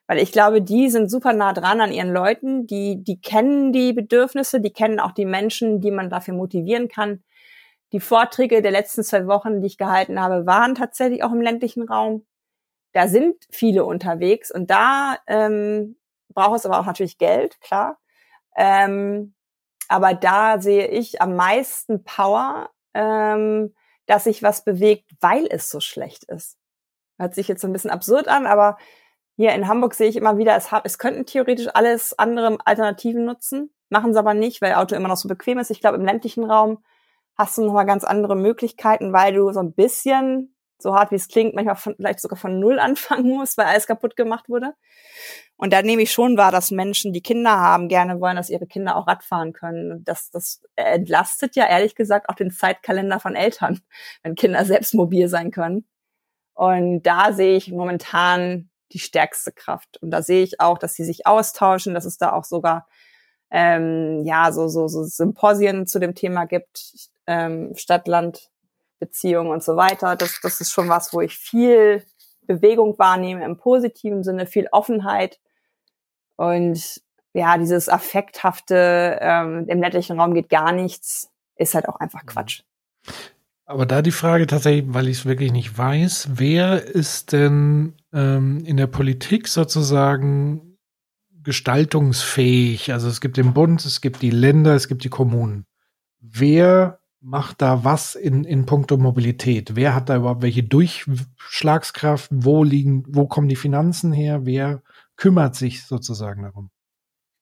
Weil 0.07 0.19
ich 0.19 0.31
glaube, 0.31 0.61
die 0.61 0.89
sind 0.89 1.09
super 1.09 1.33
nah 1.33 1.53
dran 1.53 1.81
an 1.81 1.91
ihren 1.91 2.13
Leuten, 2.13 2.67
die, 2.67 3.03
die 3.03 3.19
kennen 3.19 3.73
die 3.73 3.91
Bedürfnisse, 3.91 4.61
die 4.61 4.71
kennen 4.71 4.99
auch 4.99 5.11
die 5.11 5.25
Menschen, 5.25 5.81
die 5.81 5.91
man 5.91 6.09
dafür 6.09 6.35
motivieren 6.35 6.89
kann. 6.89 7.23
Die 7.91 7.99
Vorträge 7.99 8.61
der 8.61 8.71
letzten 8.71 9.03
zwei 9.03 9.25
Wochen, 9.27 9.61
die 9.61 9.67
ich 9.67 9.77
gehalten 9.77 10.19
habe, 10.19 10.45
waren 10.45 10.75
tatsächlich 10.75 11.23
auch 11.23 11.31
im 11.31 11.41
ländlichen 11.41 11.87
Raum. 11.87 12.25
Da 12.93 13.07
sind 13.07 13.35
viele 13.51 13.83
unterwegs 13.85 14.51
und 14.51 14.69
da 14.69 15.17
ähm, 15.27 15.97
braucht 16.29 16.59
es 16.59 16.65
aber 16.65 16.79
auch 16.79 16.85
natürlich 16.85 17.17
Geld, 17.17 17.59
klar. 17.61 17.97
Ähm, 18.55 19.34
aber 19.89 20.13
da 20.13 20.59
sehe 20.59 20.87
ich 20.87 21.21
am 21.21 21.35
meisten 21.35 22.03
Power, 22.03 22.69
ähm, 22.93 23.73
dass 24.05 24.25
sich 24.25 24.43
was 24.43 24.63
bewegt, 24.63 25.11
weil 25.19 25.47
es 25.49 25.69
so 25.69 25.79
schlecht 25.79 26.25
ist. 26.25 26.57
Hört 27.17 27.35
sich 27.35 27.47
jetzt 27.47 27.61
so 27.61 27.67
ein 27.67 27.73
bisschen 27.73 27.91
absurd 27.91 28.27
an, 28.27 28.45
aber 28.45 28.77
hier 29.35 29.53
in 29.53 29.67
Hamburg 29.67 29.93
sehe 29.93 30.07
ich 30.09 30.15
immer 30.15 30.37
wieder, 30.37 30.55
es, 30.55 30.69
es 30.83 30.97
könnten 30.97 31.25
theoretisch 31.25 31.67
alles 31.73 32.17
andere 32.17 32.57
Alternativen 32.63 33.25
nutzen, 33.25 33.73
machen 33.89 34.13
sie 34.13 34.19
aber 34.19 34.33
nicht, 34.33 34.61
weil 34.61 34.75
Auto 34.75 34.95
immer 34.95 35.09
noch 35.09 35.17
so 35.17 35.27
bequem 35.27 35.59
ist. 35.59 35.71
Ich 35.71 35.81
glaube, 35.81 35.97
im 35.97 36.05
ländlichen 36.05 36.43
Raum 36.43 36.83
hast 37.37 37.57
du 37.57 37.65
nochmal 37.65 37.85
ganz 37.85 38.03
andere 38.03 38.35
Möglichkeiten, 38.35 39.11
weil 39.11 39.33
du 39.33 39.51
so 39.51 39.59
ein 39.59 39.73
bisschen, 39.73 40.54
so 40.77 40.93
hart 40.93 41.11
wie 41.11 41.15
es 41.15 41.27
klingt, 41.27 41.55
manchmal 41.55 41.75
von, 41.75 41.95
vielleicht 41.95 42.19
sogar 42.19 42.37
von 42.37 42.59
Null 42.59 42.79
anfangen 42.79 43.29
musst, 43.29 43.57
weil 43.57 43.65
alles 43.65 43.87
kaputt 43.87 44.15
gemacht 44.15 44.49
wurde. 44.49 44.73
Und 45.57 45.71
da 45.71 45.81
nehme 45.81 46.01
ich 46.01 46.11
schon 46.11 46.37
wahr, 46.37 46.51
dass 46.51 46.71
Menschen, 46.71 47.13
die 47.13 47.21
Kinder 47.21 47.57
haben, 47.57 47.87
gerne 47.87 48.19
wollen, 48.19 48.35
dass 48.35 48.49
ihre 48.49 48.67
Kinder 48.67 48.97
auch 48.97 49.07
Radfahren 49.07 49.53
können. 49.53 50.03
Das, 50.03 50.29
das 50.29 50.61
entlastet 50.75 51.55
ja 51.55 51.67
ehrlich 51.67 51.95
gesagt 51.95 52.29
auch 52.29 52.35
den 52.35 52.51
Zeitkalender 52.51 53.19
von 53.19 53.35
Eltern, 53.35 53.79
wenn 54.23 54.35
Kinder 54.35 54.65
selbst 54.65 54.93
mobil 54.93 55.27
sein 55.29 55.51
können. 55.51 55.85
Und 56.53 57.03
da 57.03 57.33
sehe 57.33 57.57
ich 57.57 57.71
momentan 57.71 58.69
die 58.91 58.99
stärkste 58.99 59.51
Kraft. 59.51 59.97
Und 60.01 60.11
da 60.11 60.21
sehe 60.21 60.43
ich 60.43 60.59
auch, 60.61 60.77
dass 60.77 60.93
sie 60.93 61.03
sich 61.03 61.25
austauschen, 61.25 61.93
dass 61.93 62.05
es 62.05 62.17
da 62.17 62.31
auch 62.33 62.45
sogar 62.45 62.87
ähm, 63.51 64.23
ja 64.25 64.51
so, 64.51 64.67
so, 64.67 64.87
so 64.87 65.03
Symposien 65.03 65.87
zu 65.87 65.99
dem 65.99 66.15
Thema 66.15 66.45
gibt, 66.45 67.09
ähm, 67.27 67.73
Stadt-Land-Beziehungen 69.05 69.51
und 69.51 69.63
so 69.63 69.75
weiter. 69.75 70.15
Das, 70.15 70.39
das 70.41 70.61
ist 70.61 70.71
schon 70.71 70.89
was, 70.89 71.13
wo 71.13 71.21
ich 71.21 71.37
viel 71.37 72.03
Bewegung 72.47 72.97
wahrnehme 72.99 73.43
im 73.43 73.57
positiven 73.57 74.23
Sinne, 74.23 74.45
viel 74.45 74.67
Offenheit 74.71 75.39
und 76.35 77.01
ja, 77.33 77.57
dieses 77.57 77.89
affekthafte, 77.89 79.17
ähm, 79.21 79.65
im 79.67 79.81
ländlichen 79.81 80.19
Raum 80.19 80.33
geht 80.33 80.49
gar 80.49 80.71
nichts, 80.71 81.29
ist 81.57 81.75
halt 81.75 81.89
auch 81.89 81.99
einfach 81.99 82.23
mhm. 82.23 82.27
Quatsch. 82.27 82.61
Aber 83.65 83.85
da 83.85 84.01
die 84.01 84.11
Frage 84.11 84.45
tatsächlich, 84.45 84.85
weil 84.93 85.07
ich 85.07 85.19
es 85.19 85.25
wirklich 85.25 85.51
nicht 85.51 85.75
weiß, 85.75 86.29
wer 86.33 86.83
ist 86.83 87.31
denn 87.31 87.95
ähm, 88.13 88.63
in 88.63 88.77
der 88.77 88.87
Politik 88.87 89.47
sozusagen 89.47 90.77
gestaltungsfähig? 91.41 92.93
Also 92.93 93.09
es 93.09 93.21
gibt 93.21 93.37
den 93.37 93.53
Bund, 93.53 93.83
es 93.83 94.01
gibt 94.01 94.21
die 94.21 94.29
Länder, 94.29 94.75
es 94.75 94.87
gibt 94.87 95.03
die 95.03 95.09
Kommunen. 95.09 95.65
Wer 96.19 96.99
macht 97.25 97.61
da 97.61 97.83
was 97.83 98.15
in, 98.15 98.43
in 98.43 98.65
puncto 98.65 98.97
Mobilität? 98.97 99.75
Wer 99.75 99.95
hat 99.95 100.09
da 100.09 100.17
überhaupt 100.17 100.43
welche 100.43 100.63
Durchschlagskraft? 100.63 102.29
Wo 102.31 102.63
liegen, 102.63 103.03
wo 103.07 103.27
kommen 103.27 103.49
die 103.49 103.55
Finanzen 103.55 104.13
her? 104.13 104.45
Wer 104.45 104.83
kümmert 105.17 105.55
sich 105.55 105.85
sozusagen 105.85 106.43
darum? 106.43 106.69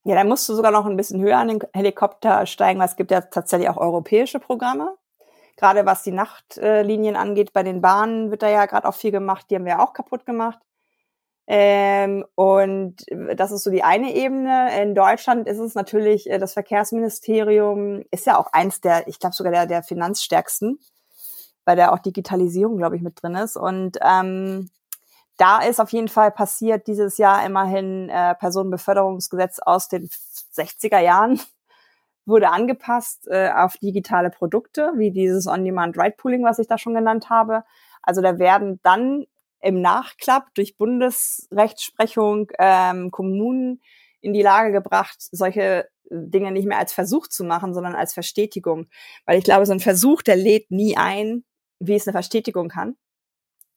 Ja, 0.06 0.16
da 0.16 0.24
musst 0.24 0.48
du 0.48 0.54
sogar 0.54 0.72
noch 0.72 0.86
ein 0.86 0.98
bisschen 0.98 1.22
höher 1.22 1.38
an 1.38 1.50
den 1.50 1.60
Helikopter 1.74 2.46
steigen, 2.46 2.80
weil 2.80 2.88
es 2.88 2.96
gibt 2.96 3.12
ja 3.12 3.22
tatsächlich 3.22 3.70
auch 3.70 3.78
europäische 3.78 4.40
Programme. 4.40 4.96
Gerade 5.58 5.86
was 5.86 6.04
die 6.04 6.12
Nachtlinien 6.12 7.16
angeht, 7.16 7.54
bei 7.54 7.64
den 7.64 7.82
Bahnen 7.82 8.32
wird 8.32 8.42
da 8.42 8.50
ja 8.50 8.66
gerade 8.66 8.88
auch 8.88 8.96
viel 8.96 9.12
gemacht. 9.12 9.46
Die 9.50 9.56
haben 9.56 9.66
wir 9.66 9.82
auch 9.82 9.94
kaputt 9.94 10.26
gemacht. 10.26 10.60
Ähm, 11.46 12.26
und 12.36 12.98
das 13.36 13.52
ist 13.52 13.64
so 13.64 13.72
die 13.72 13.84
eine 13.84 14.14
Ebene. 14.14 14.82
In 14.82 14.96
Deutschland 14.96 15.48
ist 15.48 15.60
es 15.60 15.76
natürlich, 15.76 16.30
äh, 16.30 16.40
das 16.40 16.54
Verkehrsministerium 16.54 18.04
ist 18.12 18.26
ja 18.26 18.38
auch 18.38 18.48
eins 18.54 18.80
der, 18.82 19.08
ich 19.08 19.20
glaube 19.20 19.36
sogar 19.36 19.52
der, 19.52 19.66
der 19.66 19.84
finanzstärksten, 19.84 20.80
weil 21.66 21.76
da 21.76 21.92
auch 21.92 22.00
Digitalisierung, 22.00 22.78
glaube 22.78 22.96
ich, 22.96 23.02
mit 23.02 23.22
drin 23.22 23.36
ist. 23.36 23.58
Und 23.58 23.98
ähm, 24.02 24.70
da 25.38 25.62
ist 25.62 25.82
auf 25.82 25.92
jeden 25.92 26.08
Fall 26.08 26.32
passiert 26.32 26.88
dieses 26.88 27.18
Jahr 27.18 27.46
immerhin 27.46 28.10
äh, 28.10 28.36
Personenbeförderungsgesetz 28.36 29.60
aus 29.60 29.90
den 29.90 30.08
60er 30.56 31.00
Jahren 31.00 31.42
wurde 32.26 32.52
angepasst 32.52 33.28
äh, 33.28 33.52
auf 33.54 33.78
digitale 33.78 34.30
Produkte, 34.30 34.94
wie 34.96 35.12
dieses 35.12 35.48
On-Demand-Ride-Pooling, 35.48 36.44
was 36.44 36.60
ich 36.60 36.68
da 36.68 36.78
schon 36.78 36.94
genannt 36.94 37.30
habe. 37.30 37.64
Also 38.02 38.22
da 38.22 38.40
werden 38.40 38.80
dann 38.84 39.26
im 39.64 39.82
Nachklapp 39.82 40.54
durch 40.56 40.78
Bundesrechtsprechung 40.78 42.52
ähm, 42.60 43.12
Kommunen 43.12 43.82
in 44.22 44.34
die 44.34 44.42
Lage 44.42 44.72
gebracht, 44.72 45.16
solche 45.20 45.88
Dinge 46.10 46.52
nicht 46.52 46.68
mehr 46.68 46.78
als 46.78 46.94
Versuch 46.94 47.28
zu 47.28 47.44
machen, 47.44 47.74
sondern 47.74 47.96
als 47.96 48.14
Verstetigung. 48.14 48.88
Weil 49.26 49.38
ich 49.38 49.44
glaube, 49.44 49.66
so 49.66 49.72
ein 49.72 49.80
Versuch, 49.80 50.22
der 50.22 50.36
lädt 50.36 50.70
nie 50.70 50.98
ein, 50.98 51.44
wie 51.80 51.96
es 51.96 52.08
eine 52.08 52.14
Verstetigung 52.14 52.70
kann. 52.70 52.98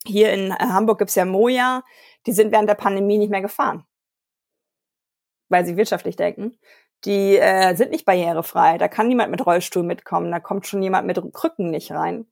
Hier 0.05 0.33
in 0.33 0.55
Hamburg 0.55 0.99
gibt's 0.99 1.15
ja 1.15 1.25
Moja, 1.25 1.83
die 2.27 2.33
sind 2.33 2.53
während 2.53 2.69
der 2.69 2.75
Pandemie 2.75 3.19
nicht 3.19 3.31
mehr 3.31 3.43
gefahren, 3.43 3.85
weil 5.49 5.65
sie 5.65 5.77
wirtschaftlich 5.77 6.17
denken. 6.17 6.59
Die 7.05 7.37
äh, 7.37 7.75
sind 7.77 7.91
nicht 7.91 8.05
barrierefrei. 8.05 8.79
Da 8.79 8.89
kann 8.89 9.09
niemand 9.09 9.31
mit 9.31 9.45
Rollstuhl 9.45 9.83
mitkommen. 9.83 10.31
Da 10.31 10.41
kommt 10.41 10.67
schon 10.67 10.83
jemand 10.83 11.07
mit 11.07 11.21
Krücken 11.33 11.71
nicht 11.71 11.93
rein 11.93 12.27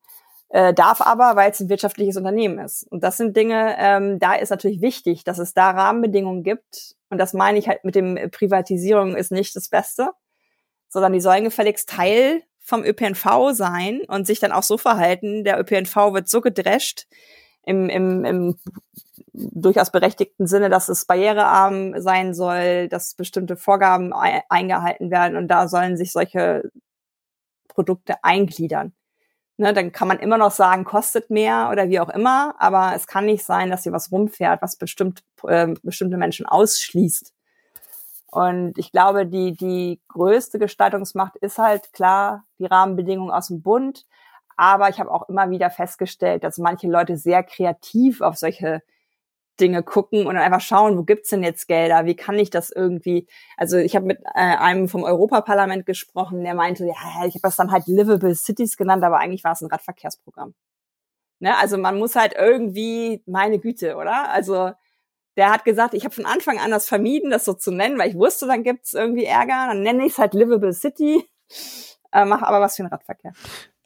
äh, 0.51 0.73
darf 0.73 1.01
aber, 1.01 1.37
weil 1.37 1.51
es 1.51 1.61
ein 1.61 1.69
wirtschaftliches 1.69 2.17
Unternehmen 2.17 2.59
ist. 2.59 2.87
Und 2.91 3.03
das 3.03 3.17
sind 3.17 3.37
Dinge, 3.37 3.77
ähm, 3.79 4.19
da 4.19 4.35
ist 4.35 4.51
natürlich 4.51 4.81
wichtig, 4.81 5.25
dass 5.25 5.39
es 5.39 5.55
da 5.55 5.71
Rahmenbedingungen 5.71 6.43
gibt. 6.43 6.95
Und 7.11 7.19
das 7.19 7.33
meine 7.33 7.59
ich 7.59 7.69
halt 7.69 7.85
mit 7.85 7.95
dem 7.95 8.31
Privatisierung 8.31 9.17
ist 9.17 9.33
nicht 9.33 9.57
das 9.57 9.69
Beste, 9.69 10.11
sondern 10.89 11.13
die 11.13 11.21
sollen 11.21 11.45
gefälligst 11.45 11.89
Teil 11.89 12.43
vom 12.61 12.85
ÖPNV 12.85 13.53
sein 13.53 14.01
und 14.09 14.27
sich 14.27 14.41
dann 14.41 14.53
auch 14.53 14.63
so 14.63 14.79
verhalten. 14.79 15.45
Der 15.45 15.59
ÖPNV 15.61 16.15
wird 16.15 16.29
so 16.29 16.41
gedrescht 16.41 17.07
im, 17.65 17.89
im, 17.89 18.25
im 18.25 18.59
durchaus 19.33 19.91
berechtigten 19.91 20.47
Sinne, 20.47 20.71
dass 20.71 20.89
es 20.89 21.07
barrierearm 21.07 22.01
sein 22.01 22.35
soll, 22.35 22.89
dass 22.89 23.15
bestimmte 23.15 23.57
Vorgaben 23.57 24.13
eingehalten 24.13 25.11
werden 25.11 25.37
und 25.37 25.49
da 25.49 25.69
sollen 25.69 25.97
sich 25.97 26.13
solche 26.13 26.71
Produkte 27.69 28.23
eingliedern. 28.23 28.93
Ne, 29.57 29.73
dann 29.73 29.93
kann 29.93 30.09
man 30.09 30.19
immer 30.19 30.37
noch 30.37 30.51
sagen, 30.51 30.83
kostet 30.85 31.31
mehr 31.31 31.69
oder 31.71 31.89
wie 31.89 32.01
auch 32.01 32.09
immer, 32.09 32.57
aber 32.59 32.93
es 32.97 33.07
kann 33.07 33.27
nicht 33.27 33.45
sein, 33.45 33.71
dass 33.71 33.85
hier 33.85 33.93
was 33.93 34.11
rumfährt, 34.11 34.61
was 34.63 34.75
bestimmt, 34.75 35.23
äh, 35.47 35.75
bestimmte 35.83 36.17
Menschen 36.17 36.45
ausschließt. 36.45 37.33
Und 38.35 38.79
ich 38.79 38.91
glaube, 38.91 39.27
die, 39.27 39.53
die 39.57 40.01
größte 40.09 40.59
Gestaltungsmacht 40.59 41.37
ist 41.37 41.59
halt 41.59 41.93
klar 41.93 42.45
die 42.59 42.67
Rahmenbedingungen 42.67 43.31
aus 43.31 43.47
dem 43.47 43.63
Bund. 43.63 44.07
Aber 44.57 44.89
ich 44.89 44.99
habe 44.99 45.13
auch 45.13 45.29
immer 45.29 45.51
wieder 45.51 45.71
festgestellt, 45.71 46.43
dass 46.43 46.59
manche 46.59 46.89
Leute 46.89 47.17
sehr 47.17 47.45
kreativ 47.45 48.23
auf 48.23 48.37
solche 48.37 48.83
Dinge 49.61 49.83
gucken 49.83 50.27
und 50.27 50.37
einfach 50.37 50.61
schauen, 50.61 50.99
wo 50.99 51.03
gibt's 51.05 51.31
denn 51.31 51.43
jetzt 51.43 51.69
Gelder? 51.69 52.07
Wie 52.07 52.17
kann 52.17 52.39
ich 52.39 52.51
das 52.51 52.71
irgendwie? 52.71 53.29
Also 53.57 53.77
ich 53.77 53.95
habe 53.95 54.07
mit 54.07 54.21
äh, 54.35 54.57
einem 54.57 54.89
vom 54.89 55.05
Europaparlament 55.05 55.87
gesprochen, 55.87 56.43
der 56.43 56.55
meinte, 56.55 56.87
ja, 56.87 56.95
ich 57.27 57.35
habe 57.35 57.43
das 57.43 57.57
dann 57.57 57.71
halt 57.71 57.87
Livable 57.87 58.35
Cities 58.35 58.77
genannt, 58.77 59.05
aber 59.05 59.19
eigentlich 59.19 59.45
war 59.45 59.53
es 59.53 59.61
ein 59.61 59.71
Radverkehrsprogramm. 59.71 60.55
Ne? 61.41 61.57
Also 61.59 61.79
man 61.79 61.99
muss 61.99 62.17
halt 62.17 62.35
irgendwie, 62.39 63.23
meine 63.27 63.59
Güte, 63.59 63.97
oder? 63.97 64.31
Also 64.31 64.73
der 65.37 65.51
hat 65.51 65.65
gesagt, 65.65 65.95
ich 65.95 66.05
habe 66.05 66.15
von 66.15 66.27
Anfang 66.27 66.59
an 66.59 66.71
das 66.71 66.89
vermieden, 66.89 67.31
das 67.31 67.45
so 67.45 67.55
zu 67.55 67.71
nennen, 67.73 67.99
weil 67.99 68.11
ich 68.11 68.17
wusste, 68.17 68.47
dann 68.47 68.63
gibt's 68.63 68.95
irgendwie 68.95 69.25
Ärger. 69.25 69.67
Dann 69.69 69.83
nenne 69.83 70.07
ich 70.07 70.13
es 70.13 70.19
halt 70.19 70.35
Livable 70.35 70.73
City, 70.73 71.29
äh, 72.13 72.25
mache 72.25 72.47
aber 72.47 72.61
was 72.61 72.77
für 72.77 72.83
den 72.83 72.89
Radverkehr. 72.89 73.33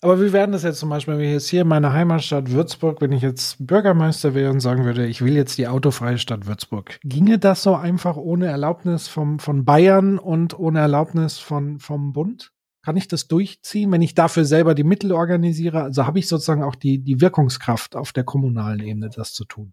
Aber 0.01 0.21
wie 0.21 0.33
werden 0.33 0.53
das 0.53 0.63
jetzt 0.63 0.79
zum 0.79 0.91
Beispiel, 0.91 1.15
wenn 1.15 1.21
wir 1.21 1.33
jetzt 1.33 1.49
hier 1.49 1.63
in 1.63 1.69
meiner 1.69 1.93
Heimatstadt 1.93 2.53
Würzburg, 2.53 3.01
wenn 3.01 3.11
ich 3.11 3.23
jetzt 3.23 3.67
Bürgermeister 3.67 4.33
wäre 4.33 4.51
und 4.51 4.61
sagen 4.61 4.85
würde, 4.85 5.07
ich 5.07 5.23
will 5.23 5.35
jetzt 5.35 5.59
die 5.59 5.67
autofreie 5.67 6.19
Stadt 6.19 6.47
Würzburg, 6.47 7.01
ginge 7.03 7.41
das 7.41 7.65
so 7.65 7.75
einfach 7.75 8.17
ohne 8.17 8.47
Erlaubnis 8.47 9.09
vom, 9.09 9.41
von 9.41 9.65
Bayern 9.65 10.21
und 10.21 10.57
ohne 10.57 10.79
Erlaubnis 10.79 11.39
von, 11.39 11.81
vom 11.81 12.13
Bund? 12.13 12.53
Kann 12.85 12.97
ich 12.97 13.09
das 13.09 13.27
durchziehen, 13.27 13.91
wenn 13.91 14.01
ich 14.01 14.15
dafür 14.15 14.45
selber 14.45 14.77
die 14.77 14.85
Mittel 14.85 15.11
organisiere? 15.11 15.83
Also 15.83 16.07
habe 16.07 16.21
ich 16.21 16.29
sozusagen 16.29 16.63
auch 16.63 16.77
die, 16.77 17.03
die 17.03 17.21
Wirkungskraft 17.21 17.97
auf 17.97 18.13
der 18.13 18.23
kommunalen 18.23 18.81
Ebene, 18.81 19.11
das 19.11 19.35
zu 19.35 19.45
tun? 19.45 19.73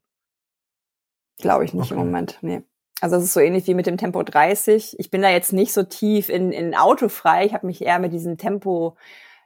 Glaube 1.38 1.66
ich 1.66 1.74
nicht 1.74 1.92
okay. 1.92 1.94
im 1.94 2.08
Moment, 2.08 2.40
nee. 2.42 2.64
Also 3.00 3.18
es 3.18 3.26
ist 3.26 3.34
so 3.34 3.42
ähnlich 3.42 3.68
wie 3.68 3.76
mit 3.76 3.86
dem 3.86 3.98
Tempo 3.98 4.24
30. 4.24 4.96
Ich 5.00 5.12
bin 5.12 5.22
da 5.22 5.30
jetzt 5.30 5.54
nicht 5.54 5.72
so 5.74 5.84
tief 5.84 6.30
in, 6.30 6.52
in 6.52 6.74
autofrei. 6.74 7.46
Ich 7.46 7.54
habe 7.54 7.68
mich 7.68 7.84
eher 7.84 8.00
mit 8.00 8.14
diesen 8.14 8.38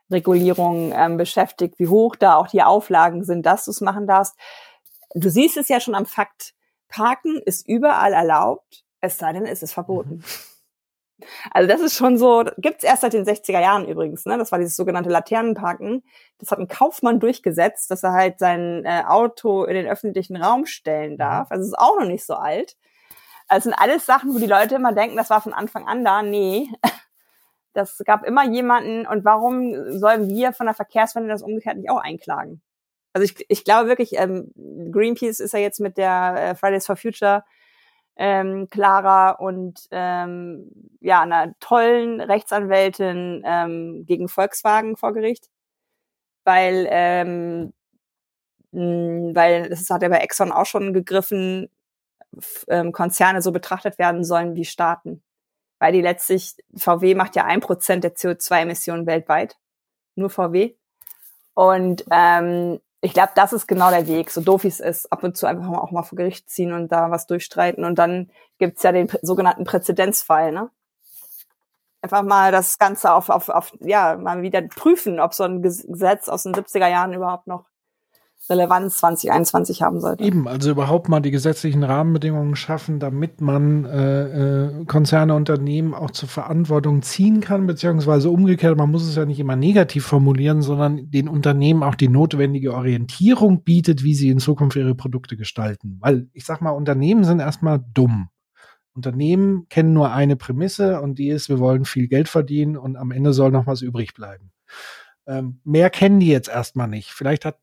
Temporegulierungen 0.09 0.93
ähm, 0.95 1.17
beschäftigt, 1.17 1.75
wie 1.77 1.87
hoch 1.87 2.15
da 2.15 2.35
auch 2.35 2.47
die 2.47 2.63
Auflagen 2.63 3.23
sind, 3.23 3.45
dass 3.45 3.65
du 3.65 3.71
es 3.71 3.81
machen 3.81 4.07
darfst. 4.07 4.35
Du 5.13 5.29
siehst 5.29 5.57
es 5.57 5.69
ja 5.69 5.79
schon 5.79 5.95
am 5.95 6.05
Fakt, 6.05 6.53
Parken 6.87 7.39
ist 7.45 7.67
überall 7.67 8.13
erlaubt, 8.13 8.83
es 9.01 9.17
sei 9.17 9.33
denn, 9.33 9.45
es 9.45 9.63
ist 9.63 9.73
verboten. 9.73 10.15
Mhm. 10.15 10.23
Also 11.51 11.67
das 11.67 11.81
ist 11.81 11.97
schon 11.97 12.17
so, 12.17 12.45
gibt's 12.59 12.85
erst 12.85 13.01
seit 13.01 13.11
den 13.11 13.25
60er 13.25 13.59
Jahren 13.59 13.85
übrigens, 13.85 14.25
ne? 14.25 14.37
Das 14.37 14.53
war 14.53 14.59
dieses 14.59 14.77
sogenannte 14.77 15.09
Laternenparken. 15.09 16.01
Das 16.37 16.49
hat 16.49 16.59
ein 16.59 16.69
Kaufmann 16.69 17.19
durchgesetzt, 17.19 17.91
dass 17.91 18.03
er 18.03 18.13
halt 18.13 18.39
sein 18.39 18.85
äh, 18.85 19.03
Auto 19.05 19.65
in 19.65 19.73
den 19.75 19.85
öffentlichen 19.85 20.37
Raum 20.37 20.65
stellen 20.65 21.13
mhm. 21.13 21.17
darf. 21.17 21.51
Also 21.51 21.63
es 21.63 21.67
ist 21.69 21.77
auch 21.77 21.99
noch 21.99 22.07
nicht 22.07 22.25
so 22.25 22.35
alt. 22.35 22.77
Also 23.49 23.69
sind 23.69 23.77
alles 23.77 24.05
Sachen, 24.05 24.33
wo 24.33 24.39
die 24.39 24.45
Leute 24.45 24.75
immer 24.75 24.93
denken, 24.93 25.17
das 25.17 25.29
war 25.29 25.41
von 25.41 25.53
Anfang 25.53 25.87
an 25.87 26.05
da. 26.05 26.21
Nee. 26.21 26.69
Das 27.73 27.97
gab 28.05 28.25
immer 28.25 28.45
jemanden. 28.45 29.05
Und 29.05 29.25
warum 29.25 29.99
sollen 29.99 30.29
wir 30.29 30.53
von 30.53 30.65
der 30.65 30.75
Verkehrswende 30.75 31.29
das 31.29 31.43
umgekehrt 31.43 31.77
nicht 31.77 31.89
auch 31.89 32.01
einklagen? 32.01 32.61
Also 33.13 33.25
ich, 33.25 33.45
ich 33.49 33.63
glaube 33.63 33.89
wirklich, 33.89 34.13
ähm, 34.13 34.51
Greenpeace 34.91 35.39
ist 35.39 35.53
ja 35.53 35.59
jetzt 35.59 35.79
mit 35.79 35.97
der 35.97 36.35
äh, 36.37 36.55
Fridays 36.55 36.85
for 36.85 36.95
Future 36.95 37.43
ähm, 38.17 38.67
Clara 38.69 39.31
und 39.31 39.87
ähm, 39.91 40.69
ja, 40.99 41.21
einer 41.21 41.53
tollen 41.59 42.21
Rechtsanwältin 42.21 43.43
ähm, 43.45 44.05
gegen 44.05 44.27
Volkswagen 44.29 44.97
vor 44.97 45.13
Gericht, 45.13 45.49
weil 46.43 46.87
ähm, 46.89 47.73
mh, 48.71 49.35
weil 49.35 49.69
das 49.69 49.89
hat 49.89 50.01
ja 50.03 50.09
bei 50.09 50.17
Exxon 50.19 50.51
auch 50.51 50.65
schon 50.65 50.93
gegriffen, 50.93 51.69
ähm, 52.67 52.91
Konzerne 52.91 53.41
so 53.41 53.51
betrachtet 53.51 53.97
werden 53.99 54.23
sollen 54.23 54.55
wie 54.55 54.65
Staaten, 54.65 55.23
weil 55.79 55.93
die 55.93 56.01
letztlich 56.01 56.55
VW 56.75 57.15
macht 57.15 57.35
ja 57.35 57.45
ein 57.45 57.61
Prozent 57.61 58.03
der 58.03 58.15
CO2-Emissionen 58.15 59.05
weltweit, 59.05 59.57
nur 60.15 60.29
VW 60.29 60.75
und 61.59 62.05
ähm, 62.09 62.79
ich 63.01 63.13
glaube, 63.13 63.31
das 63.35 63.53
ist 63.53 63.67
genau 63.67 63.89
der 63.89 64.07
Weg, 64.07 64.29
so 64.29 64.41
doof 64.41 64.65
es 64.65 64.79
ist, 64.79 65.11
ab 65.11 65.23
und 65.23 65.37
zu 65.37 65.45
einfach 65.45 65.65
mal 65.65 65.79
auch 65.79 65.91
mal 65.91 66.03
vor 66.03 66.17
Gericht 66.17 66.49
ziehen 66.49 66.73
und 66.73 66.89
da 66.89 67.11
was 67.11 67.27
durchstreiten. 67.27 67.85
Und 67.85 67.99
dann 67.99 68.29
gibt's 68.57 68.83
ja 68.83 68.91
den 68.91 69.09
sogenannten 69.21 69.63
Präzedenzfall, 69.63 70.51
ne? 70.51 70.69
Einfach 72.01 72.23
mal 72.23 72.53
das 72.53 72.77
Ganze 72.77 73.13
auf, 73.13 73.29
auf, 73.29 73.49
auf, 73.49 73.73
ja, 73.81 74.15
mal 74.15 74.41
wieder 74.41 74.61
prüfen, 74.61 75.19
ob 75.19 75.33
so 75.33 75.43
ein 75.43 75.61
Gesetz 75.61 76.29
aus 76.29 76.43
den 76.43 76.53
70er 76.55 76.87
Jahren 76.87 77.13
überhaupt 77.13 77.47
noch 77.47 77.65
Relevanz 78.49 78.97
2021 78.97 79.81
haben 79.81 79.99
sollte. 79.99 80.23
Eben, 80.23 80.47
also 80.47 80.71
überhaupt 80.71 81.09
mal 81.09 81.19
die 81.19 81.31
gesetzlichen 81.31 81.83
Rahmenbedingungen 81.83 82.55
schaffen, 82.55 82.99
damit 82.99 83.41
man 83.41 83.85
äh, 83.85 84.63
äh, 84.65 84.85
Konzerne, 84.85 85.35
Unternehmen 85.35 85.93
auch 85.93 86.11
zur 86.11 86.29
Verantwortung 86.29 87.01
ziehen 87.01 87.41
kann, 87.41 87.67
beziehungsweise 87.67 88.29
umgekehrt, 88.29 88.77
man 88.77 88.89
muss 88.89 89.07
es 89.07 89.15
ja 89.15 89.25
nicht 89.25 89.39
immer 89.39 89.55
negativ 89.55 90.05
formulieren, 90.05 90.61
sondern 90.61 91.09
den 91.11 91.27
Unternehmen 91.27 91.83
auch 91.83 91.95
die 91.95 92.07
notwendige 92.07 92.73
Orientierung 92.73 93.63
bietet, 93.63 94.03
wie 94.03 94.15
sie 94.15 94.29
in 94.29 94.39
Zukunft 94.39 94.77
ihre 94.77 94.95
Produkte 94.95 95.37
gestalten. 95.37 95.97
Weil 95.99 96.27
ich 96.33 96.45
sag 96.45 96.61
mal, 96.61 96.71
Unternehmen 96.71 97.23
sind 97.23 97.39
erstmal 97.39 97.83
dumm. 97.93 98.29
Unternehmen 98.93 99.67
kennen 99.69 99.93
nur 99.93 100.11
eine 100.11 100.35
Prämisse 100.35 100.99
und 101.01 101.19
die 101.19 101.29
ist, 101.29 101.49
wir 101.49 101.59
wollen 101.59 101.85
viel 101.85 102.07
Geld 102.07 102.27
verdienen 102.27 102.75
und 102.75 102.95
am 102.95 103.11
Ende 103.11 103.33
soll 103.33 103.51
noch 103.51 103.67
was 103.67 103.81
übrig 103.81 104.13
bleiben. 104.13 104.51
Ähm, 105.27 105.61
mehr 105.63 105.89
kennen 105.89 106.19
die 106.19 106.27
jetzt 106.27 106.49
erstmal 106.49 106.87
nicht. 106.87 107.11
Vielleicht 107.11 107.45
hat 107.45 107.57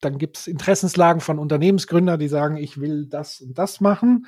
dann 0.00 0.18
gibt 0.18 0.38
es 0.38 0.46
Interessenslagen 0.46 1.20
von 1.20 1.38
Unternehmensgründern, 1.38 2.18
die 2.18 2.28
sagen, 2.28 2.56
ich 2.56 2.80
will 2.80 3.06
das 3.06 3.40
und 3.40 3.58
das 3.58 3.80
machen. 3.80 4.26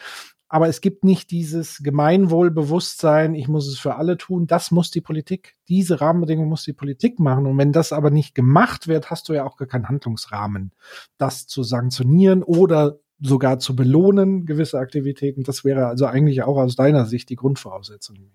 Aber 0.49 0.69
es 0.69 0.83
gibt 0.83 1.03
nicht 1.03 1.31
dieses 1.31 1.83
Gemeinwohlbewusstsein, 1.83 3.35
ich 3.35 3.49
muss 3.49 3.67
es 3.67 3.79
für 3.79 3.95
alle 3.95 4.19
tun. 4.19 4.47
Das 4.47 4.71
muss 4.71 4.91
die 4.91 5.01
Politik, 5.01 5.57
diese 5.67 6.03
Rahmenbedingungen 6.03 6.51
muss 6.51 6.65
die 6.65 6.75
Politik 6.75 7.19
machen. 7.19 7.47
Und 7.47 7.57
wenn 7.57 7.73
das 7.73 7.91
aber 7.91 8.11
nicht 8.11 8.35
gemacht 8.35 8.87
wird, 8.87 9.11
hast 9.11 9.31
du 9.31 9.33
ja 9.33 9.45
auch 9.45 9.57
gar 9.57 9.67
keinen 9.67 9.89
Handlungsrahmen, 9.89 10.73
das 11.17 11.47
zu 11.47 11.63
sanktionieren 11.63 12.43
oder 12.43 12.99
sogar 13.19 13.61
zu 13.61 13.75
belohnen, 13.75 14.45
gewisse 14.45 14.79
Aktivitäten. 14.79 15.43
Das 15.43 15.65
wäre 15.65 15.87
also 15.87 16.05
eigentlich 16.05 16.43
auch 16.43 16.59
aus 16.59 16.77
deiner 16.77 17.07
Sicht 17.07 17.31
die 17.31 17.37
Grundvoraussetzung. 17.37 18.31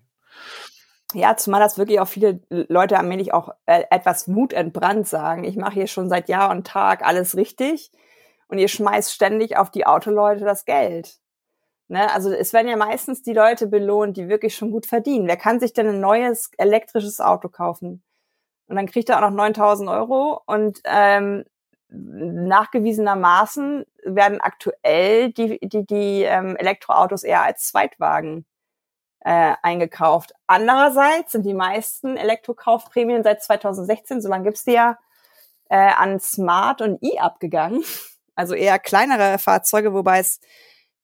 Ja, 1.14 1.36
zumal 1.36 1.60
das 1.60 1.78
wirklich 1.78 2.00
auch 2.00 2.08
viele 2.08 2.40
Leute 2.50 2.98
allmählich 2.98 3.32
auch 3.32 3.54
äh, 3.64 3.84
etwas 3.90 4.28
wutentbrannt 4.28 5.08
sagen. 5.08 5.44
Ich 5.44 5.56
mache 5.56 5.72
hier 5.74 5.86
schon 5.86 6.10
seit 6.10 6.28
Jahr 6.28 6.50
und 6.50 6.66
Tag 6.66 7.02
alles 7.02 7.34
richtig 7.34 7.90
und 8.48 8.58
ihr 8.58 8.68
schmeißt 8.68 9.12
ständig 9.12 9.56
auf 9.56 9.70
die 9.70 9.86
Autoleute 9.86 10.44
das 10.44 10.66
Geld. 10.66 11.18
Ne? 11.88 12.12
Also 12.12 12.30
es 12.30 12.52
werden 12.52 12.68
ja 12.68 12.76
meistens 12.76 13.22
die 13.22 13.32
Leute 13.32 13.66
belohnt, 13.66 14.18
die 14.18 14.28
wirklich 14.28 14.54
schon 14.54 14.70
gut 14.70 14.84
verdienen. 14.84 15.26
Wer 15.26 15.38
kann 15.38 15.60
sich 15.60 15.72
denn 15.72 15.88
ein 15.88 16.00
neues 16.00 16.50
elektrisches 16.58 17.20
Auto 17.20 17.48
kaufen? 17.48 18.02
Und 18.66 18.76
dann 18.76 18.86
kriegt 18.86 19.08
er 19.08 19.16
auch 19.16 19.30
noch 19.30 19.36
9000 19.36 19.88
Euro 19.88 20.42
und 20.46 20.80
ähm, 20.84 21.44
nachgewiesenermaßen 21.88 23.86
werden 24.04 24.40
aktuell 24.42 25.32
die, 25.32 25.58
die, 25.62 25.86
die 25.86 26.22
ähm, 26.24 26.54
Elektroautos 26.56 27.22
eher 27.22 27.42
als 27.42 27.68
Zweitwagen 27.68 28.44
äh, 29.20 29.54
eingekauft. 29.62 30.32
Andererseits 30.46 31.32
sind 31.32 31.44
die 31.44 31.54
meisten 31.54 32.16
Elektrokaufprämien 32.16 33.22
seit 33.22 33.42
2016, 33.42 34.20
so 34.20 34.28
lange 34.28 34.44
gibt's 34.44 34.64
die 34.64 34.72
ja, 34.72 34.98
äh, 35.68 35.76
an 35.76 36.20
Smart 36.20 36.80
und 36.80 37.02
E-Up 37.02 37.40
gegangen. 37.40 37.82
Also 38.34 38.54
eher 38.54 38.78
kleinere 38.78 39.36
Fahrzeuge, 39.40 39.92
wobei 39.92 40.20
es 40.20 40.38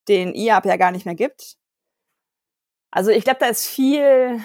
den 0.06 0.36
E-Up 0.36 0.66
ja 0.66 0.76
gar 0.76 0.92
nicht 0.92 1.04
mehr 1.04 1.16
gibt. 1.16 1.56
Also 2.92 3.10
ich 3.10 3.24
glaube, 3.24 3.40
da 3.40 3.46
ist 3.46 3.66
viel, 3.66 4.40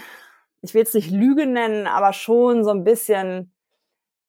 ich 0.64 0.74
will 0.74 0.82
es 0.82 0.96
nicht 0.96 1.12
Lüge 1.12 1.46
nennen, 1.46 1.86
aber 1.86 2.14
schon 2.14 2.64
so 2.64 2.72
ein 2.72 2.84
bisschen 2.84 3.54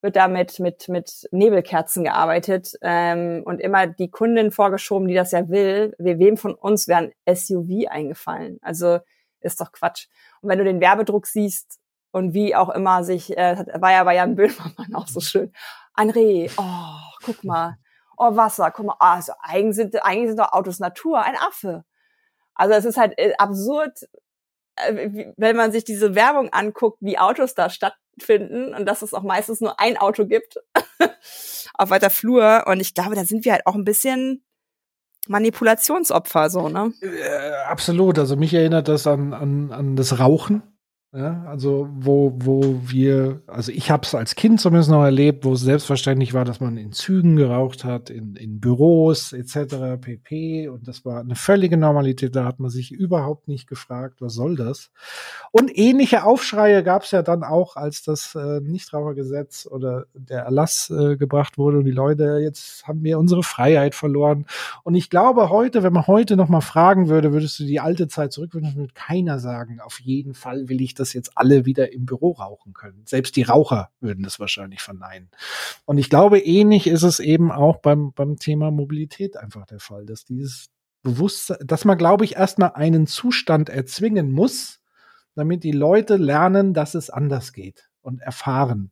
wird 0.01 0.15
damit 0.15 0.59
mit, 0.59 0.89
mit 0.89 1.27
Nebelkerzen 1.31 2.03
gearbeitet 2.03 2.73
ähm, 2.81 3.41
und 3.45 3.59
immer 3.59 3.87
die 3.87 4.11
Kundin 4.11 4.51
vorgeschoben, 4.51 5.07
die 5.07 5.13
das 5.13 5.31
ja 5.31 5.49
will. 5.49 5.95
Wem 5.97 6.37
von 6.37 6.53
uns 6.53 6.87
wäre 6.87 7.11
ein 7.25 7.35
SUV 7.35 7.87
eingefallen? 7.89 8.59
Also 8.61 8.99
ist 9.41 9.61
doch 9.61 9.71
Quatsch. 9.71 10.07
Und 10.41 10.49
wenn 10.49 10.57
du 10.57 10.63
den 10.63 10.79
Werbedruck 10.79 11.27
siehst 11.27 11.79
und 12.11 12.33
wie 12.33 12.55
auch 12.55 12.69
immer 12.69 13.03
sich, 13.03 13.37
äh, 13.37 13.65
war 13.79 13.91
ja 13.91 14.03
bei 14.03 14.15
Jan 14.15 14.35
Böhmermann 14.35 14.95
auch 14.95 15.07
so 15.07 15.19
schön, 15.19 15.51
ein 15.93 16.09
Reh, 16.09 16.49
oh, 16.57 17.17
guck 17.23 17.43
mal, 17.43 17.77
oh, 18.17 18.35
Wasser, 18.35 18.71
guck 18.71 18.85
mal, 18.85 18.95
also 18.99 19.33
eigentlich 19.41 19.75
sind, 19.75 20.03
eigentlich 20.03 20.29
sind 20.29 20.39
doch 20.39 20.53
Autos 20.53 20.79
Natur, 20.79 21.21
ein 21.21 21.35
Affe. 21.35 21.83
Also 22.53 22.73
es 22.73 22.85
ist 22.85 22.97
halt 22.97 23.17
äh, 23.17 23.33
absurd, 23.37 24.07
äh, 24.75 25.33
wenn 25.37 25.55
man 25.55 25.71
sich 25.71 25.83
diese 25.83 26.15
Werbung 26.15 26.49
anguckt, 26.53 26.97
wie 27.01 27.17
Autos 27.17 27.55
da 27.55 27.69
stattfinden 27.69 28.73
und 28.73 28.85
dass 28.85 29.01
es 29.01 29.13
auch 29.13 29.23
meistens 29.23 29.61
nur 29.61 29.79
ein 29.79 29.97
Auto 29.97 30.25
gibt 30.25 30.57
auf 31.75 31.89
weiter 31.89 32.09
Flur. 32.09 32.65
Und 32.67 32.79
ich 32.79 32.93
glaube, 32.93 33.15
da 33.15 33.23
sind 33.23 33.45
wir 33.45 33.53
halt 33.53 33.65
auch 33.65 33.75
ein 33.75 33.85
bisschen 33.85 34.43
Manipulationsopfer, 35.27 36.49
so, 36.49 36.69
ne? 36.69 36.93
Äh, 37.01 37.69
absolut. 37.69 38.17
Also 38.17 38.35
mich 38.35 38.53
erinnert 38.53 38.87
das 38.87 39.05
an, 39.07 39.33
an, 39.33 39.71
an 39.71 39.95
das 39.95 40.19
Rauchen. 40.19 40.63
Ja, 41.13 41.43
also 41.43 41.89
wo, 41.91 42.31
wo 42.37 42.79
wir, 42.85 43.41
also 43.45 43.69
ich 43.73 43.91
habe 43.91 44.03
es 44.05 44.15
als 44.15 44.35
Kind 44.35 44.61
zumindest 44.61 44.89
noch 44.89 45.03
erlebt, 45.03 45.43
wo 45.43 45.51
es 45.51 45.59
selbstverständlich 45.59 46.33
war, 46.33 46.45
dass 46.45 46.61
man 46.61 46.77
in 46.77 46.93
Zügen 46.93 47.35
geraucht 47.35 47.83
hat, 47.83 48.09
in, 48.09 48.37
in 48.37 48.61
Büros 48.61 49.33
etc. 49.33 49.99
pp. 49.99 50.69
Und 50.69 50.87
das 50.87 51.03
war 51.03 51.19
eine 51.19 51.35
völlige 51.35 51.75
Normalität. 51.75 52.33
Da 52.33 52.45
hat 52.45 52.61
man 52.61 52.69
sich 52.69 52.93
überhaupt 52.93 53.49
nicht 53.49 53.67
gefragt, 53.67 54.21
was 54.21 54.35
soll 54.35 54.55
das? 54.55 54.89
Und 55.51 55.77
ähnliche 55.77 56.23
Aufschreie 56.23 56.81
gab 56.81 57.03
es 57.03 57.11
ja 57.11 57.23
dann 57.23 57.43
auch, 57.43 57.75
als 57.75 58.03
das 58.03 58.33
äh, 58.35 58.61
Nichtrauchergesetz 58.61 59.67
oder 59.69 60.05
der 60.13 60.43
Erlass 60.43 60.89
äh, 60.91 61.17
gebracht 61.17 61.57
wurde 61.57 61.79
und 61.79 61.83
die 61.83 61.91
Leute, 61.91 62.39
jetzt 62.41 62.87
haben 62.87 63.03
wir 63.03 63.19
unsere 63.19 63.43
Freiheit 63.43 63.95
verloren. 63.95 64.45
Und 64.83 64.95
ich 64.95 65.09
glaube 65.09 65.49
heute, 65.49 65.83
wenn 65.83 65.91
man 65.91 66.07
heute 66.07 66.37
noch 66.37 66.47
mal 66.47 66.61
fragen 66.61 67.09
würde, 67.09 67.33
würdest 67.33 67.59
du 67.59 67.65
die 67.65 67.81
alte 67.81 68.07
Zeit 68.07 68.31
zurückwünschen, 68.31 68.77
würde 68.77 68.93
keiner 68.93 69.39
sagen, 69.39 69.81
auf 69.81 69.99
jeden 69.99 70.33
Fall 70.33 70.69
will 70.69 70.79
ich 70.79 70.93
das 71.00 71.00
jetzt 71.13 71.31
alle 71.35 71.65
wieder 71.65 71.91
im 71.91 72.05
Büro 72.05 72.31
rauchen 72.31 72.73
können. 72.73 73.03
Selbst 73.05 73.35
die 73.35 73.43
Raucher 73.43 73.89
würden 73.99 74.23
das 74.23 74.39
wahrscheinlich 74.39 74.81
verneinen. 74.81 75.29
Und 75.85 75.97
ich 75.97 76.09
glaube, 76.09 76.39
ähnlich 76.39 76.87
ist 76.87 77.03
es 77.03 77.19
eben 77.19 77.51
auch 77.51 77.77
beim, 77.77 78.13
beim 78.13 78.37
Thema 78.37 78.71
Mobilität 78.71 79.37
einfach 79.37 79.65
der 79.65 79.79
Fall, 79.79 80.05
dass 80.05 80.25
dieses 80.25 80.69
Bewusstsein, 81.03 81.57
dass 81.65 81.85
man, 81.85 81.97
glaube 81.97 82.25
ich, 82.25 82.35
erstmal 82.35 82.73
einen 82.73 83.07
Zustand 83.07 83.69
erzwingen 83.69 84.31
muss, 84.31 84.79
damit 85.35 85.63
die 85.63 85.71
Leute 85.71 86.17
lernen, 86.17 86.73
dass 86.73 86.93
es 86.93 87.09
anders 87.09 87.53
geht 87.53 87.89
und 88.01 88.21
erfahren. 88.21 88.91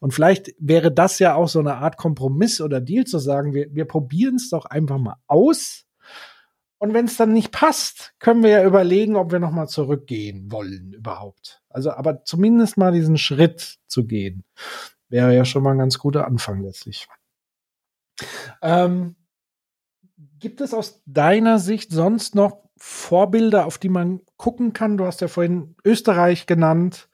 Und 0.00 0.12
vielleicht 0.12 0.54
wäre 0.58 0.92
das 0.92 1.18
ja 1.18 1.34
auch 1.34 1.48
so 1.48 1.60
eine 1.60 1.76
Art 1.76 1.96
Kompromiss 1.96 2.60
oder 2.60 2.80
Deal 2.80 3.04
zu 3.04 3.18
sagen, 3.18 3.54
wir, 3.54 3.74
wir 3.74 3.84
probieren 3.84 4.36
es 4.36 4.50
doch 4.50 4.66
einfach 4.66 4.98
mal 4.98 5.16
aus. 5.26 5.85
Und 6.78 6.92
wenn 6.92 7.06
es 7.06 7.16
dann 7.16 7.32
nicht 7.32 7.52
passt, 7.52 8.14
können 8.18 8.42
wir 8.42 8.50
ja 8.50 8.64
überlegen, 8.64 9.16
ob 9.16 9.32
wir 9.32 9.38
noch 9.38 9.50
mal 9.50 9.66
zurückgehen 9.66 10.50
wollen 10.52 10.92
überhaupt. 10.92 11.62
Also, 11.70 11.92
aber 11.92 12.24
zumindest 12.24 12.76
mal 12.76 12.92
diesen 12.92 13.16
Schritt 13.16 13.78
zu 13.86 14.06
gehen, 14.06 14.44
wäre 15.08 15.34
ja 15.34 15.44
schon 15.44 15.62
mal 15.62 15.72
ein 15.72 15.78
ganz 15.78 15.98
guter 15.98 16.26
Anfang 16.26 16.62
letztlich. 16.62 17.08
Ähm, 18.60 19.16
gibt 20.38 20.60
es 20.60 20.74
aus 20.74 21.02
deiner 21.06 21.58
Sicht 21.58 21.92
sonst 21.92 22.34
noch 22.34 22.66
Vorbilder, 22.76 23.64
auf 23.66 23.78
die 23.78 23.88
man 23.88 24.20
gucken 24.36 24.72
kann? 24.72 24.98
Du 24.98 25.06
hast 25.06 25.20
ja 25.20 25.28
vorhin 25.28 25.76
Österreich 25.84 26.46
genannt. 26.46 27.08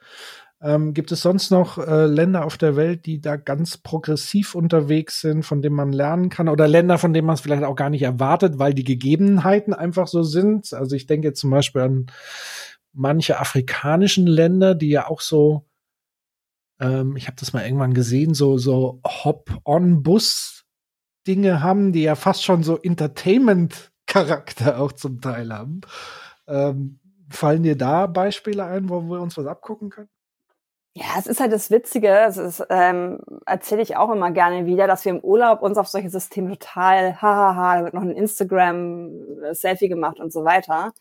Ähm, 0.64 0.94
gibt 0.94 1.10
es 1.10 1.22
sonst 1.22 1.50
noch 1.50 1.76
äh, 1.78 2.06
Länder 2.06 2.44
auf 2.44 2.56
der 2.56 2.76
Welt, 2.76 3.04
die 3.04 3.20
da 3.20 3.34
ganz 3.34 3.78
progressiv 3.78 4.54
unterwegs 4.54 5.20
sind, 5.20 5.44
von 5.44 5.60
denen 5.60 5.74
man 5.74 5.92
lernen 5.92 6.28
kann? 6.28 6.48
Oder 6.48 6.68
Länder, 6.68 6.98
von 6.98 7.12
denen 7.12 7.26
man 7.26 7.34
es 7.34 7.40
vielleicht 7.40 7.64
auch 7.64 7.74
gar 7.74 7.90
nicht 7.90 8.02
erwartet, 8.02 8.60
weil 8.60 8.72
die 8.72 8.84
Gegebenheiten 8.84 9.74
einfach 9.74 10.06
so 10.06 10.22
sind? 10.22 10.72
Also 10.72 10.94
ich 10.94 11.08
denke 11.08 11.32
zum 11.32 11.50
Beispiel 11.50 11.82
an 11.82 12.06
manche 12.92 13.40
afrikanischen 13.40 14.28
Länder, 14.28 14.76
die 14.76 14.90
ja 14.90 15.08
auch 15.08 15.20
so, 15.20 15.66
ähm, 16.80 17.16
ich 17.16 17.26
habe 17.26 17.36
das 17.40 17.52
mal 17.52 17.64
irgendwann 17.64 17.94
gesehen, 17.94 18.32
so, 18.32 18.56
so 18.56 19.00
Hop-on-Bus-Dinge 19.04 21.60
haben, 21.60 21.92
die 21.92 22.02
ja 22.02 22.14
fast 22.14 22.44
schon 22.44 22.62
so 22.62 22.78
Entertainment-Charakter 22.78 24.80
auch 24.84 24.92
zum 24.92 25.20
Teil 25.20 25.52
haben. 25.52 25.80
Ähm, 26.46 27.00
fallen 27.30 27.64
dir 27.64 27.76
da 27.76 28.06
Beispiele 28.06 28.64
ein, 28.64 28.88
wo 28.88 29.02
wir 29.02 29.20
uns 29.20 29.36
was 29.36 29.46
abgucken 29.46 29.90
können? 29.90 30.08
Ja, 30.94 31.04
es 31.18 31.26
ist 31.26 31.40
halt 31.40 31.52
das 31.52 31.70
Witzige, 31.70 32.10
es 32.26 32.36
ist, 32.36 32.62
ähm, 32.68 33.18
erzähle 33.46 33.80
ich 33.80 33.96
auch 33.96 34.10
immer 34.10 34.30
gerne 34.30 34.66
wieder, 34.66 34.86
dass 34.86 35.06
wir 35.06 35.12
im 35.12 35.20
Urlaub 35.20 35.62
uns 35.62 35.78
auf 35.78 35.88
solche 35.88 36.10
Systeme 36.10 36.50
total, 36.50 37.14
hahaha, 37.22 37.78
da 37.78 37.84
wird 37.84 37.94
noch 37.94 38.02
ein 38.02 38.10
Instagram-Selfie 38.10 39.88
gemacht 39.88 40.20
und 40.20 40.30
so 40.34 40.44
weiter. 40.44 40.92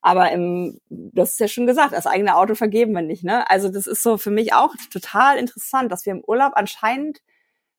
Aber 0.00 0.30
im, 0.32 0.80
das 0.88 1.32
ist 1.32 1.40
ja 1.40 1.48
schon 1.48 1.66
gesagt, 1.66 1.92
das 1.92 2.06
eigene 2.06 2.36
Auto 2.36 2.54
vergeben 2.54 2.92
wir 2.92 3.02
nicht, 3.02 3.22
ne? 3.24 3.48
Also 3.50 3.68
das 3.68 3.86
ist 3.86 4.02
so 4.02 4.16
für 4.16 4.30
mich 4.30 4.54
auch 4.54 4.74
total 4.90 5.36
interessant, 5.38 5.92
dass 5.92 6.06
wir 6.06 6.14
im 6.14 6.24
Urlaub 6.26 6.52
anscheinend 6.56 7.20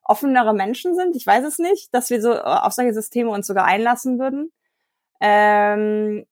offenere 0.03 0.53
Menschen 0.53 0.95
sind. 0.95 1.15
Ich 1.15 1.25
weiß 1.25 1.43
es 1.45 1.59
nicht, 1.59 1.93
dass 1.95 2.09
wir 2.11 2.21
so 2.21 2.31
äh, 2.33 2.39
auf 2.41 2.73
solche 2.73 2.93
Systeme 2.93 3.29
uns 3.31 3.47
sogar 3.47 3.65
einlassen 3.65 4.19
würden. 4.19 4.51
Ähm, 5.21 6.25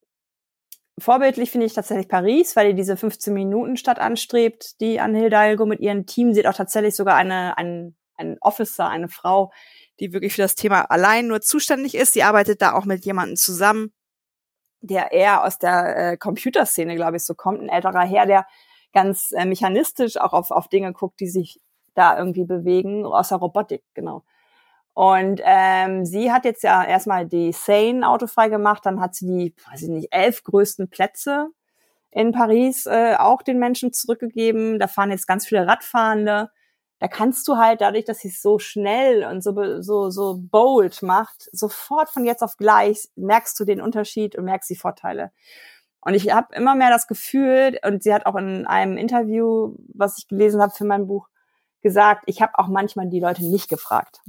Vorbildlich 0.99 1.49
finde 1.49 1.65
ich 1.65 1.73
tatsächlich 1.73 2.07
Paris, 2.07 2.55
weil 2.55 2.69
die 2.69 2.75
diese 2.75 2.95
15 2.97 3.33
Minuten 3.33 3.77
Stadt 3.77 3.99
anstrebt, 3.99 4.79
die 4.79 4.99
Anne 4.99 5.19
Hidalgo 5.19 5.65
mit 5.65 5.79
ihrem 5.79 6.05
Team 6.05 6.33
sieht 6.33 6.45
auch 6.45 6.53
tatsächlich 6.53 6.95
sogar 6.95 7.15
eine, 7.15 7.57
ein, 7.57 7.95
ein 8.15 8.37
Officer, 8.41 8.87
eine 8.87 9.09
Frau, 9.09 9.51
die 9.99 10.13
wirklich 10.13 10.33
für 10.33 10.43
das 10.43 10.55
Thema 10.55 10.81
allein 10.91 11.27
nur 11.27 11.41
zuständig 11.41 11.95
ist. 11.95 12.13
Sie 12.13 12.23
arbeitet 12.23 12.61
da 12.61 12.73
auch 12.73 12.85
mit 12.85 13.05
jemandem 13.05 13.37
zusammen, 13.37 13.91
der 14.81 15.11
eher 15.11 15.43
aus 15.43 15.57
der 15.57 16.11
äh, 16.11 16.17
Computerszene, 16.17 16.95
glaube 16.95 17.17
ich, 17.17 17.23
so 17.23 17.33
kommt, 17.33 17.61
ein 17.61 17.69
älterer 17.69 18.05
Herr, 18.05 18.25
der 18.25 18.45
ganz 18.91 19.31
äh, 19.31 19.45
mechanistisch 19.45 20.17
auch 20.17 20.33
auf, 20.33 20.51
auf 20.51 20.67
Dinge 20.67 20.93
guckt, 20.93 21.19
die 21.19 21.27
sich 21.27 21.59
da 21.95 22.17
irgendwie 22.17 22.45
bewegen, 22.45 23.05
aus 23.05 23.29
der 23.29 23.37
Robotik, 23.37 23.83
genau. 23.93 24.23
Und 24.93 25.41
ähm, 25.43 26.05
sie 26.05 26.31
hat 26.31 26.45
jetzt 26.45 26.63
ja 26.63 26.83
erstmal 26.83 27.25
die 27.25 27.51
Sane 27.51 28.07
autofrei 28.07 28.49
gemacht, 28.49 28.85
dann 28.85 28.99
hat 29.01 29.15
sie 29.15 29.25
die, 29.25 29.55
weiß 29.69 29.81
ich 29.83 29.89
nicht, 29.89 30.13
elf 30.13 30.43
größten 30.43 30.89
Plätze 30.89 31.47
in 32.11 32.31
Paris 32.31 32.85
äh, 32.85 33.15
auch 33.17 33.41
den 33.41 33.57
Menschen 33.57 33.91
zurückgegeben. 33.91 34.79
Da 34.79 34.87
fahren 34.87 35.09
jetzt 35.11 35.27
ganz 35.27 35.47
viele 35.47 35.65
Radfahrende. 35.65 36.51
Da 36.99 37.07
kannst 37.07 37.47
du 37.47 37.57
halt 37.57 37.81
dadurch, 37.81 38.05
dass 38.05 38.19
sie 38.19 38.29
es 38.29 38.41
so 38.41 38.59
schnell 38.59 39.25
und 39.25 39.43
so 39.43 39.81
so 39.81 40.09
so 40.11 40.37
bold 40.39 41.01
macht, 41.01 41.49
sofort 41.51 42.09
von 42.09 42.23
jetzt 42.23 42.43
auf 42.43 42.57
gleich 42.57 43.09
merkst 43.15 43.59
du 43.59 43.65
den 43.65 43.81
Unterschied 43.81 44.35
und 44.37 44.45
merkst 44.45 44.69
die 44.69 44.75
Vorteile. 44.75 45.31
Und 46.01 46.13
ich 46.15 46.31
habe 46.31 46.55
immer 46.55 46.75
mehr 46.75 46.89
das 46.89 47.07
Gefühl, 47.07 47.79
und 47.85 48.03
sie 48.03 48.13
hat 48.13 48.25
auch 48.25 48.35
in 48.35 48.67
einem 48.67 48.97
Interview, 48.97 49.75
was 49.93 50.17
ich 50.19 50.27
gelesen 50.27 50.61
habe 50.61 50.73
für 50.73 50.85
mein 50.85 51.07
Buch, 51.07 51.27
gesagt, 51.81 52.23
ich 52.27 52.41
habe 52.41 52.59
auch 52.59 52.67
manchmal 52.67 53.09
die 53.09 53.19
Leute 53.19 53.45
nicht 53.45 53.69
gefragt 53.69 54.21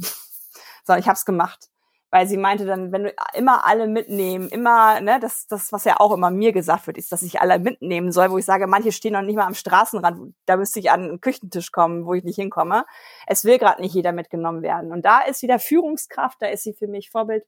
sondern 0.85 1.01
ich 1.01 1.09
habe 1.09 1.17
es 1.17 1.25
gemacht. 1.25 1.71
Weil 2.11 2.29
sie 2.29 2.37
meinte 2.37 2.65
dann, 2.65 2.93
wenn 2.93 3.03
du 3.05 3.15
immer 3.35 3.67
alle 3.67 3.89
mitnehmen, 3.89 4.49
immer, 4.49 5.01
ne, 5.01 5.19
das, 5.19 5.49
das, 5.49 5.73
was 5.73 5.85
ja 5.85 5.99
auch 5.99 6.13
immer 6.13 6.31
mir 6.31 6.53
gesagt 6.53 6.87
wird, 6.87 6.97
ist, 6.97 7.11
dass 7.11 7.23
ich 7.23 7.41
alle 7.41 7.59
mitnehmen 7.59 8.13
soll, 8.13 8.31
wo 8.31 8.39
ich 8.39 8.45
sage, 8.45 8.69
manche 8.69 8.93
stehen 8.93 9.15
noch 9.15 9.23
nicht 9.23 9.35
mal 9.35 9.47
am 9.47 9.55
Straßenrand, 9.55 10.33
da 10.47 10.57
müsste 10.57 10.79
ich 10.79 10.93
an 10.93 11.09
den 11.09 11.21
Küchentisch 11.21 11.73
kommen, 11.73 12.07
wo 12.07 12.15
ich 12.15 12.23
nicht 12.23 12.37
hinkomme. 12.37 12.85
Es 13.27 13.45
will 13.45 13.59
gerade 13.59 13.83
nicht 13.83 13.95
jeder 13.95 14.13
mitgenommen 14.13 14.63
werden. 14.63 14.93
Und 14.93 15.05
da 15.05 15.23
ist 15.23 15.43
wieder 15.43 15.59
Führungskraft, 15.59 16.41
da 16.41 16.47
ist 16.47 16.63
sie 16.63 16.75
für 16.75 16.87
mich 16.87 17.11
Vorbild. 17.11 17.45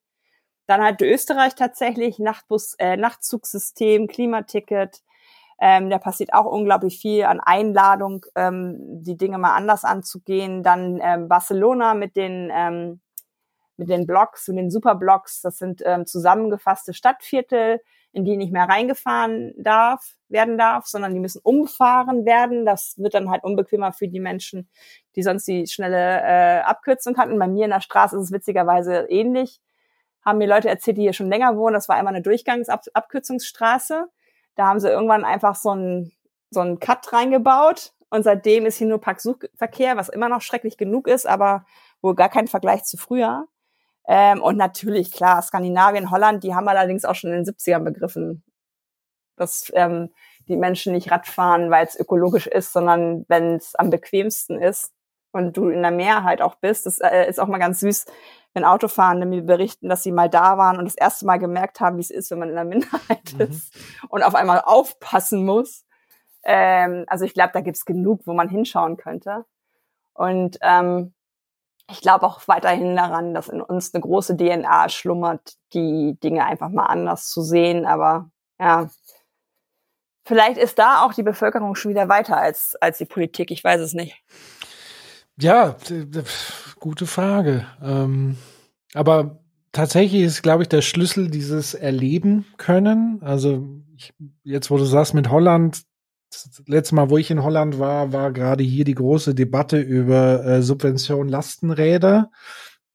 Dann 0.67 0.83
halt 0.83 1.01
Österreich 1.01 1.55
tatsächlich, 1.55 2.19
Nachtbus, 2.19 2.75
äh, 2.81 2.97
Nachtzugsystem, 2.97 4.09
Klimaticket, 4.09 5.01
ähm, 5.59 5.89
da 5.91 5.99
passiert 5.99 6.35
auch 6.35 6.45
unglaublich 6.45 6.99
viel 6.99 7.25
an 7.25 7.41
Einladung, 7.41 8.27
ähm, 8.35 8.77
die 9.03 9.17
Dinge 9.17 9.39
mal 9.39 9.55
anders 9.55 9.85
anzugehen. 9.85 10.63
Dann 10.63 11.01
ähm, 11.03 11.29
Barcelona 11.29 11.95
mit 11.95 12.17
den 12.17 12.51
ähm, 12.53 13.01
mit 13.77 13.89
den 13.89 14.07
Blocks 14.07 14.49
und 14.49 14.57
den 14.57 14.71
Superblocks. 14.71 15.41
Das 15.41 15.59
sind 15.59 15.83
ähm, 15.85 16.07
zusammengefasste 16.07 16.95
Stadtviertel, 16.95 17.81
in 18.13 18.25
die 18.25 18.37
nicht 18.37 18.53
mehr 18.53 18.69
reingefahren 18.69 19.53
darf, 19.59 20.15
werden 20.29 20.57
darf, 20.57 20.87
sondern 20.87 21.13
die 21.13 21.21
müssen 21.21 21.41
umfahren 21.43 22.25
werden. 22.25 22.65
Das 22.65 22.95
wird 22.97 23.15
dann 23.15 23.31
halt 23.31 23.45
unbequemer 23.45 23.93
für 23.93 24.09
die 24.09 24.21
Menschen, 24.21 24.69
die 25.17 25.23
sonst 25.23 25.47
die 25.47 25.67
schnelle 25.67 26.23
äh, 26.23 26.61
Abkürzung 26.61 27.19
hatten. 27.19 27.39
Bei 27.39 27.47
mir 27.47 27.65
in 27.65 27.71
der 27.71 27.81
Straße 27.81 28.17
ist 28.17 28.25
es 28.25 28.33
witzigerweise 28.33 29.07
ähnlich. 29.11 29.61
Haben 30.25 30.39
mir 30.39 30.49
Leute 30.49 30.69
erzählt, 30.69 30.97
die 30.97 31.03
hier 31.03 31.13
schon 31.13 31.29
länger 31.29 31.57
wohnen. 31.57 31.75
Das 31.75 31.89
war 31.89 31.97
einmal 31.97 32.15
eine 32.15 32.23
Durchgangsabkürzungsstraße. 32.23 34.07
Da 34.55 34.67
haben 34.67 34.81
sie 34.81 34.89
irgendwann 34.89 35.25
einfach 35.25 35.55
so 35.55 35.71
einen 35.71 36.13
so 36.51 36.61
einen 36.61 36.81
Cut 36.81 37.13
reingebaut 37.13 37.93
und 38.09 38.23
seitdem 38.23 38.67
ist 38.67 38.79
hier 38.79 38.87
nur 38.87 39.01
Parksuchverkehr, 39.01 39.97
was 39.97 40.09
immer 40.09 40.29
noch 40.29 40.43
schrecklich 40.43 40.77
genug 40.77 41.09
ist, 41.09 41.27
aber 41.27 41.67
wohl 42.03 42.15
gar 42.15 42.29
kein 42.29 42.47
Vergleich 42.47 42.85
zu 42.85 42.97
früher. 42.97 43.47
Ähm, 44.09 44.43
und 44.43 44.57
natürlich, 44.57 45.11
klar, 45.13 45.43
Skandinavien, 45.43 46.11
Holland, 46.11 46.45
die 46.45 46.55
haben 46.55 46.69
allerdings 46.69 47.05
auch 47.05 47.15
schon 47.15 47.33
in 47.33 47.45
den 47.45 47.55
70ern 47.55 47.81
begriffen, 47.81 48.45
dass 49.37 49.71
ähm, 49.75 50.11
die 50.49 50.57
Menschen 50.57 50.93
nicht 50.93 51.11
Radfahren, 51.11 51.71
weil 51.71 51.87
es 51.87 51.99
ökologisch 51.99 52.47
ist, 52.47 52.73
sondern 52.73 53.25
wenn 53.29 53.57
es 53.57 53.75
am 53.75 53.91
bequemsten 53.91 54.61
ist 54.61 54.93
und 55.33 55.57
du 55.57 55.69
in 55.69 55.83
der 55.83 55.91
Mehrheit 55.91 56.41
auch 56.41 56.55
bist. 56.57 56.87
Das 56.87 56.99
äh, 56.99 57.29
ist 57.29 57.41
auch 57.41 57.49
mal 57.49 57.59
ganz 57.59 57.81
süß, 57.81 58.07
wenn 58.55 58.65
Autofahrende 58.65 59.27
mir 59.27 59.43
berichten, 59.43 59.89
dass 59.89 60.03
sie 60.03 60.13
mal 60.13 60.31
da 60.31 60.57
waren 60.57 60.79
und 60.79 60.87
das 60.87 60.95
erste 60.95 61.27
Mal 61.27 61.39
gemerkt 61.39 61.81
haben, 61.81 61.97
wie 61.97 62.03
es 62.03 62.11
ist, 62.11 62.31
wenn 62.31 62.39
man 62.39 62.49
in 62.49 62.55
der 62.55 62.65
Minderheit 62.65 63.35
mhm. 63.35 63.41
ist 63.41 63.75
und 64.09 64.23
auf 64.23 64.35
einmal 64.35 64.63
aufpassen 64.65 65.45
muss. 65.45 65.85
Ähm, 66.45 67.05
also 67.09 67.25
ich 67.25 67.35
glaube, 67.35 67.51
da 67.53 67.61
gibt's 67.61 67.85
genug, 67.85 68.23
wo 68.25 68.33
man 68.33 68.49
hinschauen 68.49 68.97
könnte. 68.97 69.45
Und 70.15 70.59
ähm, 70.63 71.13
ich 71.91 72.01
glaube 72.01 72.27
auch 72.27 72.47
weiterhin 72.49 72.97
daran, 72.97 73.35
dass 73.35 73.49
in 73.49 73.61
uns 73.61 73.95
eine 73.95 74.01
große 74.01 74.37
DNA 74.37 74.89
schlummert, 74.89 75.55
die 75.73 76.19
Dinge 76.23 76.45
einfach 76.45 76.69
mal 76.69 76.87
anders 76.87 77.29
zu 77.29 77.43
sehen. 77.43 77.87
Aber 77.87 78.31
ja, 78.59 78.91
vielleicht 80.25 80.59
ist 80.59 80.79
da 80.79 81.03
auch 81.03 81.15
die 81.15 81.23
Bevölkerung 81.23 81.75
schon 81.75 81.93
wieder 81.93 82.09
weiter 82.09 82.37
als, 82.37 82.77
als 82.81 82.99
die 82.99 83.05
Politik. 83.05 83.51
Ich 83.51 83.63
weiß 83.63 83.81
es 83.81 83.95
nicht. 83.95 84.21
Ja, 85.39 85.77
gute 86.81 87.07
Frage. 87.07 87.67
Ähm, 87.83 88.37
aber 88.95 89.39
tatsächlich 89.73 90.23
ist, 90.23 90.43
glaube 90.43 90.63
ich, 90.63 90.69
der 90.69 90.83
Schlüssel 90.83 91.31
dieses 91.31 91.75
Erleben 91.75 92.47
können. 92.57 93.21
Also 93.23 93.65
ich, 93.97 94.13
jetzt, 94.43 94.71
wo 94.71 94.79
du 94.79 94.85
sagst 94.85 95.15
mit 95.15 95.31
Holland, 95.31 95.83
das 96.31 96.63
letzte 96.67 96.95
Mal, 96.95 97.11
wo 97.11 97.19
ich 97.19 97.31
in 97.31 97.43
Holland 97.43 97.79
war, 97.79 98.13
war 98.13 98.33
gerade 98.33 98.65
hier 98.65 98.85
die 98.85 98.95
große 98.95 99.35
Debatte 99.35 99.79
über 99.79 100.45
äh, 100.45 100.63
Subvention 100.63 101.29
Lastenräder, 101.29 102.31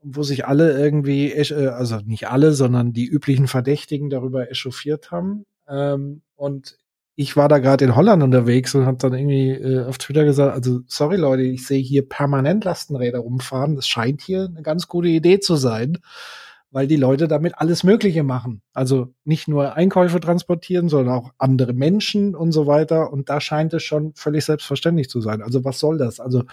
wo 0.01 0.23
sich 0.23 0.45
alle 0.45 0.77
irgendwie, 0.77 1.31
äh, 1.31 1.67
also 1.67 1.97
nicht 2.05 2.27
alle, 2.29 2.53
sondern 2.53 2.93
die 2.93 3.07
üblichen 3.07 3.47
Verdächtigen 3.47 4.09
darüber 4.09 4.49
echauffiert 4.49 5.11
haben. 5.11 5.45
Ähm, 5.67 6.21
und 6.35 6.77
ich 7.15 7.37
war 7.37 7.49
da 7.49 7.59
gerade 7.59 7.85
in 7.85 7.95
Holland 7.95 8.23
unterwegs 8.23 8.73
und 8.75 8.85
habe 8.85 8.97
dann 8.97 9.13
irgendwie 9.13 9.51
äh, 9.51 9.85
auf 9.85 9.97
Twitter 9.97 10.23
gesagt, 10.23 10.53
also 10.53 10.81
sorry 10.87 11.17
Leute, 11.17 11.43
ich 11.43 11.65
sehe 11.65 11.81
hier 11.81 12.07
permanent 12.07 12.63
Lastenräder 12.63 13.19
rumfahren. 13.19 13.75
Das 13.75 13.87
scheint 13.87 14.21
hier 14.21 14.45
eine 14.45 14.63
ganz 14.63 14.87
gute 14.87 15.09
Idee 15.09 15.39
zu 15.39 15.55
sein 15.55 15.99
weil 16.71 16.87
die 16.87 16.95
Leute 16.95 17.27
damit 17.27 17.53
alles 17.57 17.83
Mögliche 17.83 18.23
machen. 18.23 18.61
Also 18.73 19.13
nicht 19.25 19.47
nur 19.47 19.75
Einkäufe 19.75 20.19
transportieren, 20.19 20.87
sondern 20.89 21.13
auch 21.13 21.31
andere 21.37 21.73
Menschen 21.73 22.33
und 22.33 22.53
so 22.53 22.65
weiter. 22.65 23.11
Und 23.11 23.29
da 23.29 23.41
scheint 23.41 23.73
es 23.73 23.83
schon 23.83 24.13
völlig 24.15 24.45
selbstverständlich 24.45 25.09
zu 25.09 25.19
sein. 25.21 25.41
Also 25.41 25.65
was 25.65 25.79
soll 25.79 25.97
das? 25.97 26.19
Also 26.19 26.43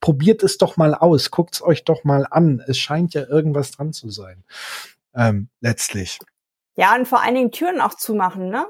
probiert 0.00 0.42
es 0.42 0.58
doch 0.58 0.76
mal 0.76 0.94
aus, 0.94 1.30
guckt 1.30 1.54
es 1.54 1.62
euch 1.62 1.84
doch 1.84 2.04
mal 2.04 2.26
an. 2.28 2.62
Es 2.66 2.78
scheint 2.78 3.14
ja 3.14 3.24
irgendwas 3.24 3.70
dran 3.70 3.92
zu 3.92 4.10
sein. 4.10 4.44
Ähm, 5.14 5.48
letztlich. 5.60 6.18
Ja, 6.76 6.94
und 6.96 7.06
vor 7.06 7.22
allen 7.22 7.34
Dingen 7.34 7.52
Türen 7.52 7.80
auch 7.80 7.94
zumachen, 7.94 8.50
ne? 8.50 8.66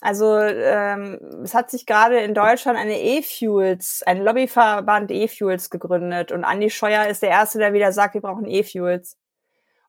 Also 0.00 0.36
ähm, 0.36 1.20
es 1.44 1.54
hat 1.54 1.70
sich 1.70 1.86
gerade 1.86 2.18
in 2.18 2.34
Deutschland 2.34 2.76
eine 2.76 3.00
E-Fuels, 3.00 4.02
ein 4.04 4.24
Lobbyverband 4.24 5.12
E-Fuels 5.12 5.70
gegründet 5.70 6.32
und 6.32 6.42
Andi 6.42 6.70
Scheuer 6.70 7.06
ist 7.06 7.22
der 7.22 7.30
Erste, 7.30 7.58
der 7.58 7.72
wieder 7.72 7.92
sagt, 7.92 8.14
wir 8.14 8.20
brauchen 8.20 8.48
E-Fuels. 8.48 9.16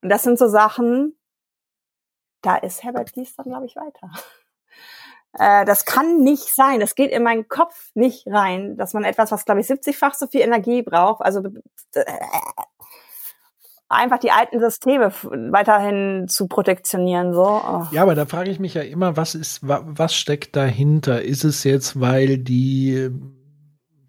Und 0.03 0.09
das 0.09 0.23
sind 0.23 0.37
so 0.37 0.47
Sachen, 0.47 1.17
da 2.41 2.57
ist 2.57 2.83
Herbert 2.83 3.15
Dies 3.15 3.35
dann, 3.35 3.45
glaube 3.45 3.65
ich, 3.65 3.75
weiter. 3.75 4.11
Äh, 5.35 5.65
das 5.65 5.85
kann 5.85 6.19
nicht 6.19 6.53
sein. 6.53 6.79
Das 6.79 6.93
geht 6.93 7.09
in 7.09 7.23
meinen 7.23 7.47
Kopf 7.47 7.89
nicht 7.95 8.27
rein, 8.27 8.77
dass 8.77 8.93
man 8.93 9.03
etwas, 9.03 9.31
was, 9.31 9.45
glaube 9.45 9.61
ich, 9.61 9.67
70-fach 9.67 10.13
so 10.13 10.27
viel 10.27 10.41
Energie 10.41 10.83
braucht, 10.83 11.23
also 11.23 11.41
äh, 11.95 12.03
einfach 13.89 14.19
die 14.19 14.29
alten 14.29 14.59
Systeme 14.59 15.11
weiterhin 15.51 16.27
zu 16.27 16.47
protektionieren. 16.47 17.33
So. 17.33 17.45
Oh. 17.45 17.87
Ja, 17.89 18.03
aber 18.03 18.13
da 18.13 18.27
frage 18.27 18.51
ich 18.51 18.59
mich 18.59 18.75
ja 18.75 18.83
immer, 18.83 19.17
was 19.17 19.33
ist, 19.33 19.61
was 19.63 20.13
steckt 20.13 20.55
dahinter? 20.55 21.23
Ist 21.23 21.43
es 21.45 21.63
jetzt, 21.63 21.99
weil 21.99 22.37
die, 22.37 23.09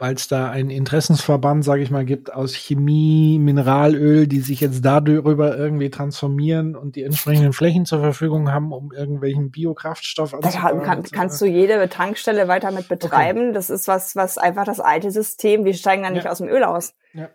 weil 0.04 0.16
es 0.16 0.28
da 0.28 0.50
einen 0.50 0.68
Interessensverband, 0.68 1.64
sage 1.64 1.82
ich 1.82 1.90
mal, 1.90 2.04
gibt 2.04 2.30
aus 2.30 2.52
Chemie, 2.52 3.38
Mineralöl, 3.38 4.26
die 4.26 4.40
sich 4.40 4.60
jetzt 4.60 4.84
darüber 4.84 5.56
irgendwie 5.56 5.88
transformieren 5.88 6.76
und 6.76 6.94
die 6.94 7.04
entsprechenden 7.04 7.54
Flächen 7.54 7.86
zur 7.86 8.00
Verfügung 8.00 8.52
haben, 8.52 8.70
um 8.70 8.92
irgendwelchen 8.92 9.50
Biokraftstoff 9.50 10.34
anzubauen? 10.34 10.80
Da 10.80 10.84
kann, 10.84 11.04
kannst 11.04 11.40
du 11.40 11.46
jede 11.46 11.88
Tankstelle 11.88 12.48
weiter 12.48 12.70
mit 12.70 12.86
betreiben. 12.86 13.44
Okay. 13.44 13.52
Das 13.54 13.70
ist 13.70 13.88
was, 13.88 14.14
was 14.14 14.36
einfach 14.36 14.66
das 14.66 14.78
alte 14.78 15.10
System. 15.10 15.64
Wir 15.64 15.72
steigen 15.72 16.02
da 16.02 16.10
nicht 16.10 16.26
ja. 16.26 16.30
aus 16.32 16.36
dem 16.36 16.48
Öl 16.48 16.64
aus. 16.64 16.92
Ja. 17.14 17.30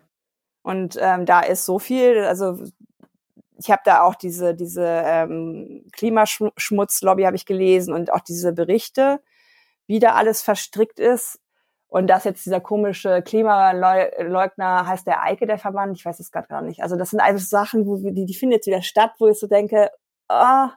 Und 0.62 0.96
ähm, 1.00 1.26
da 1.26 1.40
ist 1.40 1.66
so 1.66 1.80
viel, 1.80 2.18
also 2.18 2.62
ich 3.58 3.68
habe 3.72 3.82
da 3.84 4.02
auch 4.02 4.14
diese, 4.14 4.54
diese 4.54 4.86
ähm, 4.86 5.88
Klimaschmutzlobby 5.90 7.24
habe 7.24 7.34
ich 7.34 7.46
gelesen 7.46 7.92
und 7.92 8.12
auch 8.12 8.20
diese 8.20 8.52
Berichte, 8.52 9.20
wie 9.88 9.98
da 9.98 10.12
alles 10.14 10.40
verstrickt 10.40 11.00
ist. 11.00 11.40
Und 11.90 12.06
dass 12.06 12.22
jetzt 12.22 12.46
dieser 12.46 12.60
komische 12.60 13.20
Klimaleugner 13.20 14.86
heißt 14.86 15.08
der 15.08 15.24
Eike, 15.24 15.46
der 15.46 15.58
Verband, 15.58 15.98
ich 15.98 16.04
weiß 16.04 16.20
es 16.20 16.30
gerade 16.30 16.46
gar 16.46 16.62
nicht. 16.62 16.84
Also 16.84 16.94
das 16.96 17.10
sind 17.10 17.18
einfach 17.18 17.42
Sachen, 17.42 17.84
wo 17.84 17.96
die, 17.96 18.26
die 18.26 18.34
finden 18.34 18.54
jetzt 18.54 18.68
wieder 18.68 18.80
statt, 18.80 19.12
wo 19.18 19.26
ich 19.26 19.40
so 19.40 19.48
denke, 19.48 19.90
ah, 20.28 20.70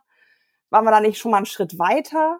waren 0.72 0.86
wir 0.86 0.92
da 0.92 1.00
nicht 1.00 1.20
schon 1.20 1.30
mal 1.30 1.38
einen 1.38 1.46
Schritt 1.46 1.78
weiter? 1.78 2.40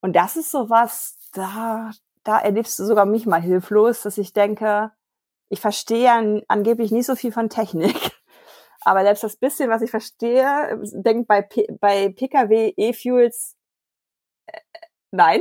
Und 0.00 0.16
das 0.16 0.34
ist 0.36 0.50
so 0.50 0.68
was, 0.70 1.16
da, 1.34 1.92
da 2.24 2.40
erlebst 2.40 2.80
du 2.80 2.84
sogar 2.84 3.06
mich 3.06 3.26
mal 3.26 3.40
hilflos, 3.40 4.02
dass 4.02 4.18
ich 4.18 4.32
denke, 4.32 4.90
ich 5.48 5.60
verstehe 5.60 6.10
an, 6.10 6.42
angeblich 6.48 6.90
nicht 6.90 7.06
so 7.06 7.14
viel 7.14 7.30
von 7.30 7.48
Technik. 7.48 7.94
Aber 8.80 9.02
selbst 9.02 9.22
das 9.22 9.36
bisschen, 9.36 9.70
was 9.70 9.82
ich 9.82 9.90
verstehe, 9.92 10.80
denkt 10.94 11.28
bei, 11.28 11.46
bei 11.80 12.08
Pkw 12.08 12.74
E-Fuels 12.76 13.56
nein. 15.14 15.40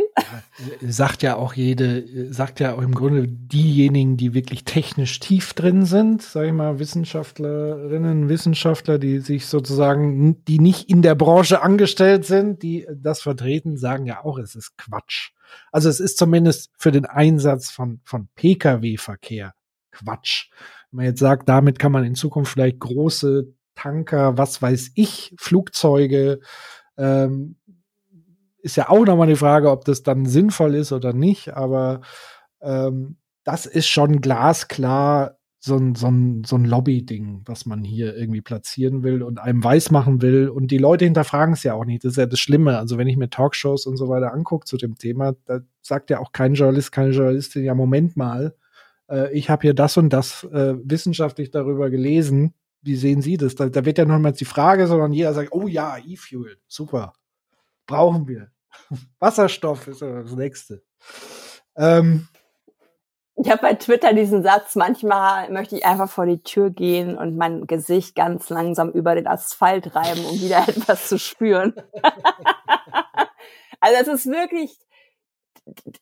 sagt 0.82 1.24
ja 1.24 1.36
auch 1.36 1.54
jede, 1.54 2.32
sagt 2.34 2.60
ja 2.60 2.76
auch 2.76 2.82
im 2.82 2.94
Grunde 2.94 3.28
diejenigen, 3.28 4.18
die 4.18 4.34
wirklich 4.34 4.64
technisch 4.64 5.20
tief 5.20 5.54
drin 5.54 5.86
sind, 5.86 6.22
sage 6.22 6.48
ich 6.48 6.54
mal, 6.54 6.80
Wissenschaftlerinnen, 6.80 8.30
Wissenschaftler, 8.30 9.00
die 9.00 9.20
sich 9.20 9.48
sozusagen, 9.48 10.44
die 10.46 10.60
nicht 10.60 10.90
in 10.90 11.02
der 11.02 11.16
Branche 11.16 11.62
angestellt 11.62 12.26
sind, 12.26 12.64
die 12.64 12.88
das 12.96 13.22
vertreten, 13.22 13.78
sagen 13.78 14.06
ja 14.06 14.24
auch, 14.24 14.38
es 14.38 14.56
ist 14.56 14.78
Quatsch. 14.78 15.32
Also 15.72 15.90
es 15.90 16.00
ist 16.00 16.18
zumindest 16.18 16.72
für 16.78 16.92
den 16.92 17.06
Einsatz 17.06 17.70
von, 17.70 18.00
von 18.04 18.30
Pkw-Verkehr 18.36 19.54
Quatsch. 19.92 20.50
Wenn 20.92 20.98
man 20.98 21.06
jetzt 21.06 21.20
sagt, 21.20 21.50
damit 21.50 21.80
kann 21.80 21.92
man 21.92 22.04
in 22.04 22.16
Zukunft 22.16 22.54
vielleicht 22.54 22.80
große 22.80 23.54
Tanker, 23.76 24.38
was 24.38 24.62
weiß 24.62 24.92
ich, 24.96 25.34
Flugzeuge, 25.38 26.40
ähm, 26.98 27.56
ist 28.64 28.78
ja 28.78 28.90
auch 28.90 29.06
nochmal 29.06 29.28
die 29.28 29.36
Frage, 29.36 29.70
ob 29.70 29.86
das 29.86 30.04
dann 30.04 30.26
sinnvoll 30.26 30.76
ist 30.76 30.92
oder 30.92 31.14
nicht, 31.14 31.54
aber 31.54 32.02
ähm, 32.62 33.18
das 33.44 33.66
ist 33.66 33.88
schon 33.88 34.22
glasklar 34.22 35.38
so 35.60 35.78
ein, 35.78 35.96
so 35.96 36.08
ein, 36.08 36.44
so 36.46 36.58
ein 36.58 36.66
Lobby-Ding, 36.66 37.44
was 37.46 37.66
man 37.66 37.84
hier 37.84 38.16
irgendwie 38.18 38.42
platzieren 38.42 39.04
will 39.04 39.24
und 39.24 39.40
einem 39.40 39.64
weismachen 39.64 40.22
will. 40.22 40.50
Und 40.50 40.72
die 40.72 40.78
Leute 40.78 41.06
hinterfragen 41.06 41.54
es 41.54 41.64
ja 41.64 41.74
auch 41.74 41.86
nicht. 41.86 42.04
Das 42.04 42.12
ist 42.12 42.18
ja 42.18 42.26
das 42.26 42.40
Schlimme. 42.40 42.78
Also 42.78 42.98
wenn 42.98 43.08
ich 43.08 43.16
mir 43.16 43.30
Talkshows 43.30 43.86
und 43.86 43.96
so 43.96 44.10
weiter 44.10 44.34
angucke 44.34 44.66
zu 44.66 44.76
dem 44.76 44.96
Thema, 44.96 45.36
da 45.46 45.62
sagt 45.82 46.10
ja 46.10 46.20
auch 46.20 46.34
kein 46.34 46.56
Journalist, 46.56 46.92
keine 46.92 47.12
Journalistin, 47.12 47.64
ja, 47.64 47.76
Moment 47.76 48.18
mal, 48.18 48.56
äh, 49.10 49.32
ich 49.34 49.50
habe 49.50 49.62
hier 49.62 49.74
das 49.74 49.96
und 49.96 50.12
das 50.12 50.44
äh, 50.52 50.76
wissenschaftlich 50.84 51.50
darüber 51.52 51.90
gelesen. 51.90 52.54
Wie 52.82 52.98
sehen 52.98 53.22
Sie 53.22 53.38
das? 53.38 53.56
Da, 53.56 53.70
da 53.70 53.86
wird 53.86 53.98
ja 53.98 54.04
nochmals 54.04 54.38
die 54.40 54.46
Frage, 54.46 54.88
sondern 54.88 55.14
jeder 55.14 55.34
sagt, 55.34 55.54
oh 55.54 55.68
ja, 55.68 55.98
E-Fuel, 55.98 56.58
super, 56.68 57.14
brauchen 57.94 58.28
wir. 58.28 58.52
Wasserstoff 59.20 59.88
ist 59.88 60.02
das 60.02 60.32
nächste. 60.32 60.84
Ähm, 61.76 62.28
ich 63.36 63.50
habe 63.50 63.62
bei 63.62 63.74
Twitter 63.74 64.14
diesen 64.14 64.44
Satz, 64.44 64.76
manchmal 64.76 65.50
möchte 65.50 65.76
ich 65.76 65.86
einfach 65.86 66.10
vor 66.10 66.26
die 66.26 66.44
Tür 66.44 66.70
gehen 66.70 67.18
und 67.18 67.36
mein 67.36 67.66
Gesicht 67.66 68.16
ganz 68.16 68.50
langsam 68.50 68.92
über 68.92 69.16
den 69.16 69.28
Asphalt 69.28 69.96
reiben, 69.96 70.24
um 70.26 70.40
wieder 70.40 70.64
etwas 70.68 71.08
zu 71.08 71.18
spüren. 71.18 71.74
also 73.80 74.02
es 74.02 74.08
ist 74.08 74.26
wirklich, 74.28 74.78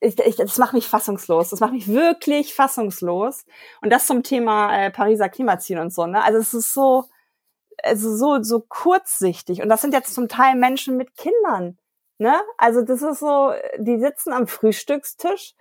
ich, 0.02 0.20
ich, 0.20 0.36
das 0.36 0.58
macht 0.58 0.74
mich 0.74 0.88
fassungslos. 0.88 1.52
Das 1.52 1.62
macht 1.62 1.74
mich 1.74 1.88
wirklich 1.88 2.54
fassungslos. 2.54 3.46
Und 3.82 3.92
das 3.92 4.08
zum 4.08 4.24
Thema 4.24 4.76
äh, 4.76 4.92
Pariser 4.92 5.30
Klimaziel 5.30 5.80
und 5.80 5.94
so. 5.94 6.06
Ne? 6.06 6.22
Also 6.22 6.40
es 6.40 6.54
ist 6.54 6.74
so, 6.74 7.06
also 7.82 8.16
so 8.16 8.44
so 8.44 8.60
kurzsichtig. 8.60 9.62
Und 9.62 9.70
das 9.70 9.82
sind 9.82 9.94
jetzt 9.94 10.14
zum 10.14 10.28
Teil 10.28 10.56
Menschen 10.56 10.98
mit 10.98 11.16
Kindern. 11.16 11.78
Ne? 12.22 12.40
Also 12.60 12.84
das 12.84 13.02
ist 13.02 13.20
so, 13.20 13.52
die 13.80 13.98
sitzen 13.98 14.32
am 14.32 14.46
Frühstückstisch, 14.46 15.56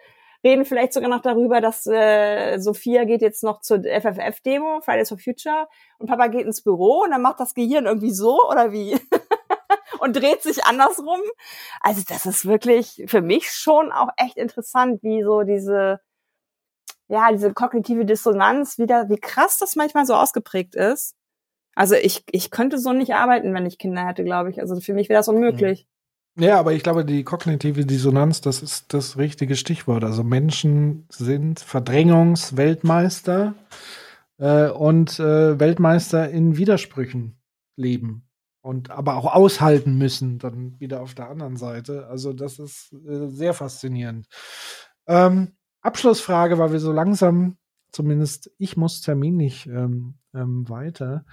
reden 0.45 0.67
vielleicht 0.67 0.93
sogar 0.93 1.09
noch 1.09 1.23
darüber, 1.23 1.63
dass 1.63 1.87
äh, 1.87 2.59
Sophia 2.59 3.05
geht 3.05 3.23
jetzt 3.23 3.43
noch 3.43 3.63
zur 3.63 3.79
FFF-Demo, 3.79 4.83
Fridays 4.83 5.09
for 5.09 5.17
Future, 5.17 5.69
und 5.99 6.09
Papa 6.09 6.27
geht 6.27 6.45
ins 6.45 6.63
Büro 6.63 7.05
und 7.05 7.13
dann 7.13 7.23
macht 7.23 7.41
das 7.41 7.55
Gehirn 7.55 7.87
irgendwie 7.87 8.13
so 8.13 8.39
oder 8.47 8.73
wie? 8.73 8.95
und 10.01 10.15
dreht 10.15 10.43
sich 10.43 10.63
andersrum. 10.67 11.21
Also 11.81 12.03
das 12.07 12.27
ist 12.27 12.45
wirklich 12.45 13.05
für 13.07 13.23
mich 13.23 13.51
schon 13.51 13.91
auch 13.91 14.11
echt 14.19 14.37
interessant, 14.37 15.03
wie 15.03 15.23
so 15.23 15.45
diese, 15.45 16.01
ja, 17.09 17.33
diese 17.33 17.55
kognitive 17.55 18.05
Dissonanz 18.05 18.77
wieder, 18.77 19.09
wie 19.09 19.19
krass 19.19 19.57
das 19.57 19.77
manchmal 19.77 20.05
so 20.05 20.13
ausgeprägt 20.15 20.75
ist. 20.75 21.15
Also 21.75 21.95
ich, 21.95 22.23
ich 22.31 22.51
könnte 22.51 22.77
so 22.77 22.93
nicht 22.93 23.15
arbeiten, 23.15 23.55
wenn 23.55 23.65
ich 23.65 23.79
Kinder 23.79 24.07
hätte, 24.07 24.25
glaube 24.25 24.51
ich. 24.51 24.61
Also 24.61 24.79
für 24.79 24.93
mich 24.93 25.09
wäre 25.09 25.21
das 25.21 25.29
unmöglich. 25.29 25.87
Ja, 26.37 26.59
aber 26.59 26.73
ich 26.73 26.83
glaube, 26.83 27.05
die 27.05 27.25
kognitive 27.25 27.85
Dissonanz, 27.85 28.41
das 28.41 28.63
ist 28.63 28.95
das 28.95 29.17
richtige 29.19 29.57
Stichwort. 29.57 30.05
Also 30.05 30.23
Menschen 30.23 31.07
sind 31.11 31.61
Verdrängungsweltmeister 31.61 33.55
äh, 34.39 34.69
und 34.69 35.19
äh, 35.19 35.59
Weltmeister 35.59 36.31
in 36.31 36.57
Widersprüchen 36.57 37.37
leben 37.77 38.29
und 38.63 38.91
aber 38.91 39.17
auch 39.17 39.35
aushalten 39.35 39.97
müssen, 39.97 40.39
dann 40.39 40.79
wieder 40.79 41.03
auf 41.03 41.15
der 41.15 41.29
anderen 41.31 41.57
Seite. 41.57 42.07
Also 42.09 42.33
das 42.33 42.59
ist 42.59 42.93
äh, 42.93 43.29
sehr 43.29 43.55
faszinierend. 43.55 44.27
Ähm, 45.07 45.53
Abschlussfrage, 45.83 46.59
weil 46.59 46.73
wir 46.73 46.81
so 46.81 46.93
langsam, 46.93 47.57
zumindest 47.91 48.51
ich 48.59 48.77
muss 48.77 49.01
terminlich 49.01 49.67
ähm, 49.67 50.15
ähm, 50.35 50.69
weiter. 50.69 51.25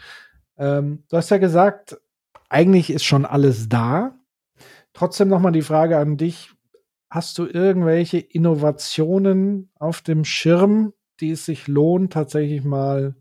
Ähm, 0.57 1.03
du 1.09 1.17
hast 1.17 1.29
ja 1.29 1.37
gesagt, 1.37 1.97
eigentlich 2.49 2.89
ist 2.89 3.03
schon 3.03 3.25
alles 3.25 3.69
da. 3.69 4.16
Trotzdem 4.97 5.27
nochmal 5.27 5.51
die 5.51 5.61
Frage 5.61 5.99
an 5.99 6.17
dich. 6.17 6.55
Hast 7.11 7.37
du 7.37 7.45
irgendwelche 7.45 8.17
Innovationen 8.17 9.69
auf 9.75 10.01
dem 10.01 10.25
Schirm, 10.25 10.91
die 11.19 11.29
es 11.29 11.45
sich 11.45 11.67
lohnt, 11.67 12.13
tatsächlich 12.13 12.63
mal 12.63 13.15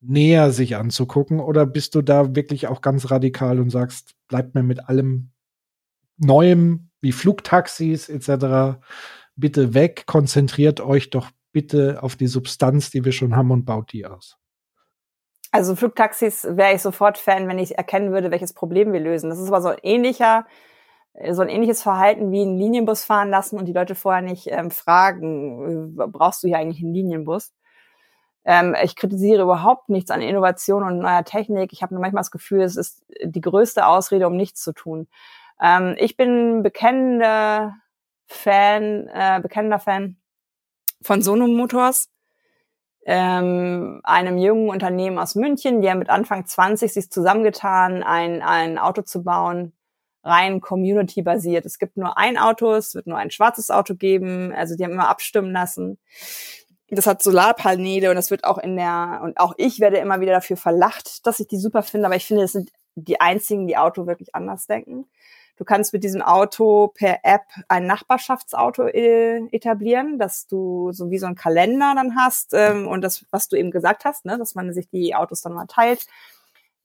näher 0.00 0.50
sich 0.50 0.76
anzugucken? 0.76 1.40
Oder 1.40 1.66
bist 1.66 1.94
du 1.94 2.00
da 2.00 2.34
wirklich 2.34 2.68
auch 2.68 2.80
ganz 2.80 3.10
radikal 3.10 3.60
und 3.60 3.68
sagst, 3.68 4.14
bleibt 4.28 4.54
mir 4.54 4.62
mit 4.62 4.88
allem 4.88 5.32
Neuem 6.16 6.88
wie 7.02 7.12
Flugtaxis 7.12 8.08
etc. 8.08 8.80
bitte 9.36 9.74
weg, 9.74 10.04
konzentriert 10.06 10.80
euch 10.80 11.10
doch 11.10 11.28
bitte 11.52 12.02
auf 12.02 12.16
die 12.16 12.28
Substanz, 12.28 12.90
die 12.90 13.04
wir 13.04 13.12
schon 13.12 13.36
haben 13.36 13.50
und 13.50 13.66
baut 13.66 13.92
die 13.92 14.06
aus. 14.06 14.38
Also 15.50 15.76
Flugtaxis 15.76 16.44
wäre 16.48 16.74
ich 16.74 16.80
sofort 16.80 17.18
Fan, 17.18 17.46
wenn 17.46 17.58
ich 17.58 17.76
erkennen 17.76 18.10
würde, 18.10 18.30
welches 18.30 18.54
Problem 18.54 18.94
wir 18.94 19.00
lösen. 19.00 19.28
Das 19.28 19.38
ist 19.38 19.48
aber 19.48 19.60
so 19.60 19.68
ein 19.68 19.78
ähnlicher, 19.82 20.46
so 21.32 21.42
ein 21.42 21.48
ähnliches 21.48 21.82
Verhalten 21.82 22.32
wie 22.32 22.42
einen 22.42 22.58
Linienbus 22.58 23.04
fahren 23.04 23.30
lassen 23.30 23.58
und 23.58 23.66
die 23.66 23.72
Leute 23.72 23.94
vorher 23.94 24.22
nicht 24.22 24.48
ähm, 24.50 24.70
fragen, 24.70 25.96
äh, 25.98 26.06
brauchst 26.08 26.42
du 26.42 26.48
hier 26.48 26.58
eigentlich 26.58 26.82
einen 26.82 26.94
Linienbus? 26.94 27.52
Ähm, 28.44 28.76
ich 28.82 28.96
kritisiere 28.96 29.42
überhaupt 29.44 29.88
nichts 29.88 30.10
an 30.10 30.20
Innovation 30.22 30.82
und 30.82 30.98
neuer 30.98 31.24
Technik. 31.24 31.72
Ich 31.72 31.82
habe 31.82 31.94
nur 31.94 32.00
manchmal 32.02 32.22
das 32.22 32.30
Gefühl, 32.30 32.62
es 32.62 32.76
ist 32.76 33.04
die 33.22 33.40
größte 33.40 33.86
Ausrede, 33.86 34.26
um 34.26 34.36
nichts 34.36 34.62
zu 34.62 34.72
tun. 34.72 35.08
Ähm, 35.62 35.94
ich 35.98 36.16
bin 36.16 36.62
bekennender 36.62 37.76
Fan, 38.26 39.08
äh, 39.08 39.40
bekennender 39.42 39.78
Fan 39.78 40.16
von 41.02 41.22
Sono 41.22 41.46
Motors. 41.48 42.10
ähm, 43.06 44.00
einem 44.04 44.38
jungen 44.38 44.70
Unternehmen 44.70 45.18
aus 45.18 45.34
München, 45.34 45.82
die 45.82 45.90
haben 45.90 45.98
mit 45.98 46.08
Anfang 46.10 46.46
20 46.46 46.92
sich 46.92 47.10
zusammengetan, 47.10 48.02
ein, 48.02 48.42
ein 48.42 48.78
Auto 48.78 49.02
zu 49.02 49.22
bauen, 49.24 49.73
rein 50.24 50.60
community-basiert. 50.60 51.66
Es 51.66 51.78
gibt 51.78 51.96
nur 51.96 52.16
ein 52.18 52.38
Auto, 52.38 52.72
es 52.72 52.94
wird 52.94 53.06
nur 53.06 53.18
ein 53.18 53.30
schwarzes 53.30 53.70
Auto 53.70 53.94
geben, 53.94 54.52
also 54.52 54.76
die 54.76 54.84
haben 54.84 54.92
immer 54.92 55.08
abstimmen 55.08 55.52
lassen. 55.52 55.98
Das 56.88 57.06
hat 57.06 57.22
Solarpaneele 57.22 58.10
und 58.10 58.16
das 58.16 58.30
wird 58.30 58.44
auch 58.44 58.58
in 58.58 58.76
der, 58.76 59.20
und 59.22 59.38
auch 59.38 59.54
ich 59.56 59.80
werde 59.80 59.98
immer 59.98 60.20
wieder 60.20 60.32
dafür 60.32 60.56
verlacht, 60.56 61.26
dass 61.26 61.40
ich 61.40 61.48
die 61.48 61.58
super 61.58 61.82
finde, 61.82 62.06
aber 62.06 62.16
ich 62.16 62.26
finde, 62.26 62.42
das 62.42 62.52
sind 62.52 62.70
die 62.94 63.20
einzigen, 63.20 63.66
die 63.66 63.76
Auto 63.76 64.06
wirklich 64.06 64.34
anders 64.34 64.66
denken. 64.66 65.06
Du 65.56 65.64
kannst 65.64 65.92
mit 65.92 66.02
diesem 66.02 66.20
Auto 66.20 66.88
per 66.88 67.20
App 67.22 67.42
ein 67.68 67.86
Nachbarschaftsauto 67.86 68.88
äh, 68.88 69.46
etablieren, 69.52 70.18
dass 70.18 70.48
du 70.48 70.90
so 70.90 71.10
wie 71.10 71.18
so 71.18 71.26
ein 71.26 71.36
Kalender 71.36 71.92
dann 71.94 72.16
hast 72.16 72.54
ähm, 72.54 72.88
und 72.88 73.02
das, 73.02 73.24
was 73.30 73.48
du 73.48 73.56
eben 73.56 73.70
gesagt 73.70 74.04
hast, 74.04 74.24
ne, 74.24 74.36
dass 74.36 74.56
man 74.56 74.72
sich 74.72 74.88
die 74.88 75.14
Autos 75.14 75.42
dann 75.42 75.52
mal 75.52 75.66
teilt. 75.66 76.06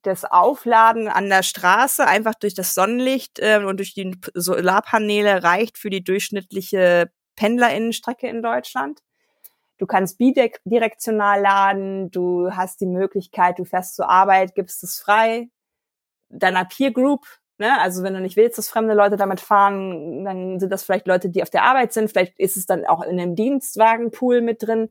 Das 0.01 0.23
Aufladen 0.25 1.07
an 1.07 1.29
der 1.29 1.43
Straße 1.43 2.05
einfach 2.05 2.35
durch 2.35 2.53
das 2.53 2.73
Sonnenlicht 2.73 3.39
äh, 3.39 3.61
und 3.63 3.77
durch 3.77 3.93
die 3.93 4.17
Solarpaneele 4.33 5.43
reicht 5.43 5.77
für 5.77 5.89
die 5.89 6.03
durchschnittliche 6.03 7.11
Pendlerinnenstrecke 7.35 8.27
in 8.27 8.41
Deutschland. 8.41 9.01
Du 9.77 9.85
kannst 9.85 10.17
bidirektional 10.17 11.41
laden, 11.41 12.11
du 12.11 12.51
hast 12.51 12.81
die 12.81 12.85
Möglichkeit, 12.85 13.59
du 13.59 13.65
fährst 13.65 13.95
zur 13.95 14.09
Arbeit, 14.09 14.55
gibst 14.55 14.83
es 14.83 14.99
frei, 14.99 15.49
deiner 16.29 16.65
Peer 16.65 16.91
Group 16.91 17.25
Ne? 17.59 17.77
Also 17.79 18.03
wenn 18.03 18.13
du 18.13 18.21
nicht 18.21 18.37
willst, 18.37 18.57
dass 18.57 18.69
fremde 18.69 18.93
Leute 18.93 19.17
damit 19.17 19.41
fahren, 19.41 20.23
dann 20.23 20.59
sind 20.59 20.71
das 20.71 20.83
vielleicht 20.83 21.07
Leute, 21.07 21.29
die 21.29 21.43
auf 21.43 21.49
der 21.49 21.63
Arbeit 21.63 21.91
sind. 21.91 22.09
Vielleicht 22.09 22.39
ist 22.39 22.55
es 22.55 22.65
dann 22.65 22.85
auch 22.85 23.01
in 23.01 23.19
einem 23.19 23.35
Dienstwagenpool 23.35 24.41
mit 24.41 24.63
drin. 24.65 24.89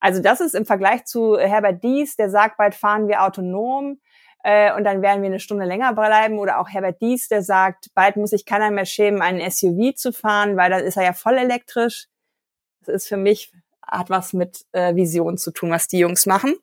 Also 0.00 0.20
das 0.20 0.42
ist 0.42 0.54
im 0.54 0.66
Vergleich 0.66 1.06
zu 1.06 1.38
Herbert 1.38 1.82
Dies, 1.82 2.16
der 2.16 2.28
sagt, 2.28 2.58
bald 2.58 2.74
fahren 2.74 3.08
wir 3.08 3.22
autonom 3.22 4.00
äh, 4.44 4.74
und 4.76 4.84
dann 4.84 5.00
werden 5.00 5.22
wir 5.22 5.30
eine 5.30 5.40
Stunde 5.40 5.64
länger 5.64 5.94
bleiben. 5.94 6.38
Oder 6.38 6.60
auch 6.60 6.68
Herbert 6.68 7.00
Dies, 7.00 7.28
der 7.28 7.42
sagt, 7.42 7.88
bald 7.94 8.16
muss 8.16 8.30
sich 8.30 8.44
keiner 8.44 8.70
mehr 8.70 8.84
schämen, 8.84 9.22
einen 9.22 9.50
SUV 9.50 9.94
zu 9.96 10.12
fahren, 10.12 10.56
weil 10.56 10.70
dann 10.70 10.84
ist 10.84 10.96
er 10.96 11.02
ja 11.02 11.12
voll 11.14 11.38
elektrisch. 11.38 12.06
Das 12.84 12.94
ist 12.94 13.08
für 13.08 13.16
mich, 13.16 13.52
hat 13.86 14.10
was 14.10 14.34
mit 14.34 14.66
äh, 14.72 14.94
Vision 14.94 15.38
zu 15.38 15.50
tun, 15.50 15.70
was 15.70 15.88
die 15.88 15.98
Jungs 15.98 16.26
machen. 16.26 16.54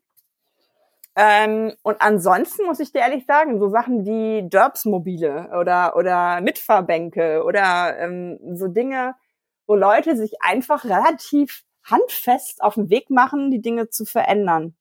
Ähm, 1.15 1.73
und 1.81 2.01
ansonsten 2.01 2.65
muss 2.67 2.79
ich 2.79 2.91
dir 2.91 2.99
ehrlich 2.99 3.25
sagen, 3.25 3.59
so 3.59 3.67
Sachen 3.69 4.05
wie 4.05 4.47
Derbs-Mobile 4.47 5.49
oder, 5.59 5.95
oder 5.97 6.39
Mitfahrbänke 6.39 7.43
oder 7.43 7.97
ähm, 7.97 8.39
so 8.55 8.67
Dinge, 8.67 9.15
wo 9.65 9.73
Leute 9.73 10.15
sich 10.15 10.41
einfach 10.41 10.85
relativ 10.85 11.63
handfest 11.83 12.61
auf 12.61 12.75
den 12.75 12.91
Weg 12.91 13.09
machen, 13.09 13.49
die 13.49 13.61
Dinge 13.61 13.89
zu 13.89 14.05
verändern. 14.05 14.75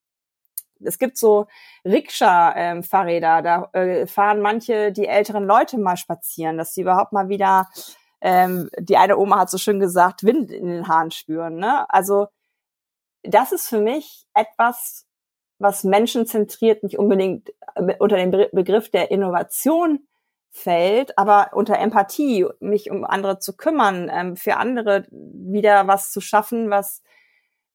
Es 0.85 0.99
gibt 0.99 1.17
so 1.17 1.47
Rikscha-Fahrräder, 1.85 3.43
da 3.43 3.69
äh, 3.73 4.07
fahren 4.07 4.41
manche 4.41 4.93
die 4.93 5.07
älteren 5.07 5.45
Leute 5.45 5.79
mal 5.79 5.97
spazieren, 5.97 6.59
dass 6.59 6.75
sie 6.75 6.83
überhaupt 6.83 7.13
mal 7.13 7.29
wieder, 7.29 7.69
ähm, 8.21 8.71
die 8.79 8.97
eine 8.97 9.19
Oma 9.19 9.41
hat 9.41 9.51
so 9.51 9.59
schön 9.59 9.81
gesagt, 9.81 10.25
Wind 10.25 10.51
in 10.51 10.69
den 10.69 10.89
Haaren 10.89 11.11
spüren. 11.11 11.57
Ne? 11.57 11.89
Also 11.91 12.29
das 13.23 13.53
ist 13.53 13.69
für 13.69 13.81
mich 13.81 14.27
etwas, 14.35 15.07
was 15.59 15.85
menschenzentriert 15.85 16.83
nicht 16.83 16.99
unbedingt 16.99 17.51
äh, 17.75 17.95
unter 17.99 18.17
den 18.17 18.31
Begriff 18.31 18.91
der 18.91 19.11
Innovation 19.11 20.07
fällt, 20.51 21.17
aber 21.17 21.51
unter 21.53 21.79
Empathie, 21.79 22.47
mich 22.59 22.91
um 22.91 23.05
andere 23.05 23.39
zu 23.39 23.57
kümmern, 23.57 24.11
ähm, 24.13 24.37
für 24.37 24.57
andere 24.57 25.07
wieder 25.11 25.87
was 25.87 26.11
zu 26.11 26.21
schaffen, 26.21 26.71
was 26.71 27.03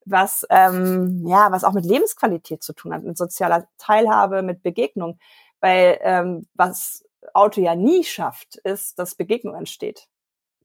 was 0.05 0.45
ähm, 0.49 1.23
ja 1.25 1.51
was 1.51 1.63
auch 1.63 1.73
mit 1.73 1.85
Lebensqualität 1.85 2.63
zu 2.63 2.73
tun 2.73 2.93
hat, 2.93 3.03
mit 3.03 3.17
sozialer 3.17 3.67
Teilhabe, 3.77 4.41
mit 4.41 4.63
Begegnung, 4.63 5.19
weil 5.59 5.99
ähm, 6.01 6.47
was 6.53 7.03
Auto 7.33 7.61
ja 7.61 7.75
nie 7.75 8.03
schafft, 8.03 8.57
ist, 8.57 8.99
dass 8.99 9.15
Begegnung 9.15 9.55
entsteht. 9.55 10.07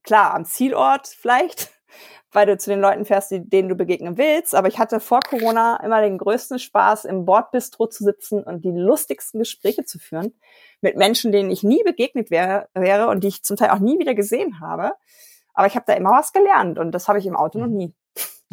Klar, 0.03 0.33
am 0.33 0.45
Zielort 0.45 1.07
vielleicht, 1.07 1.71
weil 2.31 2.45
du 2.45 2.57
zu 2.57 2.69
den 2.69 2.79
Leuten 2.79 3.05
fährst, 3.05 3.31
denen 3.31 3.69
du 3.69 3.75
begegnen 3.75 4.17
willst. 4.17 4.55
Aber 4.55 4.67
ich 4.67 4.79
hatte 4.79 4.99
vor 4.99 5.19
Corona 5.21 5.77
immer 5.83 6.01
den 6.01 6.17
größten 6.17 6.59
Spaß, 6.59 7.05
im 7.05 7.25
Bordbistro 7.25 7.87
zu 7.87 8.03
sitzen 8.03 8.43
und 8.43 8.63
die 8.63 8.71
lustigsten 8.71 9.39
Gespräche 9.39 9.85
zu 9.85 9.99
führen 9.99 10.33
mit 10.81 10.97
Menschen, 10.97 11.31
denen 11.31 11.51
ich 11.51 11.63
nie 11.63 11.83
begegnet 11.83 12.31
wäre, 12.31 12.67
wäre 12.73 13.07
und 13.07 13.23
die 13.23 13.27
ich 13.27 13.43
zum 13.43 13.57
Teil 13.57 13.69
auch 13.69 13.79
nie 13.79 13.99
wieder 13.99 14.15
gesehen 14.15 14.59
habe. 14.59 14.93
Aber 15.53 15.67
ich 15.67 15.75
habe 15.75 15.85
da 15.85 15.93
immer 15.93 16.11
was 16.11 16.31
gelernt 16.31 16.79
und 16.79 16.91
das 16.91 17.07
habe 17.07 17.19
ich 17.19 17.25
im 17.25 17.35
Auto 17.35 17.59
noch 17.59 17.67
nie. 17.67 17.93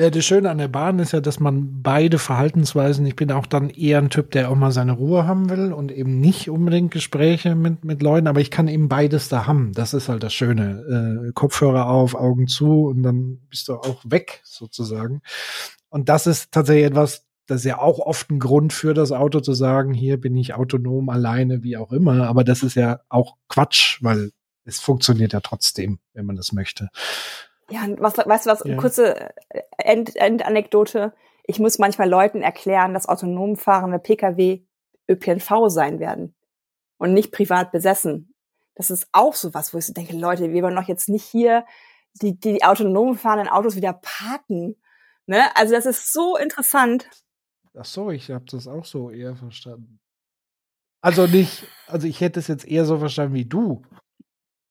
Ja, 0.01 0.11
das 0.11 0.25
Schöne 0.25 0.49
an 0.49 0.59
der 0.59 0.69
Bahn 0.69 1.01
ist 1.01 1.11
ja, 1.11 1.20
dass 1.20 1.41
man 1.41 1.83
beide 1.83 2.20
Verhaltensweisen, 2.20 3.05
ich 3.05 3.16
bin 3.16 3.33
auch 3.33 3.47
dann 3.47 3.69
eher 3.69 3.99
ein 3.99 4.11
Typ, 4.11 4.31
der 4.31 4.49
auch 4.49 4.55
mal 4.55 4.70
seine 4.70 4.93
Ruhe 4.93 5.27
haben 5.27 5.51
will 5.51 5.73
und 5.73 5.91
eben 5.91 6.20
nicht 6.20 6.49
unbedingt 6.49 6.93
Gespräche 6.93 7.57
mit, 7.57 7.85
mit 7.85 8.01
Leuten, 8.01 8.29
aber 8.29 8.41
ich 8.41 8.53
kann 8.53 8.69
eben 8.69 8.89
beides 8.89 9.29
da 9.29 9.49
haben. 9.49 9.73
Das 9.73 9.95
ist 9.95 10.09
halt 10.09 10.23
das 10.23 10.33
Schöne. 10.33 11.27
Äh, 11.27 11.33
Kopfhörer 11.33 11.89
auf, 11.89 12.15
Augen 12.15 12.47
zu 12.47 12.85
und 12.85 13.03
dann 13.03 13.41
bist 13.51 13.66
du 13.66 13.75
auch 13.75 14.05
weg 14.05 14.41
sozusagen. 14.45 15.20
Und 15.89 16.09
das 16.09 16.29
ist 16.29 16.53
tatsächlich 16.53 16.87
etwas, 16.87 17.27
das 17.49 17.62
ist 17.62 17.66
ja 17.66 17.79
auch 17.81 17.99
oft 17.99 18.31
ein 18.31 18.39
Grund 18.39 18.73
für 18.73 18.95
das 18.95 19.11
Auto 19.11 19.41
zu 19.41 19.53
sagen, 19.53 19.95
hier 19.95 20.20
bin 20.20 20.37
ich 20.37 20.55
autonom, 20.55 21.09
alleine, 21.09 21.65
wie 21.65 21.77
auch 21.77 21.91
immer. 21.91 22.29
Aber 22.29 22.45
das 22.45 22.62
ist 22.62 22.77
ja 22.77 23.01
auch 23.09 23.35
Quatsch, 23.49 23.99
weil 24.01 24.31
es 24.65 24.79
funktioniert 24.79 25.33
ja 25.33 25.41
trotzdem, 25.41 25.99
wenn 26.12 26.27
man 26.27 26.37
das 26.37 26.53
möchte. 26.53 26.89
Ja, 27.70 27.86
was, 27.99 28.16
weißt 28.16 28.47
du 28.47 28.51
was, 28.51 28.65
ja. 28.65 28.77
kurze 28.77 29.31
äh, 29.51 29.62
End, 29.78 30.16
Endanekdote. 30.16 31.12
Ich 31.45 31.59
muss 31.59 31.78
manchmal 31.78 32.09
Leuten 32.09 32.43
erklären, 32.43 32.95
dass 32.95 33.09
autonom 33.09 33.57
fahrende 33.57 33.99
Pkw 33.99 34.65
ÖPNV 35.09 35.69
sein 35.69 36.01
werden 36.01 36.35
und 36.99 37.15
nicht 37.15 37.32
privat 37.32 37.73
besessen. 37.73 38.35
Das 38.74 38.90
ist 38.90 39.09
auch 39.12 39.35
so 39.35 39.55
was, 39.55 39.73
wo 39.73 39.78
ich 39.78 39.86
so 39.86 39.93
denke, 39.93 40.16
Leute, 40.16 40.53
wir 40.53 40.62
wollen 40.62 40.77
doch 40.77 40.89
jetzt 40.89 41.09
nicht 41.09 41.24
hier 41.24 41.65
die, 42.20 42.39
die 42.39 42.62
autonom 42.62 43.16
fahrenden 43.16 43.49
Autos 43.49 43.77
wieder 43.77 43.93
parken. 43.93 44.77
Ne? 45.27 45.45
Also 45.57 45.74
das 45.74 45.86
ist 45.86 46.12
so 46.12 46.36
interessant. 46.36 47.09
Ach 47.77 47.85
so, 47.85 48.11
ich 48.11 48.31
habe 48.31 48.45
das 48.51 48.66
auch 48.66 48.85
so 48.85 49.11
eher 49.11 49.36
verstanden. 49.36 50.01
Also 51.01 51.27
nicht, 51.27 51.66
also 51.86 52.07
ich 52.07 52.20
hätte 52.20 52.40
es 52.40 52.49
jetzt 52.49 52.66
eher 52.66 52.85
so 52.85 52.99
verstanden 52.99 53.35
wie 53.35 53.45
du. 53.45 53.82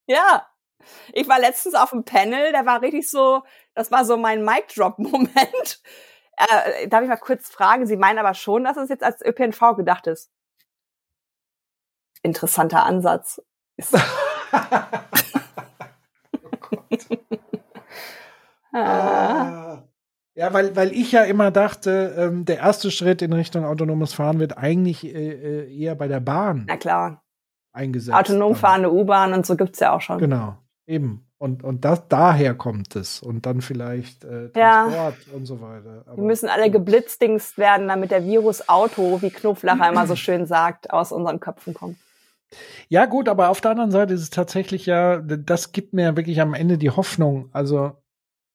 Ja, 0.07 0.47
ich 1.13 1.27
war 1.27 1.39
letztens 1.39 1.75
auf 1.75 1.93
einem 1.93 2.03
Panel, 2.03 2.51
der 2.51 2.65
war 2.65 2.81
richtig 2.81 3.09
so, 3.09 3.43
das 3.73 3.91
war 3.91 4.05
so 4.05 4.17
mein 4.17 4.43
Mic-Drop-Moment. 4.43 5.81
Äh, 6.39 6.87
darf 6.87 7.01
ich 7.01 7.09
mal 7.09 7.15
kurz 7.17 7.49
fragen? 7.49 7.87
Sie 7.87 7.97
meinen 7.97 8.19
aber 8.19 8.35
schon, 8.35 8.63
dass 8.63 8.77
es 8.77 8.89
jetzt 8.89 9.03
als 9.03 9.25
ÖPNV 9.25 9.75
gedacht 9.75 10.05
ist. 10.05 10.29
Interessanter 12.21 12.83
Ansatz. 12.85 13.41
oh 13.91 13.97
ah. 18.77 19.83
Ja, 20.37 20.53
weil, 20.53 20.75
weil 20.75 20.91
ich 20.91 21.11
ja 21.11 21.23
immer 21.23 21.49
dachte, 21.49 22.13
ähm, 22.15 22.45
der 22.45 22.59
erste 22.59 22.91
Schritt 22.91 23.23
in 23.23 23.33
Richtung 23.33 23.65
autonomes 23.65 24.13
Fahren 24.13 24.39
wird 24.39 24.55
eigentlich 24.55 25.03
äh, 25.03 25.09
äh 25.09 25.75
eher 25.75 25.95
bei 25.95 26.07
der 26.07 26.19
Bahn. 26.19 26.65
Na 26.67 26.77
klar. 26.77 27.23
Eingesetzt. 27.73 28.15
Autonom 28.15 28.55
fahrende 28.55 28.93
U-Bahn 28.93 29.33
und 29.33 29.47
so 29.47 29.55
gibt's 29.55 29.79
ja 29.79 29.93
auch 29.93 30.01
schon. 30.01 30.19
Genau. 30.19 30.55
Eben. 30.87 31.27
Und, 31.37 31.63
und 31.63 31.85
das, 31.85 32.07
daher 32.07 32.55
kommt 32.55 32.95
es. 32.95 33.21
Und 33.21 33.45
dann 33.45 33.61
vielleicht 33.61 34.23
äh, 34.23 34.49
Transport 34.49 35.17
ja. 35.27 35.33
und 35.33 35.45
so 35.45 35.61
weiter. 35.61 36.03
Aber, 36.07 36.17
Wir 36.17 36.23
müssen 36.23 36.49
alle 36.49 36.71
geblitzdingst 36.71 37.57
werden, 37.57 37.87
damit 37.87 38.09
der 38.09 38.25
Virus 38.25 38.67
Auto, 38.67 39.21
wie 39.21 39.29
Knopflacher 39.29 39.89
immer 39.89 40.07
so 40.07 40.15
schön 40.15 40.45
sagt, 40.45 40.91
aus 40.91 41.11
unseren 41.11 41.39
Köpfen 41.39 41.73
kommt. 41.73 41.97
Ja, 42.87 43.05
gut, 43.05 43.27
aber 43.27 43.49
auf 43.49 43.61
der 43.61 43.71
anderen 43.71 43.91
Seite 43.91 44.13
ist 44.13 44.21
es 44.21 44.29
tatsächlich 44.29 44.85
ja, 44.85 45.17
das 45.19 45.73
gibt 45.73 45.93
mir 45.93 46.15
wirklich 46.15 46.39
am 46.41 46.53
Ende 46.53 46.77
die 46.77 46.89
Hoffnung. 46.89 47.49
Also, 47.51 47.91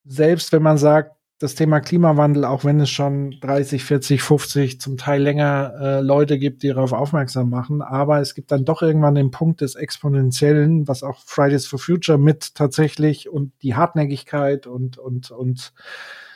selbst 0.05 0.51
wenn 0.53 0.63
man 0.63 0.79
sagt, 0.79 1.15
das 1.39 1.55
Thema 1.57 1.81
Klimawandel, 1.81 2.45
auch 2.45 2.65
wenn 2.65 2.81
es 2.81 2.91
schon 2.91 3.33
30, 3.41 3.85
40, 3.85 4.23
50, 4.23 4.81
zum 4.81 4.97
Teil 4.97 5.23
länger 5.23 5.75
äh, 5.81 6.01
Leute 6.01 6.39
gibt, 6.39 6.63
die 6.63 6.69
darauf 6.69 6.93
aufmerksam 6.93 7.51
machen. 7.51 7.83
Aber 7.83 8.21
es 8.21 8.35
gibt 8.35 8.53
dann 8.53 8.65
doch 8.65 8.83
irgendwann 8.83 9.17
den 9.17 9.31
Punkt 9.33 9.61
des 9.61 9.75
Exponentiellen, 9.75 10.87
was 10.87 11.03
auch 11.03 11.19
Fridays 11.25 11.67
for 11.67 11.79
Future 11.81 12.19
mit 12.19 12.55
tatsächlich 12.55 13.29
und 13.29 13.53
die 13.63 13.75
Hartnäckigkeit 13.75 14.67
und, 14.67 14.99
und, 14.99 15.33
und 15.33 15.73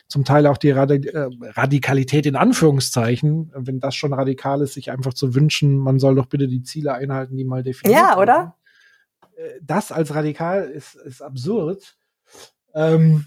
zum 0.09 0.24
Teil 0.24 0.47
auch 0.47 0.56
die 0.56 0.70
Radi 0.70 1.09
äh, 1.09 1.28
Radikalität 1.40 2.27
in 2.27 2.36
Anführungszeichen, 2.36 3.52
wenn 3.55 3.81
das 3.81 3.94
schon 3.94 4.12
radikal 4.12 4.60
ist, 4.60 4.74
sich 4.74 4.90
einfach 4.90 5.14
zu 5.14 5.35
wünschen, 5.35 5.78
man 5.78 5.98
soll 5.98 6.14
doch 6.14 6.27
bitte 6.27 6.48
die 6.48 6.62
Ziele 6.62 6.94
einhalten, 6.94 7.36
die 7.36 7.44
mal 7.44 7.62
definiert 7.62 7.98
Ja, 8.01 8.18
oder? 8.18 8.56
Äh, 9.36 9.60
das 9.62 9.93
als 9.93 10.14
radikal 10.14 10.64
ist, 10.64 10.94
ist 10.97 11.23
absurd. 11.23 11.97
Ähm, 12.74 13.27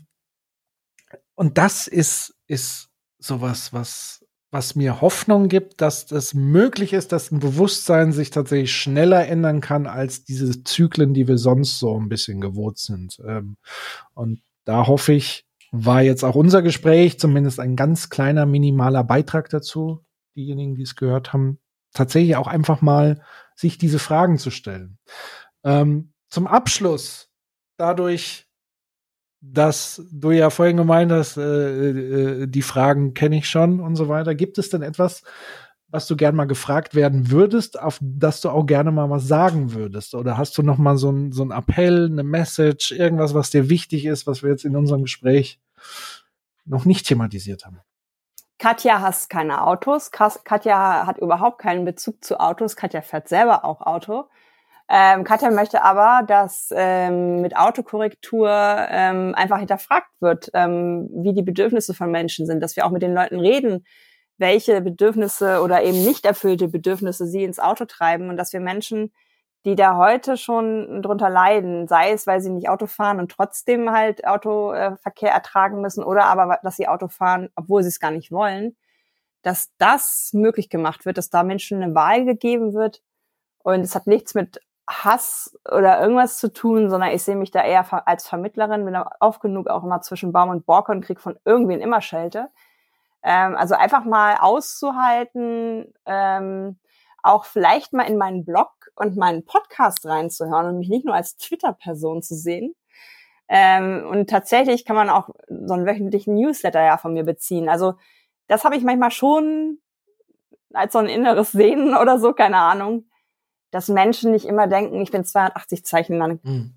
und 1.40 1.58
das 1.58 1.88
ist, 1.88 2.36
ist 2.48 2.90
sowas, 3.18 3.72
was, 3.72 4.26
was 4.52 4.76
mir 4.76 5.00
Hoffnung 5.00 5.48
gibt, 5.48 5.80
dass 5.80 6.12
es 6.12 6.34
möglich 6.34 6.92
ist, 6.92 7.14
dass 7.14 7.32
ein 7.32 7.40
Bewusstsein 7.40 8.12
sich 8.12 8.30
tatsächlich 8.30 8.76
schneller 8.76 9.26
ändern 9.26 9.62
kann 9.62 9.88
als 9.88 10.26
diese 10.26 10.66
Zyklen, 10.66 11.14
die 11.14 11.30
wir 11.30 11.38
sonst 11.38 11.80
so 11.80 11.98
ein 11.98 12.10
bisschen 12.10 12.42
gewohnt 12.42 12.78
sind. 12.78 13.22
Ähm, 13.26 13.56
und 14.14 14.42
da 14.66 14.86
hoffe 14.86 15.14
ich, 15.14 15.46
war 15.72 16.02
jetzt 16.02 16.26
auch 16.26 16.36
unser 16.36 16.62
Gespräch, 16.62 17.22
zumindest 17.22 17.62
ein 17.62 17.78
ganz 17.78 18.10
kleiner, 18.10 18.46
minimaler 18.46 19.06
Beitrag 19.06 19.48
dazu. 19.48 20.04
Diejenigen, 20.36 20.76
die 20.76 20.84
es 20.84 20.98
gehört 20.98 21.32
haben, 21.32 21.60
tatsächlich 21.94 22.36
auch 22.36 22.48
einfach 22.48 22.82
mal 22.82 23.24
sich 23.56 23.78
diese 23.78 24.00
Fragen 24.00 24.40
zu 24.40 24.52
stellen. 24.52 24.98
Ähm, 25.64 26.12
zum 26.28 26.48
Abschluss, 26.48 27.32
dadurch, 27.78 28.49
dass 29.42 30.02
du 30.12 30.32
ja 30.32 30.50
vorhin 30.50 30.78
gemeint 30.78 31.12
hast, 31.12 31.38
äh, 31.38 31.90
äh, 32.42 32.48
die 32.48 32.62
Fragen 32.62 33.14
kenne 33.14 33.38
ich 33.38 33.50
schon 33.50 33.80
und 33.80 33.96
so 33.96 34.10
weiter, 34.10 34.36
gibt 34.36 34.58
es 34.58 34.70
denn 34.70 34.82
etwas, 34.82 35.24
was 35.88 36.08
du 36.08 36.16
gern 36.16 36.36
mal 36.36 36.46
gefragt 36.46 36.94
werden 36.94 37.32
würdest, 37.32 37.80
auf 37.80 37.98
das 38.02 38.42
du 38.42 38.50
auch 38.50 38.66
gerne 38.66 38.92
mal 38.92 39.10
was 39.10 39.28
sagen 39.28 39.74
würdest? 39.74 40.14
Oder 40.14 40.38
hast 40.38 40.58
du 40.58 40.62
noch 40.62 40.78
mal 40.78 40.98
so 40.98 41.12
ein, 41.12 41.32
so 41.32 41.44
ein 41.44 41.52
Appell, 41.52 42.08
eine 42.12 42.24
Message, 42.24 42.92
irgendwas, 42.92 43.34
was 43.34 43.50
dir 43.50 43.70
wichtig 43.70 44.06
ist, 44.06 44.28
was 44.28 44.44
wir 44.44 44.52
jetzt 44.52 44.66
in 44.66 44.76
unserem 44.76 45.04
Gespräch 45.04 45.60
noch 46.66 46.86
nicht 46.86 47.08
thematisiert 47.08 47.66
haben? 47.66 47.80
Katja 48.60 49.00
hasst 49.00 49.30
keine 49.30 49.64
Autos. 49.66 50.12
Katja 50.12 51.08
hat 51.08 51.18
überhaupt 51.18 51.60
keinen 51.60 51.86
Bezug 51.86 52.24
zu 52.24 52.40
Autos. 52.40 52.76
Katja 52.76 53.02
fährt 53.02 53.30
selber 53.30 53.64
auch 53.64 53.82
Auto. 53.82 54.30
Ähm, 54.92 55.24
Katja 55.24 55.52
möchte 55.52 55.84
aber, 55.84 56.26
dass 56.26 56.74
ähm, 56.76 57.42
mit 57.42 57.56
Autokorrektur 57.56 58.50
ähm, 58.50 59.36
einfach 59.36 59.60
hinterfragt 59.60 60.10
wird, 60.20 60.50
ähm, 60.56 61.08
wie 61.14 61.34
die 61.34 61.44
Bedürfnisse 61.44 61.94
von 61.94 62.10
Menschen 62.10 62.48
sind, 62.48 62.60
dass 62.62 62.76
wir 62.76 62.88
auch 62.88 62.90
mit 62.90 63.04
den 63.04 63.14
Leuten 63.14 63.40
reden, 63.40 63.86
welche 64.40 64.82
Bedürfnisse 64.82 65.62
oder 65.62 65.84
eben 65.84 66.04
nicht 66.04 66.26
erfüllte 66.26 66.68
Bedürfnisse 66.68 67.28
sie 67.28 67.44
ins 67.44 67.60
Auto 67.60 67.86
treiben 67.86 68.30
und 68.30 68.38
dass 68.38 68.52
wir 68.52 68.62
Menschen, 68.62 69.14
die 69.66 69.76
da 69.76 69.96
heute 69.96 70.38
schon 70.38 71.04
drunter 71.04 71.30
leiden, 71.30 71.88
sei 71.88 72.12
es, 72.12 72.26
weil 72.26 72.42
sie 72.42 72.50
nicht 72.50 72.70
Auto 72.70 72.88
fahren 72.88 73.20
und 73.20 73.32
trotzdem 73.32 73.92
halt 73.92 74.26
Autoverkehr 74.26 75.32
ertragen 75.32 75.82
müssen 75.82 76.04
oder 76.04 76.26
aber, 76.26 76.60
dass 76.64 76.78
sie 76.78 76.88
Auto 76.88 77.10
fahren, 77.10 77.50
obwohl 77.56 77.84
sie 77.84 77.90
es 77.90 78.00
gar 78.00 78.12
nicht 78.12 78.32
wollen, 78.32 78.76
dass 79.44 79.72
das 79.78 80.32
möglich 80.34 80.70
gemacht 80.70 81.06
wird, 81.06 81.18
dass 81.20 81.30
da 81.30 81.44
Menschen 81.44 81.84
eine 81.84 81.94
Wahl 81.94 82.26
gegeben 82.26 82.74
wird. 82.74 83.04
Und 83.62 83.82
es 83.82 83.94
hat 83.96 84.08
nichts 84.08 84.34
mit 84.34 84.60
Hass 84.90 85.56
oder 85.72 86.02
irgendwas 86.02 86.40
zu 86.40 86.52
tun, 86.52 86.90
sondern 86.90 87.12
ich 87.12 87.24
sehe 87.24 87.36
mich 87.36 87.52
da 87.52 87.64
eher 87.64 87.86
als 88.08 88.28
Vermittlerin, 88.28 88.86
bin 88.86 88.98
oft 89.20 89.40
genug 89.40 89.68
auch 89.68 89.84
immer 89.84 90.02
zwischen 90.02 90.32
Baum 90.32 90.50
und 90.50 90.66
Borke 90.66 90.92
und 90.92 91.02
krieg 91.02 91.20
von 91.20 91.38
irgendwen 91.46 91.80
immer 91.80 92.02
Schelte. 92.02 92.50
Ähm, 93.22 93.56
also 93.56 93.76
einfach 93.76 94.04
mal 94.04 94.38
auszuhalten, 94.40 95.94
ähm, 96.06 96.80
auch 97.22 97.46
vielleicht 97.46 97.94
mal 97.94 98.04
in 98.04 98.18
meinen 98.18 98.46
Blog 98.46 98.72
und 98.96 99.16
meinen 99.16 99.46
Podcast 99.46 100.06
reinzuhören 100.06 100.68
und 100.68 100.80
mich 100.80 100.90
nicht 100.90 101.06
nur 101.06 101.16
als 101.16 101.38
Twitter-Person 101.38 102.24
zu 102.24 102.36
sehen. 102.36 102.74
Ähm, 103.48 104.08
und 104.10 104.30
tatsächlich 104.30 104.86
kann 104.86 104.96
man 104.96 105.10
auch 105.10 105.30
so 105.48 105.74
einen 105.74 105.86
wöchentlichen 105.86 106.36
Newsletter 106.36 106.82
ja 106.84 106.98
von 106.98 107.14
mir 107.14 107.24
beziehen. 107.24 107.70
Also 107.70 107.96
das 108.48 108.64
habe 108.64 108.76
ich 108.76 108.84
manchmal 108.84 109.12
schon 109.12 109.80
als 110.74 110.94
so 110.94 111.00
ein 111.00 111.08
inneres 111.08 111.52
Sehnen 111.52 111.96
oder 111.96 112.20
so, 112.20 112.34
keine 112.34 112.58
Ahnung, 112.58 113.09
dass 113.72 113.88
Menschen 113.88 114.32
nicht 114.32 114.46
immer 114.46 114.68
denken, 114.68 115.02
ich 115.02 115.12
bin 115.12 115.26
280 115.26 115.86
Zeichen 115.86 116.18
lang. 116.18 116.40
Mhm. 116.44 116.74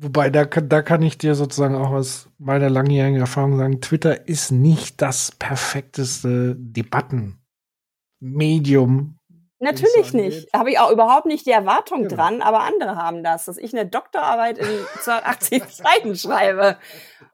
Wobei, 0.00 0.30
da, 0.30 0.44
da 0.44 0.82
kann 0.82 1.02
ich 1.02 1.18
dir 1.18 1.34
sozusagen 1.34 1.74
auch 1.74 1.90
aus 1.90 2.28
meiner 2.38 2.70
langjährigen 2.70 3.18
Erfahrung 3.18 3.56
sagen, 3.56 3.80
Twitter 3.80 4.28
ist 4.28 4.52
nicht 4.52 5.02
das 5.02 5.32
perfekteste 5.32 6.54
Debattenmedium. 6.56 9.17
Natürlich 9.60 10.12
nicht. 10.12 10.52
Habe 10.52 10.70
ich 10.70 10.78
auch 10.78 10.90
überhaupt 10.90 11.26
nicht 11.26 11.46
die 11.46 11.50
Erwartung 11.50 12.04
genau. 12.04 12.14
dran, 12.14 12.42
aber 12.42 12.60
andere 12.60 12.96
haben 12.96 13.24
das, 13.24 13.46
dass 13.46 13.58
ich 13.58 13.72
eine 13.76 13.88
Doktorarbeit 13.88 14.58
in 14.58 14.66
280 15.02 15.64
Seiten 15.64 16.16
schreibe. 16.16 16.76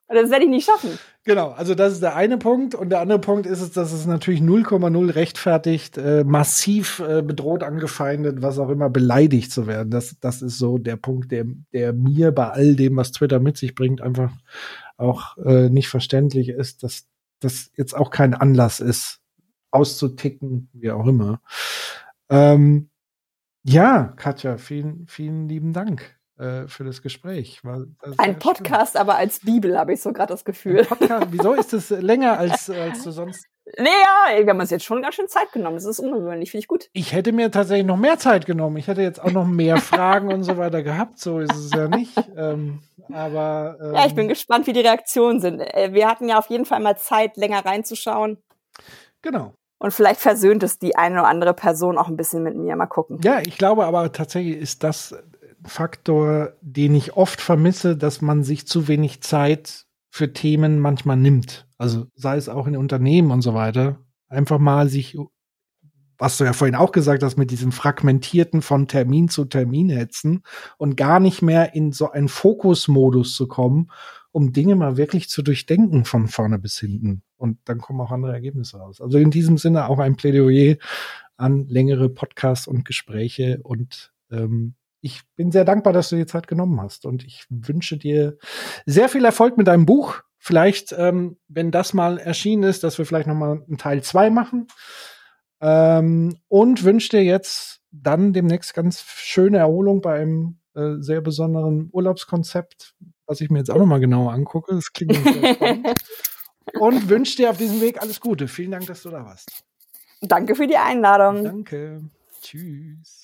Und 0.06 0.16
das 0.16 0.30
werde 0.30 0.44
ich 0.44 0.50
nicht 0.50 0.66
schaffen. 0.66 0.98
Genau, 1.24 1.50
also 1.50 1.74
das 1.74 1.94
ist 1.94 2.02
der 2.02 2.14
eine 2.14 2.36
Punkt. 2.36 2.74
Und 2.74 2.90
der 2.90 3.00
andere 3.00 3.18
Punkt 3.18 3.46
ist 3.46 3.62
es, 3.62 3.72
dass 3.72 3.92
es 3.92 4.04
natürlich 4.04 4.40
0,0 4.40 5.14
rechtfertigt, 5.14 5.96
äh, 5.96 6.22
massiv 6.24 7.00
äh, 7.00 7.22
bedroht, 7.22 7.62
angefeindet, 7.62 8.42
was 8.42 8.58
auch 8.58 8.68
immer, 8.68 8.90
beleidigt 8.90 9.50
zu 9.50 9.66
werden. 9.66 9.90
Das, 9.90 10.16
das 10.20 10.42
ist 10.42 10.58
so 10.58 10.76
der 10.76 10.96
Punkt, 10.96 11.32
der, 11.32 11.46
der 11.72 11.94
mir 11.94 12.32
bei 12.32 12.50
all 12.50 12.76
dem, 12.76 12.96
was 12.96 13.12
Twitter 13.12 13.40
mit 13.40 13.56
sich 13.56 13.74
bringt, 13.74 14.02
einfach 14.02 14.32
auch 14.98 15.38
äh, 15.38 15.70
nicht 15.70 15.88
verständlich 15.88 16.50
ist, 16.50 16.82
dass 16.82 17.06
das 17.40 17.70
jetzt 17.76 17.94
auch 17.94 18.10
kein 18.10 18.34
Anlass 18.34 18.80
ist, 18.80 19.20
auszuticken, 19.70 20.68
wie 20.72 20.90
auch 20.90 21.06
immer. 21.06 21.40
Ähm, 22.30 22.90
ja, 23.64 24.12
Katja, 24.16 24.56
vielen, 24.58 25.06
vielen 25.06 25.48
lieben 25.48 25.72
Dank 25.72 26.18
äh, 26.38 26.66
für 26.66 26.84
das 26.84 27.02
Gespräch. 27.02 27.64
War, 27.64 27.86
Ein 28.18 28.38
Podcast, 28.38 28.92
schön. 28.92 29.00
aber 29.00 29.16
als 29.16 29.40
Bibel, 29.40 29.78
habe 29.78 29.92
ich 29.94 30.02
so 30.02 30.12
gerade 30.12 30.32
das 30.32 30.44
Gefühl. 30.44 30.84
Podcast, 30.84 31.28
wieso 31.30 31.54
ist 31.54 31.72
es 31.72 31.90
länger 31.90 32.38
als, 32.38 32.68
als 32.68 33.02
du 33.04 33.10
sonst? 33.10 33.46
Nee, 33.78 33.88
ja, 33.88 34.44
wir 34.44 34.50
haben 34.50 34.60
uns 34.60 34.70
jetzt 34.70 34.84
schon 34.84 35.00
ganz 35.00 35.14
schön 35.14 35.28
Zeit 35.28 35.50
genommen. 35.52 35.76
Das 35.76 35.86
ist 35.86 35.98
ungewöhnlich, 35.98 36.50
finde 36.50 36.60
ich 36.60 36.68
gut. 36.68 36.90
Ich 36.92 37.14
hätte 37.14 37.32
mir 37.32 37.50
tatsächlich 37.50 37.86
noch 37.86 37.96
mehr 37.96 38.18
Zeit 38.18 38.44
genommen. 38.44 38.76
Ich 38.76 38.88
hätte 38.88 39.00
jetzt 39.00 39.22
auch 39.22 39.30
noch 39.30 39.46
mehr 39.46 39.78
Fragen 39.78 40.30
und 40.30 40.42
so 40.42 40.58
weiter 40.58 40.82
gehabt. 40.82 41.18
So 41.18 41.38
ist 41.40 41.54
es 41.54 41.70
ja 41.72 41.88
nicht. 41.88 42.12
Ähm, 42.36 42.82
aber 43.10 43.78
ähm, 43.80 43.94
ja, 43.94 44.06
ich 44.06 44.14
bin 44.14 44.28
gespannt, 44.28 44.66
wie 44.66 44.74
die 44.74 44.80
Reaktionen 44.80 45.40
sind. 45.40 45.60
Äh, 45.60 45.94
wir 45.94 46.08
hatten 46.08 46.28
ja 46.28 46.38
auf 46.38 46.50
jeden 46.50 46.66
Fall 46.66 46.80
mal 46.80 46.98
Zeit, 46.98 47.38
länger 47.38 47.64
reinzuschauen. 47.64 48.36
Genau. 49.22 49.54
Und 49.84 49.92
vielleicht 49.92 50.20
versöhnt 50.20 50.62
es 50.62 50.78
die 50.78 50.96
eine 50.96 51.20
oder 51.20 51.28
andere 51.28 51.52
Person 51.52 51.98
auch 51.98 52.08
ein 52.08 52.16
bisschen 52.16 52.42
mit 52.42 52.56
mir. 52.56 52.74
Mal 52.74 52.86
gucken. 52.86 53.20
Ja, 53.22 53.40
ich 53.40 53.58
glaube 53.58 53.84
aber 53.84 54.10
tatsächlich 54.12 54.56
ist 54.56 54.82
das 54.82 55.14
Faktor, 55.62 56.54
den 56.62 56.94
ich 56.94 57.18
oft 57.18 57.38
vermisse, 57.38 57.94
dass 57.94 58.22
man 58.22 58.44
sich 58.44 58.66
zu 58.66 58.88
wenig 58.88 59.20
Zeit 59.20 59.84
für 60.08 60.32
Themen 60.32 60.80
manchmal 60.80 61.18
nimmt. 61.18 61.66
Also 61.76 62.06
sei 62.14 62.38
es 62.38 62.48
auch 62.48 62.66
in 62.66 62.78
Unternehmen 62.78 63.30
und 63.30 63.42
so 63.42 63.52
weiter. 63.52 63.98
Einfach 64.30 64.58
mal 64.58 64.88
sich, 64.88 65.18
was 66.16 66.38
du 66.38 66.44
ja 66.44 66.54
vorhin 66.54 66.76
auch 66.76 66.90
gesagt 66.90 67.22
hast, 67.22 67.36
mit 67.36 67.50
diesem 67.50 67.70
fragmentierten 67.70 68.62
von 68.62 68.88
Termin 68.88 69.28
zu 69.28 69.44
Termin 69.44 69.90
hetzen 69.90 70.44
und 70.78 70.96
gar 70.96 71.20
nicht 71.20 71.42
mehr 71.42 71.74
in 71.74 71.92
so 71.92 72.10
einen 72.10 72.28
Fokusmodus 72.28 73.36
zu 73.36 73.48
kommen, 73.48 73.90
um 74.34 74.52
Dinge 74.52 74.74
mal 74.74 74.96
wirklich 74.96 75.28
zu 75.28 75.42
durchdenken 75.42 76.04
von 76.04 76.26
vorne 76.26 76.58
bis 76.58 76.76
hinten. 76.80 77.22
Und 77.36 77.58
dann 77.66 77.78
kommen 77.78 78.00
auch 78.00 78.10
andere 78.10 78.32
Ergebnisse 78.32 78.78
raus. 78.78 79.00
Also 79.00 79.18
in 79.18 79.30
diesem 79.30 79.58
Sinne 79.58 79.88
auch 79.88 80.00
ein 80.00 80.16
Plädoyer 80.16 80.76
an 81.36 81.68
längere 81.68 82.08
Podcasts 82.08 82.66
und 82.66 82.84
Gespräche 82.84 83.60
und 83.62 84.12
ähm, 84.32 84.74
ich 85.00 85.20
bin 85.36 85.52
sehr 85.52 85.64
dankbar, 85.64 85.92
dass 85.92 86.08
du 86.08 86.16
dir 86.16 86.26
Zeit 86.26 86.48
genommen 86.48 86.80
hast 86.80 87.06
und 87.06 87.24
ich 87.24 87.44
wünsche 87.48 87.96
dir 87.96 88.38
sehr 88.86 89.08
viel 89.08 89.24
Erfolg 89.24 89.56
mit 89.56 89.68
deinem 89.68 89.86
Buch. 89.86 90.22
Vielleicht, 90.38 90.92
ähm, 90.98 91.36
wenn 91.46 91.70
das 91.70 91.94
mal 91.94 92.18
erschienen 92.18 92.64
ist, 92.64 92.82
dass 92.82 92.98
wir 92.98 93.06
vielleicht 93.06 93.28
noch 93.28 93.34
mal 93.34 93.62
einen 93.68 93.78
Teil 93.78 94.02
zwei 94.02 94.30
machen. 94.30 94.66
Ähm, 95.60 96.38
und 96.48 96.84
wünsche 96.84 97.10
dir 97.10 97.22
jetzt 97.22 97.82
dann 97.92 98.32
demnächst 98.32 98.74
ganz 98.74 99.02
schöne 99.02 99.58
Erholung 99.58 100.00
bei 100.00 100.22
einem 100.22 100.58
äh, 100.74 100.96
sehr 100.98 101.20
besonderen 101.20 101.90
Urlaubskonzept, 101.92 102.94
was 103.26 103.40
ich 103.40 103.50
mir 103.50 103.58
jetzt 103.58 103.70
auch 103.70 103.78
noch 103.78 103.86
mal 103.86 104.00
genauer 104.00 104.32
angucke. 104.32 104.74
Das 104.74 104.92
klingt 104.92 105.14
sehr 105.14 105.54
spannend. 105.54 105.94
Und 106.78 107.08
wünsche 107.08 107.36
dir 107.36 107.50
auf 107.50 107.58
diesem 107.58 107.80
Weg 107.80 108.00
alles 108.00 108.20
Gute. 108.20 108.48
Vielen 108.48 108.70
Dank, 108.70 108.86
dass 108.86 109.02
du 109.02 109.10
da 109.10 109.24
warst. 109.24 109.64
Danke 110.22 110.54
für 110.54 110.66
die 110.66 110.76
Einladung. 110.76 111.44
Danke. 111.44 112.02
Tschüss. 112.40 113.23